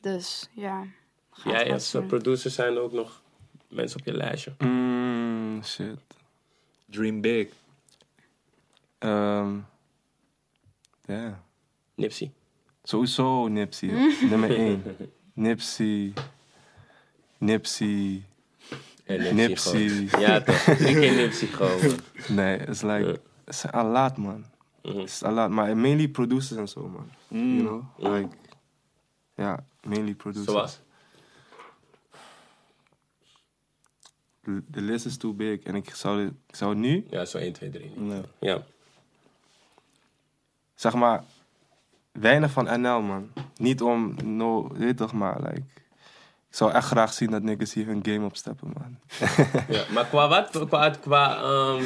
Dus 0.00 0.48
ja. 0.52 0.84
Gaat 1.40 1.52
Jij 1.52 1.72
als 1.72 1.96
producer 2.06 2.50
zijn 2.50 2.74
er 2.74 2.80
ook 2.80 2.92
nog 2.92 3.22
mensen 3.68 4.00
op 4.00 4.06
je 4.06 4.12
lijstje. 4.12 4.52
Mm, 4.58 5.64
shit. 5.64 5.98
Dream 6.86 7.20
big. 7.20 7.48
Ehm 8.98 9.56
ja. 11.10 11.42
Nipsey. 11.94 12.32
Sowieso 12.82 13.48
Nipsey. 13.48 13.88
Nummer 14.28 14.56
1. 14.56 14.82
Nipsey. 15.32 16.12
Nipsey. 17.38 18.22
En 19.04 19.34
Nipsey. 19.34 19.88
gewoon. 19.88 20.20
Ja 20.20 20.40
toch, 20.40 20.56
drie 20.56 20.98
keer 20.98 21.14
Nipsey 21.14 21.48
gewoon. 21.48 21.80
Nee, 22.38 22.58
het 22.58 22.68
is 22.68 22.82
like... 22.82 23.20
Het 23.44 23.54
is 23.54 23.70
al 23.70 23.86
laat, 23.86 24.16
man. 24.16 24.44
Mhm. 24.82 24.98
Het 24.98 25.08
is 25.08 25.22
al 25.22 25.32
laat. 25.32 25.50
Maar 25.50 25.76
mainly 25.76 26.08
producers 26.08 26.58
en 26.58 26.68
zo, 26.68 26.88
man. 26.88 27.10
You 27.28 27.58
know? 27.58 27.82
Mhm. 27.98 28.12
Like... 28.12 28.36
Ja, 29.34 29.64
mainly 29.82 30.14
producers. 30.14 30.50
Zoals? 30.50 30.80
De 34.44 34.80
list 34.80 35.06
is 35.06 35.16
too 35.16 35.32
big. 35.32 35.62
En 35.62 35.74
ik 35.74 35.94
zou, 35.94 36.26
ik 36.26 36.54
zou 36.56 36.74
nu... 36.74 37.06
Ja, 37.10 37.24
zo 37.24 37.38
1, 37.38 37.52
2, 37.52 37.70
3. 37.70 37.90
Nee. 37.96 38.22
Ja. 38.40 38.62
zeg 40.74 40.94
maar, 40.94 41.24
weinig 42.12 42.50
van 42.50 42.80
NL, 42.80 43.00
man. 43.00 43.30
Niet 43.56 43.82
om, 43.82 44.14
no, 44.24 44.70
je 44.72 44.84
weet 44.84 44.96
toch, 44.96 45.12
maar, 45.12 45.36
like... 45.42 45.62
Ik 46.48 46.56
zou 46.56 46.72
echt 46.72 46.86
graag 46.86 47.12
zien 47.12 47.30
dat 47.30 47.42
niggas 47.42 47.74
hier 47.74 47.86
hun 47.86 48.04
game 48.04 48.24
opsteppen, 48.24 48.72
man. 48.78 48.98
ja. 49.76 49.84
Maar 49.92 50.06
qua 50.06 50.28
wat? 50.28 50.66
Qua, 50.68 50.90
qua 50.90 51.36
ehm, 51.36 51.84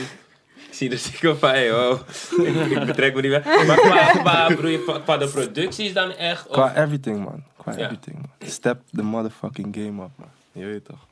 ik 0.68 0.68
zie 0.70 0.88
de 0.88 0.96
sticker 0.96 1.36
van, 1.36 1.48
hey, 1.48 1.72
wow. 1.72 2.00
ik, 2.46 2.54
ik 2.70 2.86
betrek 2.86 3.14
me 3.14 3.20
niet 3.20 3.30
weg. 3.30 3.44
Maar 3.66 3.76
qua, 3.76 4.10
qua, 4.10 4.54
qua, 4.54 4.98
qua 4.98 5.16
de 5.16 5.28
producties 5.28 5.92
dan 5.92 6.10
echt? 6.10 6.46
Of, 6.46 6.52
Qua 6.54 6.74
everything, 6.74 7.24
man. 7.24 7.44
Qua 7.56 7.72
Ja. 7.72 7.78
everything, 7.78 8.16
man. 8.16 8.50
Step 8.50 8.80
the 8.92 9.02
motherfucking 9.02 9.74
game 9.76 10.02
up, 10.02 10.10
man. 10.16 10.30
Je 10.52 10.64
weet 10.64 10.84
toch. 10.84 11.06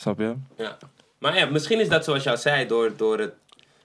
Snap 0.00 0.18
je? 0.18 0.34
ja. 0.56 0.78
Maar 1.18 1.36
ja, 1.36 1.46
misschien 1.46 1.80
is 1.80 1.88
dat 1.88 2.04
zoals 2.04 2.22
jij 2.22 2.36
zei, 2.36 2.66
door, 2.66 2.96
door, 2.96 3.18
het, 3.18 3.34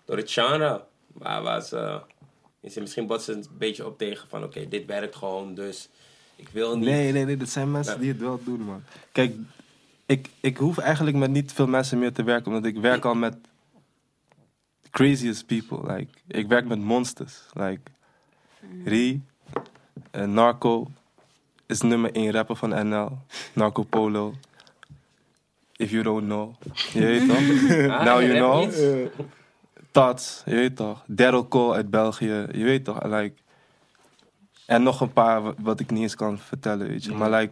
door 0.05 0.17
het 0.17 0.31
genre. 0.31 0.83
Waar, 1.07 1.41
waar 1.41 1.61
ze, 1.61 2.01
is 2.61 2.75
misschien 2.75 3.07
botsen 3.07 3.35
een 3.37 3.45
beetje 3.57 3.85
op 3.85 3.97
tegen 3.97 4.27
van, 4.27 4.43
oké, 4.43 4.67
dit 4.67 4.85
werkt 4.85 5.15
gewoon, 5.15 5.55
dus 5.55 5.89
ik 6.35 6.49
wil 6.49 6.77
niet. 6.77 6.89
Nee, 6.89 7.11
nee, 7.11 7.25
nee. 7.25 7.37
Dat 7.37 7.49
zijn 7.49 7.71
mensen 7.71 7.93
Ja. 7.93 7.99
die 7.99 8.11
het 8.11 8.19
wel 8.21 8.39
doen, 8.43 8.61
man. 8.61 8.83
Kijk, 9.11 9.35
ik, 10.05 10.29
ik 10.39 10.57
hoef 10.57 10.77
eigenlijk 10.77 11.17
met 11.17 11.29
niet 11.31 11.53
veel 11.53 11.67
mensen 11.67 11.99
meer 11.99 12.13
te 12.13 12.23
werken. 12.23 12.47
Omdat 12.51 12.65
ik 12.65 12.77
werk 12.77 13.05
al 13.05 13.15
met 13.15 13.35
craziest 14.91 15.45
people. 15.45 15.93
Like, 15.93 16.11
ik 16.27 16.47
werk 16.47 16.65
met 16.65 16.79
monsters. 16.79 17.41
Like, 17.53 17.81
Rie, 18.83 19.23
eh, 20.11 20.23
Narco 20.25 20.87
is 21.65 21.81
nummer 21.81 22.11
1 22.15 22.31
rapper 22.31 22.55
van 22.55 22.87
NL. 22.89 23.17
Narco 23.53 23.83
Polo. 23.83 24.33
If 25.77 25.91
you 25.91 26.03
don't 26.03 26.23
know. 26.23 26.53
Je 26.93 26.99
weet 26.99 27.27
toch? 27.27 27.37
Ah, 27.91 28.03
Now 28.07 28.21
je 28.21 28.27
you 28.27 28.37
know. 28.37 28.71
Tats, 29.91 30.41
je 30.45 30.55
weet 30.55 30.75
toch. 30.75 31.03
Daryl 31.07 31.47
Cole 31.47 31.75
uit 31.75 31.89
België, 31.89 32.45
je 32.51 32.63
weet 32.63 32.83
toch. 32.83 33.03
Like, 33.03 33.33
en 34.65 34.83
nog 34.83 35.01
een 35.01 35.13
paar 35.13 35.41
wa- 35.41 35.53
wat 35.57 35.79
ik 35.79 35.91
niet 35.91 36.01
eens 36.01 36.15
kan 36.15 36.37
vertellen, 36.39 36.87
weet 36.87 37.03
je. 37.03 37.11
Maar 37.13 37.29
like, 37.31 37.51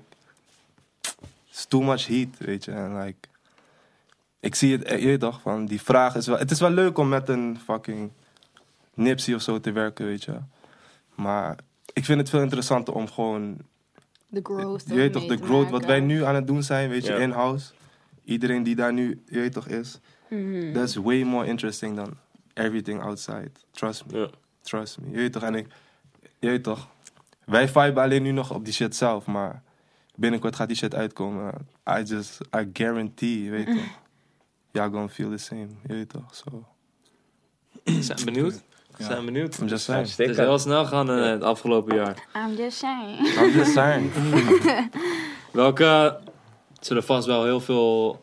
it's 1.50 1.66
too 1.66 1.82
much 1.82 2.08
heat, 2.08 2.28
weet 2.38 2.66
je. 2.66 2.72
En 2.72 2.98
like, 3.00 3.18
ik 4.40 4.56
zie 4.56 4.72
het, 4.72 4.84
eh, 4.84 5.00
je 5.00 5.06
weet 5.06 5.20
toch, 5.20 5.42
van 5.42 5.66
die 5.66 5.82
vraag 5.82 6.16
is 6.16 6.28
wel... 6.28 6.38
Het 6.38 6.52
is 6.52 6.60
wel 6.60 6.70
leuk 6.70 6.98
om 6.98 7.10
met 7.10 7.30
een 7.30 7.58
fucking 7.66 8.12
Nipsey 8.94 9.34
of 9.34 9.42
zo 9.42 9.60
te 9.60 9.72
werken, 9.72 10.06
weet 10.06 10.24
je. 10.24 10.36
Maar 11.16 11.58
ik 11.94 12.06
vind 12.06 12.20
het 12.20 12.30
veel 12.30 12.42
interessanter 12.42 12.94
om 12.94 13.08
gewoon 13.10 13.58
De 14.28 14.40
growth. 14.44 14.84
je 14.88 14.94
weet 14.94 15.14
toch, 15.14 15.26
de 15.26 15.38
growth 15.38 15.70
wat 15.70 15.86
wij 15.86 16.00
nu 16.00 16.24
aan 16.24 16.36
het 16.36 16.48
doen 16.48 16.64
zijn, 16.64 16.90
weet 16.90 17.06
je, 17.06 17.14
in-house. 17.14 17.72
Iedereen 18.24 18.64
die 18.64 18.76
daar 18.76 18.94
nu, 18.94 19.24
je 19.26 19.40
weet 19.40 19.54
toch, 19.54 19.68
is. 19.68 20.00
Mhm. 20.30 20.74
That's 20.74 20.96
way 20.96 21.24
more 21.24 21.48
interesting 21.48 21.96
than 21.96 22.18
everything 22.54 23.02
outside. 23.02 23.52
Trust 23.72 24.06
me. 24.06 24.20
Ja. 24.20 24.30
Trust 24.62 25.00
me. 25.00 25.10
Je 25.10 25.18
weet 25.18 25.32
toch, 25.32 25.44
en 25.44 25.56
ik, 25.56 25.68
je 26.40 26.48
weet 26.48 26.64
toch, 26.64 26.88
wij 27.46 27.68
viben 27.68 28.04
alleen 28.04 28.24
nu 28.24 28.32
nog 28.32 28.54
op 28.54 28.66
die 28.66 28.74
shit 28.74 28.96
zelf, 28.96 29.26
maar 29.26 29.62
binnenkort 30.16 30.56
gaat 30.56 30.68
die 30.68 30.78
shit 30.78 30.96
uitkomen. 30.96 31.68
I 31.90 32.04
just, 32.04 32.40
I 32.58 32.70
guarantee, 32.74 33.44
je 33.44 33.50
weet 33.50 33.66
toch. 33.66 34.02
Y'all 34.72 34.90
gonna 34.92 35.08
feel 35.10 35.30
the 35.30 35.38
same, 35.38 35.68
je 35.88 35.94
weet 35.94 36.10
toch, 36.10 36.36
so. 36.36 36.66
Zijn 37.84 38.26
benieuwd? 38.26 38.64
Zijn 38.98 39.26
benieuwd. 39.26 39.58
I'm 39.58 39.68
just 39.68 39.84
saying. 39.84 40.16
Het 40.16 40.30
is 40.30 40.38
heel 40.38 40.60
snel 40.60 40.86
gaan 40.86 41.10
eh, 41.10 41.30
het 41.30 41.44
afgelopen 41.44 41.96
jaar. 41.96 42.28
I'm 42.36 42.56
just 42.56 42.78
saying. 42.78 43.20
I'm 43.38 43.52
just 43.52 43.74
saying. 43.74 44.12
Welke, 45.52 46.20
zullen 46.86 47.04
vast 47.04 47.28
wel 47.28 47.44
heel 47.44 47.60
veel 47.60 48.22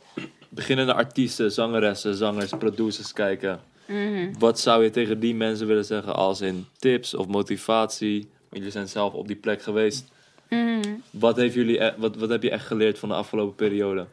beginnende 0.48 0.94
artiesten, 0.94 1.52
zangeressen, 1.52 2.14
zangers, 2.14 2.50
producers 2.58 3.12
kijken. 3.12 3.61
Mhm. 3.86 4.32
Wat 4.38 4.61
zou 4.61 4.84
je 4.84 4.90
tegen 4.90 5.20
die 5.20 5.34
mensen 5.34 5.66
willen 5.66 5.84
zeggen 5.84 6.14
als 6.14 6.40
in 6.40 6.66
tips 6.78 7.14
of 7.14 7.26
motivatie? 7.26 8.18
Want 8.20 8.32
Jullie 8.50 8.70
zijn 8.70 8.88
zelf 8.88 9.12
op 9.12 9.26
die 9.26 9.36
plek 9.36 9.62
geweest. 9.62 10.04
Mhm. 10.48 10.80
Wat, 11.11 11.36
heeft 11.36 11.54
jullie, 11.54 11.82
e- 11.82 11.94
wat, 11.96 12.16
wat 12.16 12.28
heb 12.28 12.42
je 12.42 12.50
echt 12.50 12.66
geleerd 12.66 12.98
van 12.98 13.08
de 13.08 13.14
afgelopen 13.14 13.54
periode? 13.54 14.06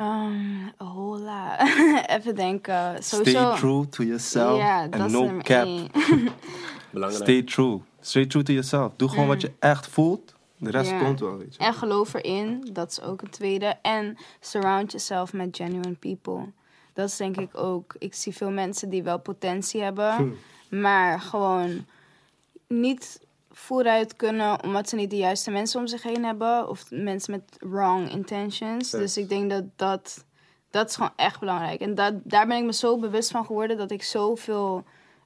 Um, 0.00 0.72
a 0.80 0.84
whole 0.84 1.18
lot. 1.18 1.68
Even 2.06 2.34
denken. 2.34 3.02
Sowieso. 3.02 3.38
Stay 3.38 3.56
true 3.58 3.88
to 3.88 4.04
yourself 4.04 4.58
dat 4.90 5.00
and 5.00 5.06
is 5.06 5.12
no 5.12 5.38
cap. 5.42 5.68
Stay 7.12 7.42
true. 7.42 7.80
Stay 8.00 8.26
true 8.26 8.42
to 8.42 8.52
yourself. 8.52 8.92
Doe 8.96 9.08
gewoon 9.08 9.26
wat 9.26 9.40
je 9.40 9.52
echt 9.58 9.86
voelt. 9.86 10.34
De 10.58 10.70
rest 10.70 10.98
komt 10.98 11.20
wel, 11.20 11.36
weet 11.36 11.54
je. 11.54 11.62
En 11.62 11.74
geloof 11.74 12.14
erin, 12.14 12.68
dat 12.72 12.90
is 12.90 13.00
ook 13.00 13.22
een 13.22 13.30
tweede. 13.30 13.74
En 13.82 14.16
surround 14.40 14.90
yourself 14.90 15.32
met 15.32 15.56
genuine 15.56 15.94
people. 15.94 16.52
Dat 16.92 17.08
is 17.08 17.16
denk 17.16 17.36
ik 17.36 17.56
ook. 17.56 17.94
Ik 17.98 18.14
zie 18.14 18.36
veel 18.36 18.50
mensen 18.50 18.88
die 18.88 19.02
wel 19.02 19.18
potentie 19.18 19.82
hebben, 19.82 20.36
maar 20.70 21.20
gewoon 21.20 21.84
niet 22.66 23.20
vooruit 23.50 24.16
kunnen 24.16 24.62
omdat 24.62 24.88
ze 24.88 24.96
niet 24.96 25.10
de 25.10 25.16
juiste 25.16 25.50
mensen 25.50 25.80
om 25.80 25.86
zich 25.86 26.02
heen 26.02 26.24
hebben. 26.24 26.68
Of 26.68 26.90
mensen 26.90 27.32
met 27.32 27.70
wrong 27.70 28.10
intentions. 28.10 28.90
Dus 28.90 29.16
ik 29.16 29.28
denk 29.28 29.50
dat 29.50 29.64
dat, 29.76 30.24
dat 30.70 30.88
is 30.88 30.94
gewoon 30.94 31.12
echt 31.16 31.40
belangrijk. 31.40 31.80
En 31.80 31.94
dat, 31.94 32.14
daar 32.24 32.46
ben 32.46 32.56
ik 32.56 32.64
me 32.64 32.72
zo 32.72 32.98
bewust 32.98 33.30
van 33.30 33.46
geworden 33.46 33.76
dat 33.76 33.90
ik 33.90 34.02
zoveel 34.02 34.84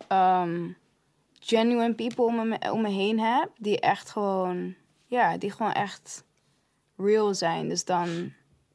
ehm, 0.09 0.69
genuine 1.41 1.95
people 1.95 2.25
om 2.25 2.49
me, 2.49 2.73
om 2.73 2.83
me 2.83 2.89
heen 2.89 3.21
heb. 3.21 3.51
Die 3.59 3.81
echt 3.81 4.11
gewoon, 4.11 4.75
ja, 5.11 5.39
die 5.39 5.51
gewoon 5.51 5.73
echt 5.73 6.25
real 6.97 7.35
zijn. 7.35 7.69
Dus 7.69 7.85
dan 7.85 8.33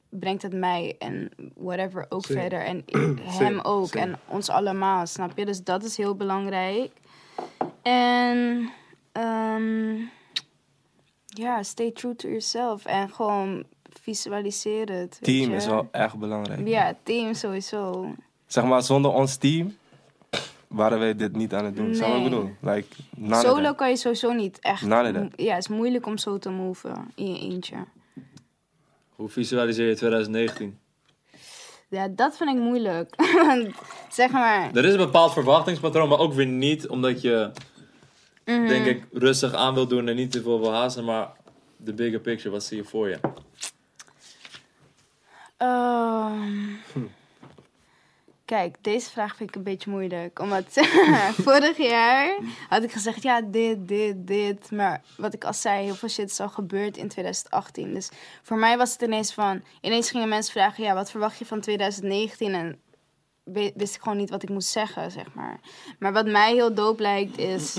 brengt 0.09 0.41
het 0.41 0.53
mij 0.53 0.95
en 0.99 1.29
whatever 1.55 2.05
ook 2.09 2.25
verder. 2.25 2.59
En 2.61 2.85
hem 3.43 3.59
ook. 3.59 3.95
En 3.95 4.19
ons 4.27 4.49
allemaal, 4.49 5.07
snap 5.07 5.37
je? 5.37 5.45
Dus 5.45 5.63
dat 5.63 5.83
is 5.83 5.97
heel 5.97 6.15
belangrijk. 6.15 6.91
En 7.81 8.69
ehm, 9.11 9.95
ja, 11.25 11.63
stay 11.63 11.91
true 11.91 12.15
to 12.15 12.27
yourself. 12.27 12.85
En 12.85 13.09
gewoon 13.09 13.63
visualiseer 14.01 14.91
het. 14.91 15.19
Team 15.21 15.53
is 15.53 15.65
wel 15.65 15.87
echt 15.91 16.17
belangrijk. 16.17 16.67
Ja, 16.67 16.95
team 17.03 17.33
sowieso. 17.33 18.13
Zeg 18.45 18.63
maar, 18.63 18.83
zonder 18.83 19.11
ons 19.11 19.35
team 19.35 19.75
waren 20.75 20.99
wij 20.99 21.15
dit 21.15 21.35
niet 21.35 21.53
aan 21.53 21.65
het 21.65 21.75
doen. 21.75 21.95
Snap 21.95 22.07
wat 22.07 22.17
ik 22.17 22.23
bedoel? 22.23 22.49
Like, 22.61 22.87
Solo 23.29 23.61
that. 23.61 23.75
kan 23.75 23.89
je 23.89 23.95
sowieso 23.95 24.31
niet 24.31 24.59
echt. 24.59 24.81
Ja, 24.85 25.03
het 25.35 25.57
is 25.57 25.67
moeilijk 25.67 26.05
om 26.05 26.17
zo 26.17 26.37
te 26.37 26.49
moven 26.49 27.11
in 27.15 27.33
je 27.33 27.39
eentje. 27.39 27.75
Hoe 29.09 29.29
visualiseer 29.29 29.87
je 29.87 29.95
2019? 29.95 30.79
Ja, 31.89 32.07
dat 32.07 32.37
vind 32.37 32.49
ik 32.49 32.55
moeilijk. 32.57 33.15
Zeg 34.09 34.31
maar... 34.31 34.69
Er 34.73 34.85
is 34.85 34.91
een 34.91 34.97
bepaald 34.97 35.33
verwachtingspatroon, 35.33 36.09
maar 36.09 36.19
ook 36.19 36.33
weer 36.33 36.45
niet, 36.45 36.87
omdat 36.87 37.21
je, 37.21 37.51
Mhm. 38.45 38.67
denk 38.67 38.85
ik, 38.85 39.03
rustig 39.11 39.53
aan 39.53 39.73
wil 39.73 39.87
doen 39.87 40.07
en 40.07 40.15
niet 40.15 40.31
te 40.31 40.41
veel 40.41 40.59
wil 40.59 40.73
haasten, 40.73 41.03
maar 41.05 41.31
de 41.77 41.93
bigger 41.93 42.19
picture, 42.19 42.49
wat 42.49 42.63
zie 42.63 42.77
je 42.77 42.83
voor 42.83 43.09
je? 43.09 43.19
Ehm, 45.57 46.69
Kijk, 48.45 48.75
deze 48.81 49.09
vraag 49.09 49.35
vind 49.35 49.49
ik 49.49 49.55
een 49.55 49.63
beetje 49.63 49.89
moeilijk. 49.89 50.39
Omdat 50.39 50.65
vorig 51.45 51.77
jaar 51.77 52.37
had 52.69 52.83
ik 52.83 52.91
gezegd, 52.91 53.23
ja, 53.23 53.41
dit, 53.41 53.87
dit, 53.87 54.27
dit. 54.27 54.71
Maar 54.71 55.01
wat 55.17 55.33
ik 55.33 55.43
al 55.43 55.53
zei, 55.53 55.83
heel 55.83 55.95
veel 55.95 56.09
shit 56.09 56.29
is 56.29 56.39
al 56.39 56.49
gebeurd 56.49 56.97
in 56.97 57.07
2018. 57.07 57.93
Dus 57.93 58.09
voor 58.41 58.57
mij 58.57 58.77
was 58.77 58.93
het 58.93 59.01
ineens 59.01 59.33
van... 59.33 59.61
Ineens 59.81 60.11
gingen 60.11 60.29
mensen 60.29 60.53
vragen, 60.53 60.83
ja, 60.83 60.93
wat 60.93 61.11
verwacht 61.11 61.37
je 61.37 61.45
van 61.45 61.59
2019? 61.59 62.53
En 62.53 62.79
wist 63.75 63.95
ik 63.95 64.01
gewoon 64.01 64.17
niet 64.17 64.29
wat 64.29 64.43
ik 64.43 64.49
moest 64.49 64.69
zeggen, 64.69 65.11
zeg 65.11 65.33
maar. 65.33 65.59
Maar 65.99 66.13
wat 66.13 66.25
mij 66.25 66.53
heel 66.53 66.73
dope 66.73 67.01
lijkt, 67.01 67.37
is 67.37 67.77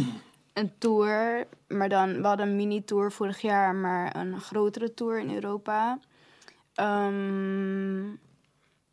een 0.52 0.72
tour. 0.78 1.46
Maar 1.68 1.88
dan, 1.88 2.20
we 2.20 2.26
hadden 2.26 2.48
een 2.48 2.56
mini-tour 2.56 3.12
vorig 3.12 3.40
jaar, 3.40 3.74
maar 3.74 4.16
een 4.16 4.40
grotere 4.40 4.94
tour 4.94 5.18
in 5.18 5.34
Europa. 5.34 5.98
Ehm, 6.74 8.04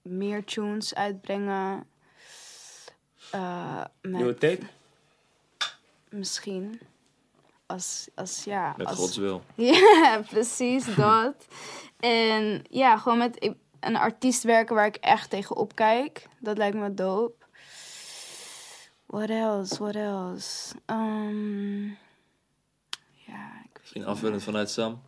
meer 0.04 0.44
tunes 0.44 0.96
uitbrengen. 0.96 1.88
Eh, 3.32 3.84
met- 4.02 4.12
Nieuwe 4.12 4.38
tape? 4.38 4.66
Misschien. 6.10 6.80
Als, 7.66 8.10
als 8.16 8.44
ja. 8.44 8.74
Met 8.78 8.88
als, 8.88 8.98
Gods 8.98 9.18
wil. 9.18 9.44
Ja, 9.56 10.22
precies 10.30 10.96
dat. 10.96 11.48
En 12.00 12.64
ja, 12.70 12.98
gewoon 12.98 13.18
met 13.18 13.54
een 13.80 13.96
artiest 13.96 14.44
werken 14.44 14.76
waar 14.76 14.86
ik 14.86 14.96
echt 14.96 15.30
tegen 15.30 15.56
opkijk. 15.56 16.28
Dat 16.40 16.58
lijkt 16.58 16.78
me 16.78 16.94
dope. 16.94 17.46
What 19.06 19.30
else? 19.30 19.78
What 19.78 19.96
else? 19.96 20.76
Um, 20.86 21.98
ja, 23.12 23.62
ik 23.64 23.78
Misschien 23.80 24.06
afvullend 24.06 24.44
vanuit 24.44 24.70
Sam. 24.70 25.02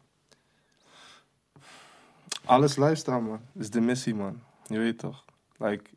Alles 2.46 2.76
lifestyle, 2.76 3.20
man. 3.20 3.41
Dat 3.54 3.64
is 3.64 3.70
de 3.70 3.82
missie, 3.82 4.16
man. 4.16 4.41
Je 4.68 4.78
weet 4.78 4.99
toch? 4.99 5.24
Like, 5.57 5.89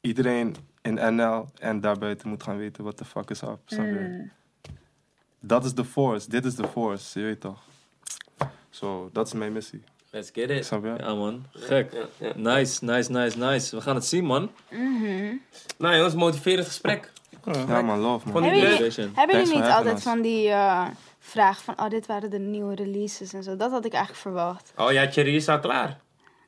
iedereen 0.00 0.56
in 0.82 1.14
NL 1.14 1.46
en 1.58 1.80
daarbuiten 1.80 2.28
moet 2.28 2.42
gaan 2.42 2.56
weten 2.56 2.84
wat 2.84 2.98
de 2.98 3.04
fuck 3.04 3.30
is 3.30 3.42
up. 3.42 3.58
Snap 3.66 3.84
je? 3.84 4.28
Dat 5.40 5.64
is 5.64 5.74
de 5.74 5.84
force. 5.84 6.28
Dit 6.30 6.44
is 6.44 6.54
de 6.54 6.68
force. 6.68 7.18
Je 7.18 7.24
weet 7.24 7.40
toch? 7.40 7.62
Zo, 8.70 9.10
dat 9.12 9.26
is 9.26 9.32
mijn 9.32 9.52
missie. 9.52 9.82
Let's 10.10 10.30
get 10.32 10.50
it. 10.50 10.64
Snap 10.64 10.84
je? 10.84 10.94
Ja 10.98 11.14
man, 11.14 11.46
gek. 11.52 11.92
Ja, 11.92 12.06
ja. 12.18 12.32
Nice, 12.36 12.84
nice, 12.84 13.10
nice, 13.10 13.38
nice. 13.38 13.76
We 13.76 13.82
gaan 13.82 13.94
het 13.94 14.04
zien 14.04 14.24
man. 14.24 14.50
Nou 15.78 15.96
jongens, 15.96 16.14
motiverend 16.14 16.66
gesprek. 16.66 17.12
Ja, 17.66 17.82
man, 17.82 17.98
love, 17.98 18.28
man. 18.28 18.32
Van 18.32 18.42
die 18.42 18.60
Hebben 18.60 18.90
jullie, 18.90 19.10
hebben 19.14 19.36
jullie 19.36 19.54
niet 19.54 19.70
altijd 19.70 19.96
us. 19.96 20.02
van 20.02 20.20
die 20.20 20.48
eh 20.48 20.86
vragen 21.18 21.64
van... 21.64 21.78
Oh, 21.80 21.88
dit 21.90 22.06
waren 22.06 22.30
de 22.30 22.38
nieuwe 22.38 22.74
releases 22.74 23.32
en 23.32 23.42
zo. 23.42 23.56
Dat 23.56 23.70
had 23.70 23.84
ik 23.84 23.92
eigenlijk 23.92 24.22
verwacht. 24.22 24.72
Oh 24.76 24.92
ja, 24.92 25.08
Thierry 25.08 25.34
is 25.34 25.48
al 25.48 25.60
klaar. 25.60 26.00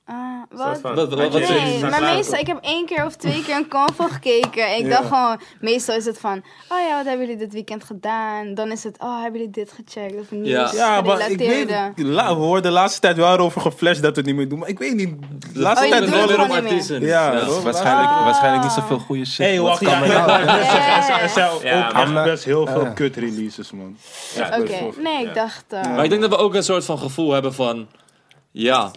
Ah, 0.08 0.42
wat? 0.50 0.80
van. 0.80 0.94
Nee, 0.94 1.80
maar 1.80 2.02
meestal, 2.02 2.38
ik 2.38 2.46
heb 2.46 2.58
één 2.60 2.86
keer 2.86 3.04
of 3.04 3.16
twee 3.16 3.42
keer 3.44 3.56
een 3.56 3.68
convo 3.68 4.04
gekeken. 4.04 4.66
En 4.66 4.76
ik 4.78 4.82
Ja. 4.84 4.88
dacht 4.88 5.06
gewoon, 5.08 5.40
meestal 5.60 5.96
is 5.96 6.04
het 6.04 6.18
van, 6.20 6.42
oh 6.68 6.78
ja, 6.88 6.96
wat 6.96 7.04
hebben 7.06 7.26
jullie 7.26 7.36
dit 7.40 7.52
weekend 7.52 7.84
gedaan? 7.84 8.54
Dan 8.54 8.70
is 8.70 8.84
het, 8.84 8.96
oh, 9.00 9.22
hebben 9.22 9.40
jullie 9.40 9.54
dit 9.54 9.72
gecheckt? 9.72 10.20
Of 10.20 10.30
nieuws 10.30 10.72
Ja, 10.72 11.00
maar 11.00 11.30
ik 11.30 11.38
weet, 11.38 11.70
la, 11.96 12.28
we 12.36 12.40
worden 12.42 12.62
de 12.62 12.70
laatste 12.70 13.00
tijd 13.00 13.16
wel 13.16 13.32
erover 13.32 13.60
geflasht 13.60 14.02
dat 14.02 14.10
we 14.10 14.16
het 14.16 14.26
niet 14.26 14.36
meer 14.36 14.48
doen. 14.48 14.58
Maar 14.58 14.68
ik 14.68 14.78
weet 14.78 14.94
niet. 14.94 15.14
De 15.52 15.58
laatste 15.60 15.84
Oh, 15.84 15.90
tijd 15.90 16.10
wel 16.10 16.26
weer 16.28 16.38
niet 16.38 16.46
op 16.46 16.52
artiesten. 16.56 17.00
Ja. 17.02 17.32
Waarschijnlijk, 17.62 18.08
Ah. 18.10 18.24
waarschijnlijk 18.24 18.62
niet 18.62 18.72
zoveel 18.72 18.98
goede 18.98 19.24
shit. 19.24 19.46
Hey, 19.46 19.60
wacht, 19.60 19.80
ja, 19.80 20.02
er 21.20 21.28
zijn- 21.28 22.18
ook 22.18 22.24
best 22.24 22.44
heel 22.44 22.66
veel 22.66 22.92
kut 22.94 23.16
releases, 23.16 23.72
man. 23.72 23.96
Ja. 24.34 24.58
Oké, 24.60 25.00
nee, 25.02 25.26
ik 25.26 25.34
dacht... 25.34 25.64
eh, 25.68 25.82
Maar 25.82 26.04
ik 26.04 26.10
denk 26.10 26.22
dat 26.22 26.30
we 26.30 26.36
ook 26.36 26.54
een 26.54 26.64
soort 26.64 26.84
van 26.84 26.98
gevoel 26.98 27.32
hebben 27.32 27.54
van... 27.54 27.86
Ja, 28.50 28.90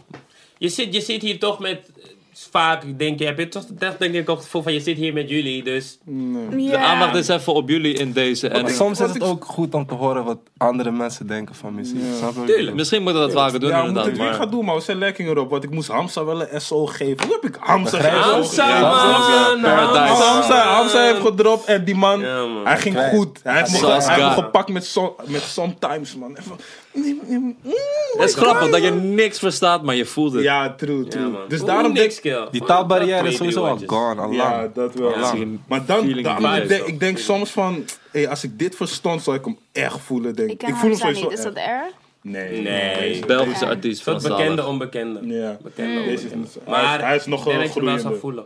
Je 0.59 0.69
zit, 0.69 0.93
je 0.93 1.01
zit 1.01 1.21
hier 1.21 1.39
toch 1.39 1.59
met... 1.59 1.79
eh, 2.03 2.03
Vaak 2.51 2.83
denk 2.99 3.19
je, 3.19 3.25
heb 3.25 3.37
je 3.37 3.47
toch 3.47 3.63
echt 3.79 3.99
denk 3.99 4.13
ik 4.13 4.29
ook 4.29 4.35
het 4.35 4.45
gevoel 4.45 4.61
van 4.61 4.73
je 4.73 4.79
zit 4.79 4.97
hier 4.97 5.13
met 5.13 5.29
jullie, 5.29 5.63
dus... 5.63 5.97
de 6.05 6.55
ja. 6.57 6.77
aandacht 6.77 7.15
is 7.15 7.27
even 7.27 7.53
op 7.53 7.69
jullie 7.69 7.93
in 7.93 8.11
deze. 8.11 8.47
En 8.47 8.61
Maar 8.61 8.71
soms 8.71 8.99
is 8.99 9.07
het 9.07 9.15
ik- 9.15 9.23
ook 9.23 9.45
goed 9.45 9.73
om 9.73 9.85
te 9.87 9.93
horen 9.93 10.23
wat 10.23 10.37
andere 10.57 10.91
mensen 10.91 11.27
denken 11.27 11.55
van 11.55 11.75
muziek. 11.75 11.97
Ik 12.37 12.45
Tuurlijk. 12.45 12.75
misschien 12.75 13.03
moeten 13.03 13.21
we 13.21 13.27
dat 13.27 13.37
vaker 13.37 13.59
doen 13.59 13.69
ja, 13.69 13.77
inderdaad. 13.79 14.05
het 14.05 14.17
weer 14.17 14.25
Maar... 14.25 14.35
gaan 14.35 14.49
doen, 14.49 14.65
maar 14.65 14.75
we 14.75 14.81
zijn 14.81 14.97
lekker 14.97 15.25
erop. 15.27 15.49
Want 15.49 15.63
ik 15.63 15.69
moest 15.69 15.87
Hamza 15.87 16.25
wel 16.25 16.41
een 16.41 16.61
SO 16.61 16.85
geven. 16.85 17.25
Hoe 17.27 17.39
heb 17.41 17.51
ik 17.51 17.57
Hamza 17.59 17.97
gegeven? 17.97 18.19
Hamza, 18.19 18.79
man! 18.79 19.61
Paradise. 19.61 20.23
Hamza, 20.23 20.63
Hamza 20.75 21.01
heeft 21.03 21.21
gedropt 21.21 21.65
en 21.65 21.83
die 21.85 21.95
man, 21.95 22.19
Ja, 22.19 22.45
man. 22.45 22.65
hij 22.65 22.77
ging 22.77 22.95
Kijk. 22.95 23.13
goed. 23.15 23.39
Hij 23.43 23.57
heeft 23.57 23.81
me, 23.81 24.31
gepakt 24.31 24.69
met, 24.69 24.85
so, 24.85 25.15
met 25.25 25.41
Sometimes, 25.41 26.15
man. 26.15 26.35
Even, 26.37 26.55
Het 26.93 28.29
is 28.29 28.33
grappig 28.35 28.69
dat 28.69 28.83
je 28.83 28.91
niks 28.91 29.39
verstaat, 29.39 29.83
maar 29.83 29.95
je 29.95 30.05
voelt 30.05 30.33
het. 30.33 30.43
Ja, 30.43 30.73
true, 30.73 31.03
Ja, 31.03 31.09
true. 31.09 31.27
man. 31.29 31.41
dus 31.47 31.59
Oeh, 31.59 31.67
daarom 31.69 31.93
denk 31.93 32.05
niks, 32.05 32.19
kill. 32.19 32.47
Die 32.51 32.63
taalbarrière 32.63 33.27
is 33.27 33.35
sowieso 33.35 33.65
al 33.65 33.79
gone, 33.85 34.21
al 34.21 34.31
Ja, 34.31 34.49
lang. 34.57 34.73
dat 34.73 34.93
wel. 34.93 35.09
Ja. 35.11 35.17
Misschien 35.17 35.61
Maar 35.67 35.85
dan, 35.85 35.99
feeling 35.99 36.25
dan 36.25 36.35
vibes 36.37 36.61
ik, 36.61 36.67
denk, 36.67 36.81
of 36.81 36.87
ik 36.87 36.99
denk 36.99 37.17
soms 37.17 37.49
van, 37.51 37.85
hey, 38.11 38.29
als 38.29 38.43
ik 38.43 38.59
dit 38.59 38.75
verstond, 38.75 39.21
zou 39.23 39.35
ik 39.37 39.45
hem 39.45 39.57
echt 39.71 39.99
voelen. 39.99 40.35
Denk. 40.35 40.47
Ik 40.49 40.53
Ik, 40.61 40.67
ken 40.67 40.75
voel 40.77 40.79
hem 40.79 40.89
Hamza 40.89 41.05
sowieso 41.05 41.29
niet, 41.29 41.37
is 41.37 41.43
dat 41.43 41.53
erg? 41.55 41.93
Nee, 42.21 42.61
Nee. 42.61 43.25
Belgische 43.25 43.65
Ja. 43.65 43.71
artiest 43.71 44.03
van 44.03 44.13
bekende, 44.13 44.43
Zalig. 44.43 44.67
onbekende. 44.67 45.19
Ja. 45.35 45.57
Bekende, 45.63 45.93
Deze 46.03 46.11
is 46.13 46.31
onbekende. 46.33 46.35
niet- 46.65 46.75
hij 46.75 46.95
is- 46.97 47.01
hij 47.03 47.15
is 47.15 47.25
nog 47.25 47.39
ik 47.39 47.45
denk 47.45 47.57
wel 47.57 47.65
dat 47.65 47.73
je 47.73 47.79
hem 47.79 47.89
wel 47.89 47.99
zou 47.99 48.17
voelen. 48.19 48.43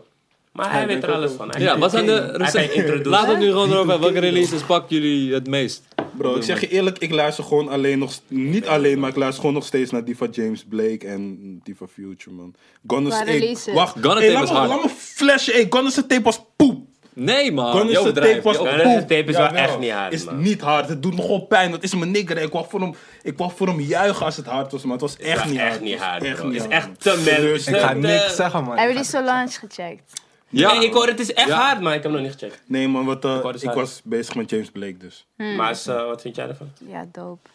Maar 0.53 0.71
hij 0.71 0.87
weet 0.87 1.03
er 1.03 1.11
alles 1.11 1.31
van. 1.31 1.49
Hij 1.49 1.61
Ja, 1.61 1.77
wat 1.77 1.91
zijn 1.91 2.05
de. 2.05 3.01
Laten 3.03 3.27
we 3.27 3.33
het 3.33 3.39
nu 3.39 3.47
gewoon 3.47 3.71
erover 3.71 3.89
hebben. 3.89 3.99
Welke 3.99 4.19
releases 4.19 4.61
pakken 4.61 4.95
jullie 4.95 5.33
het 5.33 5.47
meest? 5.47 5.83
Bro, 6.17 6.35
ik 6.35 6.43
zeg 6.43 6.61
je 6.61 6.67
eerlijk, 6.67 6.97
ik 6.97 7.11
luister 7.11 7.43
gewoon 7.43 7.69
alleen 7.69 7.99
nog... 7.99 8.13
Niet 8.27 8.67
alleen, 8.67 8.99
maar 8.99 9.09
ik 9.09 9.15
luister 9.15 9.39
gewoon 9.39 9.55
nog 9.55 9.65
steeds 9.65 9.91
naar 9.91 10.05
Diva 10.05 10.27
James 10.31 10.63
Blake 10.69 11.07
en 11.07 11.59
Diva 11.63 11.85
Future, 11.93 12.35
man. 12.35 12.53
Gunners 12.87 13.23
releases. 13.23 13.73
Wacht, 13.73 13.93
Gunna 13.93 14.13
hey, 14.13 14.27
tape 14.27 14.33
laat 14.33 14.43
is 14.43 14.49
hard. 14.49 14.69
Laat 14.69 14.83
me 14.83 14.89
flashen, 14.89 15.53
hey, 15.53 15.65
Gunners 15.69 15.95
tape 15.95 16.21
was 16.21 16.45
poep. 16.55 16.87
Nee 17.13 17.51
man, 17.51 17.77
Gunners 17.77 18.03
tape 18.13 18.39
was 18.43 18.57
poep. 18.57 18.67
Gunners 18.67 19.01
tape 19.01 19.23
is 19.23 19.37
wel 19.37 19.47
echt 19.47 19.79
niet 19.79 19.91
hard, 19.91 20.13
is 20.13 20.25
niet 20.31 20.61
hard, 20.61 20.89
het 20.89 21.03
doet 21.03 21.15
me 21.15 21.21
gewoon 21.21 21.47
pijn. 21.47 21.71
Dat 21.71 21.83
is 21.83 21.95
mijn 21.95 22.11
nigger. 22.11 22.37
Ik 22.37 22.51
wou 22.51 22.65
voor 22.69 22.81
hem, 22.81 22.95
ik 23.21 23.37
wou 23.37 23.51
voor 23.55 23.67
hem 23.67 23.79
juichen 23.79 24.25
als 24.25 24.37
het 24.37 24.45
hard 24.45 24.71
was, 24.71 24.83
maar 24.83 24.91
het 24.91 25.01
was 25.01 25.17
echt 25.17 25.45
niet 25.45 25.59
hard. 25.59 25.71
echt 25.71 25.81
niet 25.81 25.91
Het 25.91 25.99
was 25.99 26.09
hard, 26.09 26.53
Het 26.53 26.53
is 26.53 26.67
echt 26.67 26.89
te 27.01 27.21
Serieus. 27.23 27.65
mel. 27.65 27.79
Ik 27.79 27.85
ga 27.85 27.93
niks 27.93 28.35
zeggen, 28.35 28.63
man. 28.63 28.77
Hebben 28.77 28.95
jullie 28.95 29.09
Solange 29.09 29.49
gecheckt? 29.49 30.21
Ja, 30.53 30.73
Nee, 30.73 30.85
ik 30.87 30.93
hoor 30.93 31.07
het 31.07 31.19
is 31.19 31.33
echt 31.33 31.47
Ja. 31.47 31.59
hard, 31.59 31.81
maar 31.81 31.95
ik 31.95 32.03
heb 32.03 32.11
nog 32.11 32.21
niet 32.21 32.31
gecheckt. 32.31 32.61
Nee 32.67 32.87
man, 32.87 33.05
wat, 33.05 33.25
eh, 33.25 33.45
Ik 33.59 33.71
was 33.71 34.01
bezig 34.03 34.35
met 34.35 34.49
James 34.49 34.71
Blake 34.71 34.97
dus. 34.97 35.25
Maar 35.35 35.71
is, 35.71 35.87
eh, 35.87 36.05
wat 36.05 36.21
vind 36.21 36.35
jij 36.35 36.47
ervan? 36.47 36.71
Ja, 36.87 37.05
dope. 37.11 37.49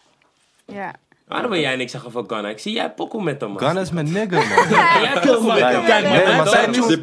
Ja. 0.65 0.93
Waarom 1.29 1.51
wil 1.51 1.59
jij 1.59 1.75
niks 1.75 1.91
zeggen 1.91 2.11
van 2.11 2.23
Gunna? 2.27 2.49
Ik 2.49 2.59
zie 2.59 2.73
jij 2.73 2.91
pokoe 2.91 3.23
met 3.23 3.41
hem, 3.41 3.49
man. 3.49 3.59
Gun 3.59 3.77
is 3.77 3.91
mijn 3.91 4.11
nigger, 4.11 4.47
man. 4.47 4.69
Ja, 4.77 5.01
jij 5.01 5.21
pokoe 5.21 5.53
met 5.53 5.61
hem. 5.61 5.83
Kijk, 5.85 6.03
maar 6.03 6.11
Nee, 6.11 6.47
zijn 6.47 6.71
Die 6.71 6.99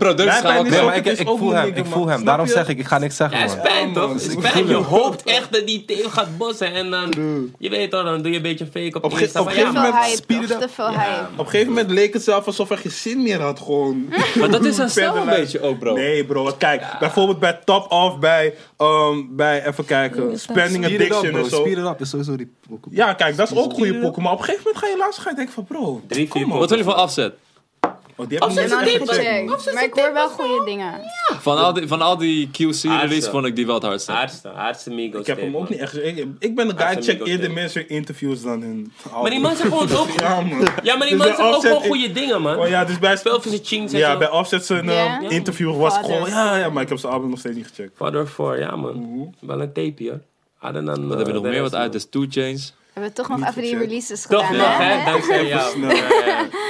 Nee, 0.71 0.83
maar 0.83 0.97
ik, 0.97 1.23
voel 1.25 1.51
een 1.51 1.57
hem, 1.57 1.73
ik 1.75 1.87
voel 1.87 2.07
hem. 2.09 2.25
Daarom 2.25 2.47
zeg 2.47 2.69
ik, 2.69 2.79
ik 2.79 2.87
ga 2.87 2.99
niks 2.99 3.17
zeggen, 3.17 3.39
Ja, 3.39 3.45
is 3.45 3.55
man. 3.55 3.63
pijn 3.63 3.89
Ja, 3.89 3.95
toch? 3.95 4.41
pijn. 4.53 4.67
voel 4.67 4.67
Je 4.67 4.75
hoopt 4.75 5.23
echt 5.23 5.53
dat 5.53 5.67
die 5.67 5.85
tape 5.85 6.11
gaat 6.11 6.37
bossen 6.37 6.73
en 6.73 6.91
dan... 6.91 7.13
Je 7.59 7.69
weet 7.71 7.91
toch, 7.91 8.05
dan 8.05 8.23
doe 8.23 8.31
je 8.31 8.37
een 8.37 8.43
beetje 8.43 8.67
fake 8.67 9.01
op, 9.01 9.19
Insta. 9.19 9.41
op 9.41 9.47
veel 9.47 9.53
gegeven 9.53 9.75
moment 9.75 9.95
toch? 10.27 11.29
Op 11.33 11.39
een 11.39 11.51
gegeven 11.51 11.73
moment 11.73 11.91
leek 11.91 12.13
het 12.13 12.23
zelf 12.23 12.47
alsof 12.47 12.69
hij 12.69 12.79
geen 12.79 12.93
zin 12.93 13.23
meer 13.23 13.41
had, 13.41 13.59
gewoon. 13.59 14.09
Maar 14.39 14.51
dat 14.51 14.65
is 14.65 14.77
zijn 14.77 14.91
stijl 14.91 15.17
een 15.17 15.27
beetje 15.27 15.61
ook, 15.61 15.79
bro. 15.79 15.95
Nee, 15.95 16.25
bro. 16.25 16.53
Kijk, 16.59 16.83
bijvoorbeeld 16.99 17.39
bij 17.39 17.59
Top 17.65 17.91
Off, 17.91 18.19
bij, 18.19 18.55
um, 18.79 19.29
bij 19.37 19.67
even 19.67 19.85
kijken, 19.85 20.39
Spending 20.39 20.85
Addiction 20.85 21.37
en 21.37 21.45
zo. 21.45 21.57
Speed 21.57 21.79
it 21.79 21.85
up 21.85 22.01
is 22.01 22.11
sowieso 22.11 22.37
die... 22.37 22.53
Ja, 22.91 23.13
kijk, 23.13 23.37
dat 23.37 23.51
is 23.51 23.59
ook 23.59 23.73
goede 23.73 23.99
pokken. 24.17 24.23
Maar 24.23 24.33
op 24.33 24.39
een 24.39 24.45
gegeven 24.45 24.65
moment 24.67 24.85
ga 24.85 24.91
je 24.91 24.97
luisteren 24.99 25.23
ga 25.25 25.31
je 25.31 25.37
denken 25.37 25.55
van, 25.55 25.65
bro, 25.65 26.01
Drie, 26.07 26.31
vier 26.31 26.43
kom. 26.43 26.59
Wat 26.59 26.69
wil 26.69 26.79
je 26.79 26.85
van 26.85 26.97
afzet? 26.97 27.35
Oh, 28.19 28.29
die 28.29 28.39
heb 28.39 28.49
ik 28.51 28.57
Ik 28.57 28.63
heb 28.71 28.85
niet 28.85 28.99
nog 28.99 29.09
eens 29.09 29.11
niet 29.11 29.11
echt 29.11 29.11
gecheckt. 29.11 29.51
gecheckt. 29.53 29.75
Maar 29.75 29.85
ik 29.85 29.93
hoor 29.95 30.13
wel 30.13 30.29
goede 30.29 30.65
dingen. 30.65 30.93
Van 31.41 31.59
al 31.59 31.73
die, 31.73 31.89
van 31.89 32.01
al 32.03 32.17
die 32.17 32.47
QC-releases 32.49 32.85
Hardste. 32.91 33.31
vond 33.31 33.47
ik 33.47 33.57
die 33.57 33.67
wel 33.67 33.75
het 33.75 33.85
hardste. 33.85 34.13
Hardste, 34.13 34.49
hardste 34.49 34.91
Migos 34.91 35.21
Ik 35.21 35.27
heb 35.27 35.37
hem 35.41 35.47
tape, 35.53 35.57
ook 35.59 35.63
man. 35.63 35.73
niet 35.73 35.81
echt 35.81 35.97
ik, 36.05 36.27
ik 36.39 36.55
ben 36.55 36.69
de 36.69 36.75
guy, 36.77 36.93
ik 36.93 36.99
is 36.99 37.07
check 37.07 37.21
een 37.21 37.27
eerder 37.27 37.51
mensen 37.53 37.89
interviews 37.89 38.43
dan 38.43 38.61
hun 38.63 38.93
Maar 39.21 39.31
die 39.31 39.41
man 39.41 39.57
zegt 39.57 39.69
gewoon 39.69 39.93
ook... 39.97 40.09
Ja, 40.21 40.41
man. 40.41 40.67
Ja, 40.83 40.97
maar 40.97 41.07
die 41.09 41.17
Dus 41.17 41.27
man 41.27 41.37
zegt 41.37 41.41
ook 41.41 41.55
Offset- 41.55 41.73
gewoon 41.73 41.87
goede 41.87 42.13
dingen, 42.13 42.43
man. 42.43 42.59
Oh 42.59 42.69
ja, 42.69 42.85
dus 42.85 42.99
bij, 42.99 43.19
Veel 43.19 43.41
van 43.41 43.51
zijn 43.51 43.65
chings 43.65 43.93
en 43.93 43.99
ja, 43.99 44.13
zo. 44.13 44.19
bij 44.19 44.31
Offset 44.31 44.67
zijn 44.67 44.85
Ja. 44.85 45.21
um, 45.23 45.31
interview 45.31 45.77
was 45.79 45.97
gewoon, 45.97 46.29
ja, 46.29 46.57
ja, 46.57 46.71
maar 46.71 46.83
ik 46.83 46.89
heb 46.89 46.99
zijn 46.99 47.13
album 47.13 47.31
nog 47.31 47.39
steeds 47.39 47.57
niet 47.57 47.67
gecheckt. 47.67 47.97
Father 47.97 48.29
4, 48.29 48.59
ja 48.59 48.77
man. 48.77 49.35
Wel 49.41 49.61
een 49.61 49.73
tape, 49.73 49.95
hoor. 50.05 50.21
Harder 50.57 50.85
dan... 50.85 51.09
Wat 51.09 51.17
hebben 51.17 51.35
we 51.35 51.41
nog 51.41 51.51
meer 51.51 51.63
wat 51.63 51.75
uit? 51.75 51.93
Dus 51.93 52.07
Two 52.11 52.25
Chains. 52.29 52.75
We 52.97 53.03
hebben 53.03 53.25
toch 53.25 53.29
nog 53.29 53.39
Niet 53.39 53.49
even 53.49 53.63
die 53.63 53.79
releases 53.79 54.27
Toch 54.27 54.47
gedaan, 54.47 54.59
nog, 54.59 54.79
hè? 54.79 54.85
hè? 54.85 55.11
Dankzij 55.11 55.47
jou. 55.47 55.81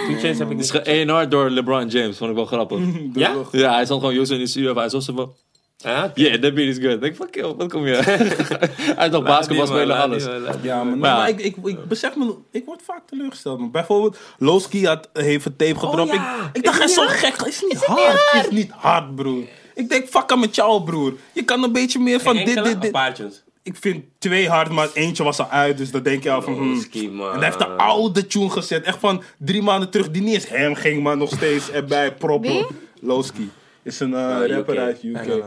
Two 0.07 0.19
Chainz 0.19 0.39
heb 0.39 0.51
ik 0.51 0.57
Het 0.57 0.67
is 0.67 0.73
niet 0.73 1.11
ge 1.11 1.27
door 1.29 1.51
LeBron 1.51 1.87
James, 1.89 2.17
vond 2.17 2.31
ik 2.31 2.37
wel 2.37 2.45
grappig. 2.47 2.79
Ja? 3.13 3.35
Ja, 3.53 3.75
hij 3.75 3.85
stond 3.85 4.01
gewoon 4.01 4.15
Joost 4.15 4.31
in 4.31 4.39
de 4.39 4.47
studio. 4.47 4.75
Hij 4.75 4.89
was 4.89 5.05
zo 5.05 5.15
van... 5.15 5.33
Ja, 5.77 6.11
Yeah, 6.15 6.33
that 6.33 6.55
beat 6.55 6.69
is 6.69 6.79
good. 6.79 6.93
Ik 6.93 7.01
denk, 7.01 7.17
fuck 7.17 7.35
yo, 7.35 7.57
wat 7.57 7.69
kom 7.73 7.87
je? 7.87 7.95
Hij 8.97 9.07
is 9.07 9.13
nog 9.13 9.25
basketbal 9.25 9.67
spelen, 9.67 9.97
alles. 9.97 10.25
Ja, 10.63 10.85
maar, 10.85 10.97
Maar 10.99 11.11
ja. 11.11 11.17
maar 11.17 11.29
ik, 11.29 11.41
ik, 11.41 11.57
ik 11.65 11.85
besef 11.85 12.17
me, 12.17 12.35
ik 12.51 12.65
word 12.65 12.83
vaak 12.85 13.07
teleurgesteld. 13.07 13.73
Bijvoorbeeld, 13.73 14.19
Lowski 14.39 14.87
had, 14.87 15.09
heeft 15.13 15.45
een 15.47 15.57
tape 15.57 15.79
gedropt. 15.79 16.13
ja. 16.13 16.37
Ik, 16.53 16.57
ik 16.57 16.65
dacht, 16.65 16.77
hij 16.79 16.87
is 16.87 16.95
zo 16.95 17.07
gek. 17.07 17.43
Is 17.43 17.63
niet 17.69 17.85
hard. 17.85 18.31
Het 18.31 18.45
is 18.45 18.51
niet 18.51 18.71
hard, 18.71 19.15
broer. 19.15 19.45
Ik 19.75 19.89
denk, 19.89 20.09
fuck 20.09 20.31
hem 20.31 20.41
met 20.41 20.55
jou, 20.55 20.83
broer. 20.83 21.15
Je 21.33 21.43
kan 21.43 21.63
een 21.63 21.73
beetje 21.73 21.99
meer 21.99 22.21
van 22.21 22.37
dit, 22.37 22.47
dit, 22.47 22.57
Een 22.67 22.81
dit. 22.81 22.93
paar 22.93 23.15
tunes. 23.15 23.45
Ik 23.67 23.77
vind 23.77 24.05
twee 24.19 24.49
hard, 24.49 24.71
maar 24.71 24.89
eentje 24.95 25.23
was 25.23 25.39
al 25.39 25.49
uit. 25.49 25.79
Dus 25.79 25.91
dan 25.91 26.03
denk 26.03 26.23
je 26.23 26.31
al 26.31 26.43
van, 26.43 26.55
hmm. 26.55 26.81
En 26.93 27.19
hij 27.19 27.45
heeft 27.45 27.61
een 27.61 27.77
oude 27.77 28.27
tune 28.27 28.51
gezet. 28.51 28.85
Echt 28.85 28.99
van 28.99 29.23
drie 29.39 29.63
maanden 29.63 29.91
terug. 29.91 30.11
Die 30.11 30.23
niet 30.23 30.35
eens 30.35 30.49
hem 30.49 30.75
ging, 30.75 31.03
maar 31.03 31.17
nog 31.17 31.31
steeds 31.31 31.71
erbij 31.71 32.15
proppen. 32.15 32.67
Lowski. 33.01 33.51
Is 33.83 34.01
een 34.01 34.15
eh, 34.15 34.41
UK. 34.43 34.51
rapper 34.51 34.79
uit 34.79 35.03
UK. 35.03 35.43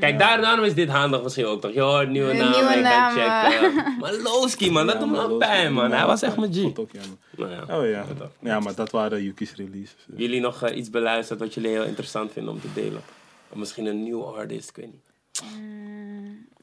Kijk, 0.00 0.18
daar, 0.18 0.40
daarom 0.40 0.64
is 0.64 0.74
dit 0.74 0.88
handig 0.88 1.22
misschien 1.22 1.44
ook 1.44 1.60
toch. 1.60 1.72
Je 1.72 1.80
hoort 1.80 2.08
nieuwe 2.08 2.32
namen, 2.32 2.50
nieuwe 2.50 3.10
checken. 3.14 3.84
Maar 4.00 4.14
Lowski, 4.14 4.70
man, 4.70 4.86
dat 4.86 5.00
doet 5.00 5.10
me 5.10 5.36
pijn, 5.38 5.72
man. 5.72 5.88
ja, 5.88 5.96
Hij 5.96 6.06
was 6.06 6.22
echt 6.22 6.36
mijn 6.36 6.52
G. 6.52 6.78
ook, 6.78 6.90
ja, 6.92 7.00
man. 7.00 7.18
Nou 7.36 7.66
ja. 7.66 7.78
Oh 7.78 7.88
ja. 7.88 8.04
Ja, 8.40 8.60
maar 8.60 8.74
dat 8.74 8.90
waren 8.90 9.22
Yuki's 9.22 9.54
releases. 9.54 10.06
Jullie 10.16 10.40
nog 10.40 10.62
eh, 10.62 10.76
iets 10.76 10.90
beluisterd 10.90 11.38
wat 11.38 11.54
jullie 11.54 11.70
heel 11.70 11.84
interessant 11.84 12.32
vinden 12.32 12.52
om 12.52 12.60
te 12.60 12.68
delen? 12.74 13.02
Of 13.48 13.58
misschien 13.58 13.86
een 13.86 14.02
nieuw 14.02 14.24
artist, 14.24 14.68
ik 14.68 14.76
weet 14.76 14.86
niet. 14.92 15.06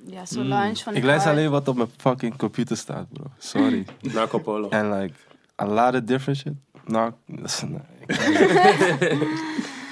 Ja, 0.08 0.26
Solange 0.26 0.76
van 0.76 0.96
Ik 0.96 1.06
Art. 1.08 1.26
alleen 1.26 1.50
wat 1.50 1.68
op 1.68 1.76
mijn 1.76 1.90
fucking 1.98 2.38
computer 2.38 2.78
staat, 2.78 3.06
bro. 3.14 3.24
Sorry. 3.38 3.86
Marco 4.14 4.40
Polo. 4.40 4.70
En 4.70 4.92
like, 5.00 5.14
a 5.62 5.66
lot 5.66 5.94
of 5.94 6.02
different 6.02 6.40
shit. 6.40 6.54
Nou. 6.86 7.12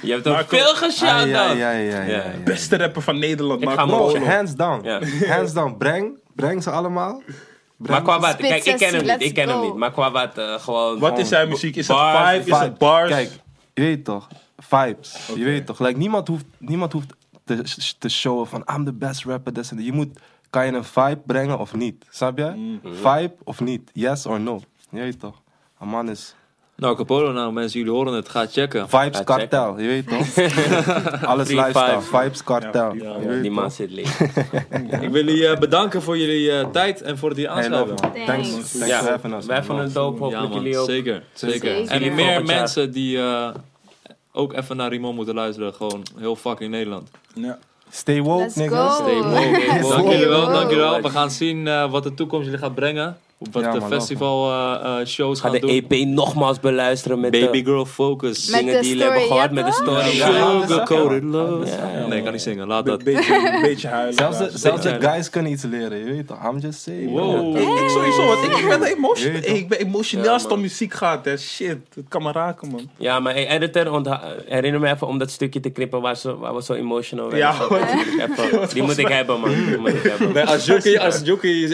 Je 0.02 0.12
hebt 0.12 0.24
hem 0.24 0.34
Marco- 0.34 0.58
veel 0.58 0.70
Ah, 0.72 0.78
geshout 0.78 1.28
ja, 1.28 1.48
dan. 1.48 1.58
ja, 1.58 1.72
ja, 1.72 1.80
ja, 1.98 2.02
Ja. 2.02 2.16
ja. 2.16 2.32
Beste 2.44 2.78
rapper 2.78 3.02
van 3.02 3.20
Nederland. 3.20 3.66
Ook 3.68 3.76
Bro, 3.88 4.08
checken. 4.10 4.36
hands 4.36 4.56
down. 4.56 4.88
Hands 5.36 5.54
down. 5.54 5.76
Breng, 5.78 6.20
breng 6.36 6.64
ze 6.64 6.70
allemaal. 6.70 7.22
Maar 7.78 8.02
qua 8.02 8.20
wat, 8.20 8.36
kijk, 8.36 8.66
ik 8.66 8.78
ken 8.78 8.94
hem 8.96 9.04
niet, 9.06 9.22
ik 9.22 9.34
ken 9.34 9.50
hem 9.50 9.62
niet. 9.62 9.76
Maar 9.76 9.92
qua 9.92 10.12
wat, 10.12 10.38
eh, 10.38 10.54
gewoon... 10.60 11.00
Wat 11.00 11.18
is 11.20 11.28
zijn 11.28 11.50
muziek? 11.50 11.76
Is 11.76 11.88
het 11.88 11.98
vibe? 11.98 12.52
Is 12.52 12.58
het 12.60 12.78
bars? 12.78 13.10
Kijk, 13.10 13.30
je 13.74 13.82
weet 13.82 14.06
toch, 14.06 14.28
vibes. 14.58 15.30
Je 15.36 15.44
weet 15.44 15.66
toch, 15.66 15.80
like, 15.80 15.98
niemand 15.98 16.28
hoeft, 16.28 16.46
niemand 16.58 16.94
hoeft 16.94 17.14
te, 17.46 17.64
te 18.00 18.10
showen 18.10 18.48
van 18.48 18.64
I'm 18.76 18.86
the 18.86 18.94
best 18.94 19.24
rapper. 19.24 19.54
This 19.54 19.70
and 19.72 19.78
that. 19.80 19.88
Je 19.90 19.94
moet, 19.96 20.20
kan 20.50 20.66
je 20.66 20.72
een 20.72 20.84
vibe 20.84 21.22
brengen 21.26 21.60
of 21.60 21.74
niet? 21.76 22.06
Snap 22.10 22.38
je? 22.38 22.44
Mhm. 22.46 22.94
Vibe 22.96 23.34
of 23.44 23.60
niet? 23.62 23.90
Yes 23.94 24.26
or 24.26 24.40
no? 24.40 24.60
Je 24.90 25.00
weet 25.00 25.20
toch? 25.20 25.42
Een 25.80 25.88
man 25.88 26.10
is 26.10 26.36
Nou, 26.76 26.96
Capolo, 26.96 27.32
nou 27.32 27.54
mensen, 27.54 27.80
jullie 27.80 27.94
horen 27.96 28.14
het. 28.14 28.30
Ga 28.30 28.46
checken. 28.48 28.90
vibes 28.90 29.18
Ja, 29.18 29.24
kartel. 29.24 29.80
Je 29.80 29.88
weet 29.88 30.08
toch? 30.08 30.38
Alles 31.30 31.48
Free 31.48 31.58
lifestyle. 31.60 32.02
vibes. 32.02 32.20
Vibes 32.22 32.44
kartel. 32.44 32.94
Ja, 32.94 33.18
Die 33.42 33.52
man 33.52 33.72
zit 33.72 33.92
leeg. 33.92 34.20
Ik 35.02 35.10
wil 35.10 35.26
jullie 35.26 35.48
eh, 35.48 35.60
bedanken 35.60 36.02
voor 36.02 36.18
jullie 36.18 36.52
eh, 36.52 36.68
tijd 36.70 37.02
en 37.02 37.18
voor 37.18 37.32
Hey, 37.34 37.50
aanschrijven. 37.50 37.88
man. 37.88 38.12
Thanks, 38.26 38.26
Thanks. 38.52 38.72
thanks 38.72 38.88
Ja, 38.88 39.00
for 39.00 39.10
having 39.10 39.34
us. 39.36 39.46
wij 39.46 39.64
vonden 39.64 39.86
het 39.86 39.94
dope, 39.94 40.18
Ja 40.30 40.40
hopelijk 40.40 40.54
jullie 40.64 40.78
ook. 40.78 40.90
zeker, 40.90 41.24
zeker. 41.34 41.76
Zeker. 41.76 41.88
En 42.08 42.16
meer 42.16 42.44
mensen 42.44 42.92
die 42.92 43.18
eh, 43.18 43.50
ook 44.32 44.54
even 44.54 44.78
naar 44.78 44.90
Rimon 44.90 45.16
moeten 45.16 45.36
luisteren. 45.36 45.74
Gewoon 45.74 46.04
heel 46.18 46.36
fucking 46.36 46.72
Nederland. 46.72 47.10
Ja. 47.34 47.58
Stay 47.90 48.22
woke, 48.22 48.44
go. 48.44 48.50
Stay 48.50 48.68
woke. 48.70 48.90
Stay 49.02 49.82
woke. 49.82 49.96
Dank 49.96 50.12
jullie 50.12 50.28
wel, 50.28 50.42
Stay 50.42 50.54
dank 50.54 50.70
jullie 50.70 50.84
wel. 50.84 50.90
woke. 50.90 51.02
We 51.02 51.10
gaan 51.10 51.32
zien 51.32 51.68
eh, 51.68 51.92
wat 51.92 52.04
de 52.04 52.14
toekomst 52.14 52.46
jullie 52.46 52.60
gaat 52.62 52.76
brengen. 52.76 53.18
Wat 53.52 53.64
Ja, 53.64 53.72
de 53.72 53.80
love, 53.80 53.94
festival 53.96 54.50
eh, 54.52 55.00
eh, 55.00 55.06
shows 55.08 55.40
Ga 55.40 55.50
gaan 55.50 55.60
de 55.60 55.68
doen. 55.88 56.00
EP 56.00 56.06
nogmaals 56.08 56.60
beluisteren 56.60 57.20
met 57.20 57.32
Baby 57.32 57.64
de 57.64 57.70
Girl 57.70 57.86
Focus. 57.86 58.50
Met 58.50 58.60
dingen 58.60 58.74
de 58.76 58.80
die 58.80 58.90
jullie 58.90 59.04
hebben 59.04 59.22
story, 59.22 59.40
ja, 59.42 59.48
met 59.52 59.66
de 59.66 59.72
toch? 59.72 59.82
story. 60.02 60.18
Ja, 60.18 60.28
Ja, 60.30 60.36
ja. 60.38 60.62
Sugar 60.68 60.86
coated 60.86 61.24
love. 61.24 61.66
Ja, 61.66 62.00
ja, 62.00 62.08
Nee, 62.08 62.18
ik 62.18 62.24
kan 62.24 62.34
niet 62.34 62.42
zingen. 62.42 62.68
Laat 62.68 62.84
Be 62.84 62.90
dat. 62.90 63.04
beetje, 63.04 63.60
beetje 63.62 63.88
huilen. 63.98 64.14
Zelfs 64.14 64.38
de, 64.38 64.50
zelfs 64.54 64.82
de 64.82 64.98
guys 65.02 65.30
kunnen 65.30 65.52
iets 65.52 65.64
leren, 65.64 65.98
je 65.98 66.04
weet 66.04 66.28
toch? 66.28 66.38
I'm 66.52 66.58
just 66.60 66.82
saying. 66.82 67.12
Wow. 67.12 67.58
Ik, 67.58 67.62
ik 67.80 67.90
sowieso, 67.90 68.26
want 68.28 68.44
ik, 68.44 68.66
ben 68.70 68.84
emotioneel. 68.84 69.42
Ik 69.56 69.68
ben 69.70 69.80
emotioneel 69.80 70.26
Ja, 70.26 70.32
als 70.34 70.44
het 70.44 70.52
om 70.52 70.62
muziek 70.62 70.94
gaat. 70.94 71.26
Hè. 71.26 71.38
Shit, 71.38 71.78
het 71.96 72.06
kan 72.08 72.24
me 72.24 72.32
raken, 72.32 72.68
man. 72.72 72.90
Ja, 72.98 73.20
maar 73.20 73.34
hey, 73.34 73.48
editor, 73.48 73.92
ontha- 73.92 74.22
herinner 74.48 74.80
me 74.80 74.90
even 74.90 75.08
om 75.08 75.18
dat 75.18 75.32
stukje 75.32 75.60
te 75.60 75.70
knippen 75.70 76.02
waar, 76.02 76.16
zo, 76.18 76.38
waar 76.38 76.56
we 76.56 76.64
zo 76.64 76.74
emotional 76.74 77.30
werden. 77.30 77.48
Ja, 77.48 77.54
Zo, 77.54 77.68
die, 77.68 77.78
moet 77.96 78.08
ik 78.08 78.38
even- 78.38 78.70
die 78.74 78.84
moet 78.84 78.98
ik 78.98 79.08
hebben, 79.08 79.40
man. 79.40 79.50
Die 79.50 79.78
moet 79.78 79.90
ik 79.94 80.04
hebben. 80.12 80.34
Nee, 80.34 80.44
als 80.44 80.66
Jockey, 80.66 81.00
als 81.00 81.22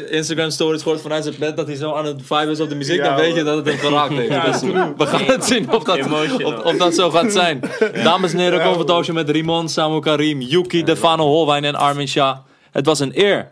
Instagram 0.09 0.49
stories 0.49 0.81
hoort 0.81 1.01
vanuit 1.01 1.23
zijn 1.23 1.35
bed 1.39 1.55
dat 1.59 1.67
hij 1.67 1.75
zo 1.75 1.93
aan 1.93 2.05
het 2.05 2.21
vibe 2.23 2.51
is 2.51 2.59
op 2.59 2.69
de 2.69 2.75
muziek, 2.75 2.95
Ja, 2.97 3.03
dan 3.03 3.15
weet 3.15 3.35
je 3.35 3.43
dat 3.43 3.55
het 3.55 3.65
hem 3.65 3.77
geraakt 3.77 4.13
heeft. 4.13 4.31
Ja, 4.31 4.51
Dus 4.51 4.61
we 4.97 5.05
gaan 5.05 5.23
het 5.23 5.45
zien 5.45 5.71
of 5.71 5.83
dat, 5.83 5.99
of, 6.43 6.63
of 6.63 6.77
dat 6.77 6.95
zo 6.95 7.09
gaat 7.09 7.31
zijn. 7.31 7.61
Dames 8.03 8.33
en 8.33 8.39
heren, 8.39 8.87
Show 9.03 9.15
met 9.15 9.29
Rimon, 9.29 9.69
Samu 9.69 9.99
Karim, 9.99 10.41
Yuki, 10.41 10.83
Defano 10.83 11.23
Holwijn 11.25 11.63
en 11.63 11.75
Armin 11.75 12.07
Shah. 12.07 12.37
Het 12.71 12.85
was 12.85 12.99
een 12.99 13.11
eer. 13.13 13.51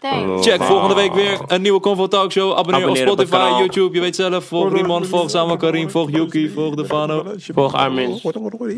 Thanks. 0.00 0.46
Check 0.46 0.62
volgende 0.62 0.94
week 0.94 1.14
weer 1.14 1.40
een 1.46 1.62
nieuwe 1.62 1.80
Comfort 1.80 2.10
Talk 2.10 2.32
Show. 2.32 2.50
Abonneer 2.52 2.82
Abonneer 2.82 3.10
op 3.10 3.12
Spotify. 3.12 3.58
YouTube. 3.58 3.94
Je 3.94 4.00
weet 4.00 4.16
zelf. 4.16 4.44
Volg 4.44 4.72
Rimon, 4.72 5.04
volg 5.04 5.30
Samu 5.30 5.56
Karim, 5.56 5.90
volg 5.90 6.10
Yuki, 6.10 6.48
volg 6.48 6.74
Defano. 6.74 7.24
Volg 7.54 7.74
Armin. 7.74 8.20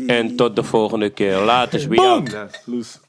En 0.07 0.35
tot 0.35 0.55
de 0.55 0.63
volgende 0.63 1.09
keer. 1.09 1.37
Later, 1.39 1.79
we. 1.89 3.08